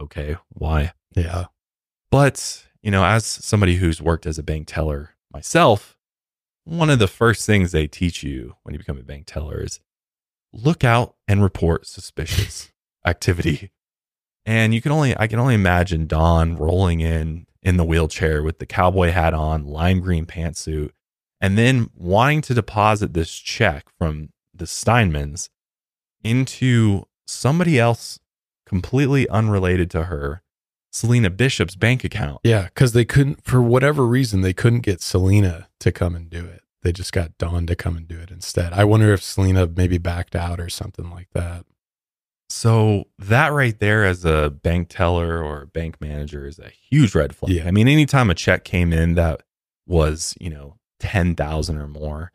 okay, 0.00 0.36
why? 0.48 0.92
yeah. 1.14 1.46
But, 2.10 2.64
you 2.82 2.90
know, 2.92 3.04
as 3.04 3.26
somebody 3.26 3.76
who's 3.76 4.00
worked 4.00 4.26
as 4.26 4.38
a 4.38 4.42
bank 4.42 4.68
teller 4.68 5.10
myself, 5.32 5.98
one 6.64 6.88
of 6.88 7.00
the 7.00 7.08
first 7.08 7.44
things 7.44 7.72
they 7.72 7.86
teach 7.88 8.22
you 8.22 8.54
when 8.62 8.72
you 8.74 8.78
become 8.78 8.98
a 8.98 9.02
bank 9.02 9.26
teller 9.26 9.60
is 9.62 9.80
look 10.52 10.84
out 10.84 11.16
and 11.26 11.42
report 11.42 11.86
suspicious 11.86 12.72
activity. 13.06 13.72
And 14.46 14.72
you 14.72 14.80
can 14.80 14.92
only, 14.92 15.18
I 15.18 15.26
can 15.26 15.40
only 15.40 15.54
imagine 15.54 16.06
Dawn 16.06 16.56
rolling 16.56 17.00
in 17.00 17.46
in 17.66 17.76
the 17.76 17.84
wheelchair 17.84 18.44
with 18.44 18.60
the 18.60 18.64
cowboy 18.64 19.10
hat 19.10 19.34
on, 19.34 19.66
lime 19.66 19.98
green 19.98 20.24
pantsuit, 20.24 20.92
and 21.40 21.58
then 21.58 21.90
wanting 21.96 22.40
to 22.40 22.54
deposit 22.54 23.12
this 23.12 23.34
check 23.34 23.86
from 23.98 24.28
the 24.54 24.66
Steinmans 24.66 25.48
into 26.22 27.06
somebody 27.26 27.76
else 27.76 28.20
completely 28.66 29.28
unrelated 29.28 29.90
to 29.90 30.04
her, 30.04 30.42
Selena 30.92 31.28
Bishop's 31.28 31.74
bank 31.74 32.04
account. 32.04 32.38
Yeah, 32.44 32.66
because 32.66 32.92
they 32.92 33.04
couldn't, 33.04 33.44
for 33.44 33.60
whatever 33.60 34.06
reason, 34.06 34.42
they 34.42 34.52
couldn't 34.52 34.80
get 34.80 35.02
Selena 35.02 35.66
to 35.80 35.90
come 35.90 36.14
and 36.14 36.30
do 36.30 36.44
it. 36.44 36.62
They 36.82 36.92
just 36.92 37.12
got 37.12 37.36
Dawn 37.36 37.66
to 37.66 37.74
come 37.74 37.96
and 37.96 38.06
do 38.06 38.20
it 38.20 38.30
instead. 38.30 38.72
I 38.72 38.84
wonder 38.84 39.12
if 39.12 39.24
Selena 39.24 39.66
maybe 39.66 39.98
backed 39.98 40.36
out 40.36 40.60
or 40.60 40.68
something 40.68 41.10
like 41.10 41.30
that. 41.32 41.64
So 42.48 43.04
that 43.18 43.52
right 43.52 43.78
there 43.78 44.04
as 44.04 44.24
a 44.24 44.50
bank 44.50 44.88
teller 44.88 45.42
or 45.42 45.62
a 45.62 45.66
bank 45.66 46.00
manager 46.00 46.46
is 46.46 46.58
a 46.58 46.68
huge 46.68 47.14
red 47.14 47.34
flag. 47.34 47.52
Yeah. 47.52 47.66
I 47.66 47.70
mean, 47.70 47.88
anytime 47.88 48.30
a 48.30 48.34
check 48.34 48.64
came 48.64 48.92
in 48.92 49.14
that 49.14 49.42
was, 49.86 50.34
you 50.40 50.50
know, 50.50 50.76
10,000 51.00 51.76
or 51.76 51.88
more, 51.88 52.32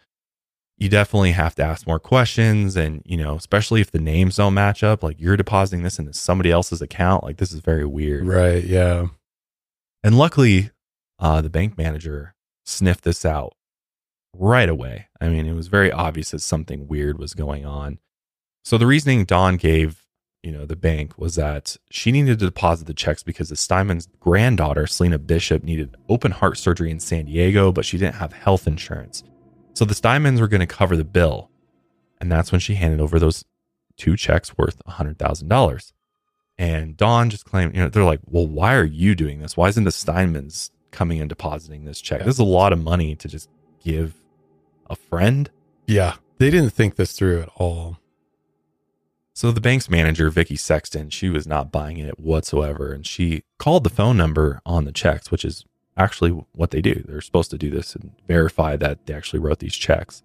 you 0.78 0.90
definitely 0.90 1.32
have 1.32 1.56
to 1.56 1.64
ask 1.64 1.88
more 1.88 2.00
questions. 2.00 2.76
And, 2.76 3.02
you 3.06 3.16
know, 3.16 3.36
especially 3.36 3.82
if 3.82 3.92
the 3.92 4.00
names 4.00 4.36
don't 4.36 4.54
match 4.54 4.84
up, 4.84 5.02
like 5.02 5.20
you're 5.20 5.38
depositing 5.38 5.84
this 5.84 6.00
into 6.00 6.14
somebody 6.14 6.52
else's 6.52 6.82
account, 6.82 7.24
like 7.24 7.38
this 7.38 7.54
is 7.54 7.60
very 7.60 7.86
weird. 7.86 8.28
Right. 8.28 8.64
Yeah. 8.64 9.08
And 10.04 10.18
luckily, 10.18 10.72
uh, 11.20 11.42
the 11.42 11.50
bank 11.50 11.78
manager 11.78 12.36
sniffed 12.66 13.04
this 13.04 13.24
out 13.26 13.54
right 14.34 14.70
away. 14.70 15.08
I 15.22 15.30
mean, 15.30 15.46
it 15.46 15.54
was 15.54 15.68
very 15.68 15.92
obvious 15.92 16.32
that 16.32 16.40
something 16.40 16.88
weird 16.88 17.18
was 17.18 17.34
going 17.34 17.66
on. 17.66 18.00
So 18.64 18.78
the 18.78 18.88
reasoning 18.88 19.26
Dawn 19.26 19.58
gave 19.58 20.01
you 20.44 20.52
know, 20.52 20.66
the 20.66 20.76
bank 20.76 21.18
was 21.18 21.36
that 21.36 21.78
she 21.92 22.12
needed 22.12 22.40
to 22.40 22.46
deposit 22.46 22.88
the 22.88 22.94
checks 22.94 23.22
because 23.22 23.50
the 23.50 23.56
Steinman's 23.56 24.08
granddaughter, 24.20 24.88
Selena 24.88 25.20
Bishop, 25.20 25.64
needed 25.64 25.96
open 26.10 26.32
heart 26.32 26.58
surgery 26.58 26.90
in 26.90 27.00
San 27.00 27.26
Diego, 27.26 27.72
but 27.72 27.86
she 27.86 27.98
didn't 27.98 28.16
have 28.16 28.34
health 28.34 28.66
insurance. 28.66 29.24
So 29.74 29.86
the 29.86 29.94
Steinmans 29.94 30.40
were 30.40 30.48
going 30.48 30.62
to 30.62 30.68
cover 30.68 30.98
the 30.98 31.04
bill. 31.04 31.50
And 32.20 32.32
that's 32.32 32.52
when 32.52 32.60
she 32.60 32.76
handed 32.76 33.00
over 33.00 33.20
those 33.20 33.46
two 33.98 34.16
checks 34.16 34.58
worth 34.58 34.84
$100,000. 34.86 35.94
And 36.58 36.98
Dawn 36.98 37.30
just 37.30 37.46
claimed, 37.46 37.76
you 37.76 37.82
know, 37.82 37.90
they're 37.90 38.04
like, 38.04 38.20
well, 38.26 38.48
why 38.48 38.76
are 38.76 38.84
you 38.84 39.16
doing 39.16 39.40
this? 39.40 39.56
Why 39.56 39.70
isn't 39.70 39.84
the 39.84 39.92
Steinmans 39.92 40.72
coming 40.92 41.20
and 41.20 41.30
depositing 41.30 41.86
this 41.86 42.02
check? 42.02 42.20
This 42.20 42.36
is 42.36 42.40
a 42.40 42.44
lot 42.44 42.74
of 42.74 42.84
money 42.84 43.16
to 43.16 43.28
just 43.28 43.50
give 43.84 44.16
a 44.90 44.96
friend. 44.96 45.50
Yeah. 45.88 46.16
They 46.38 46.50
didn't 46.50 46.72
think 46.72 46.96
this 46.96 47.14
through 47.14 47.42
at 47.42 47.50
all. 47.56 47.98
So 49.34 49.52
the 49.52 49.62
bank's 49.62 49.90
manager, 49.90 50.30
Vicky 50.30 50.58
Sexton, 50.58 51.10
she 51.10 51.30
was 51.30 51.48
not 51.48 51.72
buying 51.72 51.98
it 51.98 52.20
whatsoever. 52.20 52.92
And 52.92 53.06
she 53.06 53.44
called 53.58 53.84
the 53.84 53.90
phone 53.90 54.18
number 54.18 54.62
on 54.66 54.86
the 54.86 54.92
checks, 54.92 55.32
which 55.32 55.46
is 55.46 55.66
actually 55.98 56.32
what 56.52 56.72
they 56.72 56.82
do. 56.82 57.04
They're 57.08 57.22
supposed 57.22 57.52
to 57.52 57.58
do 57.58 57.70
this 57.70 57.96
and 57.96 58.12
verify 58.28 58.76
that 58.78 59.06
they 59.06 59.14
actually 59.14 59.40
wrote 59.40 59.60
these 59.60 59.76
checks. 59.76 60.24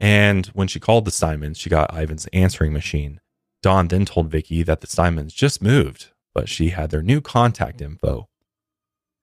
And 0.00 0.46
when 0.48 0.68
she 0.68 0.80
called 0.80 1.06
the 1.06 1.10
Simons, 1.10 1.58
she 1.58 1.70
got 1.70 1.94
Ivan's 1.94 2.26
answering 2.32 2.72
machine. 2.72 3.20
Dawn 3.62 3.88
then 3.88 4.04
told 4.04 4.30
Vicky 4.30 4.62
that 4.62 4.82
the 4.82 4.86
Simons 4.86 5.32
just 5.32 5.62
moved, 5.62 6.08
but 6.34 6.48
she 6.48 6.68
had 6.68 6.90
their 6.90 7.02
new 7.02 7.20
contact 7.20 7.80
info. 7.80 8.28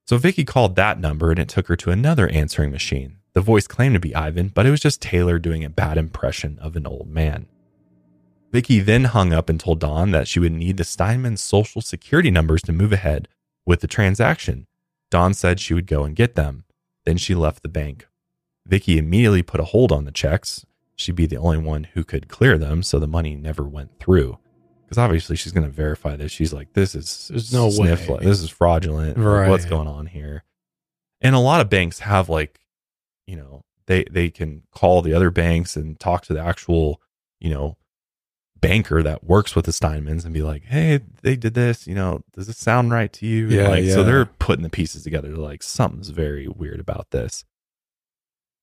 So 0.05 0.17
Vicky 0.17 0.43
called 0.43 0.75
that 0.75 0.99
number 0.99 1.29
and 1.29 1.39
it 1.39 1.47
took 1.47 1.67
her 1.67 1.75
to 1.77 1.91
another 1.91 2.27
answering 2.29 2.71
machine. 2.71 3.19
The 3.33 3.41
voice 3.41 3.67
claimed 3.67 3.93
to 3.93 3.99
be 3.99 4.15
Ivan, 4.15 4.49
but 4.49 4.65
it 4.65 4.71
was 4.71 4.81
just 4.81 5.01
Taylor 5.01 5.39
doing 5.39 5.63
a 5.63 5.69
bad 5.69 5.97
impression 5.97 6.59
of 6.59 6.75
an 6.75 6.85
old 6.85 7.07
man. 7.07 7.47
Vicky 8.53 8.79
then 8.79 9.05
hung 9.05 9.33
up 9.33 9.49
and 9.49 9.59
told 9.59 9.79
Dawn 9.79 10.11
that 10.11 10.27
she 10.27 10.39
would 10.39 10.51
need 10.51 10.77
the 10.77 10.83
Steinman's 10.83 11.41
social 11.41 11.81
security 11.81 12.29
numbers 12.29 12.61
to 12.61 12.71
move 12.71 12.93
ahead 12.93 13.27
with 13.65 13.81
the 13.81 13.87
transaction. 13.87 14.67
Dawn 15.09 15.33
said 15.33 15.59
she 15.59 15.73
would 15.73 15.87
go 15.87 16.03
and 16.03 16.15
get 16.15 16.35
them. 16.35 16.63
Then 17.03 17.17
she 17.17 17.33
left 17.33 17.63
the 17.63 17.67
bank. 17.69 18.07
Vicky 18.67 18.99
immediately 18.99 19.41
put 19.41 19.59
a 19.59 19.65
hold 19.65 19.91
on 19.91 20.05
the 20.05 20.11
checks. 20.11 20.65
She'd 20.95 21.15
be 21.15 21.25
the 21.25 21.37
only 21.37 21.57
one 21.57 21.85
who 21.95 22.03
could 22.03 22.27
clear 22.27 22.57
them, 22.59 22.83
so 22.83 22.99
the 22.99 23.07
money 23.07 23.35
never 23.35 23.63
went 23.63 23.99
through. 23.99 24.37
Because 24.85 24.99
obviously 24.99 25.35
she's 25.35 25.51
going 25.51 25.65
to 25.65 25.71
verify 25.71 26.15
this. 26.15 26.31
She's 26.31 26.53
like, 26.53 26.73
"This 26.73 26.93
is 26.93 27.29
There's 27.29 27.51
no 27.51 27.71
sniff- 27.71 28.07
way. 28.07 28.19
This 28.21 28.39
is 28.41 28.51
fraudulent. 28.51 29.17
Like, 29.17 29.25
Right. 29.25 29.49
What's 29.49 29.65
going 29.65 29.87
on 29.87 30.05
here?" 30.05 30.43
And 31.21 31.35
a 31.35 31.39
lot 31.39 31.59
of 31.61 31.69
banks 31.71 31.99
have 31.99 32.29
like, 32.29 32.59
you 33.25 33.35
know, 33.35 33.63
they 33.87 34.03
they 34.11 34.29
can 34.29 34.61
call 34.71 35.01
the 35.01 35.13
other 35.15 35.31
banks 35.31 35.75
and 35.75 35.99
talk 35.99 36.21
to 36.25 36.33
the 36.33 36.39
actual, 36.41 37.01
you 37.39 37.49
know, 37.49 37.77
banker 38.67 39.03
that 39.03 39.23
works 39.23 39.55
with 39.55 39.65
the 39.65 39.71
Steinmans 39.71 40.25
and 40.25 40.33
be 40.33 40.41
like, 40.41 40.63
"Hey, 40.63 41.01
they 41.21 41.35
did 41.35 41.53
this. 41.53 41.85
You 41.87 41.95
know, 41.95 42.21
does 42.33 42.47
this 42.47 42.57
sound 42.57 42.91
right 42.91 43.11
to 43.13 43.25
you?" 43.25 43.47
Yeah, 43.49 43.67
like, 43.67 43.85
So 43.85 44.03
they're 44.03 44.25
putting 44.25 44.63
the 44.63 44.69
pieces 44.69 45.03
together. 45.03 45.29
They're 45.29 45.37
like, 45.37 45.63
something's 45.63 46.09
very 46.09 46.47
weird 46.47 46.79
about 46.79 47.11
this. 47.11 47.45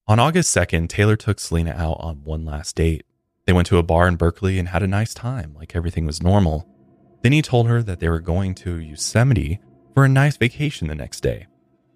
On 0.08 0.18
August 0.18 0.50
2nd, 0.56 0.88
Taylor 0.88 1.16
took 1.16 1.38
Selena 1.38 1.70
out 1.70 1.98
on 2.00 2.24
one 2.24 2.44
last 2.44 2.74
date. 2.74 3.04
They 3.46 3.52
went 3.52 3.68
to 3.68 3.78
a 3.78 3.82
bar 3.82 4.08
in 4.08 4.16
Berkeley 4.16 4.58
and 4.58 4.68
had 4.68 4.82
a 4.82 4.88
nice 4.88 5.14
time, 5.14 5.54
like 5.54 5.76
everything 5.76 6.06
was 6.06 6.22
normal. 6.22 6.66
Then 7.22 7.32
he 7.32 7.42
told 7.42 7.68
her 7.68 7.82
that 7.82 8.00
they 8.00 8.08
were 8.08 8.20
going 8.20 8.54
to 8.56 8.78
Yosemite 8.78 9.60
for 9.94 10.04
a 10.04 10.08
nice 10.08 10.36
vacation 10.36 10.88
the 10.88 10.94
next 10.94 11.20
day. 11.20 11.46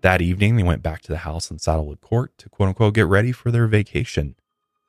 That 0.03 0.21
evening, 0.21 0.57
they 0.57 0.63
went 0.63 0.83
back 0.83 1.01
to 1.03 1.13
the 1.13 1.19
house 1.19 1.51
in 1.51 1.59
Saddlewood 1.59 2.03
Court 2.03 2.37
to 2.39 2.49
quote 2.49 2.69
unquote 2.69 2.95
get 2.95 3.07
ready 3.07 3.33
for 3.33 3.51
their 3.51 3.67
vacation. 3.67 4.35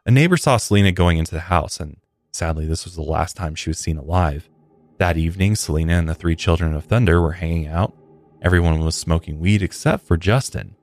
A 0.06 0.12
neighbor 0.12 0.38
saw 0.38 0.58
Selena 0.58 0.92
going 0.92 1.18
into 1.18 1.34
the 1.34 1.42
house, 1.42 1.80
and 1.80 1.98
sadly, 2.36 2.66
this 2.66 2.86
was 2.86 2.96
the 2.96 3.02
last 3.02 3.36
time 3.36 3.56
she 3.56 3.70
was 3.70 3.80
seen 3.80 3.98
alive. 3.98 4.50
That 4.98 5.18
evening, 5.18 5.56
Selena 5.56 5.94
and 5.94 6.08
the 6.08 6.14
three 6.14 6.36
children 6.36 6.74
of 6.74 6.86
Thunder 6.86 7.22
were 7.22 7.34
hanging 7.34 7.68
out. 7.68 7.96
Everyone 8.42 8.80
was 8.80 8.96
smoking 8.96 9.40
weed 9.40 9.62
except 9.62 10.06
for 10.06 10.18
Justin. 10.18 10.76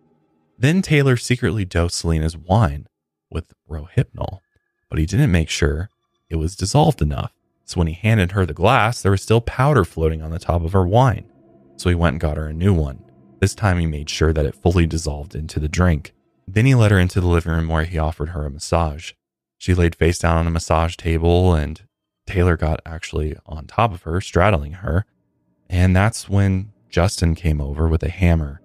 Then 0.59 0.83
Taylor 0.83 1.16
secretly 1.16 1.65
dosed 1.65 1.97
Selena's 1.97 2.37
wine 2.37 2.87
with 3.31 3.53
Rohypnol, 3.69 4.41
but 4.89 4.99
he 4.99 5.07
didn't 5.07 5.33
make 5.33 5.49
sure 5.49 5.89
it 6.29 6.37
was 6.37 6.57
dissolved 6.57 7.03
enough. 7.03 7.33
So 7.65 7.79
when 7.79 7.87
he 7.87 7.95
handed 7.95 8.33
her 8.33 8.45
the 8.45 8.55
glass, 8.55 9.03
there 9.03 9.12
was 9.12 9.23
still 9.23 9.41
powder 9.41 9.85
floating 9.85 10.23
on 10.23 10.31
the 10.31 10.39
top 10.39 10.62
of 10.62 10.73
her 10.73 10.87
wine. 10.87 11.31
So 11.77 11.89
he 11.89 11.95
went 11.95 12.15
and 12.15 12.20
got 12.20 12.37
her 12.37 12.49
a 12.49 12.53
new 12.53 12.74
one. 12.74 13.03
This 13.41 13.55
time 13.55 13.79
he 13.79 13.87
made 13.87 14.11
sure 14.11 14.33
that 14.33 14.47
it 14.47 14.55
fully 14.55 14.87
dissolved 14.87 15.35
into 15.35 15.59
the 15.59 15.69
drink. 15.69 16.12
Then 16.47 16.66
he 16.66 16.74
led 16.74 16.91
her 16.91 16.99
into 16.99 17.20
the 17.20 17.27
living 17.27 17.53
room 17.53 17.69
where 17.69 17.85
he 17.85 17.99
offered 17.99 18.31
her 18.31 18.45
a 18.45 18.51
massage. 18.51 19.12
She 19.62 19.74
laid 19.74 19.94
face 19.94 20.18
down 20.18 20.39
on 20.39 20.48
a 20.48 20.51
massage 20.51 20.97
table, 20.97 21.55
and 21.55 21.80
Taylor 22.26 22.56
got 22.56 22.80
actually 22.84 23.36
on 23.47 23.68
top 23.68 23.94
of 23.94 24.02
her, 24.02 24.20
straddling 24.20 24.72
her. 24.72 25.06
And 25.70 25.94
that's 25.94 26.28
when 26.28 26.72
Justin 26.89 27.36
came 27.36 27.60
over 27.60 27.86
with 27.86 28.02
a 28.02 28.09
hammer 28.09 28.60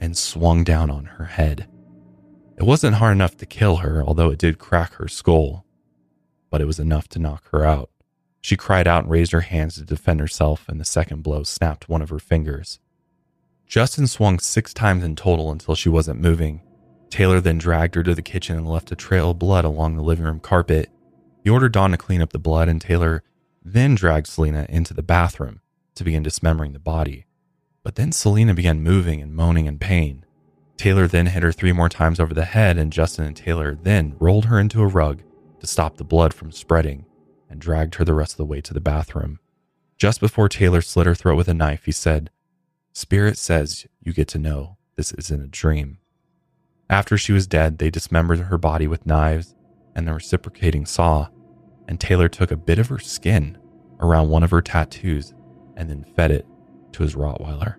and 0.00 0.18
swung 0.18 0.64
down 0.64 0.90
on 0.90 1.04
her 1.04 1.26
head. 1.26 1.68
It 2.56 2.64
wasn't 2.64 2.96
hard 2.96 3.12
enough 3.12 3.36
to 3.36 3.46
kill 3.46 3.76
her, 3.76 4.02
although 4.02 4.30
it 4.30 4.40
did 4.40 4.58
crack 4.58 4.94
her 4.94 5.06
skull, 5.06 5.64
but 6.50 6.60
it 6.60 6.66
was 6.66 6.80
enough 6.80 7.06
to 7.10 7.20
knock 7.20 7.44
her 7.52 7.64
out. 7.64 7.88
She 8.40 8.56
cried 8.56 8.88
out 8.88 9.04
and 9.04 9.12
raised 9.12 9.30
her 9.30 9.42
hands 9.42 9.76
to 9.76 9.84
defend 9.84 10.18
herself, 10.18 10.68
and 10.68 10.80
the 10.80 10.84
second 10.84 11.22
blow 11.22 11.44
snapped 11.44 11.88
one 11.88 12.02
of 12.02 12.10
her 12.10 12.18
fingers. 12.18 12.80
Justin 13.68 14.08
swung 14.08 14.40
six 14.40 14.74
times 14.74 15.04
in 15.04 15.14
total 15.14 15.52
until 15.52 15.76
she 15.76 15.88
wasn't 15.88 16.20
moving. 16.20 16.60
Taylor 17.10 17.40
then 17.40 17.58
dragged 17.58 17.96
her 17.96 18.02
to 18.02 18.14
the 18.14 18.22
kitchen 18.22 18.56
and 18.56 18.68
left 18.68 18.92
a 18.92 18.96
trail 18.96 19.30
of 19.30 19.38
blood 19.38 19.64
along 19.64 19.96
the 19.96 20.02
living 20.02 20.24
room 20.24 20.40
carpet. 20.40 20.88
He 21.42 21.50
ordered 21.50 21.72
Dawn 21.72 21.90
to 21.90 21.96
clean 21.96 22.22
up 22.22 22.32
the 22.32 22.38
blood, 22.38 22.68
and 22.68 22.80
Taylor 22.80 23.22
then 23.62 23.94
dragged 23.94 24.26
Selena 24.26 24.66
into 24.68 24.94
the 24.94 25.02
bathroom 25.02 25.60
to 25.96 26.04
begin 26.04 26.22
dismembering 26.22 26.72
the 26.72 26.78
body. 26.78 27.26
But 27.82 27.96
then 27.96 28.12
Selena 28.12 28.54
began 28.54 28.82
moving 28.82 29.20
and 29.20 29.34
moaning 29.34 29.66
in 29.66 29.78
pain. 29.78 30.24
Taylor 30.76 31.06
then 31.06 31.26
hit 31.26 31.42
her 31.42 31.52
three 31.52 31.72
more 31.72 31.88
times 31.88 32.20
over 32.20 32.32
the 32.32 32.44
head, 32.44 32.78
and 32.78 32.92
Justin 32.92 33.26
and 33.26 33.36
Taylor 33.36 33.74
then 33.74 34.16
rolled 34.18 34.46
her 34.46 34.58
into 34.58 34.80
a 34.80 34.86
rug 34.86 35.22
to 35.60 35.66
stop 35.66 35.96
the 35.96 36.04
blood 36.04 36.32
from 36.32 36.52
spreading 36.52 37.04
and 37.50 37.60
dragged 37.60 37.96
her 37.96 38.04
the 38.04 38.14
rest 38.14 38.34
of 38.34 38.36
the 38.38 38.46
way 38.46 38.60
to 38.60 38.72
the 38.72 38.80
bathroom. 38.80 39.40
Just 39.98 40.20
before 40.20 40.48
Taylor 40.48 40.80
slit 40.80 41.06
her 41.06 41.14
throat 41.14 41.36
with 41.36 41.48
a 41.48 41.54
knife, 41.54 41.84
he 41.84 41.92
said, 41.92 42.30
Spirit 42.92 43.36
says 43.36 43.86
you 44.00 44.12
get 44.12 44.28
to 44.28 44.38
know 44.38 44.78
this 44.96 45.12
isn't 45.12 45.42
a 45.42 45.46
dream. 45.46 45.98
After 46.90 47.16
she 47.16 47.32
was 47.32 47.46
dead, 47.46 47.78
they 47.78 47.88
dismembered 47.88 48.40
her 48.40 48.58
body 48.58 48.88
with 48.88 49.06
knives 49.06 49.54
and 49.94 50.08
the 50.08 50.12
reciprocating 50.12 50.86
saw, 50.86 51.28
and 51.86 52.00
Taylor 52.00 52.28
took 52.28 52.50
a 52.50 52.56
bit 52.56 52.80
of 52.80 52.88
her 52.88 52.98
skin 52.98 53.56
around 54.00 54.28
one 54.28 54.42
of 54.42 54.50
her 54.50 54.60
tattoos 54.60 55.32
and 55.76 55.88
then 55.88 56.04
fed 56.16 56.32
it 56.32 56.46
to 56.92 57.04
his 57.04 57.14
Rottweiler. 57.14 57.76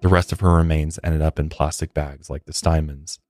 The 0.00 0.08
rest 0.08 0.32
of 0.32 0.40
her 0.40 0.52
remains 0.56 0.98
ended 1.04 1.22
up 1.22 1.38
in 1.38 1.50
plastic 1.50 1.94
bags 1.94 2.28
like 2.28 2.44
the 2.44 2.52
Steinmans. 2.52 3.20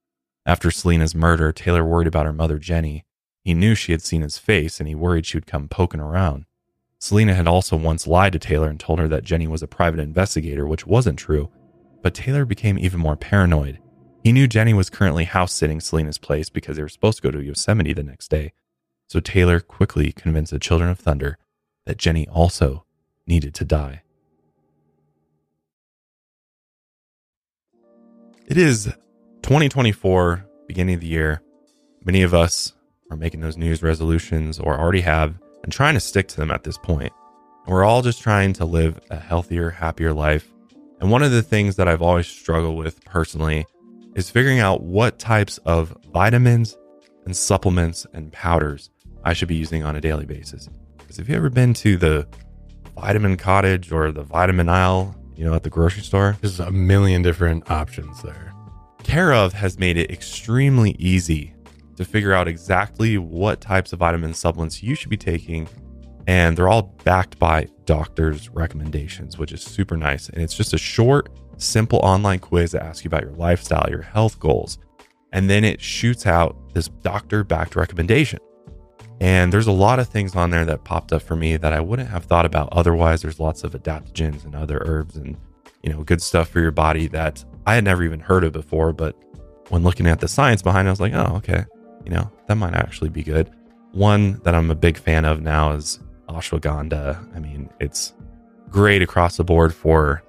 After 0.47 0.71
Selena's 0.71 1.15
murder, 1.15 1.53
Taylor 1.53 1.85
worried 1.85 2.09
about 2.09 2.25
her 2.25 2.33
mother, 2.33 2.59
Jenny. 2.59 3.05
He 3.45 3.53
knew 3.53 3.75
she 3.75 3.93
had 3.93 4.01
seen 4.01 4.23
his 4.23 4.39
face 4.39 4.81
and 4.81 4.89
he 4.89 4.95
worried 4.95 5.27
she 5.27 5.37
would 5.37 5.47
come 5.47 5.69
poking 5.69 6.01
around. 6.01 6.47
Selena 6.99 7.35
had 7.35 7.47
also 7.47 7.77
once 7.77 8.07
lied 8.07 8.33
to 8.33 8.39
Taylor 8.39 8.71
and 8.71 8.81
told 8.81 8.99
her 8.99 9.09
that 9.09 9.25
Jenny 9.25 9.47
was 9.47 9.63
a 9.63 9.67
private 9.67 10.01
investigator, 10.01 10.67
which 10.67 10.87
wasn't 10.87 11.19
true, 11.19 11.51
but 12.01 12.15
Taylor 12.15 12.47
became 12.47 12.79
even 12.79 12.99
more 12.99 13.17
paranoid. 13.17 13.79
He 14.23 14.32
knew 14.32 14.47
Jenny 14.47 14.73
was 14.73 14.89
currently 14.89 15.24
house 15.24 15.53
sitting 15.53 15.81
Selena's 15.81 16.19
place 16.19 16.49
because 16.49 16.77
they 16.77 16.82
were 16.82 16.89
supposed 16.89 17.19
to 17.19 17.23
go 17.23 17.32
to 17.32 17.43
Yosemite 17.43 17.93
the 17.93 18.05
next 18.05 18.28
day. 18.28 18.53
So 19.09 19.19
Taylor 19.19 19.59
quickly 19.59 20.12
convinced 20.12 20.53
the 20.53 20.61
Children 20.61 20.90
of 20.90 20.99
Thunder 20.99 21.39
that 21.86 21.97
Jenny 21.97 22.28
also 22.28 22.85
needed 23.27 23.53
to 23.55 23.65
die. 23.65 24.03
It 28.47 28.57
is 28.57 28.85
2024, 29.43 30.47
beginning 30.69 30.94
of 30.94 31.01
the 31.01 31.07
year. 31.09 31.43
Many 32.05 32.23
of 32.23 32.32
us 32.32 32.74
are 33.11 33.16
making 33.16 33.40
those 33.40 33.57
New 33.57 33.66
Year's 33.66 33.82
resolutions 33.82 34.59
or 34.61 34.78
already 34.78 35.01
have 35.01 35.35
and 35.65 35.73
trying 35.73 35.94
to 35.94 36.01
stick 36.01 36.28
to 36.28 36.36
them 36.36 36.51
at 36.51 36.62
this 36.62 36.78
point. 36.78 37.12
We're 37.66 37.85
all 37.85 38.03
just 38.03 38.23
trying 38.23 38.53
to 38.55 38.65
live 38.65 39.01
a 39.11 39.19
healthier, 39.19 39.70
happier 39.70 40.12
life. 40.12 40.53
And 41.01 41.11
one 41.11 41.23
of 41.23 41.32
the 41.32 41.43
things 41.43 41.77
that 41.77 41.89
I've 41.89 42.03
always 42.03 42.27
struggled 42.27 42.77
with 42.77 43.05
personally 43.05 43.66
is 44.15 44.31
figuring 44.31 44.61
out 44.61 44.83
what 44.83 45.19
types 45.19 45.59
of 45.65 45.97
vitamins 46.13 46.77
and 47.25 47.37
supplements 47.37 48.07
and 48.13 48.33
powders 48.33 48.91
I 49.25 49.33
should 49.33 49.49
be 49.49 49.55
using 49.55 49.83
on 49.83 49.97
a 49.97 50.01
daily 50.01 50.27
basis. 50.27 50.69
Because 50.99 51.17
have 51.17 51.29
you 51.29 51.37
ever 51.37 51.51
been 51.51 51.75
to 51.75 51.97
the 51.97 52.27
vitamin 52.95 53.37
cottage 53.37 53.93
or 53.93 54.13
the 54.13 54.23
vitamin 54.23 54.69
aisle, 54.69 55.15
you 55.37 55.45
know, 55.45 55.55
at 55.55 55.63
the 55.63 55.71
grocery 55.71 56.03
store? 56.03 56.37
There's 56.41 56.61
a 56.61 56.71
million 56.71 57.23
different 57.23 57.71
options 57.71 58.23
there. 58.23 58.53
Care 59.03 59.33
of 59.33 59.53
has 59.53 59.79
made 59.79 59.97
it 59.97 60.11
extremely 60.11 60.93
easy 60.99 61.55
to 61.97 62.05
figure 62.05 62.33
out 62.33 62.49
exactly 62.49 63.19
what 63.19 63.61
types 63.61 63.93
of 63.93 63.99
vitamin 63.99 64.35
supplements 64.35 64.83
you 64.83 64.95
should 64.95 65.11
be 65.11 65.17
taking. 65.17 65.69
And 66.27 66.57
they're 66.57 66.69
all 66.69 66.95
backed 67.05 67.39
by 67.39 67.69
doctors' 67.85 68.49
recommendations, 68.51 69.39
which 69.39 69.53
is 69.53 69.63
super 69.63 69.97
nice. 69.97 70.29
And 70.29 70.41
it's 70.41 70.55
just 70.55 70.73
a 70.73 70.79
short, 70.79 71.29
simple 71.59 71.99
online 72.03 72.39
quiz 72.39 72.73
that 72.73 72.83
asks 72.83 73.05
you 73.05 73.09
about 73.09 73.23
your 73.23 73.33
lifestyle, 73.33 73.89
your 73.91 74.03
health 74.03 74.39
goals. 74.39 74.79
And 75.33 75.49
then 75.49 75.65
it 75.65 75.81
shoots 75.81 76.27
out 76.27 76.57
this 76.74 76.89
doctor 76.89 77.45
backed 77.45 77.77
recommendation. 77.77 78.39
And 79.20 79.53
there's 79.53 79.69
a 79.69 79.73
lot 79.73 79.99
of 79.99 80.09
things 80.09 80.35
on 80.35 80.51
there 80.51 80.65
that 80.65 80.85
popped 80.85 81.12
up 81.12 81.23
for 81.23 81.37
me 81.37 81.57
that 81.57 81.73
I 81.73 81.81
wouldn't 81.81 82.09
have 82.09 82.24
thought 82.24 82.45
about 82.45 82.69
otherwise. 82.73 83.23
There's 83.23 83.39
lots 83.39 83.62
of 83.62 83.73
adaptogens 83.73 84.45
and 84.45 84.55
other 84.55 84.83
herbs 84.85 85.16
and, 85.16 85.37
you 85.83 85.93
know, 85.93 86.03
good 86.03 86.20
stuff 86.20 86.49
for 86.49 86.61
your 86.61 86.73
body 86.73 87.07
that 87.09 87.45
I 87.66 87.77
had 87.77 87.85
never 87.85 88.03
even 88.03 88.20
heard 88.20 88.45
of 88.45 88.53
before. 88.53 88.93
But 88.93 89.16
when 89.69 89.85
looking 89.85 90.07
at 90.07 90.20
the 90.20 90.29
science 90.29 90.61
behind 90.61 90.87
it, 90.87 90.91
I 90.91 90.93
was 90.93 91.01
like, 91.01 91.15
oh, 91.15 91.37
okay, 91.37 91.65
you 92.05 92.11
know, 92.11 92.31
that 92.49 92.57
might 92.57 92.74
actually 92.74 93.11
be 93.11 93.23
good. 93.23 93.51
One 93.93 94.41
that 94.43 94.55
I'm 94.55 94.70
a 94.70 94.74
big 94.74 94.99
fan 94.99 95.24
of 95.24 95.41
now 95.41 95.73
is 95.73 96.01
ashwagandha. 96.29 97.37
I 97.37 97.39
mean, 97.39 97.70
it's 97.79 98.15
great 98.70 99.03
across 99.03 99.37
the 99.37 99.45
board 99.45 99.73
for 99.73 100.23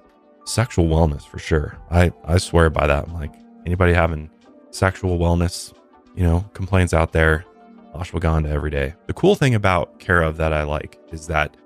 sexual 0.44 0.86
wellness 0.86 1.26
for 1.26 1.38
sure. 1.38 1.78
I, 1.90 2.12
I 2.24 2.38
swear 2.38 2.70
by 2.70 2.86
that. 2.86 3.12
Like, 3.12 3.32
anybody 3.66 3.92
having 3.92 4.30
sexual 4.70 5.18
wellness, 5.18 5.72
you 6.14 6.24
know, 6.24 6.44
complaints 6.52 6.92
out 6.94 7.12
there, 7.12 7.44
ashwagandha 7.94 8.48
every 8.48 8.70
day. 8.70 8.94
The 9.06 9.14
cool 9.14 9.34
thing 9.34 9.54
about 9.54 9.98
Care 9.98 10.22
of 10.22 10.36
that 10.36 10.52
I 10.52 10.64
like 10.64 10.98
is 11.12 11.26
that 11.28 11.56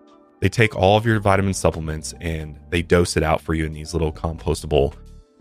they 0.41 0.49
take 0.49 0.77
all 0.77 0.97
of 0.97 1.05
your 1.05 1.19
vitamin 1.19 1.55
supplements 1.55 2.15
and 2.21 2.59
they 2.71 2.83
dose 2.83 3.17
it 3.17 3.23
out 3.23 3.41
for 3.41 3.55
you 3.55 3.65
in 3.65 3.73
these 3.73 3.93
little 3.93 4.13
compostable 4.13 4.95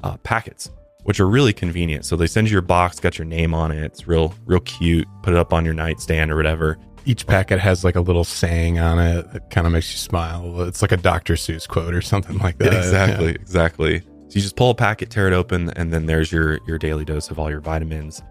uh, 0.03 0.17
packets, 0.17 0.71
which 1.03 1.19
are 1.19 1.27
really 1.27 1.53
convenient. 1.53 2.05
So 2.05 2.15
they 2.15 2.25
send 2.25 2.47
you 2.47 2.53
your 2.53 2.61
box, 2.61 2.99
got 2.99 3.17
your 3.17 3.25
name 3.25 3.53
on 3.53 3.71
it. 3.71 3.83
It's 3.83 4.07
real, 4.07 4.33
real 4.45 4.61
cute. 4.61 5.07
Put 5.21 5.33
it 5.33 5.39
up 5.39 5.53
on 5.53 5.65
your 5.65 5.75
nightstand 5.75 6.31
or 6.31 6.35
whatever. 6.35 6.77
Each 7.07 7.25
packet 7.25 7.59
has 7.59 7.83
like 7.85 7.95
a 7.95 8.01
little 8.01 8.23
saying 8.25 8.79
on 8.79 8.99
it 8.99 9.31
that 9.31 9.49
kind 9.49 9.65
of 9.65 9.71
makes 9.73 9.91
you 9.91 9.97
smile. 9.97 10.61
It's 10.63 10.81
like 10.81 10.91
a 10.91 10.97
Dr. 10.97 11.35
Seuss 11.35 11.65
quote 11.67 11.93
or 11.93 12.01
something 12.01 12.37
like 12.39 12.57
that. 12.57 12.73
exactly, 12.73 13.27
Yeah. 13.27 13.31
exactly. 13.31 13.99
So 13.99 14.35
you 14.35 14.41
just 14.41 14.57
pull 14.57 14.71
a 14.71 14.75
packet, 14.75 15.09
tear 15.09 15.25
it 15.27 15.33
open, 15.33 15.69
and 15.77 15.93
then 15.93 16.05
there's 16.05 16.31
your 16.33 16.59
your 16.67 16.77
daily 16.77 17.05
dose 17.05 17.31
of 17.31 17.39
all 17.39 17.49
your 17.49 17.61
vitamins. 17.61 18.21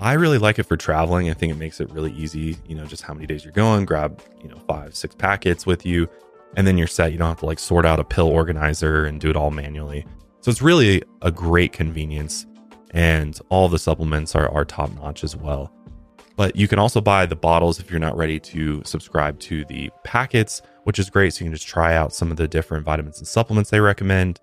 I 0.00 0.12
really 0.12 0.36
like 0.38 0.58
it 0.58 0.64
for 0.64 0.76
traveling. 0.76 1.30
I 1.30 1.32
think 1.34 1.50
it 1.52 1.56
makes 1.56 1.80
it 1.80 1.90
really 1.90 2.12
easy. 2.12 2.56
You 2.66 2.74
know, 2.76 2.84
just 2.84 3.02
how 3.02 3.14
many 3.14 3.26
days 3.26 3.44
you're 3.44 3.52
going. 3.54 3.86
Grab 3.86 4.20
you 4.42 4.48
know 4.50 4.58
five, 4.68 4.94
six 4.94 5.14
packets 5.14 5.64
with 5.64 5.86
you, 5.86 6.06
and 6.54 6.66
then 6.66 6.76
you're 6.76 6.86
set. 6.86 7.12
You 7.12 7.18
don't 7.18 7.28
have 7.28 7.40
to 7.40 7.46
like 7.46 7.58
sort 7.58 7.86
out 7.86 7.98
a 7.98 8.04
pill 8.04 8.28
organizer 8.28 9.06
and 9.06 9.20
do 9.22 9.30
it 9.30 9.36
all 9.36 9.50
manually. 9.50 10.04
So 10.42 10.50
it's 10.50 10.60
really 10.60 11.02
a 11.22 11.32
great 11.32 11.72
convenience, 11.72 12.46
and 12.90 13.40
all 13.48 13.68
the 13.70 13.78
supplements 13.78 14.34
are 14.36 14.50
are 14.52 14.66
top 14.66 14.92
notch 14.96 15.24
as 15.24 15.34
well. 15.34 15.72
But 16.38 16.54
you 16.54 16.68
can 16.68 16.78
also 16.78 17.00
buy 17.00 17.26
the 17.26 17.34
bottles 17.34 17.80
if 17.80 17.90
you're 17.90 17.98
not 17.98 18.16
ready 18.16 18.38
to 18.38 18.80
subscribe 18.84 19.40
to 19.40 19.64
the 19.64 19.90
packets, 20.04 20.62
which 20.84 21.00
is 21.00 21.10
great. 21.10 21.34
So 21.34 21.44
you 21.44 21.50
can 21.50 21.56
just 21.56 21.66
try 21.66 21.96
out 21.96 22.14
some 22.14 22.30
of 22.30 22.36
the 22.36 22.46
different 22.46 22.84
vitamins 22.84 23.18
and 23.18 23.26
supplements 23.26 23.70
they 23.70 23.80
recommend. 23.80 24.38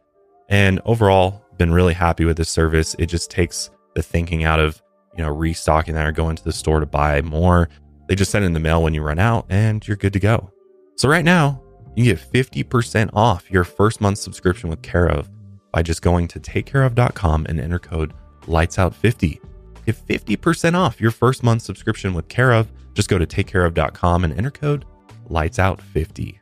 And 0.50 0.82
overall, 0.84 1.42
been 1.58 1.72
really 1.72 1.94
happy 1.94 2.26
with 2.26 2.36
this 2.36 2.50
service. 2.50 2.98
It 3.00 3.06
just 3.06 3.32
takes 3.32 3.70
the 3.96 4.04
thinking 4.04 4.44
out 4.44 4.60
of, 4.60 4.84
you 5.18 5.24
know, 5.24 5.30
restocking 5.30 5.96
that 5.96 6.06
or 6.06 6.12
going 6.12 6.36
to 6.36 6.44
the 6.44 6.52
store 6.52 6.82
to 6.82 6.86
buy 6.86 7.22
more. 7.22 7.70
They 8.10 8.16
just 8.16 8.30
send 8.30 8.44
in 8.44 8.52
the 8.52 8.60
mail 8.60 8.84
when 8.84 8.94
you 8.94 9.02
run 9.02 9.18
out 9.18 9.46
and 9.48 9.88
you're 9.88 9.96
good 9.96 10.14
to 10.14 10.20
go. 10.20 10.52
So 10.98 11.08
right 11.08 11.24
now, 11.24 11.64
you 11.96 12.04
get 12.04 12.20
50% 12.20 13.12
off 13.14 13.50
your 13.50 13.64
first 13.64 14.02
month 14.02 14.18
subscription 14.18 14.70
with 14.70 14.82
Care 14.82 15.08
of 15.08 15.30
by 15.72 15.82
just 15.82 16.02
going 16.02 16.28
to 16.28 16.42
takecareof.com 16.42 17.46
and 17.48 17.58
enter 17.58 17.80
code 17.80 18.14
lightsout50. 18.48 19.40
Get 19.86 19.96
50% 19.96 20.74
off 20.76 21.00
your 21.00 21.12
first 21.12 21.44
month 21.44 21.62
subscription 21.62 22.14
with 22.14 22.28
Care 22.28 22.54
of. 22.54 22.68
Just 22.94 23.10
go 23.10 23.18
to 23.18 23.26
takecareof.com 23.26 24.24
and 24.24 24.34
enter 24.34 24.52
code 24.52 24.86
lightsout50. 25.30 26.40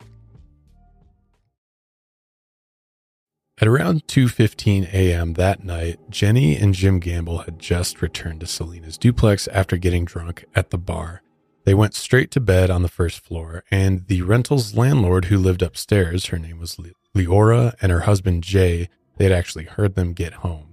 At 3.59 3.67
around 3.67 4.07
2:15 4.07 4.91
a.m. 4.91 5.33
that 5.33 5.63
night, 5.63 5.99
Jenny 6.09 6.57
and 6.57 6.73
Jim 6.73 6.99
Gamble 6.99 7.39
had 7.39 7.59
just 7.59 8.01
returned 8.01 8.41
to 8.41 8.47
Selena's 8.47 8.97
duplex 8.97 9.47
after 9.49 9.77
getting 9.77 10.05
drunk 10.05 10.43
at 10.55 10.71
the 10.71 10.77
bar. 10.77 11.21
They 11.63 11.73
went 11.73 11.93
straight 11.93 12.29
to 12.31 12.41
bed 12.41 12.69
on 12.69 12.81
the 12.81 12.89
first 12.89 13.19
floor, 13.19 13.63
and 13.71 14.05
the 14.07 14.21
rental's 14.23 14.75
landlord 14.75 15.25
who 15.25 15.37
lived 15.37 15.61
upstairs, 15.61 16.25
her 16.25 16.39
name 16.39 16.59
was 16.59 16.77
Le- 16.77 16.89
Leora, 17.15 17.75
and 17.81 17.91
her 17.91 18.01
husband 18.01 18.43
Jay, 18.43 18.89
they 19.17 19.25
had 19.25 19.31
actually 19.31 19.65
heard 19.65 19.95
them 19.95 20.13
get 20.13 20.33
home. 20.33 20.72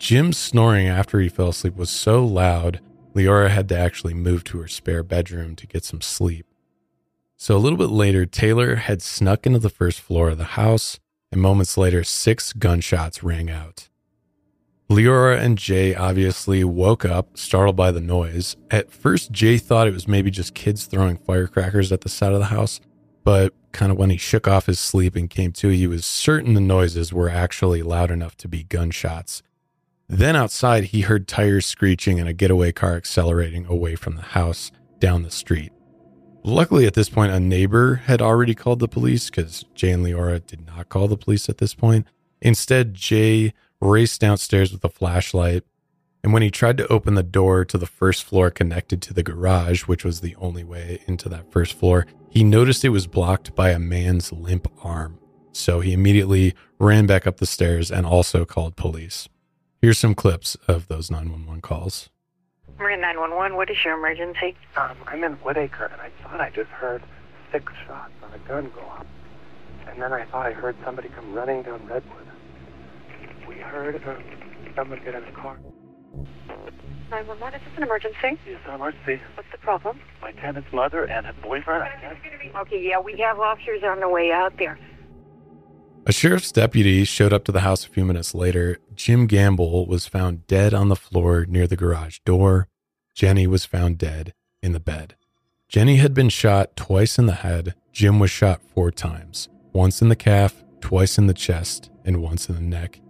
Jim's 0.00 0.38
snoring 0.38 0.88
after 0.88 1.20
he 1.20 1.28
fell 1.28 1.50
asleep 1.50 1.76
was 1.76 1.90
so 1.90 2.24
loud, 2.24 2.80
Leora 3.14 3.50
had 3.50 3.68
to 3.68 3.78
actually 3.78 4.14
move 4.14 4.42
to 4.44 4.58
her 4.58 4.66
spare 4.66 5.02
bedroom 5.02 5.54
to 5.56 5.66
get 5.66 5.84
some 5.84 6.00
sleep. 6.00 6.46
So 7.36 7.54
a 7.54 7.58
little 7.58 7.76
bit 7.76 7.90
later, 7.90 8.24
Taylor 8.24 8.76
had 8.76 9.02
snuck 9.02 9.46
into 9.46 9.58
the 9.58 9.68
first 9.68 10.00
floor 10.00 10.30
of 10.30 10.38
the 10.38 10.56
house, 10.56 10.98
and 11.30 11.40
moments 11.40 11.76
later, 11.76 12.02
six 12.02 12.54
gunshots 12.54 13.22
rang 13.22 13.50
out. 13.50 13.90
Leora 14.88 15.38
and 15.38 15.58
Jay 15.58 15.94
obviously 15.94 16.64
woke 16.64 17.04
up, 17.04 17.36
startled 17.36 17.76
by 17.76 17.90
the 17.90 18.00
noise. 18.00 18.56
At 18.70 18.90
first, 18.90 19.32
Jay 19.32 19.58
thought 19.58 19.86
it 19.86 19.92
was 19.92 20.08
maybe 20.08 20.30
just 20.30 20.54
kids 20.54 20.86
throwing 20.86 21.18
firecrackers 21.18 21.92
at 21.92 22.00
the 22.00 22.08
side 22.08 22.32
of 22.32 22.38
the 22.38 22.46
house, 22.46 22.80
but 23.22 23.52
kind 23.72 23.92
of 23.92 23.98
when 23.98 24.08
he 24.08 24.16
shook 24.16 24.48
off 24.48 24.64
his 24.64 24.80
sleep 24.80 25.14
and 25.14 25.28
came 25.28 25.52
to, 25.52 25.68
he 25.68 25.86
was 25.86 26.06
certain 26.06 26.54
the 26.54 26.60
noises 26.60 27.12
were 27.12 27.28
actually 27.28 27.82
loud 27.82 28.10
enough 28.10 28.34
to 28.38 28.48
be 28.48 28.62
gunshots. 28.62 29.42
Then 30.10 30.34
outside, 30.34 30.86
he 30.86 31.02
heard 31.02 31.28
tires 31.28 31.66
screeching 31.66 32.18
and 32.18 32.28
a 32.28 32.32
getaway 32.32 32.72
car 32.72 32.96
accelerating 32.96 33.64
away 33.66 33.94
from 33.94 34.16
the 34.16 34.22
house 34.22 34.72
down 34.98 35.22
the 35.22 35.30
street. 35.30 35.70
Luckily, 36.42 36.84
at 36.84 36.94
this 36.94 37.08
point, 37.08 37.30
a 37.30 37.38
neighbor 37.38 37.94
had 37.94 38.20
already 38.20 38.56
called 38.56 38.80
the 38.80 38.88
police 38.88 39.30
because 39.30 39.64
Jay 39.76 39.92
and 39.92 40.04
Leora 40.04 40.44
did 40.44 40.66
not 40.66 40.88
call 40.88 41.06
the 41.06 41.16
police 41.16 41.48
at 41.48 41.58
this 41.58 41.74
point. 41.74 42.08
Instead, 42.40 42.92
Jay 42.92 43.54
raced 43.80 44.20
downstairs 44.20 44.72
with 44.72 44.84
a 44.84 44.88
flashlight. 44.88 45.62
And 46.24 46.32
when 46.32 46.42
he 46.42 46.50
tried 46.50 46.78
to 46.78 46.88
open 46.88 47.14
the 47.14 47.22
door 47.22 47.64
to 47.66 47.78
the 47.78 47.86
first 47.86 48.24
floor 48.24 48.50
connected 48.50 49.00
to 49.02 49.14
the 49.14 49.22
garage, 49.22 49.82
which 49.82 50.04
was 50.04 50.20
the 50.20 50.34
only 50.36 50.64
way 50.64 51.02
into 51.06 51.28
that 51.28 51.52
first 51.52 51.74
floor, 51.74 52.04
he 52.28 52.42
noticed 52.42 52.84
it 52.84 52.88
was 52.88 53.06
blocked 53.06 53.54
by 53.54 53.70
a 53.70 53.78
man's 53.78 54.32
limp 54.32 54.66
arm. 54.84 55.20
So 55.52 55.78
he 55.78 55.92
immediately 55.92 56.56
ran 56.80 57.06
back 57.06 57.28
up 57.28 57.36
the 57.36 57.46
stairs 57.46 57.92
and 57.92 58.04
also 58.04 58.44
called 58.44 58.74
police. 58.74 59.28
Here's 59.82 59.98
some 59.98 60.14
clips 60.14 60.56
of 60.68 60.88
those 60.88 61.10
911 61.10 61.62
calls. 61.62 62.10
Marin 62.78 63.00
911, 63.00 63.56
what 63.56 63.70
is 63.70 63.78
your 63.82 63.96
emergency? 63.96 64.54
Um, 64.76 64.94
I'm 65.06 65.24
in 65.24 65.36
Woodacre, 65.36 65.90
and 65.90 66.02
I 66.02 66.10
thought 66.22 66.38
I 66.38 66.50
just 66.50 66.68
heard 66.68 67.02
six 67.50 67.72
shots 67.86 68.12
on 68.22 68.30
a 68.34 68.38
gun 68.46 68.70
go 68.74 68.82
off. 68.82 69.06
And 69.88 70.02
then 70.02 70.12
I 70.12 70.26
thought 70.26 70.44
I 70.44 70.52
heard 70.52 70.76
somebody 70.84 71.08
come 71.08 71.32
running 71.32 71.62
down 71.62 71.86
Redwood. 71.86 72.28
We 73.48 73.54
heard 73.54 73.96
uh, 74.06 74.16
someone 74.76 75.00
get 75.02 75.14
in 75.14 75.24
a 75.24 75.32
car. 75.32 75.58
911, 77.10 77.54
is 77.58 77.66
this 77.66 77.76
an 77.78 77.82
emergency? 77.82 78.38
Yes, 78.46 78.60
an 78.68 78.74
emergency. 78.74 79.18
What's 79.34 79.48
the 79.50 79.58
problem? 79.58 79.98
My 80.20 80.32
tenant's 80.32 80.70
mother 80.74 81.04
and 81.04 81.24
her 81.24 81.34
boyfriend, 81.42 81.84
I 81.84 81.98
guess. 82.02 82.16
Okay, 82.54 82.86
yeah, 82.86 83.00
we 83.00 83.16
have 83.20 83.40
officers 83.40 83.82
on 83.82 84.00
the 84.00 84.10
way 84.10 84.30
out 84.30 84.58
there. 84.58 84.78
A 86.06 86.12
sheriff's 86.12 86.50
deputy 86.50 87.04
showed 87.04 87.32
up 87.32 87.44
to 87.44 87.52
the 87.52 87.60
house 87.60 87.84
a 87.84 87.88
few 87.88 88.04
minutes 88.04 88.34
later. 88.34 88.78
Jim 88.94 89.26
Gamble 89.26 89.86
was 89.86 90.06
found 90.06 90.46
dead 90.46 90.72
on 90.72 90.88
the 90.88 90.96
floor 90.96 91.44
near 91.46 91.66
the 91.66 91.76
garage 91.76 92.18
door. 92.24 92.68
Jenny 93.14 93.46
was 93.46 93.66
found 93.66 93.98
dead 93.98 94.32
in 94.62 94.72
the 94.72 94.80
bed. 94.80 95.14
Jenny 95.68 95.96
had 95.96 96.14
been 96.14 96.30
shot 96.30 96.74
twice 96.74 97.18
in 97.18 97.26
the 97.26 97.34
head. 97.34 97.74
Jim 97.92 98.18
was 98.18 98.30
shot 98.30 98.62
four 98.74 98.90
times 98.90 99.48
once 99.72 100.02
in 100.02 100.08
the 100.08 100.16
calf, 100.16 100.64
twice 100.80 101.18
in 101.18 101.26
the 101.26 101.34
chest, 101.34 101.90
and 102.04 102.22
once 102.22 102.48
in 102.48 102.54
the 102.54 102.60
neck. 102.60 103.00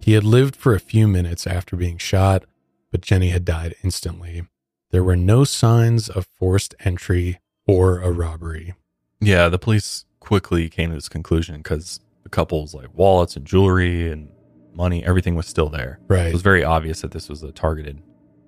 He 0.00 0.14
had 0.14 0.24
lived 0.24 0.56
for 0.56 0.74
a 0.74 0.80
few 0.80 1.06
minutes 1.06 1.46
after 1.46 1.76
being 1.76 1.98
shot, 1.98 2.44
but 2.90 3.02
Jenny 3.02 3.28
had 3.28 3.44
died 3.44 3.74
instantly. 3.84 4.42
There 4.90 5.04
were 5.04 5.16
no 5.16 5.44
signs 5.44 6.08
of 6.08 6.26
forced 6.38 6.74
entry 6.80 7.38
or 7.66 8.00
a 8.00 8.10
robbery. 8.10 8.74
Yeah, 9.20 9.48
the 9.48 9.58
police 9.58 10.06
quickly 10.18 10.68
came 10.68 10.90
to 10.90 10.96
this 10.96 11.08
conclusion 11.08 11.58
because 11.58 12.00
the 12.28 12.36
couple's 12.36 12.74
like 12.74 12.88
wallets 12.92 13.36
and 13.36 13.46
jewelry 13.46 14.10
and 14.10 14.28
money, 14.74 15.04
everything 15.04 15.34
was 15.34 15.46
still 15.46 15.70
there. 15.70 15.98
Right. 16.08 16.26
It 16.26 16.32
was 16.32 16.42
very 16.42 16.62
obvious 16.62 17.00
that 17.00 17.12
this 17.12 17.28
was 17.28 17.42
a 17.42 17.52
targeted 17.52 18.02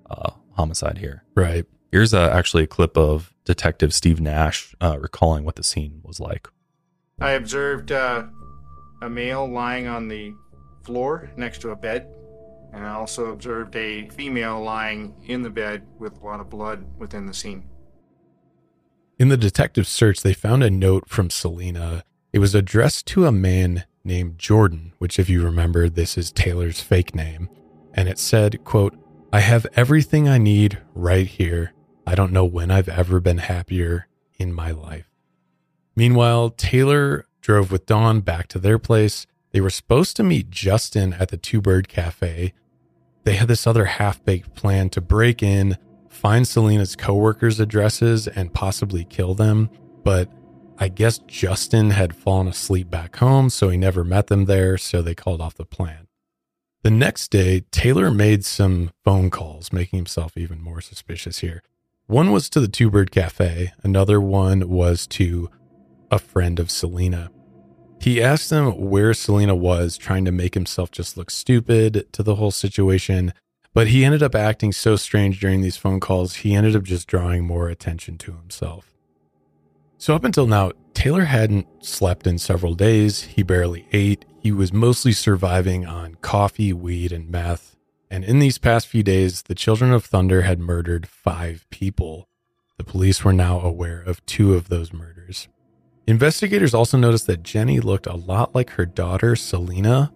uh, 0.09 0.31
homicide 0.51 0.99
here. 0.99 1.23
Right. 1.35 1.65
Here's 1.91 2.13
uh, 2.13 2.29
actually 2.31 2.63
a 2.63 2.67
clip 2.67 2.95
of 2.95 3.33
Detective 3.43 3.93
Steve 3.93 4.21
Nash 4.21 4.75
uh, 4.79 4.97
recalling 4.99 5.43
what 5.43 5.55
the 5.55 5.63
scene 5.63 6.01
was 6.03 6.19
like. 6.19 6.47
I 7.19 7.31
observed 7.31 7.91
uh, 7.91 8.25
a 9.01 9.09
male 9.09 9.51
lying 9.51 9.87
on 9.87 10.07
the 10.07 10.31
floor 10.83 11.29
next 11.35 11.61
to 11.61 11.71
a 11.71 11.75
bed, 11.75 12.07
and 12.73 12.85
I 12.85 12.93
also 12.93 13.31
observed 13.31 13.75
a 13.75 14.07
female 14.09 14.61
lying 14.61 15.15
in 15.25 15.41
the 15.41 15.49
bed 15.49 15.85
with 15.99 16.21
a 16.21 16.25
lot 16.25 16.39
of 16.39 16.49
blood 16.49 16.85
within 16.97 17.25
the 17.25 17.33
scene. 17.33 17.67
In 19.19 19.29
the 19.29 19.37
detective 19.37 19.87
search, 19.87 20.21
they 20.21 20.33
found 20.33 20.63
a 20.63 20.69
note 20.69 21.09
from 21.09 21.29
Selena. 21.29 22.03
It 22.33 22.39
was 22.39 22.55
addressed 22.55 23.07
to 23.07 23.25
a 23.25 23.31
man 23.31 23.83
named 24.03 24.37
Jordan, 24.37 24.93
which, 24.99 25.19
if 25.19 25.29
you 25.29 25.43
remember, 25.43 25.89
this 25.89 26.17
is 26.17 26.31
Taylor's 26.31 26.79
fake 26.79 27.13
name. 27.13 27.49
And 27.93 28.07
it 28.07 28.17
said, 28.17 28.63
quote, 28.63 28.97
I 29.33 29.41
have 29.41 29.67
everything 29.75 30.29
I 30.29 30.37
need 30.37 30.79
right 30.93 31.27
here. 31.27 31.73
I 32.07 32.15
don't 32.15 32.31
know 32.31 32.45
when 32.45 32.71
I've 32.71 32.89
ever 32.89 33.19
been 33.19 33.39
happier 33.39 34.07
in 34.37 34.53
my 34.53 34.71
life. 34.71 35.09
Meanwhile, 35.95 36.51
Taylor 36.51 37.27
drove 37.41 37.71
with 37.71 37.85
Dawn 37.85 38.21
back 38.21 38.47
to 38.49 38.59
their 38.59 38.79
place. 38.79 39.27
They 39.51 39.61
were 39.61 39.69
supposed 39.69 40.15
to 40.15 40.23
meet 40.23 40.49
Justin 40.49 41.13
at 41.13 41.29
the 41.29 41.37
Two 41.37 41.61
Bird 41.61 41.89
Cafe. 41.89 42.53
They 43.23 43.33
had 43.33 43.49
this 43.49 43.67
other 43.67 43.85
half 43.85 44.23
baked 44.23 44.55
plan 44.55 44.89
to 44.91 45.01
break 45.01 45.43
in, 45.43 45.77
find 46.09 46.47
Selena's 46.47 46.95
coworkers' 46.95 47.59
addresses 47.59 48.27
and 48.27 48.53
possibly 48.53 49.03
kill 49.03 49.35
them, 49.35 49.69
but 50.03 50.29
I 50.81 50.87
guess 50.87 51.19
Justin 51.19 51.91
had 51.91 52.15
fallen 52.15 52.47
asleep 52.47 52.89
back 52.89 53.17
home, 53.17 53.51
so 53.51 53.69
he 53.69 53.77
never 53.77 54.03
met 54.03 54.27
them 54.27 54.45
there, 54.45 54.79
so 54.79 55.03
they 55.03 55.13
called 55.13 55.39
off 55.39 55.53
the 55.53 55.63
plan. 55.63 56.07
The 56.81 56.89
next 56.89 57.29
day, 57.29 57.65
Taylor 57.69 58.09
made 58.09 58.43
some 58.43 58.89
phone 59.05 59.29
calls, 59.29 59.71
making 59.71 59.97
himself 59.97 60.35
even 60.35 60.59
more 60.59 60.81
suspicious 60.81 61.37
here. 61.41 61.61
One 62.07 62.31
was 62.31 62.49
to 62.49 62.59
the 62.59 62.67
Two 62.67 62.89
Bird 62.89 63.11
Cafe, 63.11 63.71
another 63.83 64.19
one 64.19 64.69
was 64.69 65.05
to 65.07 65.51
a 66.09 66.17
friend 66.17 66.59
of 66.59 66.71
Selena. 66.71 67.29
He 67.99 68.19
asked 68.19 68.49
them 68.49 68.89
where 68.89 69.13
Selena 69.13 69.53
was, 69.53 69.99
trying 69.99 70.25
to 70.25 70.31
make 70.31 70.55
himself 70.55 70.89
just 70.89 71.15
look 71.15 71.29
stupid 71.29 72.11
to 72.11 72.23
the 72.23 72.37
whole 72.37 72.49
situation. 72.49 73.33
But 73.75 73.89
he 73.89 74.03
ended 74.03 74.23
up 74.23 74.33
acting 74.33 74.71
so 74.71 74.95
strange 74.95 75.39
during 75.39 75.61
these 75.61 75.77
phone 75.77 75.99
calls, 75.99 76.37
he 76.37 76.55
ended 76.55 76.75
up 76.75 76.83
just 76.83 77.07
drawing 77.07 77.45
more 77.45 77.69
attention 77.69 78.17
to 78.17 78.31
himself. 78.31 78.90
So, 80.01 80.15
up 80.15 80.23
until 80.23 80.47
now, 80.47 80.71
Taylor 80.95 81.25
hadn't 81.25 81.67
slept 81.85 82.25
in 82.25 82.39
several 82.39 82.73
days. 82.73 83.21
He 83.21 83.43
barely 83.43 83.87
ate. 83.93 84.25
He 84.39 84.51
was 84.51 84.73
mostly 84.73 85.11
surviving 85.11 85.85
on 85.85 86.15
coffee, 86.21 86.73
weed, 86.73 87.11
and 87.11 87.29
meth. 87.29 87.75
And 88.09 88.25
in 88.25 88.39
these 88.39 88.57
past 88.57 88.87
few 88.87 89.03
days, 89.03 89.43
the 89.43 89.53
Children 89.53 89.91
of 89.91 90.03
Thunder 90.03 90.41
had 90.41 90.59
murdered 90.59 91.07
five 91.07 91.67
people. 91.69 92.27
The 92.77 92.83
police 92.83 93.23
were 93.23 93.31
now 93.31 93.59
aware 93.59 94.01
of 94.01 94.25
two 94.25 94.55
of 94.55 94.69
those 94.69 94.91
murders. 94.91 95.47
Investigators 96.07 96.73
also 96.73 96.97
noticed 96.97 97.27
that 97.27 97.43
Jenny 97.43 97.79
looked 97.79 98.07
a 98.07 98.15
lot 98.15 98.55
like 98.55 98.71
her 98.71 98.87
daughter, 98.87 99.35
Selena. 99.35 100.11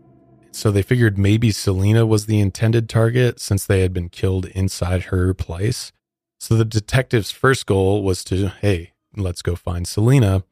So 0.50 0.72
they 0.72 0.82
figured 0.82 1.20
maybe 1.20 1.52
Selena 1.52 2.08
was 2.08 2.26
the 2.26 2.40
intended 2.40 2.90
target 2.90 3.40
since 3.40 3.64
they 3.68 3.82
had 3.82 3.94
been 3.94 4.10
killed 4.10 4.48
inside 4.48 5.04
her 5.04 5.36
place. 5.36 5.92
So 6.40 6.56
the 6.56 6.66
detective's 6.66 7.30
first 7.30 7.68
goal 7.68 8.02
was 8.02 8.24
to, 8.24 8.48
hey, 8.48 8.94
let's 9.24 9.42
go 9.42 9.56
find 9.56 9.88
Selena. 9.88 10.44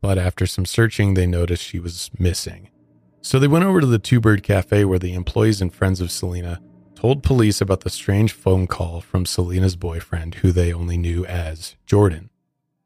But 0.00 0.18
after 0.18 0.46
some 0.46 0.64
searching, 0.64 1.14
they 1.14 1.26
noticed 1.26 1.64
she 1.64 1.80
was 1.80 2.10
missing. 2.18 2.70
So 3.20 3.38
they 3.38 3.48
went 3.48 3.64
over 3.64 3.80
to 3.80 3.86
the 3.86 3.98
Two 3.98 4.20
Bird 4.20 4.42
Cafe 4.42 4.84
where 4.84 4.98
the 4.98 5.14
employees 5.14 5.60
and 5.60 5.74
friends 5.74 6.00
of 6.00 6.10
Selena 6.10 6.60
told 6.94 7.22
police 7.22 7.60
about 7.60 7.80
the 7.80 7.90
strange 7.90 8.32
phone 8.32 8.66
call 8.66 9.00
from 9.00 9.26
Selena's 9.26 9.76
boyfriend, 9.76 10.36
who 10.36 10.52
they 10.52 10.72
only 10.72 10.96
knew 10.96 11.24
as 11.26 11.76
Jordan. 11.86 12.30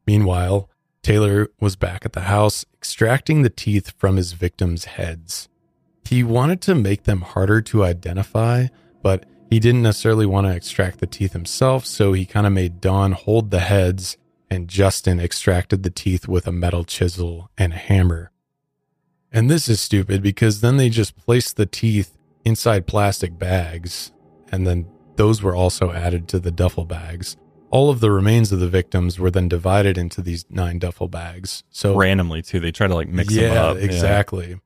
Meanwhile, 0.05 0.69
Taylor 1.01 1.49
was 1.59 1.75
back 1.75 2.05
at 2.05 2.13
the 2.13 2.21
house 2.21 2.65
extracting 2.73 3.41
the 3.41 3.49
teeth 3.49 3.93
from 3.97 4.17
his 4.17 4.33
victims' 4.33 4.85
heads. 4.85 5.49
He 6.05 6.23
wanted 6.23 6.61
to 6.61 6.75
make 6.75 7.03
them 7.03 7.21
harder 7.21 7.61
to 7.61 7.83
identify, 7.83 8.67
but 9.01 9.25
he 9.49 9.59
didn't 9.59 9.83
necessarily 9.83 10.25
want 10.25 10.47
to 10.47 10.55
extract 10.55 10.99
the 10.99 11.07
teeth 11.07 11.33
himself, 11.33 11.85
so 11.85 12.13
he 12.13 12.25
kind 12.25 12.47
of 12.47 12.53
made 12.53 12.81
Dawn 12.81 13.11
hold 13.13 13.51
the 13.51 13.59
heads 13.59 14.17
and 14.53 14.67
Justin 14.67 15.19
extracted 15.19 15.83
the 15.83 15.89
teeth 15.89 16.27
with 16.27 16.47
a 16.47 16.51
metal 16.51 16.83
chisel 16.83 17.49
and 17.57 17.73
a 17.73 17.77
hammer. 17.77 18.31
And 19.31 19.49
this 19.49 19.67
is 19.67 19.81
stupid 19.81 20.21
because 20.21 20.61
then 20.61 20.77
they 20.77 20.89
just 20.89 21.17
placed 21.17 21.57
the 21.57 21.65
teeth 21.65 22.17
inside 22.45 22.85
plastic 22.85 23.39
bags, 23.39 24.11
and 24.51 24.67
then 24.67 24.87
those 25.15 25.41
were 25.41 25.55
also 25.55 25.91
added 25.91 26.27
to 26.29 26.39
the 26.39 26.51
duffel 26.51 26.85
bags. 26.85 27.35
All 27.71 27.89
of 27.89 27.99
the 27.99 28.11
remains 28.11 28.51
of 28.51 28.59
the 28.59 28.69
victims 28.69 29.19
were 29.19 29.31
then 29.31 29.49
divided 29.49 29.97
into 29.97 30.21
these 30.21 30.45
nine 30.49 30.77
duffel 30.77 31.07
bags. 31.07 31.63
So 31.71 31.95
randomly 31.95 32.43
too. 32.43 32.59
They 32.59 32.71
try 32.71 32.85
to 32.85 32.93
like 32.93 33.07
mix 33.07 33.33
yeah, 33.33 33.55
them 33.55 33.57
up. 33.57 33.77
Exactly. 33.77 34.59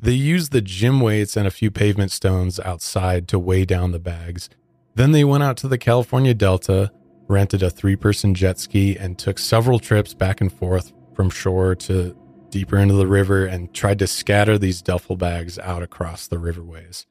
They 0.00 0.12
used 0.12 0.50
the 0.50 0.60
gym 0.60 1.00
weights 1.00 1.36
and 1.36 1.46
a 1.46 1.50
few 1.50 1.70
pavement 1.70 2.10
stones 2.10 2.58
outside 2.58 3.28
to 3.28 3.38
weigh 3.38 3.64
down 3.64 3.92
the 3.92 4.00
bags. 4.00 4.48
Then 4.96 5.12
they 5.12 5.22
went 5.22 5.44
out 5.44 5.56
to 5.58 5.68
the 5.68 5.78
California 5.78 6.34
Delta, 6.34 6.90
rented 7.30 7.62
a 7.62 7.70
three 7.70 7.96
person 7.96 8.34
jet 8.34 8.58
ski, 8.58 8.96
and 8.96 9.18
took 9.18 9.38
several 9.38 9.78
trips 9.78 10.12
back 10.12 10.40
and 10.40 10.52
forth 10.52 10.92
from 11.14 11.30
shore 11.30 11.74
to 11.74 12.16
deeper 12.50 12.76
into 12.76 12.94
the 12.94 13.06
river 13.06 13.46
and 13.46 13.72
tried 13.72 13.98
to 14.00 14.06
scatter 14.06 14.58
these 14.58 14.82
duffel 14.82 15.16
bags 15.16 15.58
out 15.58 15.82
across 15.82 16.26
the 16.26 16.36
riverways. 16.36 17.06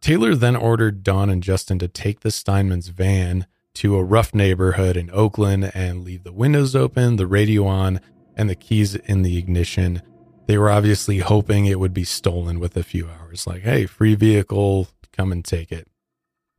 Taylor 0.00 0.34
then 0.34 0.56
ordered 0.56 1.04
Dawn 1.04 1.30
and 1.30 1.42
Justin 1.42 1.78
to 1.78 1.86
take 1.86 2.20
the 2.20 2.32
Steinman's 2.32 2.88
van 2.88 3.46
to 3.74 3.96
a 3.96 4.02
rough 4.02 4.34
neighborhood 4.34 4.96
in 4.96 5.10
Oakland 5.12 5.70
and 5.74 6.04
leave 6.04 6.24
the 6.24 6.32
windows 6.32 6.74
open, 6.74 7.16
the 7.16 7.26
radio 7.26 7.64
on, 7.66 8.00
and 8.36 8.50
the 8.50 8.56
keys 8.56 8.96
in 8.96 9.22
the 9.22 9.38
ignition. 9.38 10.02
They 10.46 10.58
were 10.58 10.70
obviously 10.70 11.18
hoping 11.18 11.66
it 11.66 11.78
would 11.78 11.94
be 11.94 12.04
stolen 12.04 12.58
with 12.58 12.76
a 12.76 12.82
few 12.82 13.08
hours. 13.08 13.46
Like, 13.46 13.62
hey, 13.62 13.86
free 13.86 14.16
vehicle, 14.16 14.88
come 15.12 15.30
and 15.30 15.44
take 15.44 15.70
it. 15.70 15.86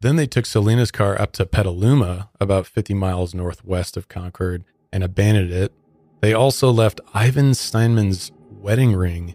Then 0.03 0.17
they 0.17 0.27
took 0.27 0.45
Selena's 0.45 0.91
car 0.91 1.19
up 1.19 1.31
to 1.31 1.45
Petaluma, 1.45 2.29
about 2.37 2.67
50 2.67 2.93
miles 2.93 3.33
northwest 3.33 3.95
of 3.95 4.09
Concord, 4.09 4.65
and 4.91 5.01
abandoned 5.01 5.53
it. 5.53 5.71
They 6.19 6.33
also 6.33 6.71
left 6.71 6.99
Ivan 7.13 7.53
Steinman's 7.53 8.29
wedding 8.51 8.97
ring 8.97 9.33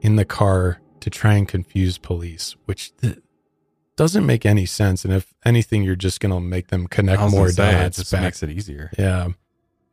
in 0.00 0.16
the 0.16 0.24
car 0.24 0.80
to 0.98 1.08
try 1.08 1.34
and 1.34 1.46
confuse 1.46 1.98
police, 1.98 2.56
which 2.64 2.96
th- 2.96 3.18
doesn't 3.94 4.26
make 4.26 4.44
any 4.44 4.66
sense. 4.66 5.04
And 5.04 5.14
if 5.14 5.34
anything, 5.44 5.84
you're 5.84 5.94
just 5.94 6.18
going 6.18 6.34
to 6.34 6.40
make 6.40 6.66
them 6.66 6.88
connect 6.88 7.22
more 7.30 7.50
say, 7.50 7.68
it 7.68 7.82
dots. 7.84 7.98
just 7.98 8.10
back. 8.10 8.22
makes 8.22 8.42
it 8.42 8.50
easier. 8.50 8.90
Yeah. 8.98 9.28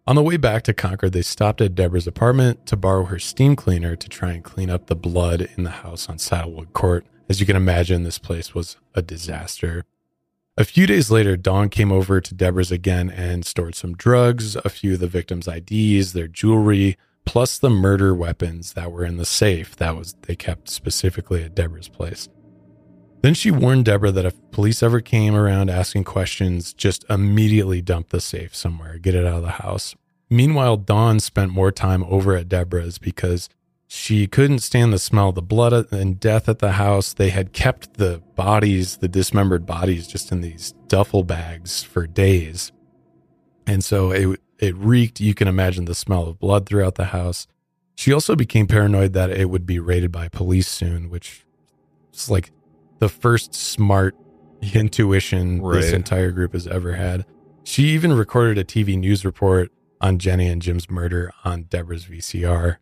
On 0.07 0.15
the 0.15 0.23
way 0.23 0.37
back 0.37 0.63
to 0.63 0.73
Concord, 0.73 1.13
they 1.13 1.21
stopped 1.21 1.61
at 1.61 1.75
Deborah's 1.75 2.07
apartment 2.07 2.65
to 2.65 2.75
borrow 2.75 3.05
her 3.05 3.19
steam 3.19 3.55
cleaner 3.55 3.95
to 3.95 4.09
try 4.09 4.31
and 4.31 4.43
clean 4.43 4.71
up 4.71 4.87
the 4.87 4.95
blood 4.95 5.49
in 5.55 5.65
the 5.65 5.69
house 5.69 6.09
on 6.09 6.17
Saddlewood 6.17 6.73
Court. 6.73 7.05
As 7.29 7.39
you 7.39 7.45
can 7.45 7.55
imagine, 7.55 8.01
this 8.01 8.17
place 8.17 8.55
was 8.55 8.77
a 8.95 9.03
disaster. 9.03 9.85
A 10.59 10.65
few 10.65 10.85
days 10.85 11.09
later, 11.09 11.37
Dawn 11.37 11.69
came 11.69 11.89
over 11.89 12.19
to 12.19 12.33
Deborah's 12.33 12.69
again 12.69 13.09
and 13.09 13.45
stored 13.45 13.75
some 13.75 13.95
drugs, 13.95 14.57
a 14.57 14.67
few 14.67 14.95
of 14.95 14.99
the 14.99 15.07
victims' 15.07 15.47
IDs, 15.47 16.11
their 16.11 16.27
jewelry, 16.27 16.97
plus 17.23 17.57
the 17.57 17.69
murder 17.69 18.13
weapons 18.13 18.73
that 18.73 18.91
were 18.91 19.05
in 19.05 19.15
the 19.15 19.23
safe 19.23 19.77
that 19.77 19.95
was 19.95 20.15
they 20.23 20.35
kept 20.35 20.67
specifically 20.69 21.45
at 21.45 21.55
Deborah's 21.55 21.87
place. 21.87 22.27
Then 23.21 23.35
she 23.35 23.51
warned 23.51 23.85
Deborah 23.85 24.11
that 24.11 24.25
if 24.25 24.35
police 24.51 24.83
ever 24.83 24.99
came 24.99 25.33
around 25.33 25.69
asking 25.69 26.03
questions, 26.03 26.73
just 26.73 27.05
immediately 27.09 27.81
dump 27.81 28.09
the 28.09 28.19
safe 28.19 28.53
somewhere, 28.53 28.97
get 28.97 29.15
it 29.15 29.25
out 29.25 29.37
of 29.37 29.43
the 29.43 29.63
house. 29.63 29.95
Meanwhile, 30.29 30.75
Dawn 30.75 31.21
spent 31.21 31.53
more 31.53 31.71
time 31.71 32.03
over 32.03 32.35
at 32.35 32.49
Deborah's 32.49 32.97
because 32.97 33.47
she 33.91 34.27
couldn't 34.27 34.59
stand 34.59 34.93
the 34.93 34.99
smell 34.99 35.29
of 35.29 35.35
the 35.35 35.41
blood 35.41 35.91
and 35.91 36.19
death 36.19 36.47
at 36.47 36.59
the 36.59 36.73
house. 36.73 37.11
They 37.11 37.31
had 37.31 37.53
kept 37.53 37.95
the 37.95 38.21
bodies, 38.35 38.97
the 38.97 39.07
dismembered 39.07 39.65
bodies, 39.65 40.05
just 40.05 40.31
in 40.31 40.41
these 40.41 40.75
duffel 40.87 41.23
bags 41.23 41.81
for 41.81 42.05
days. 42.05 42.71
And 43.65 43.83
so 43.83 44.11
it, 44.11 44.39
it 44.59 44.75
reeked. 44.75 45.19
You 45.19 45.33
can 45.33 45.47
imagine 45.47 45.85
the 45.85 45.95
smell 45.95 46.27
of 46.27 46.39
blood 46.39 46.67
throughout 46.67 46.95
the 46.95 47.05
house. 47.05 47.47
She 47.95 48.13
also 48.13 48.35
became 48.35 48.67
paranoid 48.67 49.13
that 49.13 49.31
it 49.31 49.49
would 49.49 49.65
be 49.65 49.79
raided 49.79 50.11
by 50.11 50.27
police 50.27 50.67
soon, 50.67 51.09
which 51.09 51.43
is 52.13 52.29
like 52.29 52.51
the 52.99 53.09
first 53.09 53.55
smart 53.55 54.15
intuition 54.61 55.63
this 55.71 55.91
entire 55.91 56.29
group 56.29 56.53
has 56.53 56.67
ever 56.67 56.93
had. 56.93 57.25
She 57.63 57.85
even 57.85 58.13
recorded 58.13 58.59
a 58.59 58.63
TV 58.63 58.99
news 58.99 59.25
report 59.25 59.71
on 59.99 60.19
Jenny 60.19 60.47
and 60.47 60.61
Jim's 60.61 60.91
murder 60.91 61.31
on 61.43 61.63
Deborah's 61.63 62.05
VCR. 62.05 62.77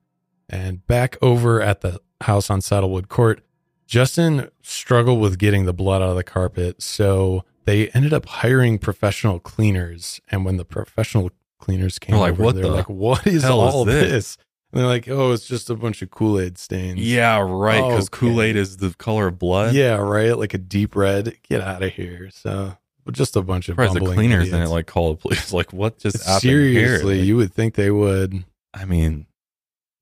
And 0.49 0.85
back 0.87 1.17
over 1.21 1.61
at 1.61 1.81
the 1.81 1.99
house 2.21 2.49
on 2.49 2.61
Saddlewood 2.61 3.09
Court, 3.09 3.41
Justin 3.85 4.49
struggled 4.61 5.19
with 5.21 5.37
getting 5.37 5.65
the 5.65 5.73
blood 5.73 6.01
out 6.01 6.09
of 6.09 6.15
the 6.15 6.23
carpet. 6.23 6.81
So 6.81 7.43
they 7.65 7.89
ended 7.89 8.13
up 8.13 8.25
hiring 8.25 8.79
professional 8.79 9.39
cleaners. 9.39 10.19
And 10.29 10.45
when 10.45 10.57
the 10.57 10.65
professional 10.65 11.31
cleaners 11.59 11.99
came 11.99 12.13
They're 12.13 12.21
like, 12.21 12.33
over, 12.33 12.43
"What 12.43 12.55
they're 12.55 12.63
the 12.65 12.69
like, 12.71 12.89
what 12.89 13.27
is 13.27 13.43
hell 13.43 13.67
is 13.67 13.73
all 13.73 13.85
this?" 13.85 14.09
this? 14.09 14.37
And 14.71 14.81
they're 14.81 14.87
like, 14.87 15.07
oh, 15.07 15.31
it's 15.31 15.47
just 15.47 15.69
a 15.69 15.75
bunch 15.75 16.01
of 16.01 16.11
Kool 16.11 16.39
Aid 16.39 16.57
stains. 16.57 16.99
Yeah, 16.99 17.39
right. 17.39 17.81
Oh, 17.81 17.89
because 17.89 18.09
Okay. 18.09 18.17
Kool 18.17 18.41
Aid 18.41 18.57
is 18.57 18.77
the 18.77 18.93
color 18.95 19.27
of 19.27 19.39
blood. 19.39 19.73
Yeah, 19.73 19.95
right. 19.95 20.37
Like 20.37 20.53
a 20.53 20.57
deep 20.57 20.95
red. 20.95 21.37
Get 21.47 21.61
out 21.61 21.81
of 21.81 21.93
here. 21.93 22.29
So, 22.31 22.77
just 23.11 23.37
a 23.37 23.41
bunch 23.41 23.69
of 23.69 23.77
the 23.77 23.85
cleaners 24.01 24.49
idiots. 24.49 24.69
like 24.69 24.85
call 24.85 25.13
the 25.13 25.17
police. 25.17 25.53
Like, 25.53 25.71
what 25.71 25.97
just 25.97 26.17
happened? 26.25 26.41
Seriously, 26.41 27.19
Like, 27.19 27.25
you 27.25 27.37
would 27.37 27.53
think 27.53 27.75
they 27.75 27.91
would. 27.91 28.43
I 28.73 28.83
mean, 28.83 29.25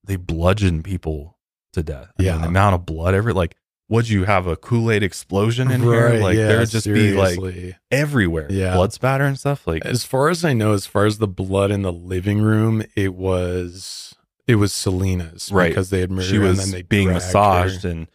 they 0.06 0.16
bludgeon 0.16 0.84
people 0.84 1.38
to 1.74 1.84
death. 1.84 2.12
I 2.18 2.22
mean, 2.22 2.26
Yeah. 2.32 2.38
the 2.38 2.48
amount 2.48 2.76
of 2.76 2.86
blood 2.86 3.14
every 3.14 3.34
Like, 3.34 3.56
would 3.90 4.10
you 4.10 4.24
have 4.24 4.48
a 4.48 4.56
Kool 4.56 4.90
Aid 4.92 5.04
explosion 5.04 5.70
in 5.70 5.82
here? 5.84 6.14
Like, 6.20 6.36
yeah, 6.38 6.48
there 6.48 6.60
would 6.60 6.70
just 6.70 6.88
be 6.88 7.14
like 7.14 7.78
everywhere. 7.92 8.48
Yeah. 8.50 8.74
blood 8.76 8.94
spatter 8.94 9.26
and 9.26 9.38
stuff. 9.38 9.68
Like, 9.68 9.86
As 9.86 10.04
far 10.04 10.30
as 10.30 10.44
I 10.44 10.54
know, 10.54 10.74
as 10.74 10.86
far 10.88 11.06
as 11.06 11.18
the 11.20 11.28
blood 11.28 11.70
in 11.72 11.82
the 11.84 11.94
living 11.94 12.40
room, 12.42 12.84
it 12.96 13.14
was 13.14 14.16
it 14.48 14.56
was 14.56 14.72
Selena's, 14.74 15.52
Right. 15.52 15.70
Because 15.70 15.90
they 15.90 16.00
had 16.02 16.12
murdered 16.12 16.30
she 16.30 16.36
her 16.38 16.42
was 16.44 16.60
and 16.60 16.68
then 16.68 16.72
they 16.72 16.82
being 16.84 17.08
massaged 17.10 17.84
her. 17.84 17.90
and 17.90 18.08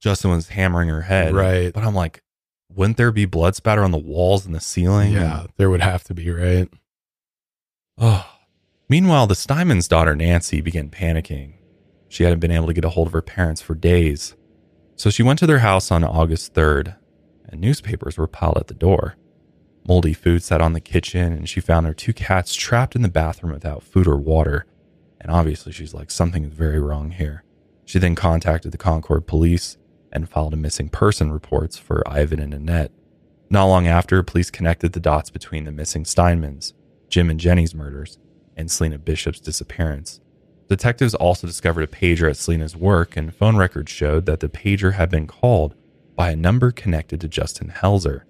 Justin 0.00 0.30
was 0.30 0.48
hammering 0.48 0.88
her 0.88 1.02
head. 1.02 1.34
Right. 1.34 1.72
But 1.72 1.84
I'm 1.84 1.94
like, 1.94 2.22
wouldn't 2.74 2.96
there 2.96 3.12
be 3.12 3.24
blood 3.26 3.54
spatter 3.56 3.82
on 3.84 3.90
the 3.90 3.98
walls 3.98 4.44
and 4.46 4.54
the 4.54 4.60
ceiling? 4.60 5.12
Yeah, 5.12 5.46
there 5.58 5.68
would 5.70 5.80
have 5.82 6.04
to 6.04 6.14
be, 6.14 6.30
right? 6.30 6.68
Oh. 7.98 8.26
Meanwhile, 8.88 9.26
the 9.26 9.34
Steinman's 9.34 9.88
daughter, 9.88 10.14
Nancy, 10.14 10.60
began 10.60 10.90
panicking. 10.90 11.54
She 12.08 12.24
hadn't 12.24 12.40
been 12.40 12.50
able 12.50 12.66
to 12.66 12.74
get 12.74 12.84
a 12.84 12.90
hold 12.90 13.06
of 13.06 13.12
her 13.14 13.22
parents 13.22 13.62
for 13.62 13.74
days. 13.74 14.34
So 14.96 15.08
she 15.08 15.22
went 15.22 15.38
to 15.38 15.46
their 15.46 15.60
house 15.60 15.90
on 15.90 16.04
August 16.04 16.52
3rd, 16.54 16.96
and 17.48 17.60
newspapers 17.60 18.18
were 18.18 18.26
piled 18.26 18.58
at 18.58 18.66
the 18.66 18.74
door. 18.74 19.16
Moldy 19.88 20.12
food 20.12 20.42
sat 20.42 20.60
on 20.60 20.74
the 20.74 20.80
kitchen, 20.80 21.32
and 21.32 21.48
she 21.48 21.60
found 21.60 21.86
her 21.86 21.94
two 21.94 22.12
cats 22.12 22.54
trapped 22.54 22.94
in 22.94 23.02
the 23.02 23.08
bathroom 23.08 23.52
without 23.52 23.82
food 23.82 24.06
or 24.06 24.16
water. 24.16 24.66
And 25.20 25.30
obviously, 25.30 25.72
she's 25.72 25.94
like, 25.94 26.10
something 26.10 26.44
is 26.44 26.52
very 26.52 26.80
wrong 26.80 27.12
here. 27.12 27.44
She 27.84 27.98
then 27.98 28.14
contacted 28.14 28.72
the 28.72 28.78
Concord 28.78 29.26
police 29.26 29.76
and 30.12 30.28
filed 30.28 30.52
a 30.52 30.56
missing 30.56 30.88
person 30.88 31.32
reports 31.32 31.78
for 31.78 32.06
Ivan 32.06 32.40
and 32.40 32.52
Annette. 32.52 32.92
Not 33.48 33.66
long 33.66 33.86
after, 33.86 34.22
police 34.22 34.50
connected 34.50 34.92
the 34.92 35.00
dots 35.00 35.30
between 35.30 35.64
the 35.64 35.72
missing 35.72 36.04
Steinmans, 36.04 36.74
Jim 37.08 37.28
and 37.28 37.40
Jenny's 37.40 37.74
murders, 37.74 38.18
and 38.56 38.70
Selena 38.70 38.98
Bishop's 38.98 39.40
disappearance. 39.40 40.20
Detectives 40.68 41.14
also 41.14 41.46
discovered 41.46 41.82
a 41.82 41.86
pager 41.86 42.30
at 42.30 42.36
Selena's 42.36 42.76
work, 42.76 43.16
and 43.16 43.34
phone 43.34 43.56
records 43.56 43.90
showed 43.90 44.26
that 44.26 44.40
the 44.40 44.48
pager 44.48 44.94
had 44.94 45.10
been 45.10 45.26
called 45.26 45.74
by 46.16 46.30
a 46.30 46.36
number 46.36 46.70
connected 46.70 47.20
to 47.20 47.28
Justin 47.28 47.68
Helzer. 47.76 48.22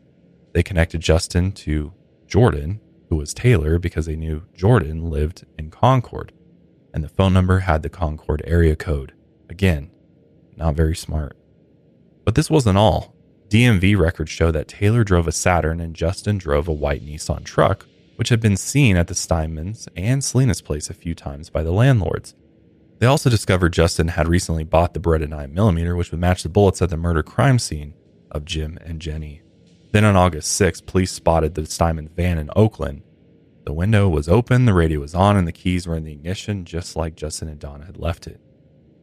They 0.53 0.63
connected 0.63 1.01
Justin 1.01 1.53
to 1.53 1.93
Jordan, 2.27 2.81
who 3.09 3.17
was 3.17 3.35
Taylor, 3.35 3.79
because 3.79 4.07
they 4.07 4.17
knew 4.17 4.43
Jordan 4.55 5.11
lived 5.11 5.45
in 5.59 5.71
Concord, 5.71 6.33
and 6.93 7.05
the 7.05 7.09
phone 7.09 7.33
number 7.33 7.61
had 7.61 7.83
the 7.83 7.89
Concord 7.89 8.43
area 8.47 8.77
code. 8.77 9.13
Again, 9.49 9.91
not 10.57 10.75
very 10.75 10.97
smart. 10.97 11.37
But 12.25 12.35
this 12.35 12.51
wasn't 12.51 12.79
all. 12.79 13.15
DMV 13.49 13.99
records 13.99 14.31
show 14.31 14.51
that 14.51 14.69
Taylor 14.69 15.05
drove 15.05 15.29
a 15.29 15.33
Saturn 15.33 15.81
and 15.81 15.95
Justin 15.95 16.39
drove 16.39 16.69
a 16.69 16.73
white 16.73 17.05
Nissan 17.05 17.45
truck, 17.45 17.87
which 18.23 18.29
had 18.29 18.39
been 18.39 18.57
seen 18.57 18.97
at 18.97 19.09
the 19.09 19.15
Stinemans 19.15 19.89
and 19.97 20.23
Selina's 20.23 20.61
place 20.61 20.89
a 20.89 20.95
few 20.95 21.13
times 21.13 21.51
by 21.51 21.65
the 21.65 21.73
landlords. 21.73 22.37
They 23.01 23.07
also 23.09 23.29
discovered 23.29 23.73
Justin 23.73 24.07
had 24.07 24.29
recently 24.29 24.63
bought 24.63 24.95
the 24.95 25.01
Beretta 25.01 25.27
9mm, 25.27 25.97
which 25.97 26.13
would 26.13 26.21
match 26.21 26.45
the 26.45 26.49
bullets 26.49 26.81
at 26.81 26.91
the 26.91 26.97
murder 26.97 27.25
crime 27.25 27.59
scene 27.59 27.95
of 28.31 28.45
Jim 28.45 28.79
and 28.81 29.01
Jenny. 29.01 29.43
Then 29.91 30.05
on 30.05 30.15
August 30.15 30.61
6th, 30.61 30.87
police 30.87 31.11
spotted 31.11 31.57
the 31.57 31.63
Stineman 31.63 32.11
van 32.11 32.39
in 32.39 32.49
Oakland. 32.55 33.03
The 33.65 33.73
window 33.73 34.09
was 34.09 34.29
open, 34.29 34.67
the 34.67 34.73
radio 34.73 35.01
was 35.01 35.17
on, 35.17 35.37
and 35.37 35.49
the 35.49 35.51
keys 35.51 35.89
were 35.89 35.97
in 35.97 36.05
the 36.05 36.13
ignition, 36.13 36.65
just 36.65 36.95
like 36.95 37.17
Justin 37.17 37.49
and 37.49 37.59
Donna 37.59 37.87
had 37.87 37.97
left 37.97 38.29
it. 38.29 38.41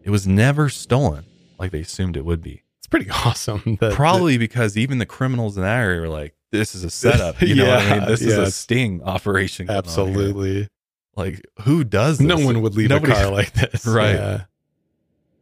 It 0.02 0.12
was 0.12 0.26
never 0.26 0.70
stolen 0.70 1.26
like 1.58 1.72
they 1.72 1.82
assumed 1.82 2.16
it 2.16 2.24
would 2.24 2.42
be. 2.42 2.64
It's 2.78 2.88
pretty 2.88 3.10
awesome. 3.26 3.80
That, 3.82 3.92
Probably 3.92 4.38
because 4.38 4.78
even 4.78 4.98
the 4.98 5.06
criminals 5.06 5.58
in 5.58 5.64
that 5.64 5.78
area 5.78 6.00
were 6.00 6.08
like, 6.08 6.36
this 6.52 6.76
is 6.76 6.84
a 6.84 6.90
setup. 6.90 7.42
You 7.42 7.56
know 7.56 7.68
what 7.70 7.80
I 7.80 7.94
mean? 8.00 8.08
This 8.08 8.22
is 8.22 8.38
a 8.38 8.52
sting 8.52 9.02
operation. 9.04 9.68
that- 9.68 9.86
going 9.86 10.00
on 10.00 10.08
here. 10.08 10.18
absolutely. 10.20 10.68
Like, 11.16 11.46
who 11.64 11.84
does 11.84 12.18
this? 12.20 12.28
No 12.28 12.38
one 12.38 12.62
would 12.62 12.76
leave 12.76 12.90
Nobody- 12.90 13.12
a 13.12 13.16
car 13.16 13.30
like 13.32 13.52
this. 13.54 13.86
Right. 13.86 14.14
Yeah. 14.16 14.42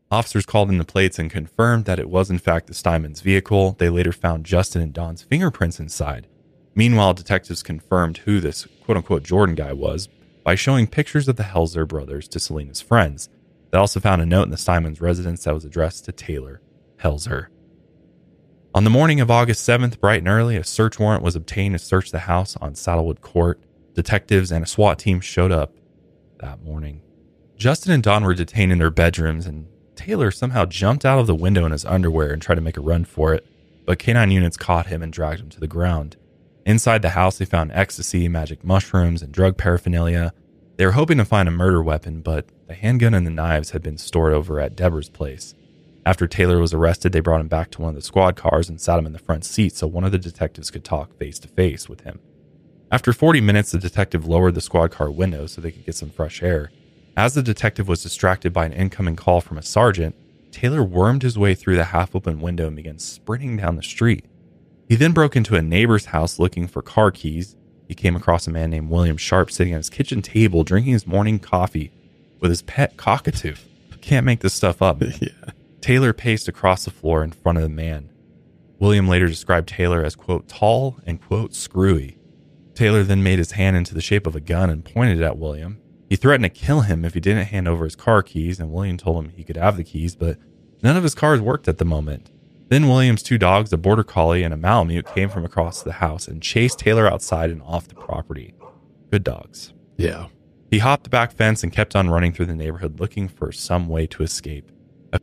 Officers 0.09 0.45
called 0.45 0.69
in 0.69 0.77
the 0.77 0.85
plates 0.85 1.19
and 1.19 1.29
confirmed 1.29 1.85
that 1.85 1.99
it 1.99 2.09
was, 2.09 2.29
in 2.29 2.37
fact, 2.39 2.67
the 2.67 2.73
Stineman's 2.73 3.19
vehicle. 3.21 3.75
They 3.77 3.89
later 3.89 4.13
found 4.13 4.45
Justin 4.45 4.81
and 4.81 4.93
Dawn's 4.93 5.21
fingerprints 5.21 5.79
inside. 5.79 6.27
Meanwhile, 6.75 7.13
detectives 7.15 7.61
confirmed 7.61 8.19
who 8.19 8.39
this 8.39 8.67
quote 8.85 8.95
unquote 8.97 9.23
Jordan 9.23 9.55
guy 9.55 9.73
was 9.73 10.07
by 10.43 10.55
showing 10.55 10.87
pictures 10.87 11.27
of 11.27 11.35
the 11.35 11.43
Helzer 11.43 11.85
brothers 11.87 12.27
to 12.29 12.39
Selina's 12.39 12.79
friends. 12.81 13.27
They 13.71 13.77
also 13.77 13.99
found 13.99 14.21
a 14.21 14.25
note 14.25 14.43
in 14.43 14.49
the 14.51 14.55
Stineman's 14.55 15.01
residence 15.01 15.43
that 15.43 15.53
was 15.53 15.65
addressed 15.65 16.05
to 16.05 16.13
Taylor 16.13 16.61
Helzer. 17.03 17.47
On 18.77 18.83
the 18.83 18.91
morning 18.91 19.19
of 19.19 19.31
August 19.31 19.67
7th, 19.67 19.99
bright 19.99 20.19
and 20.19 20.27
early, 20.27 20.55
a 20.55 20.63
search 20.63 20.99
warrant 20.99 21.23
was 21.23 21.35
obtained 21.35 21.73
to 21.73 21.79
search 21.79 22.11
the 22.11 22.19
house 22.19 22.55
on 22.57 22.75
Saddlewood 22.75 23.21
Court. 23.21 23.59
Detectives 23.95 24.51
and 24.51 24.63
a 24.63 24.67
SWAT 24.67 24.99
team 24.99 25.19
showed 25.19 25.51
up 25.51 25.73
that 26.41 26.61
morning. 26.61 27.01
Justin 27.55 27.91
and 27.91 28.03
Dawn 28.03 28.23
were 28.23 28.35
detained 28.35 28.71
in 28.71 28.77
their 28.77 28.91
bedrooms, 28.91 29.47
and 29.47 29.67
Taylor 29.95 30.29
somehow 30.29 30.65
jumped 30.65 31.05
out 31.05 31.17
of 31.17 31.25
the 31.25 31.33
window 31.33 31.65
in 31.65 31.71
his 31.71 31.85
underwear 31.85 32.31
and 32.31 32.39
tried 32.39 32.53
to 32.53 32.61
make 32.61 32.77
a 32.77 32.81
run 32.81 33.03
for 33.03 33.33
it, 33.33 33.47
but 33.87 33.97
canine 33.97 34.29
units 34.29 34.57
caught 34.57 34.85
him 34.85 35.01
and 35.01 35.11
dragged 35.11 35.41
him 35.41 35.49
to 35.49 35.59
the 35.59 35.65
ground. 35.65 36.15
Inside 36.63 37.01
the 37.01 37.09
house, 37.09 37.39
they 37.39 37.45
found 37.45 37.71
ecstasy, 37.71 38.27
magic 38.27 38.63
mushrooms, 38.63 39.23
and 39.23 39.33
drug 39.33 39.57
paraphernalia. 39.57 40.33
They 40.75 40.85
were 40.85 40.91
hoping 40.91 41.17
to 41.17 41.25
find 41.25 41.49
a 41.49 41.51
murder 41.51 41.81
weapon, 41.81 42.21
but 42.21 42.45
the 42.67 42.75
handgun 42.75 43.15
and 43.15 43.25
the 43.25 43.31
knives 43.31 43.71
had 43.71 43.81
been 43.81 43.97
stored 43.97 44.33
over 44.33 44.59
at 44.59 44.75
Deborah's 44.75 45.09
place. 45.09 45.55
After 46.07 46.25
Taylor 46.25 46.59
was 46.59 46.73
arrested, 46.73 47.11
they 47.11 47.19
brought 47.19 47.41
him 47.41 47.49
back 47.49 47.69
to 47.71 47.81
one 47.81 47.89
of 47.89 47.95
the 47.95 48.01
squad 48.01 48.37
cars 48.37 48.69
and 48.69 48.79
sat 48.79 48.97
him 48.97 49.05
in 49.05 49.11
the 49.11 49.19
front 49.19 49.43
seat 49.43 49.75
so 49.75 49.87
one 49.87 50.05
of 50.05 50.13
the 50.13 50.17
detectives 50.17 50.71
could 50.71 50.85
talk 50.85 51.13
face 51.17 51.37
to 51.39 51.49
face 51.49 51.89
with 51.89 52.05
him. 52.05 52.21
After 52.89 53.11
40 53.11 53.41
minutes, 53.41 53.71
the 53.71 53.77
detective 53.77 54.25
lowered 54.25 54.55
the 54.55 54.61
squad 54.61 54.89
car 54.89 55.11
window 55.11 55.47
so 55.47 55.59
they 55.59 55.69
could 55.69 55.85
get 55.85 55.95
some 55.95 56.09
fresh 56.09 56.41
air. 56.41 56.71
As 57.17 57.33
the 57.33 57.43
detective 57.43 57.89
was 57.89 58.03
distracted 58.03 58.53
by 58.53 58.65
an 58.65 58.71
incoming 58.71 59.17
call 59.17 59.41
from 59.41 59.57
a 59.57 59.61
sergeant, 59.61 60.15
Taylor 60.49 60.81
wormed 60.81 61.23
his 61.23 61.37
way 61.37 61.53
through 61.53 61.75
the 61.75 61.83
half 61.83 62.15
open 62.15 62.39
window 62.39 62.67
and 62.67 62.77
began 62.77 62.99
sprinting 62.99 63.57
down 63.57 63.75
the 63.75 63.83
street. 63.83 64.23
He 64.87 64.95
then 64.95 65.11
broke 65.11 65.35
into 65.35 65.57
a 65.57 65.61
neighbor's 65.61 66.05
house 66.05 66.39
looking 66.39 66.67
for 66.67 66.81
car 66.81 67.11
keys. 67.11 67.57
He 67.85 67.95
came 67.95 68.15
across 68.15 68.47
a 68.47 68.51
man 68.51 68.69
named 68.69 68.89
William 68.89 69.17
Sharp 69.17 69.51
sitting 69.51 69.73
at 69.73 69.79
his 69.79 69.89
kitchen 69.89 70.21
table 70.21 70.63
drinking 70.63 70.93
his 70.93 71.05
morning 71.05 71.37
coffee 71.37 71.91
with 72.39 72.49
his 72.49 72.61
pet 72.61 72.95
cockatoo. 72.95 73.55
Can't 73.99 74.25
make 74.25 74.39
this 74.39 74.53
stuff 74.53 74.81
up. 74.81 75.03
Yeah. 75.19 75.51
Taylor 75.81 76.13
paced 76.13 76.47
across 76.47 76.85
the 76.85 76.91
floor 76.91 77.23
in 77.23 77.31
front 77.31 77.57
of 77.57 77.61
the 77.61 77.69
man. 77.69 78.11
William 78.79 79.07
later 79.07 79.27
described 79.27 79.69
Taylor 79.69 80.03
as, 80.03 80.15
quote, 80.15 80.47
tall 80.47 80.99
and, 81.05 81.21
quote, 81.21 81.53
screwy. 81.53 82.17
Taylor 82.75 83.03
then 83.03 83.23
made 83.23 83.39
his 83.39 83.53
hand 83.53 83.75
into 83.75 83.95
the 83.95 84.01
shape 84.01 84.27
of 84.27 84.35
a 84.35 84.39
gun 84.39 84.69
and 84.69 84.85
pointed 84.85 85.19
it 85.19 85.23
at 85.23 85.37
William. 85.37 85.81
He 86.09 86.15
threatened 86.15 86.43
to 86.43 86.49
kill 86.49 86.81
him 86.81 87.03
if 87.03 87.15
he 87.15 87.19
didn't 87.19 87.47
hand 87.47 87.67
over 87.67 87.83
his 87.83 87.95
car 87.95 88.21
keys, 88.21 88.59
and 88.59 88.71
William 88.71 88.97
told 88.97 89.23
him 89.23 89.31
he 89.31 89.43
could 89.43 89.57
have 89.57 89.77
the 89.77 89.83
keys, 89.83 90.15
but 90.15 90.37
none 90.83 90.95
of 90.95 91.03
his 91.03 91.15
cars 91.15 91.41
worked 91.41 91.67
at 91.67 91.79
the 91.79 91.85
moment. 91.85 92.31
Then 92.69 92.87
William's 92.87 93.23
two 93.23 93.37
dogs, 93.37 93.71
a 93.73 93.77
border 93.77 94.03
collie 94.03 94.43
and 94.43 94.53
a 94.53 94.57
malamute, 94.57 95.07
came 95.13 95.29
from 95.29 95.45
across 95.45 95.81
the 95.81 95.93
house 95.93 96.27
and 96.27 96.41
chased 96.41 96.79
Taylor 96.79 97.11
outside 97.11 97.49
and 97.49 97.61
off 97.63 97.87
the 97.87 97.95
property. 97.95 98.53
Good 99.09 99.23
dogs. 99.23 99.73
Yeah. 99.97 100.27
He 100.69 100.79
hopped 100.79 101.05
the 101.05 101.09
back 101.09 101.31
fence 101.31 101.63
and 101.63 101.71
kept 101.71 101.95
on 101.95 102.09
running 102.09 102.33
through 102.33 102.47
the 102.47 102.55
neighborhood 102.55 102.99
looking 102.99 103.27
for 103.29 103.51
some 103.51 103.87
way 103.87 104.05
to 104.07 104.23
escape. 104.23 104.69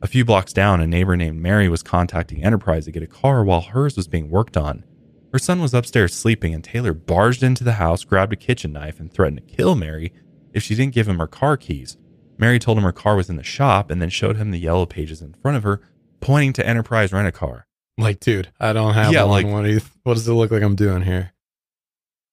A 0.03 0.07
few 0.07 0.25
blocks 0.25 0.53
down, 0.53 0.81
a 0.81 0.87
neighbor 0.87 1.17
named 1.17 1.41
Mary 1.41 1.69
was 1.69 1.83
contacting 1.83 2.45
Enterprise 2.45 2.85
to 2.85 2.91
get 2.93 3.03
a 3.03 3.07
car 3.07 3.45
while 3.45 3.61
hers 3.63 3.97
was 3.97 4.09
being 4.09 4.31
worked 4.31 4.57
on. 4.57 4.85
Her 5.33 5.39
son 5.39 5.61
was 5.61 5.75
upstairs 5.75 6.15
sleeping, 6.15 6.55
and 6.55 6.63
Taylor 6.63 6.93
barged 6.93 7.43
into 7.43 7.65
the 7.65 7.73
house, 7.75 8.05
grabbed 8.05 8.33
a 8.33 8.37
kitchen 8.37 8.73
knife, 8.73 9.01
and 9.01 9.13
threatened 9.13 9.39
to 9.49 9.55
kill 9.57 9.75
Mary 9.75 10.13
if 10.53 10.63
she 10.63 10.75
didn't 10.75 10.95
give 10.95 11.09
him 11.09 11.19
her 11.19 11.27
car 11.27 11.57
keys. 11.57 11.97
Mary 12.39 12.59
told 12.59 12.79
him 12.79 12.85
her 12.85 12.93
car 12.93 13.17
was 13.17 13.29
in 13.31 13.37
the 13.37 13.43
shop 13.43 13.91
and 13.91 14.01
then 14.01 14.11
showed 14.11 14.37
him 14.37 14.51
the 14.51 14.59
yellow 14.59 14.87
pages 14.87 15.23
in 15.23 15.35
front 15.35 15.57
of 15.57 15.63
her, 15.63 15.81
pointing 16.21 16.53
to 16.53 16.67
Enterprise 16.67 17.13
Rent 17.13 17.29
a 17.29 17.33
Car. 17.33 17.67
Like, 17.97 18.21
dude, 18.21 18.49
I 18.61 18.73
don't 18.73 18.95
have 18.95 19.13
Yeah, 19.13 19.23
one. 19.25 19.31
like- 19.31 19.47
what, 19.47 19.63
do 19.65 19.73
you, 19.73 19.81
what 20.03 20.15
does 20.15 20.27
it 20.29 20.33
look 20.33 20.51
like 20.51 20.63
I'm 20.63 20.77
doing 20.77 21.03
here? 21.03 21.33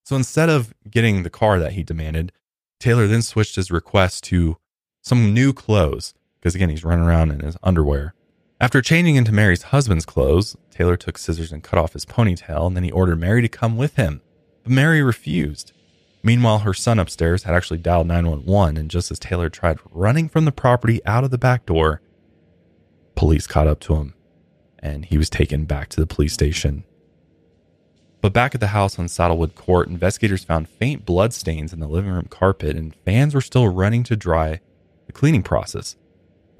So 0.05 0.15
instead 0.15 0.49
of 0.49 0.73
getting 0.89 1.23
the 1.23 1.29
car 1.29 1.59
that 1.59 1.73
he 1.73 1.83
demanded, 1.83 2.31
Taylor 2.79 3.07
then 3.07 3.21
switched 3.21 3.55
his 3.55 3.69
request 3.71 4.23
to 4.25 4.57
some 5.03 5.33
new 5.33 5.53
clothes 5.53 6.13
because 6.41 6.55
again 6.55 6.69
he's 6.69 6.83
running 6.83 7.05
around 7.05 7.31
in 7.31 7.39
his 7.39 7.55
underwear. 7.63 8.13
After 8.59 8.81
changing 8.81 9.15
into 9.15 9.31
Mary's 9.31 9.63
husband's 9.63 10.05
clothes, 10.05 10.57
Taylor 10.69 10.97
took 10.97 11.17
scissors 11.17 11.51
and 11.51 11.63
cut 11.63 11.79
off 11.79 11.93
his 11.93 12.05
ponytail, 12.05 12.67
and 12.67 12.75
then 12.75 12.83
he 12.83 12.91
ordered 12.91 13.19
Mary 13.19 13.41
to 13.41 13.47
come 13.47 13.77
with 13.77 13.95
him. 13.95 14.21
But 14.63 14.71
Mary 14.71 15.01
refused. 15.01 15.71
Meanwhile, 16.23 16.59
her 16.59 16.73
son 16.73 16.99
upstairs 16.99 17.43
had 17.43 17.55
actually 17.55 17.79
dialed 17.79 18.07
911, 18.07 18.77
and 18.77 18.91
just 18.91 19.09
as 19.09 19.17
Taylor 19.17 19.49
tried 19.49 19.79
running 19.91 20.29
from 20.29 20.45
the 20.45 20.51
property 20.51 21.03
out 21.05 21.23
of 21.23 21.31
the 21.31 21.37
back 21.37 21.65
door, 21.65 22.01
police 23.15 23.47
caught 23.47 23.67
up 23.67 23.79
to 23.81 23.95
him, 23.95 24.13
and 24.77 25.05
he 25.05 25.17
was 25.17 25.29
taken 25.29 25.65
back 25.65 25.89
to 25.89 25.99
the 25.99 26.07
police 26.07 26.33
station. 26.33 26.83
But 28.21 28.33
back 28.33 28.53
at 28.53 28.61
the 28.61 28.67
house 28.67 28.99
on 28.99 29.07
Saddlewood 29.07 29.55
Court, 29.55 29.87
investigators 29.87 30.43
found 30.43 30.69
faint 30.69 31.03
blood 31.03 31.33
stains 31.33 31.73
in 31.73 31.79
the 31.79 31.87
living 31.87 32.11
room 32.11 32.27
carpet, 32.29 32.75
and 32.75 32.95
fans 33.03 33.33
were 33.33 33.41
still 33.41 33.67
running 33.67 34.03
to 34.03 34.15
dry 34.15 34.59
the 35.07 35.11
cleaning 35.11 35.41
process. 35.41 35.95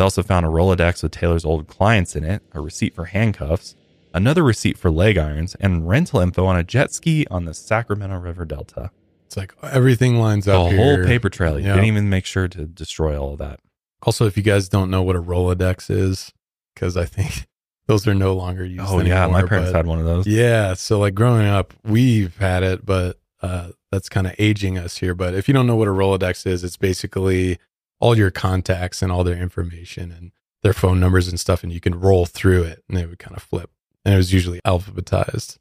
They 0.02 0.04
also 0.04 0.24
found 0.24 0.48
a 0.48 0.50
Rolodex 0.50 1.04
with 1.04 1.12
Taylor's 1.12 1.46
old 1.46 1.68
clients 1.68 2.16
in 2.16 2.24
it, 2.24 2.42
a 2.54 2.60
receipt 2.60 2.96
for 2.96 3.06
handcuffs, 3.06 3.76
another 4.16 4.42
receipt 4.44 4.76
for 4.76 4.90
leg 4.90 5.16
irons, 5.16 5.54
and 5.60 5.88
rental 5.88 6.20
info 6.22 6.44
on 6.48 6.58
a 6.58 6.64
jet 6.64 6.92
ski 6.92 7.28
on 7.30 7.46
the 7.46 7.54
Sacramento 7.54 8.18
River 8.18 8.44
Delta. 8.44 8.90
It's 9.28 9.38
like 9.38 9.54
everything 9.62 10.16
lines 10.18 10.46
The 10.46 10.54
up 10.56 10.58
whole 10.58 10.72
here. 10.96 11.06
paper 11.06 11.30
trail. 11.30 11.60
You 11.60 11.68
Yeah. 11.68 11.74
didn't 11.76 11.86
even 11.86 12.10
make 12.10 12.26
sure 12.26 12.48
to 12.48 12.66
destroy 12.66 13.16
all 13.16 13.34
of 13.34 13.38
that. 13.38 13.60
Also, 14.02 14.26
if 14.26 14.36
you 14.36 14.42
guys 14.42 14.68
don't 14.70 14.90
know 14.90 15.04
what 15.04 15.16
a 15.16 15.22
Rolodex 15.22 15.92
is, 15.92 16.34
because 16.74 16.98
I 16.98 17.06
think 17.06 17.46
those 17.86 18.08
are 18.08 18.16
no 18.16 18.34
longer 18.34 18.66
used. 18.66 18.84
Oh, 18.88 19.02
yeah. 19.02 19.28
My 19.28 19.44
parents 19.44 19.72
had 19.72 19.86
one 19.86 20.00
of 20.00 20.06
those. 20.06 20.26
Yeah. 20.26 20.74
So, 20.74 20.98
like 20.98 21.14
growing 21.14 21.46
up, 21.46 21.76
we've 21.84 22.36
had 22.38 22.64
it, 22.64 22.88
but 22.88 23.20
uh, 23.44 23.68
that's 23.92 24.10
kind 24.10 24.26
of 24.26 24.34
aging 24.40 24.80
us 24.80 24.98
here. 24.98 25.14
But 25.14 25.36
if 25.36 25.48
you 25.48 25.54
don't 25.54 25.68
know 25.68 25.76
what 25.76 25.88
a 25.88 25.92
Rolodex 25.92 26.48
is, 26.48 26.64
it's 26.64 26.76
basically 26.78 27.60
all 28.02 28.18
your 28.18 28.32
contacts 28.32 29.02
and 29.02 29.12
all 29.12 29.24
their 29.24 29.38
information 29.38 30.12
and 30.12 30.32
their 30.64 30.74
phone 30.74 31.00
numbers 31.00 31.28
and 31.28 31.40
stuff, 31.40 31.64
and 31.64 31.72
you 31.72 31.80
can 31.80 31.98
roll 32.00 32.26
through 32.26 32.64
it 32.64 32.84
and 32.90 32.98
it 32.98 33.08
would 33.08 33.20
kind 33.20 33.38
of 33.38 33.44
flip. 33.44 33.70
And 34.04 34.14
it 34.16 34.18
was 34.18 34.34
usually 34.34 34.60
alphabetized. 34.66 35.58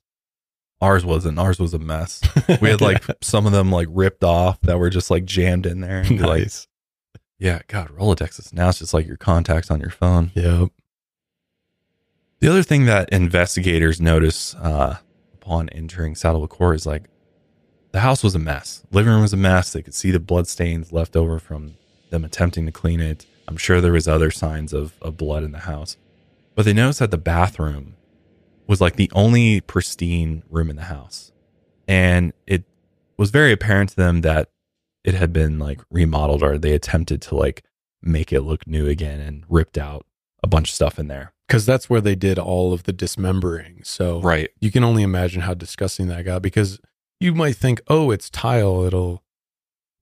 Ours 0.81 1.05
wasn't. 1.05 1.39
Ours 1.39 1.59
was 1.61 1.75
a 1.75 1.79
mess. 1.79 2.21
We 2.61 2.71
had 2.71 2.81
like 2.81 3.05
some 3.23 3.47
of 3.47 3.53
them 3.53 3.71
like 3.71 3.87
ripped 3.91 4.25
off 4.25 4.61
that 4.63 4.79
were 4.79 4.91
just 4.91 5.11
like 5.11 5.25
jammed 5.27 5.67
in 5.67 5.81
there. 5.81 6.01
And 6.01 6.21
like, 6.21 6.41
nice. 6.41 6.67
yeah, 7.39 7.61
God, 7.69 7.89
Rolodexes. 7.89 8.53
Now 8.53 8.71
it's 8.71 8.79
just 8.79 8.95
like 8.95 9.07
your 9.07 9.19
contacts 9.19 9.71
on 9.71 9.81
your 9.81 9.91
phone. 9.91 10.33
Yep. 10.35 10.71
The 12.41 12.49
other 12.49 12.63
thing 12.63 12.87
that 12.87 13.11
investigators 13.11 14.01
notice 14.01 14.55
uh, 14.55 14.97
upon 15.35 15.69
entering 15.69 16.15
Saddlewood 16.15 16.49
Court 16.51 16.77
is 16.77 16.87
like 16.87 17.05
The 17.93 18.01
house 18.01 18.25
was 18.25 18.35
a 18.35 18.39
mess. 18.39 18.83
Living 18.91 19.13
room 19.13 19.21
was 19.21 19.35
a 19.35 19.37
mess. 19.39 19.73
They 19.73 19.83
could 19.83 19.95
see 19.95 20.11
the 20.11 20.19
blood 20.21 20.49
stains 20.49 20.91
left 20.93 21.17
over 21.17 21.39
from 21.39 21.75
them 22.11 22.25
attempting 22.25 22.67
to 22.67 22.73
clean 22.73 23.01
it. 23.01 23.27
I'm 23.49 23.57
sure 23.57 23.81
there 23.81 23.93
was 23.93 24.07
other 24.09 24.31
signs 24.31 24.73
of, 24.73 24.95
of 25.03 25.17
blood 25.17 25.43
in 25.43 25.53
the 25.53 25.61
house. 25.61 25.97
But 26.55 26.65
they 26.65 26.73
noticed 26.73 26.99
that 27.01 27.11
the 27.11 27.19
bathroom 27.19 27.97
was 28.67 28.81
like 28.81 28.97
the 28.97 29.11
only 29.15 29.61
pristine 29.61 30.43
room 30.51 30.71
in 30.71 30.77
the 30.77 30.83
house. 30.83 31.33
And 31.89 32.33
it 32.47 32.65
was 33.17 33.31
very 33.31 33.53
apparent 33.53 33.91
to 33.91 33.97
them 33.97 34.21
that 34.21 34.51
it 35.03 35.15
had 35.15 35.33
been 35.33 35.59
like 35.59 35.81
remodeled 35.91 36.43
or 36.43 36.59
they 36.59 36.73
attempted 36.73 37.21
to 37.23 37.35
like 37.35 37.65
make 38.03 38.33
it 38.33 38.43
look 38.43 38.67
new 38.67 38.87
again 38.87 39.21
and 39.21 39.45
ripped 39.49 39.77
out 39.79 40.07
a 40.43 40.47
bunch 40.47 40.69
of 40.71 40.75
stuff 40.75 40.99
in 40.99 41.09
there. 41.09 41.33
Because 41.49 41.67
that's 41.67 41.91
where 41.91 42.01
they 42.01 42.15
did 42.15 42.39
all 42.39 42.73
of 42.73 42.85
the 42.85 42.93
dismembering. 42.93 43.81
So 43.83 44.21
Right. 44.21 44.51
you 44.61 44.71
can 44.71 44.85
only 44.85 45.03
imagine 45.03 45.43
how 45.43 45.55
disgusting 45.55 46.07
that 46.09 46.25
got 46.25 46.43
because 46.43 46.79
you 47.19 47.35
might 47.35 47.57
think, 47.57 47.81
oh, 47.89 48.11
it's 48.13 48.31
tile. 48.31 48.85
It'll, 48.85 49.23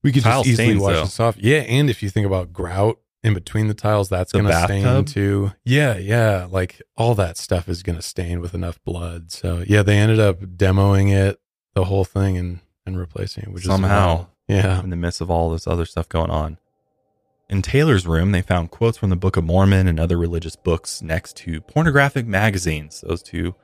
we 0.03 0.13
could 0.13 0.23
Tile 0.23 0.43
just 0.43 0.51
easily 0.53 0.69
stains, 0.69 0.83
wash 0.83 0.95
though. 0.95 1.05
this 1.05 1.21
off. 1.21 1.37
Yeah. 1.39 1.59
And 1.61 1.91
if 1.91 2.03
you 2.03 2.11
think 2.11 2.27
about 2.27 2.53
grout 2.53 2.99
in 3.25 3.35
between 3.35 3.67
the 3.69 3.75
tiles, 3.75 4.09
that's 4.09 4.33
The 4.33 4.39
going 4.41 4.51
to 4.53 4.63
stain 4.65 4.85
bathtub? 4.85 5.07
too. 5.09 5.53
Yeah. 5.65 5.97
Yeah. 5.99 6.47
Like 6.51 6.81
all 6.97 7.15
that 7.17 7.37
stuff 7.37 7.69
is 7.69 7.83
going 7.83 7.97
to 7.97 8.03
stain 8.03 8.41
with 8.41 8.55
enough 8.55 8.83
blood. 8.85 9.33
So 9.33 9.65
yeah, 9.67 9.83
they 9.83 9.99
ended 9.99 10.21
up 10.21 10.41
demoing 10.41 11.13
it, 11.13 11.41
the 11.75 11.85
whole 11.85 12.05
thing, 12.05 12.37
and, 12.37 12.61
and 12.87 12.99
replacing 12.99 13.45
it, 13.45 13.53
which 13.53 13.65
Somehow. 13.65 13.87
is 13.87 14.17
wild. 14.17 14.27
Yeah. 14.49 14.83
in 14.83 14.91
the 14.91 14.97
midst 14.97 15.21
of 15.21 15.31
all 15.31 15.51
this 15.51 15.67
other 15.67 15.85
stuff 15.85 16.09
going 16.09 16.31
on. 16.31 16.59
In 17.51 17.61
Taylor's 17.63 18.07
room, 18.07 18.33
they 18.33 18.41
found 18.43 18.71
quotes 18.71 18.97
from 18.99 19.11
the 19.11 19.17
Book 19.17 19.37
of 19.37 19.45
Mormon 19.45 19.87
and 19.89 19.99
other 19.99 20.17
religious 20.19 20.55
books 20.57 21.01
next 21.03 21.37
to 21.39 21.61
pornographic 21.63 22.27
magazines. 22.27 23.03
Those 23.07 23.23
two 23.23 23.55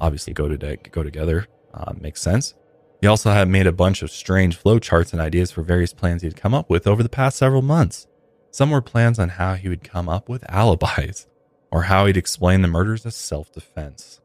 obviously 0.00 0.32
go 0.32 0.48
to 0.54 0.76
go 0.76 1.02
together. 1.02 1.46
Uh, 1.72 1.92
makes 2.00 2.20
sense. 2.20 2.54
He 3.00 3.06
also 3.06 3.30
had 3.30 3.48
made 3.48 3.66
a 3.66 3.72
bunch 3.72 4.02
of 4.02 4.10
strange 4.10 4.62
flowcharts 4.62 5.12
and 5.12 5.22
ideas 5.22 5.50
for 5.50 5.62
various 5.62 5.94
plans 5.94 6.22
he 6.22 6.28
had 6.28 6.36
come 6.36 6.52
up 6.52 6.68
with 6.68 6.86
over 6.86 7.02
the 7.02 7.08
past 7.08 7.38
several 7.38 7.62
months. 7.62 8.06
Some 8.50 8.70
were 8.70 8.82
plans 8.82 9.18
on 9.18 9.30
how 9.30 9.54
he 9.54 9.68
would 9.68 9.84
come 9.84 10.08
up 10.08 10.28
with 10.28 10.44
alibis 10.50 11.26
or 11.70 11.84
how 11.84 12.06
he'd 12.06 12.16
explain 12.16 12.62
the 12.62 12.68
murders 12.68 13.06
as 13.06 13.16
self 13.16 13.50
defense. 13.52 14.20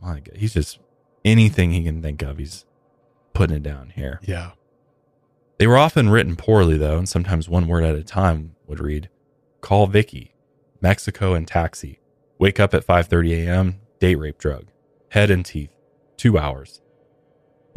My 0.00 0.20
God, 0.20 0.36
he's 0.36 0.54
just 0.54 0.80
anything 1.24 1.70
he 1.70 1.84
can 1.84 2.02
think 2.02 2.22
of, 2.22 2.38
he's 2.38 2.64
putting 3.32 3.56
it 3.56 3.62
down 3.62 3.90
here. 3.94 4.20
Yeah. 4.22 4.52
They 5.58 5.66
were 5.66 5.78
often 5.78 6.10
written 6.10 6.36
poorly, 6.36 6.76
though, 6.76 6.98
and 6.98 7.08
sometimes 7.08 7.48
one 7.48 7.66
word 7.66 7.84
at 7.84 7.94
a 7.94 8.04
time 8.04 8.56
would 8.66 8.80
read 8.80 9.08
Call 9.60 9.86
Vicky, 9.86 10.34
Mexico 10.80 11.34
and 11.34 11.46
taxi, 11.46 12.00
wake 12.38 12.60
up 12.60 12.74
at 12.74 12.86
5.30 12.86 13.46
a.m., 13.46 13.80
date 14.00 14.16
rape 14.16 14.38
drug, 14.38 14.66
head 15.10 15.30
and 15.30 15.46
teeth, 15.46 15.70
two 16.16 16.36
hours. 16.36 16.82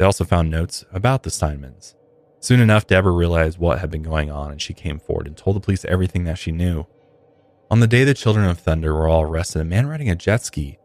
They 0.00 0.06
also 0.06 0.24
found 0.24 0.48
notes 0.50 0.82
about 0.94 1.24
the 1.24 1.30
Stinemans. 1.30 1.94
Soon 2.40 2.60
enough, 2.60 2.86
Deborah 2.86 3.12
realized 3.12 3.58
what 3.58 3.80
had 3.80 3.90
been 3.90 4.02
going 4.02 4.30
on, 4.30 4.50
and 4.50 4.62
she 4.62 4.72
came 4.72 4.98
forward 4.98 5.26
and 5.26 5.36
told 5.36 5.56
the 5.56 5.60
police 5.60 5.84
everything 5.84 6.24
that 6.24 6.38
she 6.38 6.52
knew. 6.52 6.86
On 7.70 7.80
the 7.80 7.86
day 7.86 8.02
the 8.04 8.14
Children 8.14 8.46
of 8.46 8.58
Thunder 8.58 8.94
were 8.94 9.06
all 9.06 9.20
arrested, 9.20 9.60
a 9.60 9.64
man 9.66 9.86
riding 9.88 10.08
a 10.08 10.16
jet 10.16 10.42
ski 10.42 10.78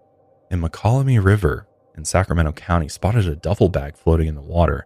in 0.51 0.59
Mokelumne 0.59 1.23
River 1.23 1.65
in 1.95 2.03
Sacramento 2.03 2.51
County 2.51 2.89
spotted 2.89 3.25
a 3.25 3.37
duffel 3.37 3.69
bag 3.69 3.95
floating 3.95 4.27
in 4.27 4.35
the 4.35 4.41
water. 4.41 4.85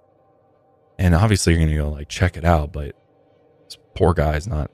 And 0.99 1.15
obviously, 1.15 1.53
you're 1.53 1.61
going 1.65 1.71
to 1.75 1.81
go 1.81 1.89
like 1.89 2.07
check 2.07 2.37
it 2.37 2.45
out, 2.45 2.71
but 2.71 2.95
this 3.65 3.79
poor 3.95 4.13
guy's 4.13 4.45
not 4.45 4.69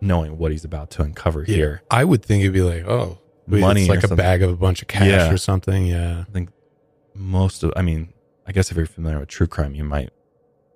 knowing 0.00 0.38
what 0.38 0.52
he's 0.52 0.64
about 0.64 0.90
to 0.92 1.02
uncover 1.02 1.44
Yeah. 1.46 1.54
here. 1.54 1.82
I 1.90 2.02
would 2.04 2.24
think 2.24 2.40
it'd 2.40 2.54
be 2.54 2.62
like, 2.62 2.86
oh, 2.88 3.18
Money 3.46 3.82
it's 3.82 3.90
like 3.90 3.98
a 3.98 4.02
something. 4.08 4.16
bag 4.16 4.42
of 4.42 4.48
a 4.50 4.56
bunch 4.56 4.80
of 4.80 4.88
cash 4.88 5.06
Yeah. 5.06 5.30
or 5.30 5.36
something. 5.36 5.84
Yeah. 5.86 6.24
I 6.26 6.32
think 6.32 6.48
most 7.14 7.62
of, 7.62 7.74
I 7.76 7.82
mean, 7.82 8.14
I 8.46 8.52
guess 8.52 8.70
if 8.70 8.76
you're 8.76 8.86
familiar 8.86 9.18
with 9.18 9.28
true 9.28 9.46
crime, 9.46 9.74
you 9.74 9.84
might, 9.84 10.10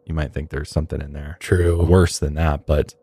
you 0.05 0.15
might 0.15 0.33
think 0.33 0.51
there's 0.51 0.71
something 0.71 1.01
in 1.01 1.13
there 1.13 1.37
True. 1.41 1.85
worse 1.85 2.19
than 2.19 2.35
that. 2.35 2.67
But 2.67 2.95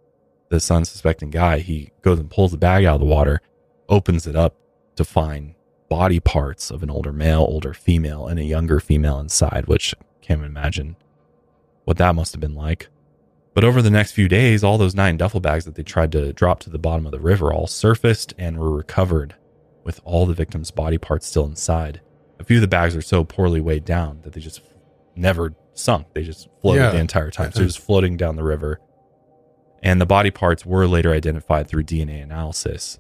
this 0.49 0.69
unsuspecting 0.69 1.29
guy, 1.29 1.59
he 1.59 1.91
goes 2.01 2.19
and 2.19 2.29
pulls 2.29 2.51
the 2.51 2.57
bag 2.57 2.85
out 2.85 2.95
of 2.95 3.01
the 3.01 3.05
water, 3.05 3.41
opens 3.87 4.27
it 4.27 4.35
up 4.35 4.55
to 4.95 5.05
find 5.05 5.55
body 5.89 6.19
parts 6.19 6.69
of 6.69 6.83
an 6.83 6.89
older 6.89 7.13
male, 7.13 7.39
older 7.39 7.73
female, 7.73 8.27
and 8.27 8.39
a 8.39 8.43
younger 8.43 8.79
female 8.79 9.19
inside, 9.19 9.67
which 9.67 9.95
can't 10.21 10.43
imagine 10.43 10.97
what 11.85 11.97
that 11.97 12.15
must 12.15 12.33
have 12.33 12.41
been 12.41 12.55
like. 12.55 12.89
But 13.53 13.63
over 13.63 13.81
the 13.81 13.89
next 13.89 14.11
few 14.11 14.27
days, 14.27 14.63
all 14.63 14.77
those 14.77 14.93
nine 14.93 15.17
duffel 15.17 15.39
bags 15.39 15.65
that 15.65 15.75
they 15.75 15.83
tried 15.83 16.11
to 16.11 16.33
drop 16.33 16.59
to 16.59 16.69
the 16.69 16.77
bottom 16.77 17.05
of 17.05 17.11
the 17.11 17.19
river 17.19 17.53
all 17.53 17.67
surfaced 17.67 18.33
and 18.37 18.59
were 18.59 18.75
recovered 18.75 19.35
with 19.83 20.01
all 20.03 20.25
the 20.25 20.33
victims' 20.33 20.69
body 20.69 20.97
parts 20.97 21.25
still 21.25 21.45
inside. 21.45 22.01
A 22.39 22.43
few 22.43 22.57
of 22.57 22.61
the 22.61 22.67
bags 22.67 22.95
are 22.95 23.01
so 23.01 23.23
poorly 23.23 23.61
weighed 23.61 23.85
down 23.85 24.21
that 24.23 24.33
they 24.33 24.41
just 24.41 24.61
never 25.15 25.53
sunk. 25.73 26.07
They 26.13 26.23
just 26.23 26.47
floated 26.61 26.81
Yeah. 26.81 26.91
the 26.91 26.99
entire 26.99 27.31
time. 27.31 27.51
So 27.51 27.61
it 27.61 27.65
was 27.65 27.75
floating 27.75 28.17
down 28.17 28.35
the 28.35 28.43
river. 28.43 28.79
And 29.83 30.01
the 30.01 30.05
body 30.05 30.31
parts 30.31 30.65
were 30.65 30.87
later 30.87 31.11
identified 31.13 31.67
through 31.67 31.83
DNA 31.83 32.21
analysis. 32.21 32.99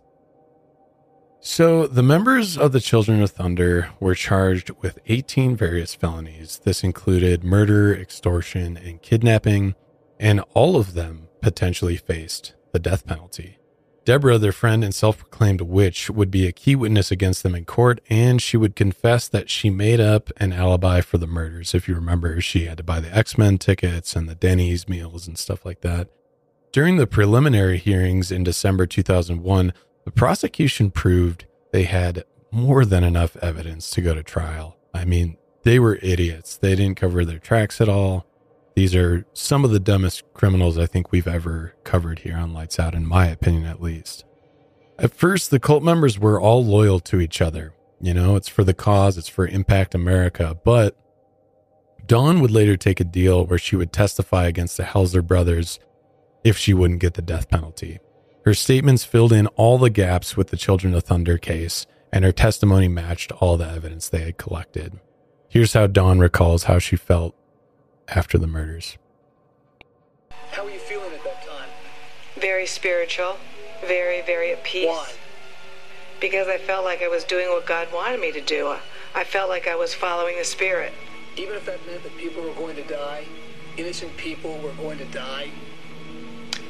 So, 1.39 1.87
the 1.87 2.03
members 2.03 2.57
of 2.57 2.71
the 2.71 2.79
Children 2.79 3.21
of 3.21 3.29
Thunder 3.31 3.89
were 3.99 4.15
charged 4.15 4.71
with 4.81 4.99
18 5.05 5.55
various 5.55 5.93
felonies. 5.93 6.59
This 6.63 6.83
included 6.83 7.43
murder, 7.43 7.95
extortion, 7.95 8.75
and 8.75 9.01
kidnapping, 9.01 9.75
and 10.19 10.41
all 10.55 10.75
of 10.75 10.93
them 10.93 11.27
potentially 11.41 11.95
faced 11.95 12.53
the 12.73 12.79
death 12.79 13.05
penalty. 13.05 13.59
Deborah, 14.07 14.37
their 14.37 14.53
friend 14.53 14.85
and 14.85 14.95
self 14.95 15.17
proclaimed 15.17 15.59
witch, 15.59 16.09
would 16.09 16.31
be 16.31 16.47
a 16.47 16.53
key 16.53 16.77
witness 16.77 17.11
against 17.11 17.43
them 17.43 17.53
in 17.53 17.65
court, 17.65 17.99
and 18.09 18.41
she 18.41 18.55
would 18.55 18.73
confess 18.73 19.27
that 19.27 19.49
she 19.49 19.69
made 19.69 19.99
up 19.99 20.31
an 20.37 20.53
alibi 20.53 21.01
for 21.01 21.17
the 21.17 21.27
murders. 21.27 21.75
If 21.75 21.89
you 21.89 21.95
remember, 21.95 22.39
she 22.39 22.67
had 22.67 22.77
to 22.77 22.85
buy 22.85 23.01
the 23.01 23.13
X 23.13 23.37
Men 23.37 23.57
tickets 23.57 24.15
and 24.15 24.29
the 24.29 24.33
Denny's 24.33 24.87
meals 24.87 25.27
and 25.27 25.37
stuff 25.37 25.65
like 25.65 25.81
that. 25.81 26.07
During 26.71 26.95
the 26.95 27.05
preliminary 27.05 27.79
hearings 27.79 28.31
in 28.31 28.45
December 28.45 28.85
2001, 28.85 29.73
the 30.05 30.11
prosecution 30.11 30.89
proved 30.89 31.45
they 31.73 31.83
had 31.83 32.23
more 32.49 32.85
than 32.85 33.03
enough 33.03 33.35
evidence 33.41 33.89
to 33.89 33.99
go 33.99 34.13
to 34.13 34.23
trial. 34.23 34.77
I 34.93 35.03
mean, 35.03 35.35
they 35.63 35.79
were 35.79 35.99
idiots. 36.01 36.55
They 36.55 36.75
didn't 36.75 36.95
cover 36.95 37.25
their 37.25 37.39
tracks 37.39 37.81
at 37.81 37.89
all. 37.89 38.25
These 38.77 38.93
are 38.93 39.25
some 39.33 39.65
of 39.65 39.71
the 39.71 39.79
dumbest 39.79 40.21
criminals 40.35 40.77
I 40.77 40.85
think 40.85 41.11
we've 41.11 41.27
ever 41.27 41.73
covered 41.83 42.19
here 42.19 42.37
on 42.37 42.53
Lights 42.53 42.77
Out, 42.77 42.93
in 42.93 43.07
my 43.07 43.25
opinion, 43.25 43.65
at 43.65 43.81
least. 43.81 44.23
At 44.99 45.15
first, 45.15 45.49
the 45.49 45.59
cult 45.59 45.81
members 45.81 46.19
were 46.19 46.39
all 46.39 46.63
loyal 46.63 46.99
to 46.99 47.19
each 47.19 47.41
other. 47.41 47.73
You 47.99 48.13
know, 48.13 48.35
it's 48.35 48.47
for 48.47 48.63
the 48.63 48.75
cause, 48.75 49.17
it's 49.17 49.29
for 49.29 49.47
Impact 49.47 49.95
America. 49.95 50.55
But 50.63 50.95
Dawn 52.05 52.39
would 52.39 52.51
later 52.51 52.77
take 52.77 52.99
a 52.99 53.03
deal 53.03 53.47
where 53.47 53.57
she 53.57 53.75
would 53.75 53.91
testify 53.91 54.45
against 54.45 54.77
the 54.77 54.83
Helzer 54.83 55.25
brothers 55.25 55.79
if 56.43 56.55
she 56.55 56.75
wouldn't 56.75 56.99
get 56.99 57.15
the 57.15 57.23
death 57.23 57.49
penalty. 57.49 57.97
Her 58.45 58.53
statements 58.53 59.03
filled 59.03 59.33
in 59.33 59.47
all 59.55 59.79
the 59.79 59.89
gaps 59.89 60.37
with 60.37 60.49
the 60.49 60.55
Children 60.55 60.93
of 60.93 61.03
Thunder 61.03 61.39
case, 61.39 61.87
and 62.13 62.23
her 62.23 62.31
testimony 62.31 62.89
matched 62.89 63.31
all 63.31 63.57
the 63.57 63.67
evidence 63.67 64.07
they 64.07 64.21
had 64.21 64.37
collected. 64.37 64.99
Here's 65.49 65.73
how 65.73 65.87
Dawn 65.87 66.19
recalls 66.19 66.65
how 66.65 66.77
she 66.77 66.95
felt 66.95 67.33
after 68.09 68.37
the 68.37 68.47
murders. 68.47 68.97
How 70.51 70.63
were 70.63 70.71
you 70.71 70.79
feeling 70.79 71.13
at 71.13 71.23
that 71.23 71.45
time? 71.45 71.69
Very 72.35 72.65
spiritual, 72.65 73.37
very, 73.85 74.21
very 74.21 74.51
at 74.51 74.63
peace. 74.63 74.87
Why? 74.87 75.11
Because 76.19 76.47
I 76.47 76.57
felt 76.57 76.83
like 76.83 77.01
I 77.01 77.07
was 77.07 77.23
doing 77.23 77.49
what 77.49 77.65
God 77.65 77.87
wanted 77.93 78.19
me 78.19 78.31
to 78.31 78.41
do. 78.41 78.75
I 79.13 79.23
felt 79.23 79.49
like 79.49 79.67
I 79.67 79.75
was 79.75 79.93
following 79.93 80.37
the 80.37 80.45
Spirit. 80.45 80.93
Even 81.35 81.55
if 81.55 81.65
that 81.65 81.85
meant 81.85 82.03
that 82.03 82.15
people 82.17 82.43
were 82.43 82.53
going 82.53 82.75
to 82.75 82.83
die, 82.83 83.25
innocent 83.77 84.15
people 84.17 84.57
were 84.59 84.73
going 84.73 84.97
to 84.97 85.05
die. 85.05 85.51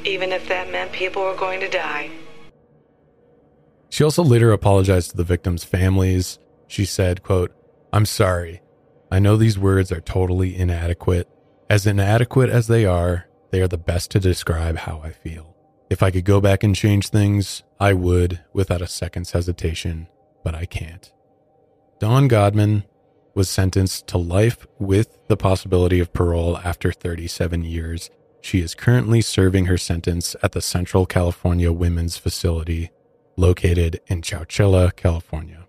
Even 0.04 0.32
if 0.32 0.46
that 0.48 0.70
meant 0.70 0.92
people 0.92 1.22
were 1.22 1.36
going 1.36 1.60
to 1.60 1.68
die. 1.68 2.10
She 3.90 4.04
also 4.04 4.22
later 4.22 4.52
apologized 4.52 5.12
to 5.12 5.16
the 5.16 5.24
victims' 5.24 5.64
families. 5.64 6.38
She 6.66 6.84
said, 6.84 7.22
quote, 7.22 7.52
I'm 7.92 8.04
sorry. 8.04 8.60
I 9.10 9.18
know 9.18 9.36
these 9.36 9.58
words 9.58 9.90
are 9.90 10.00
totally 10.00 10.56
inadequate. 10.56 11.28
As 11.70 11.86
inadequate 11.86 12.50
as 12.50 12.66
they 12.66 12.84
are, 12.84 13.26
they 13.50 13.60
are 13.60 13.68
the 13.68 13.78
best 13.78 14.10
to 14.12 14.20
describe 14.20 14.78
how 14.78 15.00
I 15.02 15.10
feel. 15.10 15.56
If 15.88 16.02
I 16.02 16.10
could 16.10 16.24
go 16.24 16.40
back 16.40 16.62
and 16.62 16.74
change 16.74 17.08
things, 17.08 17.62
I 17.80 17.94
would 17.94 18.40
without 18.52 18.82
a 18.82 18.86
second's 18.86 19.32
hesitation, 19.32 20.08
but 20.44 20.54
I 20.54 20.66
can't. 20.66 21.10
Dawn 21.98 22.28
Godman 22.28 22.84
was 23.34 23.48
sentenced 23.48 24.06
to 24.08 24.18
life 24.18 24.66
with 24.78 25.18
the 25.28 25.36
possibility 25.36 26.00
of 26.00 26.12
parole 26.12 26.58
after 26.58 26.92
37 26.92 27.64
years. 27.64 28.10
She 28.42 28.60
is 28.60 28.74
currently 28.74 29.20
serving 29.20 29.66
her 29.66 29.78
sentence 29.78 30.36
at 30.42 30.52
the 30.52 30.60
Central 30.60 31.06
California 31.06 31.72
Women's 31.72 32.18
Facility 32.18 32.90
located 33.36 34.00
in 34.08 34.20
Chowchilla, 34.20 34.94
California. 34.96 35.67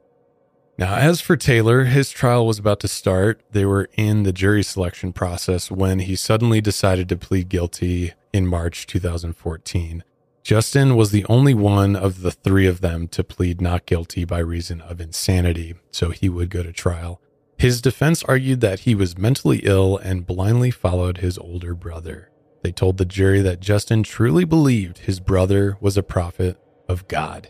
Now, 0.80 0.95
as 0.95 1.19
for 1.19 1.35
Taylor, 1.35 1.84
his 1.84 2.10
trial 2.10 2.47
was 2.47 2.57
about 2.57 2.80
to 2.80 2.88
start. 2.88 3.41
They 3.51 3.65
were 3.65 3.89
in 3.97 4.23
the 4.23 4.31
jury 4.31 4.64
selection 4.64 5.11
process 5.11 5.69
when 5.69 5.99
he 5.99 6.15
suddenly 6.15 6.61
decided 6.61 7.10
to 7.10 7.18
plead 7.18 7.49
guilty 7.49 8.14
in 8.31 8.47
March 8.47 8.88
2014. 8.88 10.06
Justin 10.41 10.95
was 10.95 11.11
the 11.11 11.26
only 11.26 11.53
one 11.53 11.97
of 11.97 12.22
the 12.22 12.31
three 12.31 12.65
of 12.65 12.80
them 12.80 13.10
to 13.10 13.26
plead 13.26 13.60
not 13.60 13.85
guilty 13.85 14.23
by 14.23 14.39
reason 14.39 14.80
of 14.80 15.01
insanity, 15.01 15.76
so 15.91 16.11
he 16.11 16.30
would 16.30 16.49
go 16.49 16.64
to 16.64 16.72
trial. 16.72 17.19
His 17.57 17.81
defense 17.81 18.23
argued 18.23 18.61
that 18.61 18.80
he 18.80 18.95
was 18.95 19.18
mentally 19.18 19.60
ill 19.64 19.97
and 19.97 20.26
blindly 20.26 20.72
followed 20.72 21.18
his 21.18 21.38
older 21.38 21.76
brother. 21.76 22.30
They 22.64 22.72
told 22.72 22.95
the 22.95 23.03
jury 23.03 23.41
that 23.41 23.60
Justin 23.60 24.01
truly 24.03 24.45
believed 24.45 24.99
his 24.99 25.19
brother 25.19 25.76
was 25.81 25.97
a 25.97 26.03
prophet 26.03 26.57
of 26.88 27.06
God. 27.10 27.49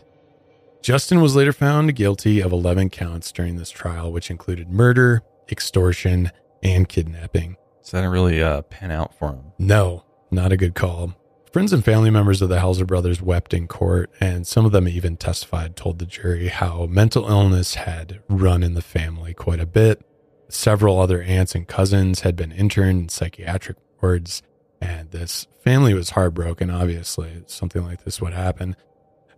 Justin 0.82 1.20
was 1.20 1.36
later 1.36 1.52
found 1.52 1.94
guilty 1.94 2.40
of 2.40 2.52
11 2.52 2.88
counts 2.90 3.32
during 3.32 3.56
this 3.56 3.70
trial, 3.70 4.10
which 4.10 4.30
included 4.30 4.70
murder, 4.70 5.22
extortion, 5.50 6.30
and 6.62 6.88
kidnapping. 6.88 7.56
So 7.82 7.96
that 7.96 8.02
didn't 8.02 8.12
really 8.12 8.42
uh, 8.42 8.62
pan 8.62 8.90
out 8.90 9.14
for 9.18 9.30
him. 9.30 9.52
No, 9.58 10.04
not 10.30 10.52
a 10.52 10.56
good 10.56 10.74
call. 10.74 11.14
Friends 11.52 11.72
and 11.72 11.84
family 11.84 12.10
members 12.10 12.40
of 12.40 12.48
the 12.48 12.58
Helzer 12.58 12.86
brothers 12.86 13.20
wept 13.20 13.52
in 13.52 13.66
court, 13.66 14.10
and 14.20 14.46
some 14.46 14.64
of 14.64 14.72
them 14.72 14.86
even 14.86 15.16
testified, 15.16 15.76
told 15.76 15.98
the 15.98 16.06
jury 16.06 16.48
how 16.48 16.86
mental 16.86 17.28
illness 17.28 17.74
had 17.74 18.20
run 18.28 18.62
in 18.62 18.74
the 18.74 18.82
family 18.82 19.34
quite 19.34 19.60
a 19.60 19.66
bit. 19.66 20.02
Several 20.48 20.98
other 20.98 21.20
aunts 21.22 21.54
and 21.54 21.66
cousins 21.66 22.20
had 22.20 22.36
been 22.36 22.52
interned 22.52 23.02
in 23.02 23.08
psychiatric 23.08 23.76
wards, 24.00 24.42
and 24.80 25.10
this 25.10 25.46
family 25.62 25.92
was 25.92 26.10
heartbroken. 26.10 26.70
Obviously, 26.70 27.42
something 27.46 27.84
like 27.84 28.04
this 28.04 28.20
would 28.20 28.32
happen. 28.32 28.76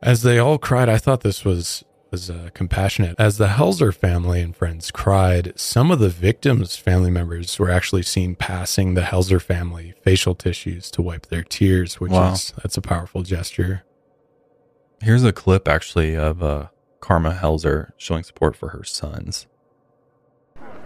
As 0.02 0.22
they 0.22 0.38
all 0.38 0.58
cried, 0.58 0.88
I 0.88 0.98
thought 0.98 1.20
this 1.20 1.44
was 1.44 1.84
was 2.10 2.28
uh, 2.28 2.50
compassionate. 2.52 3.14
As 3.18 3.38
the 3.38 3.46
Helzer 3.46 3.94
family 3.94 4.42
and 4.42 4.54
friends 4.54 4.90
cried, 4.90 5.58
some 5.58 5.90
of 5.90 5.98
the 5.98 6.10
victims' 6.10 6.76
family 6.76 7.10
members 7.10 7.58
were 7.58 7.70
actually 7.70 8.02
seen 8.02 8.34
passing 8.34 8.92
the 8.92 9.00
Helzer 9.00 9.40
family 9.40 9.94
facial 10.02 10.34
tissues 10.34 10.90
to 10.90 11.00
wipe 11.00 11.26
their 11.28 11.42
tears, 11.42 12.00
which 12.00 12.12
Wow. 12.12 12.34
is 12.34 12.52
that's 12.62 12.76
a 12.76 12.82
powerful 12.82 13.22
gesture. 13.22 13.84
Here's 15.00 15.24
a 15.24 15.32
clip 15.32 15.66
actually 15.66 16.14
of 16.14 16.42
uh, 16.42 16.66
Carma 17.00 17.32
Helzer 17.40 17.92
showing 17.96 18.24
support 18.24 18.56
for 18.56 18.68
her 18.70 18.84
sons. 18.84 19.46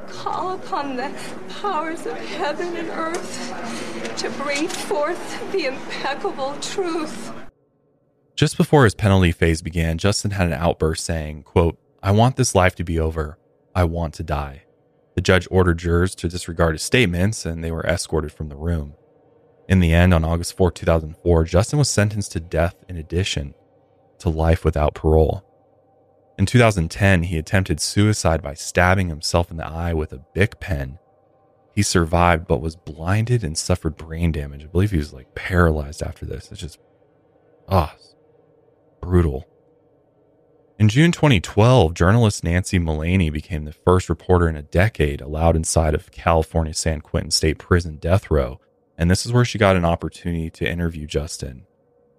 Call 0.07 0.55
upon 0.55 0.95
the 0.95 1.13
powers 1.61 2.07
of 2.07 2.17
heaven 2.17 2.77
and 2.77 2.89
earth 2.91 4.15
to 4.19 4.31
bring 4.43 4.69
forth 4.69 5.51
the 5.51 5.67
impeccable 5.67 6.55
truth. 6.61 7.33
Just 8.37 8.59
before 8.59 8.85
his 8.85 8.95
penalty 8.95 9.33
phase 9.33 9.63
began, 9.63 9.97
Justin 9.97 10.33
had 10.33 10.47
an 10.47 10.53
outburst 10.53 11.07
saying, 11.07 11.45
quote, 11.45 11.79
I 12.03 12.11
want 12.11 12.37
this 12.37 12.55
life 12.55 12.75
to 12.75 12.85
be 12.85 13.01
over. 13.01 13.39
I 13.75 13.85
want 13.85 14.13
to 14.15 14.23
die. 14.23 14.65
The 15.15 15.23
judge 15.23 15.49
ordered 15.51 15.79
jurors 15.79 16.15
to 16.17 16.29
disregard 16.29 16.75
his 16.75 16.83
statements 16.83 17.47
and 17.47 17.65
they 17.65 17.71
were 17.71 17.87
escorted 17.87 18.33
from 18.33 18.51
the 18.51 18.57
room. 18.57 18.93
In 19.71 19.81
the 19.81 19.95
end, 19.95 20.13
on 20.13 20.23
August 20.23 20.55
4, 20.55 20.71
2004, 20.71 21.45
Justin 21.45 21.79
was 21.79 21.89
sentenced 21.89 22.33
to 22.33 22.41
death 22.41 22.77
in 22.91 22.99
addition 22.99 23.55
to 24.19 24.29
life 24.29 24.67
without 24.67 24.95
parole. 24.95 25.43
In 26.39 26.45
2010, 26.45 27.25
he 27.25 27.39
attempted 27.39 27.81
suicide 27.81 28.43
by 28.43 28.53
stabbing 28.53 29.09
himself 29.09 29.51
in 29.51 29.57
the 29.57 29.67
eye 29.67 29.95
with 29.95 30.13
a 30.13 30.23
Bic 30.35 30.61
pen. 30.61 30.99
He 31.75 31.83
survived 31.83 32.47
but 32.47 32.61
was 32.61 32.77
blinded 32.77 33.43
and 33.43 33.57
suffered 33.57 33.97
brain 33.97 34.31
damage. 34.31 34.65
I 34.65 34.67
believe 34.67 34.91
he 34.91 34.99
was 34.99 35.15
like 35.15 35.35
paralyzed 35.35 36.03
after 36.03 36.27
this. 36.27 36.53
It's 36.53 36.61
just, 36.61 36.79
ah, 37.69 37.97
brutal. 39.07 39.47
In 40.81 40.89
June 40.89 41.13
2012, 41.13 41.95
journalist 41.95 42.43
Nancy 42.43 42.79
Mullaney 42.79 43.31
became 43.31 43.65
the 43.65 43.73
first 43.73 44.09
reporter 44.09 44.49
in 44.49 44.57
a 44.57 44.63
decade 44.63 45.21
allowed 45.21 45.55
inside 45.55 45.95
of 45.95 46.11
California 46.11 46.75
San 46.75 47.01
Quentin 47.01 47.31
State 47.31 47.59
Prison 47.59 47.97
death 47.97 48.33
row, 48.33 48.61
and 48.99 49.09
this 49.09 49.25
is 49.25 49.33
where 49.33 49.45
she 49.45 49.59
got 49.59 49.77
an 49.77 49.85
opportunity 49.85 50.51
to 50.51 50.69
interview 50.69 51.07
Justin. 51.07 51.67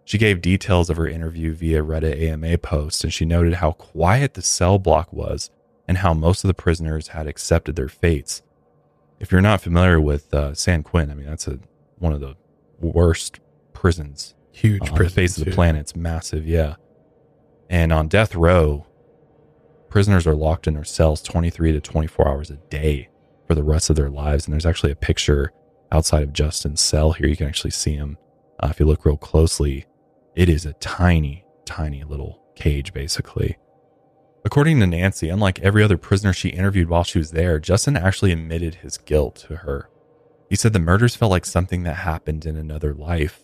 She 0.06 0.18
gave 0.18 0.42
details 0.42 0.90
of 0.90 0.96
her 0.96 1.08
interview 1.08 1.54
via 1.54 1.84
Reddit 1.84 2.22
AMA 2.22 2.58
post, 2.60 3.04
and 3.04 3.12
she 3.12 3.26
noted 3.26 3.56
how 3.56 3.74
quiet 3.74 4.36
the 4.36 4.42
cell 4.42 4.80
block 4.80 5.12
was 5.12 5.52
and 5.90 5.98
how 5.98 6.14
most 6.14 6.46
of 6.46 6.48
the 6.48 6.54
prisoners 6.54 7.10
had 7.10 7.28
accepted 7.28 7.76
their 7.76 7.90
fates. 7.90 8.42
If 9.20 9.34
you're 9.34 9.42
not 9.42 9.60
familiar 9.60 10.00
with 10.00 10.34
uh, 10.34 10.54
San 10.54 10.84
Quentin, 10.84 11.12
I 11.12 11.16
mean 11.16 11.28
that's 11.28 11.50
a 11.50 11.60
one 12.00 12.14
of 12.14 12.22
the 12.22 12.38
worst 12.80 13.42
prisons 13.74 14.36
Huge 14.58 14.90
on 14.90 14.98
the 14.98 15.10
face 15.10 15.38
of 15.38 15.46
the 15.46 15.52
too. 15.52 15.56
planet. 15.56 15.82
It's 15.82 15.96
massive, 15.96 16.48
yeah. 16.48 16.78
And 17.70 17.94
on 17.94 18.08
death 18.08 18.34
row, 18.34 18.88
prisoners 19.88 20.26
are 20.26 20.36
locked 20.36 20.66
in 20.66 20.74
their 20.74 20.84
cells 20.84 21.22
23 21.22 21.74
to 21.74 21.80
24 21.80 22.28
hours 22.28 22.50
a 22.50 22.56
day 22.56 23.10
for 23.46 23.54
the 23.54 23.64
rest 23.64 23.92
of 23.92 23.96
their 23.96 24.10
lives. 24.10 24.46
And 24.46 24.54
there's 24.54 24.66
actually 24.66 24.92
a 24.92 24.96
picture 24.96 25.52
outside 25.92 26.24
of 26.24 26.34
Justin's 26.34 26.82
cell 26.82 27.12
here. 27.12 27.28
You 27.28 27.36
can 27.36 27.48
actually 27.48 27.72
see 27.72 27.94
him 27.94 28.18
uh, 28.60 28.70
if 28.72 28.80
you 28.80 28.88
look 28.88 29.06
real 29.06 29.16
closely. 29.16 29.86
It 30.36 30.50
is 30.50 30.66
a 30.66 30.74
tiny, 30.74 31.46
tiny 31.66 32.04
little 32.04 32.42
cage, 32.56 32.94
basically. 32.94 33.58
According 34.44 34.80
to 34.80 34.88
Nancy, 34.88 35.30
unlike 35.30 35.60
every 35.60 35.84
other 35.84 35.98
prisoner 35.98 36.34
she 36.34 36.50
interviewed 36.50 36.90
while 36.90 37.04
she 37.04 37.20
was 37.20 37.30
there, 37.30 37.60
Justin 37.60 37.96
actually 37.96 38.32
admitted 38.32 38.76
his 38.76 38.98
guilt 38.98 39.36
to 39.48 39.58
her. 39.58 39.88
He 40.50 40.56
said 40.56 40.74
the 40.74 40.80
murders 40.80 41.16
felt 41.16 41.30
like 41.30 41.46
something 41.46 41.84
that 41.84 41.98
happened 41.98 42.44
in 42.46 42.56
another 42.56 42.96
life. 42.96 43.44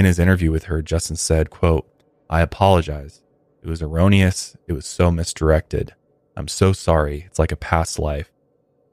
In 0.00 0.06
his 0.06 0.18
interview 0.18 0.50
with 0.50 0.64
her, 0.64 0.80
Justin 0.80 1.16
said, 1.16 1.50
quote, 1.50 1.86
I 2.30 2.40
apologize. 2.40 3.20
It 3.62 3.68
was 3.68 3.82
erroneous. 3.82 4.56
It 4.66 4.72
was 4.72 4.86
so 4.86 5.10
misdirected. 5.10 5.94
I'm 6.34 6.48
so 6.48 6.72
sorry. 6.72 7.24
It's 7.26 7.38
like 7.38 7.52
a 7.52 7.56
past 7.56 7.98
life. 7.98 8.32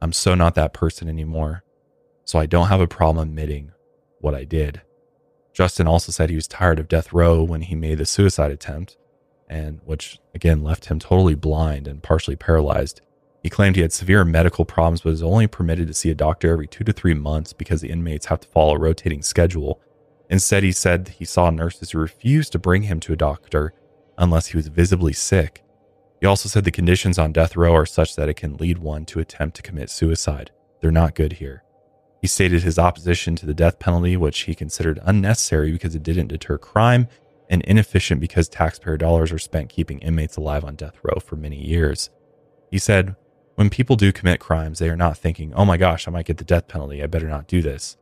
I'm 0.01 0.11
so 0.11 0.35
not 0.35 0.53
that 0.55 0.73
person 0.73 1.07
anymore. 1.07 1.63
So 2.25 2.39
I 2.39 2.45
don't 2.45 2.67
have 2.67 2.81
a 2.81 2.89
problem 2.89 3.29
admitting 3.29 3.71
what 4.19 4.35
I 4.35 4.43
did. 4.43 4.81
Justin 5.53 5.87
also 5.87 6.11
said 6.11 6.29
he 6.29 6.35
was 6.35 6.45
tired 6.45 6.77
of 6.77 6.89
death 6.89 7.13
row 7.13 7.41
when 7.41 7.61
he 7.61 7.73
made 7.73 7.99
the 7.99 8.05
suicide 8.05 8.51
attempt, 8.51 8.97
and 9.47 9.79
which 9.85 10.19
again 10.35 10.61
left 10.61 10.87
him 10.87 10.99
totally 10.99 11.35
blind 11.35 11.87
and 11.87 12.03
partially 12.03 12.35
paralyzed. 12.35 12.99
He 13.41 13.49
claimed 13.49 13.77
he 13.77 13.81
had 13.81 13.93
severe 13.93 14.25
medical 14.25 14.65
problems, 14.65 15.03
but 15.03 15.11
was 15.11 15.23
only 15.23 15.47
permitted 15.47 15.87
to 15.87 15.93
see 15.93 16.09
a 16.09 16.15
doctor 16.15 16.51
every 16.51 16.67
two 16.67 16.83
to 16.83 16.91
three 16.91 17.13
months 17.13 17.53
because 17.53 17.79
the 17.79 17.91
inmates 17.91 18.25
have 18.25 18.41
to 18.41 18.47
follow 18.49 18.75
a 18.75 18.79
rotating 18.79 19.21
schedule. 19.21 19.79
Instead, 20.29 20.63
he 20.63 20.71
said 20.71 21.07
he 21.19 21.25
saw 21.25 21.49
nurses 21.49 21.91
who 21.91 21.99
refused 21.99 22.51
to 22.51 22.59
bring 22.59 22.83
him 22.83 22.99
to 22.99 23.13
a 23.13 23.17
doctor 23.17 23.73
unless 24.17 24.47
he 24.47 24.57
was 24.57 24.67
visibly 24.67 25.13
sick. 25.13 25.63
He 26.19 26.27
also 26.27 26.49
said 26.49 26.63
the 26.63 26.71
conditions 26.71 27.19
on 27.19 27.31
death 27.31 27.55
row 27.55 27.73
are 27.73 27.85
such 27.85 28.15
that 28.15 28.29
it 28.29 28.35
can 28.35 28.57
lead 28.57 28.79
one 28.79 29.05
to 29.05 29.19
attempt 29.19 29.55
to 29.57 29.61
commit 29.61 29.89
suicide. 29.89 30.51
They're 30.81 30.91
not 30.91 31.15
good 31.15 31.33
here. 31.33 31.63
He 32.21 32.27
stated 32.27 32.63
his 32.63 32.79
opposition 32.79 33.35
to 33.35 33.45
the 33.45 33.53
death 33.53 33.79
penalty, 33.79 34.17
which 34.17 34.39
he 34.41 34.55
considered 34.55 34.99
unnecessary 35.03 35.71
because 35.71 35.95
it 35.95 36.03
didn't 36.03 36.27
deter 36.27 36.57
crime 36.57 37.07
and 37.49 37.61
inefficient 37.63 38.19
because 38.19 38.49
taxpayer 38.49 38.97
dollars 38.97 39.31
are 39.31 39.39
spent 39.39 39.69
keeping 39.69 39.99
inmates 39.99 40.35
alive 40.35 40.65
on 40.65 40.75
death 40.75 40.97
row 41.03 41.19
for 41.19 41.35
many 41.35 41.63
years. 41.63 42.09
He 42.71 42.79
said, 42.79 43.15
When 43.55 43.69
people 43.69 43.95
do 43.95 44.11
commit 44.11 44.39
crimes, 44.39 44.79
they 44.79 44.89
are 44.89 44.97
not 44.97 45.17
thinking, 45.17 45.53
oh 45.53 45.63
my 45.65 45.77
gosh, 45.77 46.07
I 46.07 46.11
might 46.11 46.25
get 46.25 46.37
the 46.37 46.43
death 46.43 46.67
penalty. 46.67 47.01
I 47.01 47.07
better 47.07 47.29
not 47.29 47.47
do 47.47 47.61
this. 47.61 47.97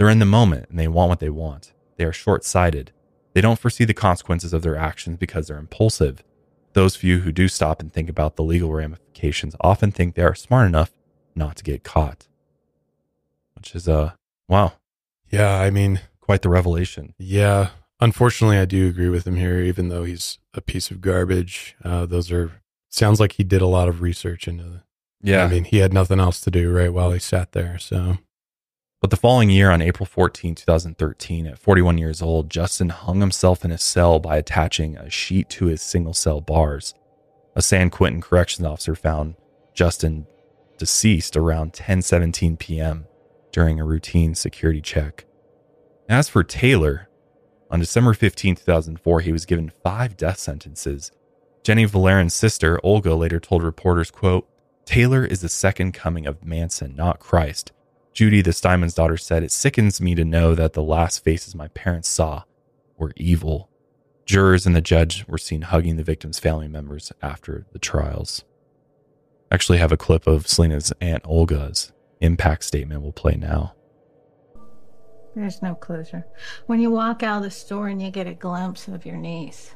They're 0.00 0.08
in 0.08 0.18
the 0.18 0.24
moment 0.24 0.70
and 0.70 0.78
they 0.78 0.88
want 0.88 1.10
what 1.10 1.20
they 1.20 1.28
want. 1.28 1.74
They 1.98 2.04
are 2.04 2.12
short 2.12 2.42
sighted. 2.42 2.90
They 3.34 3.42
don't 3.42 3.58
foresee 3.58 3.84
the 3.84 3.92
consequences 3.92 4.54
of 4.54 4.62
their 4.62 4.74
actions 4.74 5.18
because 5.18 5.46
they're 5.46 5.58
impulsive. 5.58 6.24
Those 6.72 6.96
few 6.96 7.18
who 7.18 7.32
do 7.32 7.48
stop 7.48 7.80
and 7.80 7.92
think 7.92 8.08
about 8.08 8.36
the 8.36 8.42
legal 8.42 8.72
ramifications 8.72 9.54
often 9.60 9.92
think 9.92 10.14
they 10.14 10.22
are 10.22 10.34
smart 10.34 10.66
enough 10.68 10.90
not 11.34 11.56
to 11.56 11.64
get 11.64 11.84
caught. 11.84 12.28
Which 13.54 13.74
is, 13.74 13.86
uh, 13.90 14.12
wow, 14.48 14.72
Yeah, 15.30 15.60
I 15.60 15.68
mean, 15.68 16.00
quite 16.22 16.40
the 16.40 16.48
revelation. 16.48 17.12
yeah. 17.18 17.68
Unfortunately, 18.00 18.56
I 18.56 18.64
do 18.64 18.88
agree 18.88 19.10
with 19.10 19.26
him 19.26 19.36
here, 19.36 19.60
even 19.60 19.90
though 19.90 20.04
he's 20.04 20.38
a 20.54 20.62
piece 20.62 20.90
of 20.90 21.02
garbage. 21.02 21.76
Uh, 21.84 22.06
those 22.06 22.32
are 22.32 22.52
sounds 22.88 23.20
like 23.20 23.32
he 23.32 23.44
did 23.44 23.60
a 23.60 23.66
lot 23.66 23.86
of 23.90 24.00
research 24.00 24.48
into. 24.48 24.82
Yeah. 25.20 25.44
I 25.44 25.48
mean, 25.48 25.64
he 25.64 25.76
had 25.76 25.92
nothing 25.92 26.18
else 26.20 26.40
to 26.40 26.50
do 26.50 26.72
right 26.72 26.90
while 26.90 27.10
he 27.10 27.18
sat 27.18 27.52
there. 27.52 27.78
So 27.78 28.16
But 29.00 29.08
the 29.08 29.16
following 29.16 29.48
year, 29.48 29.70
on 29.70 29.80
April 29.80 30.04
14, 30.04 30.54
2013, 30.54 31.46
at 31.46 31.58
41 31.58 31.96
years 31.96 32.20
old, 32.20 32.50
Justin 32.50 32.90
hung 32.90 33.20
himself 33.20 33.64
in 33.64 33.70
his 33.70 33.82
cell 33.82 34.18
by 34.18 34.36
attaching 34.36 34.98
a 34.98 35.08
sheet 35.08 35.48
to 35.50 35.66
his 35.66 35.80
single 35.80 36.12
cell 36.12 36.42
bars. 36.42 36.92
A 37.56 37.62
San 37.62 37.88
Quentin 37.88 38.20
corrections 38.20 38.66
officer 38.66 38.94
found 38.94 39.36
Justin 39.72 40.26
deceased 40.76 41.34
around 41.34 41.72
10:17 41.72 42.58
p.m. 42.58 43.06
during 43.52 43.80
a 43.80 43.86
routine 43.86 44.34
security 44.34 44.82
check. 44.82 45.24
As 46.06 46.28
for 46.28 46.44
Taylor, 46.44 47.08
on 47.70 47.80
December 47.80 48.12
15, 48.12 48.56
2004, 48.56 49.20
he 49.20 49.32
was 49.32 49.46
given 49.46 49.72
five 49.82 50.14
death 50.14 50.38
sentences. 50.38 51.10
Jenny 51.62 51.86
Villarin's 51.86 52.34
sister, 52.34 52.78
Olga, 52.82 53.14
later 53.14 53.40
told 53.40 53.62
reporters, 53.62 54.10
quote, 54.10 54.46
Taylor 54.84 55.24
is 55.24 55.40
the 55.40 55.48
second 55.48 55.92
coming 55.92 56.26
of 56.26 56.44
Manson, 56.44 56.94
not 56.94 57.18
Christ. 57.18 57.72
Judy, 58.12 58.42
the 58.42 58.50
Stineman's 58.50 58.94
daughter, 58.94 59.16
said, 59.16 59.42
It 59.42 59.52
sickens 59.52 60.00
me 60.00 60.14
to 60.14 60.24
know 60.24 60.54
that 60.54 60.72
the 60.72 60.82
last 60.82 61.22
faces 61.24 61.54
my 61.54 61.68
parents 61.68 62.08
saw 62.08 62.44
were 62.98 63.12
evil. 63.16 63.70
Jurors 64.26 64.66
and 64.66 64.76
the 64.76 64.80
judge 64.80 65.26
were 65.26 65.38
seen 65.38 65.62
hugging 65.62 65.96
the 65.96 66.04
victims' 66.04 66.38
family 66.38 66.68
members 66.68 67.12
after 67.22 67.66
the 67.72 67.78
trials. 67.78 68.44
I 69.50 69.54
actually 69.54 69.78
have 69.78 69.92
a 69.92 69.96
clip 69.96 70.26
of 70.26 70.46
Selina's 70.46 70.92
Aunt 71.00 71.22
Olga's 71.24 71.92
impact 72.20 72.64
statement 72.64 73.02
we'll 73.02 73.12
play 73.12 73.36
now. 73.36 73.74
There's 75.34 75.62
no 75.62 75.74
closure. 75.74 76.26
When 76.66 76.80
you 76.80 76.90
walk 76.90 77.22
out 77.22 77.38
of 77.38 77.42
the 77.44 77.50
store 77.50 77.88
and 77.88 78.02
you 78.02 78.10
get 78.10 78.26
a 78.26 78.34
glimpse 78.34 78.88
of 78.88 79.06
your 79.06 79.16
niece, 79.16 79.74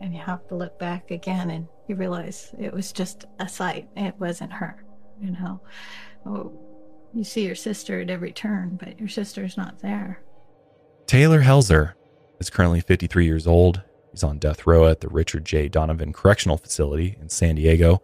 and 0.00 0.14
you 0.14 0.20
have 0.20 0.46
to 0.48 0.54
look 0.54 0.78
back 0.78 1.10
again 1.10 1.50
and 1.50 1.66
you 1.86 1.96
realize 1.96 2.54
it 2.58 2.72
was 2.72 2.92
just 2.92 3.24
a 3.40 3.48
sight. 3.48 3.88
It 3.96 4.14
wasn't 4.18 4.52
her, 4.52 4.84
you 5.20 5.32
know. 5.32 5.60
Oh, 6.26 6.52
you 7.14 7.24
see 7.24 7.46
your 7.46 7.54
sister 7.54 8.00
at 8.00 8.10
every 8.10 8.32
turn, 8.32 8.78
but 8.80 8.98
your 8.98 9.08
sister's 9.08 9.56
not 9.56 9.80
there. 9.80 10.22
Taylor 11.06 11.40
Helzer 11.40 11.94
is 12.38 12.50
currently 12.50 12.80
53 12.80 13.24
years 13.24 13.46
old. 13.46 13.82
He's 14.10 14.22
on 14.22 14.38
death 14.38 14.66
row 14.66 14.86
at 14.86 15.00
the 15.00 15.08
Richard 15.08 15.44
J. 15.44 15.68
Donovan 15.68 16.12
Correctional 16.12 16.56
Facility 16.56 17.16
in 17.20 17.28
San 17.28 17.54
Diego. 17.54 18.02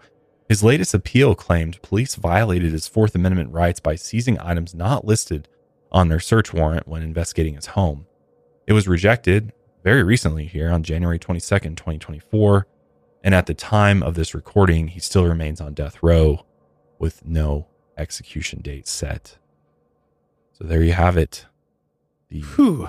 His 0.48 0.62
latest 0.62 0.94
appeal 0.94 1.34
claimed 1.34 1.80
police 1.82 2.14
violated 2.14 2.72
his 2.72 2.86
Fourth 2.86 3.14
Amendment 3.14 3.52
rights 3.52 3.80
by 3.80 3.94
seizing 3.94 4.38
items 4.40 4.74
not 4.74 5.06
listed 5.06 5.48
on 5.90 6.08
their 6.08 6.20
search 6.20 6.52
warrant 6.52 6.88
when 6.88 7.02
investigating 7.02 7.54
his 7.54 7.66
home. 7.66 8.06
It 8.66 8.72
was 8.72 8.88
rejected 8.88 9.52
very 9.82 10.02
recently 10.02 10.46
here 10.46 10.70
on 10.70 10.82
January 10.82 11.18
22nd, 11.18 11.76
2024. 11.76 12.66
And 13.22 13.34
at 13.34 13.46
the 13.46 13.54
time 13.54 14.02
of 14.02 14.14
this 14.14 14.34
recording, 14.34 14.88
he 14.88 15.00
still 15.00 15.24
remains 15.24 15.60
on 15.60 15.72
death 15.72 16.02
row 16.02 16.44
with 16.98 17.24
no 17.24 17.66
execution 17.96 18.60
date 18.60 18.86
set. 18.88 19.38
So 20.52 20.64
there 20.64 20.82
you 20.82 20.92
have 20.92 21.16
it. 21.16 21.46
The, 22.28 22.40
Whew. 22.40 22.88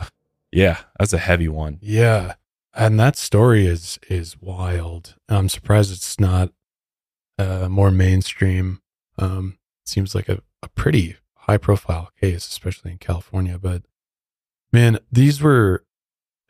yeah, 0.51 0.81
that's 0.99 1.13
a 1.13 1.17
heavy 1.17 1.47
one. 1.47 1.79
Yeah. 1.81 2.35
And 2.73 2.99
that 2.99 3.15
story 3.15 3.65
is 3.65 3.99
is 4.09 4.39
wild. 4.41 5.15
I'm 5.29 5.49
surprised 5.49 5.93
it's 5.93 6.19
not 6.19 6.51
uh, 7.39 7.69
more 7.69 7.91
mainstream. 7.91 8.81
Um, 9.17 9.57
seems 9.85 10.13
like 10.13 10.27
a, 10.27 10.41
a 10.61 10.67
pretty 10.69 11.15
high 11.35 11.57
profile 11.57 12.11
case, 12.19 12.47
especially 12.47 12.91
in 12.91 12.97
California. 12.97 13.57
But 13.57 13.83
man, 14.73 14.99
these 15.11 15.41
were, 15.41 15.85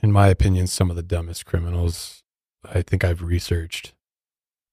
in 0.01 0.11
my 0.11 0.27
opinion, 0.29 0.67
some 0.67 0.89
of 0.89 0.95
the 0.95 1.03
dumbest 1.03 1.45
criminals 1.45 2.23
I 2.63 2.81
think 2.81 3.03
I've 3.03 3.21
researched. 3.21 3.93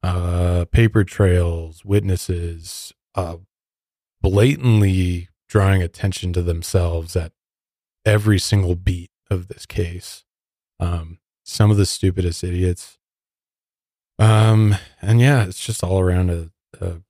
Uh, 0.02 0.64
paper 0.72 1.04
trails, 1.04 1.84
witnesses, 1.84 2.92
uh, 3.14 3.36
blatantly 4.22 5.28
drawing 5.48 5.82
attention 5.82 6.32
to 6.32 6.42
themselves 6.42 7.14
at 7.16 7.32
every 8.06 8.38
single 8.38 8.74
beat 8.74 9.10
of 9.30 9.48
this 9.48 9.66
case. 9.66 10.24
Um, 10.80 11.18
some 11.44 11.70
of 11.70 11.76
the 11.76 11.86
stupidest 11.86 12.42
idiots. 12.42 12.98
Um, 14.18 14.76
and 15.00 15.20
yeah, 15.20 15.44
it's 15.44 15.64
just 15.64 15.82
all 15.84 15.98
around 16.00 16.30
a, 16.30 16.50
a 16.80 17.02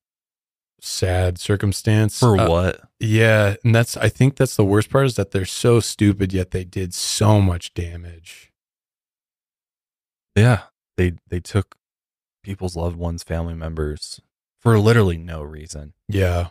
sad 0.81 1.39
circumstance. 1.39 2.19
For 2.19 2.39
Uh, 2.39 2.49
what? 2.49 2.81
yeah, 2.99 3.57
and 3.65 3.75
that's 3.75 3.97
I 3.97 4.09
think 4.09 4.37
that's 4.37 4.57
the 4.57 4.65
worst 4.65 4.91
part 4.91 5.07
is 5.07 5.17
that 5.17 5.31
they're 5.31 5.45
so 5.45 5.81
stupid 5.81 6.33
yet 6.33 6.51
they 6.51 6.65
did 6.65 6.95
so 6.95 7.41
much 7.41 7.75
damage. 7.75 8.53
Yeah, 10.35 10.63
they 10.97 11.15
they 11.29 11.41
took 11.41 11.77
people's 12.43 12.77
loved 12.77 12.97
ones, 12.97 13.23
family 13.23 13.55
members 13.55 14.21
for 14.61 14.79
literally 14.79 15.19
no 15.19 15.43
reason. 15.43 15.93
Yeah. 16.09 16.49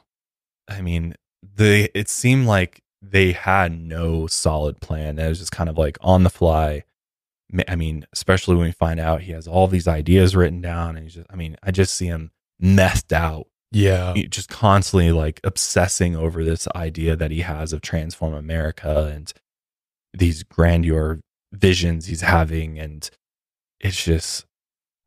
I 0.68 0.82
mean, 0.82 1.16
they 1.44 1.90
it 1.94 2.10
seemed 2.10 2.48
like 2.48 2.82
they 3.02 3.32
had 3.32 3.72
no 3.72 4.28
solid 4.28 4.80
plan. 4.80 5.18
It 5.20 5.28
was 5.28 5.40
just 5.40 5.52
kind 5.52 5.70
of 5.70 5.78
like 5.78 5.98
on 6.02 6.24
the 6.24 6.30
fly. 6.30 6.84
I 7.68 7.76
mean, 7.76 8.06
especially 8.14 8.56
when 8.56 8.66
we 8.68 8.72
find 8.72 9.00
out 9.00 9.22
he 9.22 9.34
has 9.34 9.48
all 9.48 9.68
these 9.68 9.88
ideas 9.88 10.36
written 10.36 10.62
down, 10.62 10.96
and 10.96 11.06
he's 11.06 11.16
just 11.16 11.28
I 11.30 11.36
mean, 11.36 11.58
I 11.64 11.72
just 11.72 11.94
see 11.96 12.06
him 12.06 12.32
messed 12.60 13.12
out, 13.12 13.48
Yeah. 13.72 14.14
Just 14.30 14.48
constantly 14.50 15.12
like 15.12 15.42
obsessing 15.44 16.16
over 16.16 16.44
this 16.44 16.68
idea 16.76 17.16
that 17.16 17.32
he 17.32 17.42
has 17.42 17.74
of 17.74 17.82
transform 17.82 18.34
America 18.34 19.12
and 19.14 19.34
these 20.14 20.44
grandeur 20.44 21.20
visions 21.52 22.06
he's 22.06 22.22
having, 22.22 22.80
and 22.80 23.10
it's 23.82 24.02
just 24.02 24.46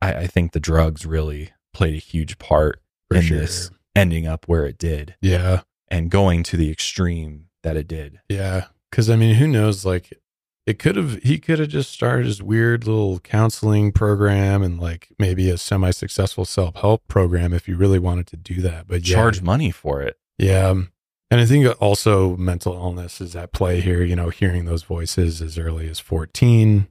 I, 0.02 0.14
I 0.14 0.26
think 0.26 0.52
the 0.52 0.60
drugs 0.60 1.06
really 1.06 1.52
played 1.72 1.94
a 1.94 1.98
huge 1.98 2.38
part 2.38 2.82
For 3.08 3.16
in 3.18 3.22
sure. 3.22 3.38
this 3.38 3.70
ending 3.96 4.26
up 4.26 4.46
where 4.48 4.64
it 4.66 4.78
did 4.78 5.14
Yeah. 5.20 5.62
and 5.88 6.10
going 6.10 6.42
to 6.44 6.56
the 6.56 6.70
extreme 6.70 7.46
that 7.62 7.76
it 7.76 7.86
did. 7.88 8.20
Yeah. 8.28 8.66
Cause 8.92 9.08
I 9.10 9.16
mean, 9.16 9.36
who 9.36 9.46
knows? 9.48 9.84
Like 9.84 10.12
it 10.66 10.78
could 10.78 10.96
have 10.96 11.22
he 11.22 11.38
could 11.38 11.58
have 11.58 11.68
just 11.68 11.90
started 11.92 12.26
his 12.26 12.42
weird 12.42 12.86
little 12.86 13.18
counseling 13.20 13.92
program 13.92 14.62
and 14.62 14.80
like 14.80 15.08
maybe 15.18 15.50
a 15.50 15.58
semi 15.58 15.90
successful 15.90 16.44
self 16.44 16.76
help 16.76 17.06
program 17.08 17.52
if 17.52 17.68
you 17.68 17.76
really 17.76 17.98
wanted 17.98 18.26
to 18.28 18.36
do 18.36 18.60
that. 18.62 18.86
But 18.86 19.06
yeah, 19.06 19.14
Charge 19.16 19.42
money 19.42 19.70
for 19.70 20.00
it. 20.02 20.16
Yeah. 20.38 20.68
um, 20.68 20.90
And 21.30 21.40
I 21.40 21.46
think 21.46 21.66
also 21.82 22.36
mental 22.36 22.72
illness 22.74 23.20
is 23.20 23.34
at 23.36 23.52
play 23.52 23.80
here. 23.80 24.02
You 24.02 24.16
know, 24.16 24.30
hearing 24.30 24.64
those 24.64 24.84
voices 24.84 25.42
as 25.42 25.58
early 25.58 25.88
as 25.88 25.98
14, 26.00 26.86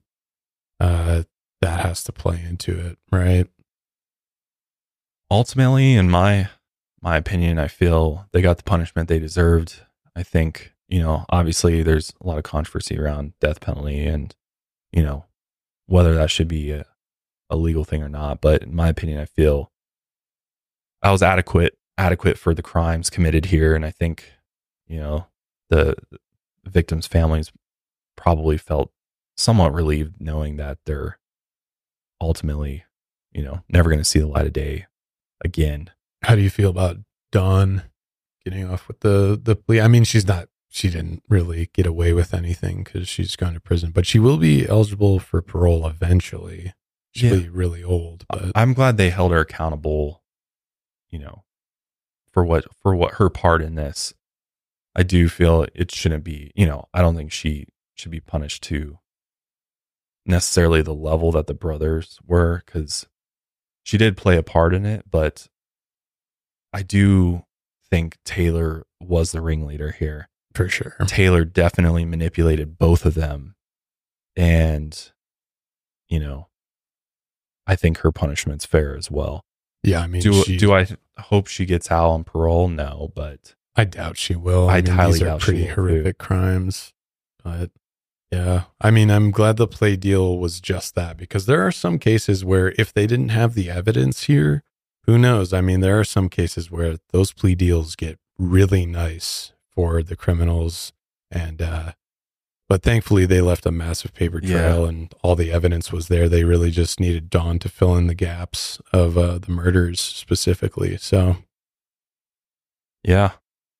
uh, 0.79 1.23
that 1.61 1.79
has 1.85 2.03
to 2.03 2.11
play 2.11 2.43
into 2.47 2.77
it, 2.77 2.97
right? 3.11 3.47
Ultimately, 5.31 5.93
in 5.95 6.09
my 6.09 6.49
my 7.03 7.17
opinion, 7.17 7.59
I 7.59 7.67
feel 7.67 8.27
they 8.31 8.41
got 8.41 8.57
the 8.57 8.63
punishment 8.63 9.09
they 9.09 9.19
deserved. 9.19 9.81
I 10.15 10.23
think, 10.23 10.73
you 10.87 11.01
know, 11.01 11.25
obviously 11.29 11.83
there's 11.83 12.13
a 12.21 12.27
lot 12.27 12.37
of 12.37 12.43
controversy 12.45 12.97
around 12.97 13.33
death 13.41 13.59
penalty 13.59 14.05
and, 14.05 14.33
you 14.93 15.03
know, 15.03 15.25
whether 15.85 16.15
that 16.15 16.31
should 16.31 16.47
be 16.47 16.71
a, 16.71 16.85
a 17.49 17.57
legal 17.57 17.83
thing 17.83 18.01
or 18.01 18.09
not. 18.09 18.39
But 18.39 18.63
in 18.63 18.73
my 18.73 18.87
opinion, 18.87 19.19
I 19.19 19.25
feel 19.25 19.71
I 21.01 21.11
was 21.11 21.21
adequate 21.21 21.77
adequate 21.97 22.37
for 22.37 22.53
the 22.53 22.63
crimes 22.63 23.09
committed 23.09 23.45
here. 23.45 23.75
And 23.75 23.85
I 23.85 23.91
think, 23.91 24.31
you 24.87 24.99
know, 24.99 25.27
the 25.69 25.95
victims' 26.65 27.05
families 27.05 27.51
probably 28.15 28.57
felt 28.57 28.91
somewhat 29.35 29.73
relieved 29.73 30.15
knowing 30.19 30.55
that 30.55 30.77
they're 30.85 31.19
ultimately, 32.21 32.85
you 33.31 33.43
know, 33.43 33.61
never 33.67 33.89
going 33.89 33.99
to 33.99 34.05
see 34.05 34.19
the 34.19 34.27
light 34.27 34.47
of 34.47 34.53
day 34.53 34.85
again. 35.43 35.89
How 36.23 36.35
do 36.35 36.41
you 36.41 36.49
feel 36.49 36.69
about 36.69 36.97
Dawn 37.31 37.83
getting 38.45 38.69
off 38.69 38.87
with 38.87 39.01
the 39.01 39.39
the 39.41 39.55
plea? 39.55 39.81
I 39.81 39.87
mean, 39.87 40.03
she's 40.03 40.27
not. 40.27 40.47
She 40.69 40.89
didn't 40.89 41.21
really 41.29 41.69
get 41.73 41.85
away 41.85 42.13
with 42.13 42.33
anything 42.33 42.83
because 42.83 43.07
she's 43.07 43.35
gone 43.35 43.53
to 43.53 43.59
prison, 43.59 43.91
but 43.91 44.07
she 44.07 44.17
will 44.17 44.37
be 44.37 44.67
eligible 44.67 45.19
for 45.19 45.41
parole 45.41 45.85
eventually. 45.87 46.73
She'll 47.11 47.37
Yeah. 47.37 47.43
be 47.43 47.49
really 47.49 47.83
old, 47.83 48.25
but 48.27 48.51
I'm 48.55 48.73
glad 48.73 48.97
they 48.97 49.11
held 49.11 49.31
her 49.31 49.41
accountable, 49.41 50.23
you 51.11 51.19
know, 51.19 51.43
for 52.31 52.43
what 52.43 52.65
for 52.81 52.95
what 52.95 53.15
her 53.15 53.29
part 53.29 53.61
in 53.61 53.75
this. 53.75 54.13
I 54.95 55.03
do 55.03 55.29
feel 55.29 55.67
it 55.75 55.91
shouldn't 55.91 56.23
be, 56.23 56.51
you 56.55 56.65
know, 56.65 56.85
I 56.93 57.01
don't 57.01 57.15
think 57.15 57.31
she 57.31 57.67
should 57.95 58.11
be 58.11 58.19
punished 58.19 58.63
to 58.63 58.97
necessarily 60.25 60.81
the 60.81 60.93
level 60.95 61.31
that 61.33 61.47
the 61.47 61.53
brothers 61.53 62.17
were 62.25 62.63
cuz 62.65 63.05
she 63.83 63.97
did 63.97 64.15
play 64.17 64.37
a 64.37 64.43
part 64.43 64.73
in 64.73 64.85
it, 64.85 65.09
but 65.11 65.49
I 66.73 66.81
do 66.81 67.45
think 67.89 68.17
Taylor 68.25 68.83
was 69.01 69.31
the 69.31 69.41
ringleader 69.41 69.91
here. 69.91 70.29
for 70.55 70.67
sure. 70.69 70.95
Taylor 71.07 71.45
definitely 71.45 72.05
manipulated 72.05 72.77
both 72.77 73.05
of 73.05 73.13
them. 73.15 73.55
And, 74.35 75.11
you 76.09 76.19
know, 76.19 76.47
I 77.65 77.75
think 77.75 77.99
her 77.99 78.11
punishment's 78.11 78.65
fair 78.65 78.95
as 78.95 79.09
well. 79.09 79.45
Yeah, 79.83 80.01
I 80.01 80.07
mean, 80.07 80.21
Do 80.21 80.43
she- 80.43 80.57
do 80.57 80.73
I 80.73 80.87
hope 81.17 81.47
she 81.47 81.65
gets 81.65 81.89
out 81.91 82.09
on 82.09 82.23
parole? 82.23 82.67
No, 82.67 83.11
but 83.15 83.55
I 83.75 83.85
doubt 83.85 84.17
she 84.17 84.35
will. 84.35 84.69
I 84.69 84.77
I, 84.77 84.81
mean, 84.81 84.93
highly 84.93 85.13
these 85.13 85.21
are 85.23 85.25
doubt 85.25 85.41
she 85.41 85.45
pretty 85.45 85.61
will, 85.61 85.67
too. 85.69 85.73
horrific 85.75 86.17
crimes, 86.19 86.93
but 87.43 87.71
yeah, 88.31 88.63
I 88.81 88.91
mean, 88.91 89.09
I'm 89.11 89.31
glad 89.31 89.57
the 89.57 89.67
play 89.67 89.95
deal 89.95 90.37
was 90.37 90.59
just 90.61 90.95
that 90.95 91.17
because 91.17 91.45
there 91.45 91.65
are 91.65 91.71
some 91.71 91.99
cases 91.99 92.43
where 92.45 92.73
if 92.77 92.91
they 92.93 93.05
didn't 93.07 93.29
have 93.29 93.53
the 93.55 93.69
evidence 93.69 94.23
here, 94.23 94.63
who 95.05 95.17
knows? 95.17 95.53
I 95.53 95.61
mean, 95.61 95.79
there 95.81 95.99
are 95.99 96.03
some 96.05 96.29
cases 96.29 96.71
where 96.71 96.97
those 97.11 97.31
plea 97.33 97.55
deals 97.55 97.95
get 97.95 98.19
really 98.37 98.85
nice 98.85 99.51
for 99.69 100.01
the 100.03 100.15
criminals, 100.15 100.93
and 101.31 101.61
uh, 101.61 101.91
but 102.69 102.81
thankfully 102.83 103.25
they 103.25 103.41
left 103.41 103.65
a 103.65 103.71
massive 103.71 104.13
paper 104.13 104.39
Yeah. 104.41 104.53
trail 104.69 104.85
and 104.85 105.13
all 105.21 105.35
the 105.35 105.51
evidence 105.51 105.91
was 105.91 106.07
there. 106.07 106.29
They 106.29 106.43
really 106.43 106.71
just 106.71 106.99
needed 106.99 107.29
Dawn 107.29 107.59
to 107.59 107.69
fill 107.69 107.95
in 107.95 108.07
the 108.07 108.15
gaps 108.15 108.79
of 108.91 109.17
uh, 109.17 109.39
the 109.39 109.51
murders 109.51 109.99
specifically. 109.99 110.97
So 110.97 111.37
yeah, 113.03 113.31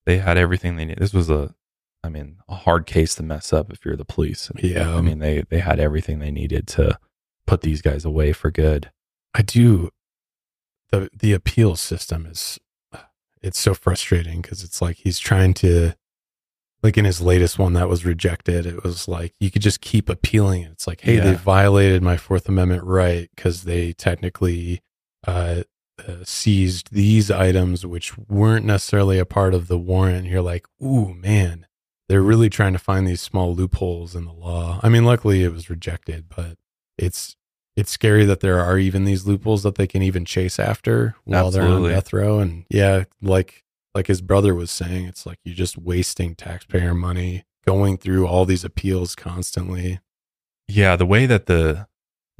they 0.06 0.18
had 0.18 0.38
everything 0.38 0.76
they 0.76 0.86
needed. 0.86 1.02
This 1.02 1.14
was 1.14 1.30
a, 1.30 1.56
I 2.04 2.10
mean, 2.10 2.38
a 2.50 2.56
hard 2.56 2.86
case 2.86 3.16
to 3.16 3.24
mess 3.24 3.54
up 3.54 3.72
if 3.72 3.86
you're 3.86 3.96
the 3.96 4.06
police. 4.06 4.52
Yeah. 4.62 4.96
I 4.96 5.02
mean, 5.02 5.20
they 5.20 5.44
they 5.50 5.60
had 5.60 5.80
everything 5.80 6.20
they 6.20 6.32
needed 6.32 6.68
to 6.70 7.00
put 7.48 7.62
these 7.62 7.82
guys 7.82 8.04
away 8.06 8.34
for 8.34 8.52
good. 8.52 8.92
I 9.34 9.42
do. 9.42 9.90
The 11.02 11.10
The 11.18 11.34
appeal 11.34 11.76
system 11.76 12.26
is 12.26 12.60
it's 13.42 13.60
so 13.60 13.74
frustrating 13.74 14.42
because 14.42 14.64
it's 14.64 14.82
like 14.82 14.98
he's 14.98 15.20
trying 15.20 15.54
to, 15.56 15.94
like 16.82 16.98
in 16.98 17.04
his 17.06 17.20
latest 17.22 17.60
one 17.60 17.74
that 17.74 17.90
was 17.90 18.06
rejected. 18.06 18.66
It 18.66 18.84
was 18.84 19.08
like 19.08 19.34
you 19.40 19.52
could 19.52 19.62
just 19.62 19.82
keep 19.82 20.08
appealing. 20.10 20.64
It's 20.64 20.88
like, 20.88 21.02
hey, 21.02 21.18
Yeah. 21.18 21.24
they 21.26 21.34
violated 21.36 22.02
my 22.02 22.16
Fourth 22.18 22.48
Amendment 22.48 22.84
right 22.84 23.30
because 23.36 23.64
they 23.64 23.92
technically 23.94 24.82
uh, 25.28 25.64
uh, 26.08 26.24
seized 26.24 26.94
these 26.94 27.30
items 27.32 27.86
which 27.86 28.18
weren't 28.18 28.66
necessarily 28.66 29.20
a 29.20 29.26
part 29.26 29.54
of 29.54 29.68
the 29.68 29.78
warrant. 29.78 30.26
You're 30.28 30.42
like, 30.42 30.66
ooh, 30.82 31.14
man, 31.14 31.68
they're 32.10 32.22
really 32.22 32.50
trying 32.50 32.74
to 32.74 32.80
find 32.80 33.06
these 33.08 33.22
small 33.22 33.54
loopholes 33.54 34.16
in 34.16 34.26
the 34.26 34.34
law. 34.34 34.80
I 34.84 34.90
mean, 34.90 35.04
luckily 35.06 35.44
it 35.44 35.52
was 35.54 35.70
rejected, 35.70 36.26
but 36.34 36.58
it's 36.98 37.36
it's 37.76 37.92
scary 37.92 38.26
that 38.26 38.42
there 38.42 38.60
are 38.60 38.78
even 38.78 39.06
these 39.06 39.26
loopholes 39.26 39.64
that 39.64 39.76
they 39.76 39.88
can 39.88 40.02
even 40.02 40.26
chase 40.26 40.60
after 40.60 41.16
while 41.24 41.50
they're 41.50 41.64
Absolutely. 41.64 41.90
on 41.92 41.96
death 41.96 42.14
row. 42.14 42.40
And 42.40 42.66
yeah, 42.70 43.06
like 43.22 43.64
like 43.96 44.08
his 44.08 44.22
brother 44.22 44.56
was 44.56 44.72
saying, 44.72 45.06
it's 45.06 45.26
like 45.26 45.40
you're 45.44 45.56
just 45.56 45.78
wasting 45.78 46.36
taxpayer 46.36 46.94
money 46.94 47.46
going 47.66 47.98
through 47.98 48.28
all 48.28 48.46
these 48.46 48.64
appeals 48.64 49.16
constantly. 49.16 50.00
Yeah, 50.68 50.96
the 50.96 51.06
way 51.06 51.26
that 51.26 51.46
the 51.46 51.88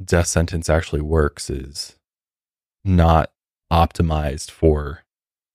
death 0.04 0.26
sentence 0.26 0.68
actually 0.68 1.02
works 1.02 1.50
is 1.50 1.96
not 2.84 3.32
optimized 3.72 4.50
for, 4.50 5.04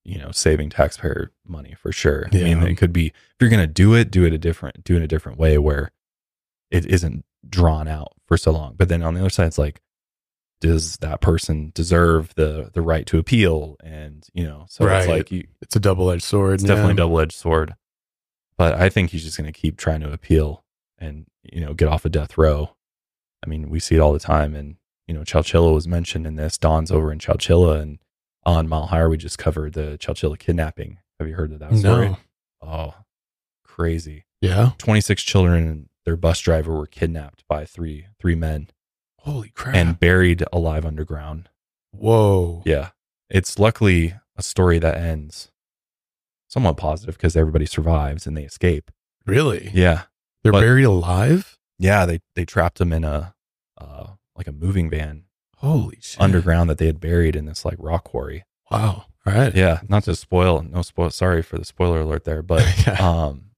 you 0.03 0.17
know, 0.17 0.31
saving 0.31 0.69
taxpayer 0.69 1.31
money 1.47 1.75
for 1.77 1.91
sure. 1.91 2.27
I 2.31 2.37
mean, 2.37 2.63
it 2.63 2.75
could 2.75 2.93
be 2.93 3.07
if 3.07 3.35
you're 3.39 3.49
going 3.49 3.61
to 3.61 3.67
do 3.67 3.93
it, 3.93 4.11
do 4.11 4.25
it 4.25 4.33
a 4.33 4.37
different, 4.37 4.83
do 4.83 4.95
it 4.95 5.03
a 5.03 5.07
different 5.07 5.37
way 5.37 5.57
where 5.57 5.91
it 6.71 6.85
isn't 6.85 7.25
drawn 7.47 7.87
out 7.87 8.13
for 8.27 8.37
so 8.37 8.51
long. 8.51 8.75
But 8.77 8.89
then 8.89 9.01
on 9.03 9.13
the 9.13 9.19
other 9.21 9.29
side, 9.29 9.47
it's 9.47 9.57
like, 9.57 9.81
does 10.61 10.97
that 10.97 11.21
person 11.21 11.71
deserve 11.73 12.35
the 12.35 12.69
the 12.73 12.81
right 12.81 13.05
to 13.07 13.17
appeal? 13.17 13.77
And 13.83 14.25
you 14.33 14.43
know, 14.43 14.65
so 14.69 14.85
it's 14.87 15.07
like 15.07 15.31
you, 15.31 15.47
It's 15.61 15.75
a 15.75 15.79
double 15.79 16.11
edged 16.11 16.23
sword. 16.23 16.55
it's 16.55 16.63
definitely 16.63 16.93
a 16.93 16.97
double 16.97 17.19
edged 17.19 17.37
sword. 17.37 17.75
But 18.57 18.73
I 18.73 18.89
think 18.89 19.11
he's 19.11 19.23
just 19.23 19.37
going 19.37 19.51
to 19.51 19.57
keep 19.57 19.77
trying 19.77 20.01
to 20.01 20.11
appeal 20.11 20.65
and 20.97 21.25
you 21.43 21.61
know 21.61 21.73
get 21.73 21.87
off 21.87 22.03
of 22.05 22.11
death 22.11 22.37
row. 22.37 22.75
I 23.43 23.47
mean, 23.49 23.69
we 23.69 23.79
see 23.79 23.95
it 23.95 23.99
all 23.99 24.11
the 24.11 24.19
time, 24.19 24.53
and 24.53 24.75
you 25.07 25.13
know, 25.13 25.21
Chowchilla 25.21 25.73
was 25.73 25.87
mentioned 25.87 26.27
in 26.27 26.35
this. 26.35 26.57
Dawn's 26.57 26.91
over 26.91 27.09
in 27.11 27.19
Chowchilla, 27.19 27.79
and 27.81 27.99
on 28.45 28.67
Mile 28.67 28.87
Higher, 28.87 29.09
we 29.09 29.15
just 29.17 29.37
covered 29.37 29.73
the 29.73 29.97
Chowchilla 29.97 30.37
kidnapping. 30.37 30.99
Have 31.19 31.27
you 31.29 31.35
heard 31.35 31.53
of 31.53 31.59
that 31.59 31.75
story? 31.77 32.09
No. 32.09 32.17
Oh, 32.61 32.93
crazy! 33.63 34.25
Yeah. 34.41 34.71
Twenty 34.77 34.99
six 35.01 35.23
children 35.23 35.67
and 35.67 35.88
their 36.05 36.15
bus 36.15 36.39
driver 36.39 36.73
were 36.75 36.87
kidnapped 36.87 37.43
by 37.47 37.65
three 37.65 38.07
three 38.19 38.35
men 38.35 38.69
Holy 39.19 39.49
crap. 39.49 39.75
and 39.75 39.99
buried 39.99 40.43
alive 40.53 40.85
underground. 40.85 41.49
whoa. 41.91 42.61
Yeah. 42.65 42.89
It's 43.29 43.59
luckily 43.59 44.13
a 44.37 44.41
story 44.41 44.79
that 44.79 44.95
ends 44.97 45.51
somewhat 46.47 46.77
positive 46.77 47.15
because 47.17 47.35
everybody 47.35 47.65
survives 47.65 48.25
and 48.25 48.35
they 48.35 48.43
escape. 48.43 48.89
Really? 49.25 49.69
Yeah. 49.73 50.03
They're 50.43 50.51
But- 50.51 50.61
buried 50.61 50.85
alive? 50.85 51.57
Yeah. 51.77 52.05
They, 52.05 52.19
they 52.35 52.45
trapped 52.45 52.77
them 52.79 52.91
in 52.93 53.03
a, 53.03 53.35
uh, 53.77 54.07
like 54.35 54.47
a 54.47 54.51
moving 54.51 54.89
van 54.89 55.25
Holy 55.57 55.97
shit. 56.01 56.19
underground 56.21 56.69
that 56.69 56.77
they 56.77 56.85
had 56.87 56.99
buried 56.99 57.35
in 57.35 57.45
this 57.45 57.65
like 57.65 57.75
rock 57.77 58.05
quarry. 58.05 58.45
Wow. 58.71 59.05
All 59.25 59.33
right. 59.33 59.53
Yeah. 59.53 59.81
Not 59.89 60.03
to 60.05 60.15
spoil, 60.15 60.61
no 60.63 60.81
spoil. 60.81 61.09
Sorry 61.11 61.41
for 61.43 61.57
the 61.59 61.65
spoiler 61.65 61.99
alert 62.01 62.23
there, 62.23 62.41
but, 62.41 62.65
Yeah. 62.87 62.93
um, 62.99 63.51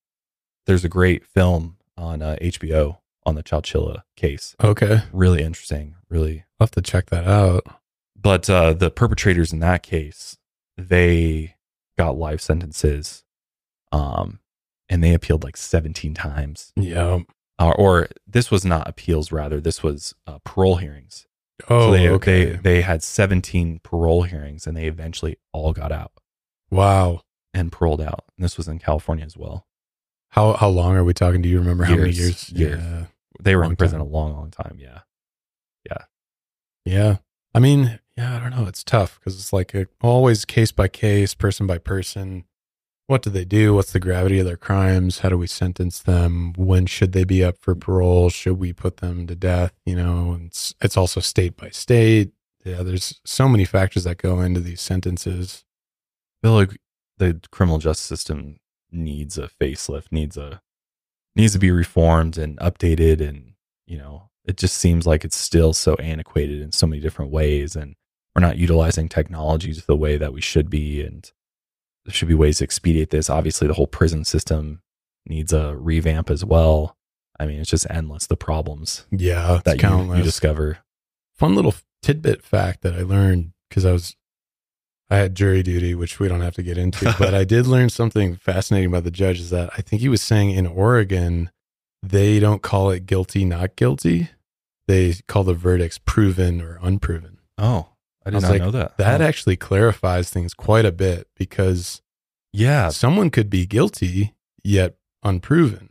there's 0.65 0.83
a 0.83 0.89
great 0.89 1.25
film 1.25 1.77
on 2.01 2.21
uh, 2.21 2.35
HBO 2.41 2.97
on 3.25 3.35
the 3.35 3.43
Chowchilla 3.43 4.01
case. 4.15 4.55
Okay. 4.63 5.03
Really 5.13 5.43
interesting. 5.43 5.95
Really 6.09 6.45
I'll 6.59 6.65
have 6.65 6.71
to 6.71 6.81
check 6.81 7.09
that 7.11 7.27
out. 7.27 7.63
but 8.19 8.49
uh, 8.49 8.73
the 8.73 8.89
perpetrators 8.91 9.53
in 9.53 9.59
that 9.59 9.83
case 9.83 10.37
they 10.77 11.55
got 11.97 12.17
life 12.17 12.41
sentences 12.41 13.23
um 13.91 14.39
and 14.89 15.03
they 15.03 15.13
appealed 15.13 15.43
like 15.43 15.55
17 15.57 16.13
times 16.13 16.71
Yeah. 16.75 17.19
uh, 17.59 17.71
or 17.77 18.07
this 18.27 18.49
was 18.51 18.65
not 18.65 18.87
appeals 18.87 19.31
rather 19.31 19.61
this 19.61 19.83
was 19.83 20.15
uh, 20.27 20.39
parole 20.43 20.77
hearings 20.77 21.27
Oh, 21.69 21.87
so 21.87 21.91
they, 21.91 22.09
okay. 22.09 22.45
they 22.45 22.55
they 22.57 22.81
had 22.81 23.03
17 23.03 23.79
parole 23.83 24.23
hearings 24.23 24.65
and 24.65 24.75
they 24.75 24.87
eventually 24.87 25.37
all 25.53 25.73
got 25.73 25.91
out 25.91 26.11
wow. 26.71 27.21
and 27.53 27.71
paroled 27.71 28.01
out 28.01 28.23
and 28.37 28.43
this 28.43 28.57
was 28.57 28.67
in 28.67 28.79
california 28.79 29.25
as 29.25 29.37
well 29.37 29.67
How 30.31 30.53
how 30.53 30.69
long 30.69 30.95
are 30.95 31.03
we 31.03 31.13
talking? 31.13 31.41
Do 31.41 31.49
you 31.49 31.59
remember 31.59 31.83
how 31.83 31.95
many 31.95 32.11
Years. 32.11 32.49
years? 32.51 32.75
Yeah. 32.77 33.05
they 33.39 33.55
were 33.55 33.63
in 33.63 33.75
prison 33.75 33.99
time. 33.99 34.07
a 34.07 34.09
long 34.11 34.33
long 34.33 34.51
time 34.51 34.77
yeah 34.79 34.99
Yeah. 35.85 36.03
Yeah. 36.85 37.17
I 37.53 37.59
mean, 37.59 37.99
yeah, 38.17 38.37
I 38.37 38.39
don't 38.39 38.55
know. 38.55 38.65
It's 38.67 38.83
tough 38.83 39.19
because 39.19 39.35
it's 39.35 39.51
like 39.51 39.73
a, 39.73 39.87
always 40.01 40.45
case 40.45 40.71
by 40.71 40.87
case, 40.87 41.33
person 41.33 41.67
by 41.67 41.77
person. 41.79 42.45
What 43.07 43.23
do 43.23 43.29
they 43.29 43.43
do? 43.43 43.75
What's 43.75 43.91
the 43.91 43.99
gravity 43.99 44.39
of 44.39 44.45
their 44.45 44.55
crimes? 44.55 45.19
How 45.19 45.27
do 45.29 45.37
we 45.37 45.47
sentence 45.47 45.99
them? 45.99 46.53
When 46.55 46.85
should 46.85 47.11
they 47.11 47.25
be 47.25 47.43
up 47.43 47.57
for 47.59 47.75
parole? 47.75 48.29
Should 48.29 48.57
we 48.57 48.71
put 48.71 48.97
them 48.97 49.27
to 49.27 49.35
death? 49.35 49.73
You 49.85 49.97
know, 49.97 50.31
and 50.31 50.47
it's 50.47 50.73
it's 50.79 50.95
also 50.95 51.19
state 51.19 51.57
by 51.57 51.69
state. 51.71 52.31
Yeah, 52.63 52.83
there's 52.83 53.19
so 53.25 53.49
many 53.49 53.65
factors 53.65 54.05
that 54.05 54.17
go 54.17 54.39
into 54.39 54.61
these 54.61 54.79
sentences. 54.79 55.65
I 56.41 56.47
feel 56.47 56.53
like 56.55 56.77
the 57.17 57.41
criminal 57.51 57.79
justice 57.79 58.05
system 58.07 58.59
needs 58.91 59.37
a 59.37 59.47
facelift, 59.47 60.11
needs 60.11 60.37
a 60.37 60.61
needs 61.35 61.53
to 61.53 61.59
be 61.59 61.71
reformed 61.71 62.37
and 62.37 62.57
updated, 62.59 63.21
and 63.27 63.53
you 63.87 63.97
know, 63.97 64.29
it 64.45 64.57
just 64.57 64.77
seems 64.77 65.07
like 65.07 65.23
it's 65.23 65.37
still 65.37 65.73
so 65.73 65.95
antiquated 65.95 66.61
in 66.61 66.71
so 66.71 66.85
many 66.87 67.01
different 67.01 67.31
ways, 67.31 67.75
and 67.75 67.95
we're 68.35 68.41
not 68.41 68.57
utilizing 68.57 69.09
technologies 69.09 69.85
the 69.85 69.95
way 69.95 70.17
that 70.17 70.33
we 70.33 70.41
should 70.41 70.69
be, 70.69 71.01
and 71.01 71.31
there 72.05 72.13
should 72.13 72.27
be 72.27 72.33
ways 72.33 72.57
to 72.59 72.63
expedite 72.63 73.09
this. 73.09 73.29
Obviously, 73.29 73.67
the 73.67 73.73
whole 73.73 73.87
prison 73.87 74.23
system 74.25 74.81
needs 75.27 75.53
a 75.53 75.75
revamp 75.75 76.29
as 76.29 76.43
well. 76.43 76.97
I 77.39 77.45
mean, 77.45 77.59
it's 77.59 77.69
just 77.69 77.87
endless 77.89 78.27
the 78.27 78.37
problems 78.37 79.05
Yeah, 79.11 79.61
that 79.65 79.75
you, 79.75 79.81
countless. 79.81 80.17
you 80.19 80.23
discover. 80.23 80.79
fun 81.35 81.55
little 81.55 81.73
tidbit 82.03 82.43
fact 82.43 82.81
that 82.81 82.93
I 82.93 83.01
learned 83.01 83.51
because 83.69 83.85
I 83.85 83.91
was 83.91 84.15
I 85.11 85.17
had 85.17 85.35
jury 85.35 85.61
duty, 85.61 85.93
which 85.93 86.19
we 86.19 86.27
don't 86.29 86.41
have 86.41 86.55
to 86.55 86.63
get 86.63 86.77
into, 86.77 87.13
but 87.19 87.33
I 87.35 87.43
did 87.43 87.67
learn 87.67 87.89
something 87.89 88.35
fascinating 88.37 88.87
about 88.89 89.03
the 89.03 89.11
judge 89.11 89.39
is 89.39 89.49
that 89.49 89.69
I 89.77 89.81
think 89.81 90.01
he 90.01 90.09
was 90.09 90.21
saying 90.21 90.51
in 90.51 90.65
Oregon 90.65 91.51
they 92.01 92.39
don't 92.39 92.61
call 92.63 92.89
it 92.89 93.05
guilty, 93.05 93.45
not 93.45 93.75
guilty. 93.75 94.29
They 94.87 95.13
call 95.27 95.43
the 95.43 95.53
verdicts 95.53 95.99
proven 95.99 96.61
or 96.61 96.79
unproven. 96.81 97.37
Oh, 97.57 97.89
I 98.25 98.29
did 98.31 98.35
was 98.35 98.43
not 98.43 98.51
like, 98.51 98.61
know 98.61 98.71
that. 98.71 98.97
That 98.97 99.21
Oh. 99.21 99.25
actually 99.25 99.57
clarifies 99.57 100.29
things 100.31 100.53
quite 100.53 100.85
a 100.85 100.91
bit 100.91 101.27
because 101.35 102.01
yeah, 102.53 102.89
someone 102.89 103.29
could 103.29 103.49
be 103.49 103.65
guilty 103.65 104.33
yet 104.63 104.95
unproven 105.23 105.89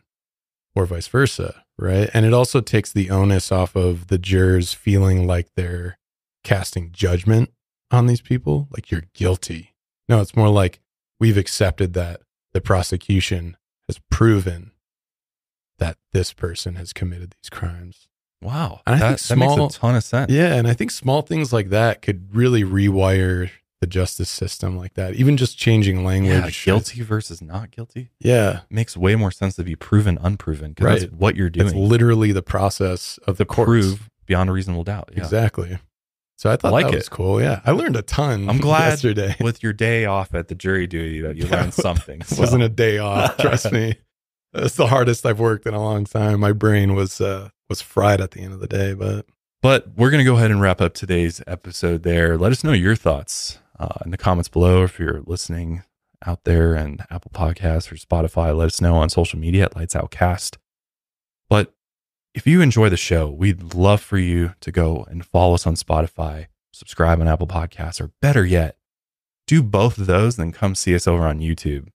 or 0.74 0.86
vice 0.86 1.06
versa, 1.08 1.62
right? 1.78 2.10
And 2.12 2.24
it 2.26 2.32
also 2.34 2.60
takes 2.60 2.92
the 2.92 3.10
onus 3.10 3.52
off 3.52 3.76
of 3.76 4.08
the 4.08 4.18
jurors 4.18 4.72
feeling 4.72 5.26
like 5.26 5.48
they're 5.56 5.98
casting 6.42 6.90
judgment 6.92 7.50
on 7.90 8.06
these 8.06 8.20
people, 8.20 8.68
like 8.70 8.90
you're 8.90 9.04
guilty. 9.14 9.74
No, 10.08 10.20
it's 10.20 10.36
more 10.36 10.48
like 10.48 10.80
we've 11.18 11.36
accepted 11.36 11.92
that 11.94 12.20
the 12.52 12.60
prosecution 12.60 13.56
has 13.88 13.98
proven 14.10 14.72
that 15.78 15.96
this 16.12 16.32
person 16.32 16.74
has 16.76 16.92
committed 16.92 17.34
these 17.42 17.50
crimes. 17.50 18.06
wow, 18.42 18.80
And 18.86 18.96
I 18.96 18.98
that, 18.98 19.20
think 19.20 19.28
that 19.28 19.36
makes 19.36 19.54
small- 19.54 19.66
a 19.66 19.70
ton 19.70 19.94
of 19.96 20.04
sense. 20.04 20.30
Yeah, 20.32 20.54
and 20.54 20.66
I 20.68 20.72
think 20.74 20.90
small 20.90 21.22
things 21.22 21.52
like 21.52 21.68
that 21.70 22.00
could 22.02 22.34
really 22.34 22.62
rewire 22.64 23.50
the 23.80 23.86
justice 23.86 24.28
system 24.28 24.76
like 24.76 24.94
that. 24.94 25.14
Even 25.14 25.36
just 25.38 25.56
changing 25.58 26.04
language. 26.04 26.64
Yeah, 26.66 26.72
guilty 26.72 27.02
versus 27.02 27.40
not 27.40 27.70
guilty 27.70 28.10
Yeah. 28.18 28.60
makes 28.68 28.94
way 28.96 29.14
more 29.16 29.30
sense 29.30 29.56
to 29.56 29.64
be 29.64 29.74
proven 29.74 30.18
unproven 30.20 30.72
because 30.72 30.84
Right. 30.84 31.00
that's 31.00 31.12
what 31.12 31.34
you're 31.36 31.48
doing. 31.50 31.68
It's 31.68 31.74
literally 31.76 32.30
the 32.32 32.42
process 32.42 33.18
of 33.26 33.36
the 33.38 33.46
court. 33.46 33.66
prove 33.68 34.10
beyond 34.26 34.50
a 34.50 34.52
reasonable 34.52 34.84
doubt. 34.84 35.10
Yeah. 35.14 35.22
Exactly. 35.22 35.78
So 36.40 36.50
I 36.50 36.56
thought 36.56 36.72
like 36.72 36.86
that 36.86 36.94
it. 36.94 36.96
was 36.96 37.08
cool. 37.10 37.38
Yeah. 37.38 37.60
I 37.66 37.72
learned 37.72 37.96
a 37.96 38.02
ton 38.02 38.48
I'm 38.48 38.56
glad 38.62 38.88
yesterday. 38.92 39.36
With 39.42 39.62
your 39.62 39.74
day 39.74 40.06
off 40.06 40.34
at 40.34 40.48
the 40.48 40.54
jury 40.54 40.86
duty 40.86 41.20
that 41.20 41.36
you 41.36 41.46
learned 41.46 41.74
something. 41.86 42.22
It 42.22 42.26
So, 42.28 42.40
wasn't 42.40 42.62
a 42.62 42.68
day 42.70 42.96
off, 42.96 43.36
trust 43.36 43.70
me. 43.70 43.96
It's 44.54 44.74
the 44.76 44.86
hardest 44.86 45.26
I've 45.26 45.38
worked 45.38 45.66
in 45.66 45.74
a 45.74 45.82
long 45.82 46.06
time. 46.06 46.40
My 46.40 46.52
brain 46.52 46.94
was 46.94 47.20
uh 47.20 47.50
was 47.68 47.82
fried 47.82 48.22
at 48.22 48.30
the 48.30 48.40
end 48.40 48.54
of 48.54 48.60
the 48.60 48.66
day, 48.66 48.94
but 48.94 49.26
but 49.60 49.88
we're 49.96 50.10
gonna 50.10 50.24
go 50.24 50.36
ahead 50.36 50.50
and 50.50 50.62
wrap 50.62 50.80
up 50.80 50.94
today's 50.94 51.42
episode 51.46 52.04
there. 52.04 52.38
Let 52.38 52.52
us 52.52 52.64
know 52.64 52.72
your 52.72 52.96
thoughts 52.96 53.58
uh, 53.78 53.98
in 54.06 54.10
the 54.10 54.16
comments 54.16 54.48
below 54.48 54.82
if 54.82 54.98
you're 54.98 55.20
listening 55.26 55.82
out 56.26 56.44
there 56.44 56.74
and 56.74 57.02
Apple 57.10 57.30
Podcasts 57.34 57.92
or 57.92 57.96
Spotify. 57.96 58.56
Let 58.56 58.66
us 58.68 58.80
know 58.80 58.96
on 58.96 59.10
social 59.10 59.38
media 59.38 59.64
at 59.64 59.76
Lights 59.76 59.94
Out 59.94 60.10
Cast. 60.10 60.56
But 61.50 61.74
if 62.34 62.46
you 62.46 62.60
enjoy 62.60 62.88
the 62.88 62.96
show, 62.96 63.28
we'd 63.28 63.74
love 63.74 64.00
for 64.00 64.18
you 64.18 64.54
to 64.60 64.70
go 64.72 65.04
and 65.10 65.24
follow 65.24 65.54
us 65.54 65.66
on 65.66 65.74
Spotify, 65.74 66.46
subscribe 66.72 67.20
on 67.20 67.28
Apple 67.28 67.46
Podcasts, 67.46 68.00
or 68.00 68.10
better 68.22 68.44
yet, 68.44 68.76
do 69.46 69.62
both 69.62 69.98
of 69.98 70.06
those, 70.06 70.36
then 70.36 70.52
come 70.52 70.74
see 70.74 70.94
us 70.94 71.08
over 71.08 71.26
on 71.26 71.40
YouTube 71.40 71.88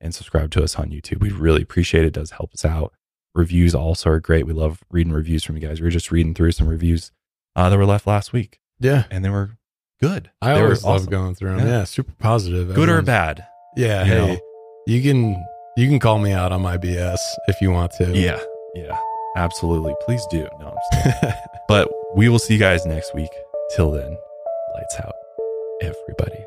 and 0.00 0.14
subscribe 0.14 0.50
to 0.52 0.62
us 0.62 0.76
on 0.76 0.90
YouTube. 0.90 1.20
We 1.20 1.30
really 1.30 1.62
appreciate 1.62 2.04
it. 2.04 2.08
It 2.08 2.14
does 2.14 2.30
help 2.32 2.54
us 2.54 2.64
out. 2.64 2.92
Reviews 3.34 3.74
also 3.74 4.10
are 4.10 4.20
great. 4.20 4.46
We 4.46 4.52
love 4.52 4.82
reading 4.90 5.12
reviews 5.12 5.44
from 5.44 5.56
you 5.56 5.66
guys. 5.66 5.80
We 5.80 5.84
were 5.86 5.90
just 5.90 6.10
reading 6.10 6.34
through 6.34 6.52
some 6.52 6.68
reviews 6.68 7.10
uh, 7.56 7.68
that 7.68 7.76
were 7.76 7.86
left 7.86 8.06
last 8.06 8.32
week, 8.32 8.60
yeah. 8.78 9.04
and 9.10 9.24
they 9.24 9.30
were 9.30 9.56
good. 10.00 10.30
I 10.40 10.54
They 10.54 10.60
always 10.62 10.84
love 10.84 10.96
awesome. 11.02 11.10
going 11.10 11.34
through 11.34 11.56
them. 11.56 11.66
Yeah. 11.66 11.78
Yeah, 11.78 11.84
super 11.84 12.12
positive. 12.18 12.74
good 12.74 12.88
or 12.88 13.02
bad. 13.02 13.44
Yeah, 13.76 14.04
you 14.04 14.10
hey, 14.12 14.26
know. 14.34 14.38
you 14.86 15.02
can 15.02 15.46
you 15.76 15.88
can 15.88 15.98
call 16.00 16.18
me 16.18 16.32
out 16.32 16.50
on 16.52 16.60
my 16.62 16.76
BS 16.76 17.18
if 17.46 17.60
you 17.60 17.70
want 17.70 17.92
to. 17.98 18.16
Yeah, 18.16 18.40
yeah, 18.74 18.98
absolutely. 19.36 19.94
Please 20.02 20.24
do. 20.30 20.48
No, 20.58 20.74
but 21.68 21.88
we 22.14 22.28
will 22.28 22.38
see 22.38 22.54
you 22.54 22.60
guys 22.60 22.84
next 22.86 23.14
week. 23.14 23.30
Till 23.76 23.90
then, 23.90 24.16
lights 24.74 24.96
out, 25.00 25.14
everybody. 25.82 26.44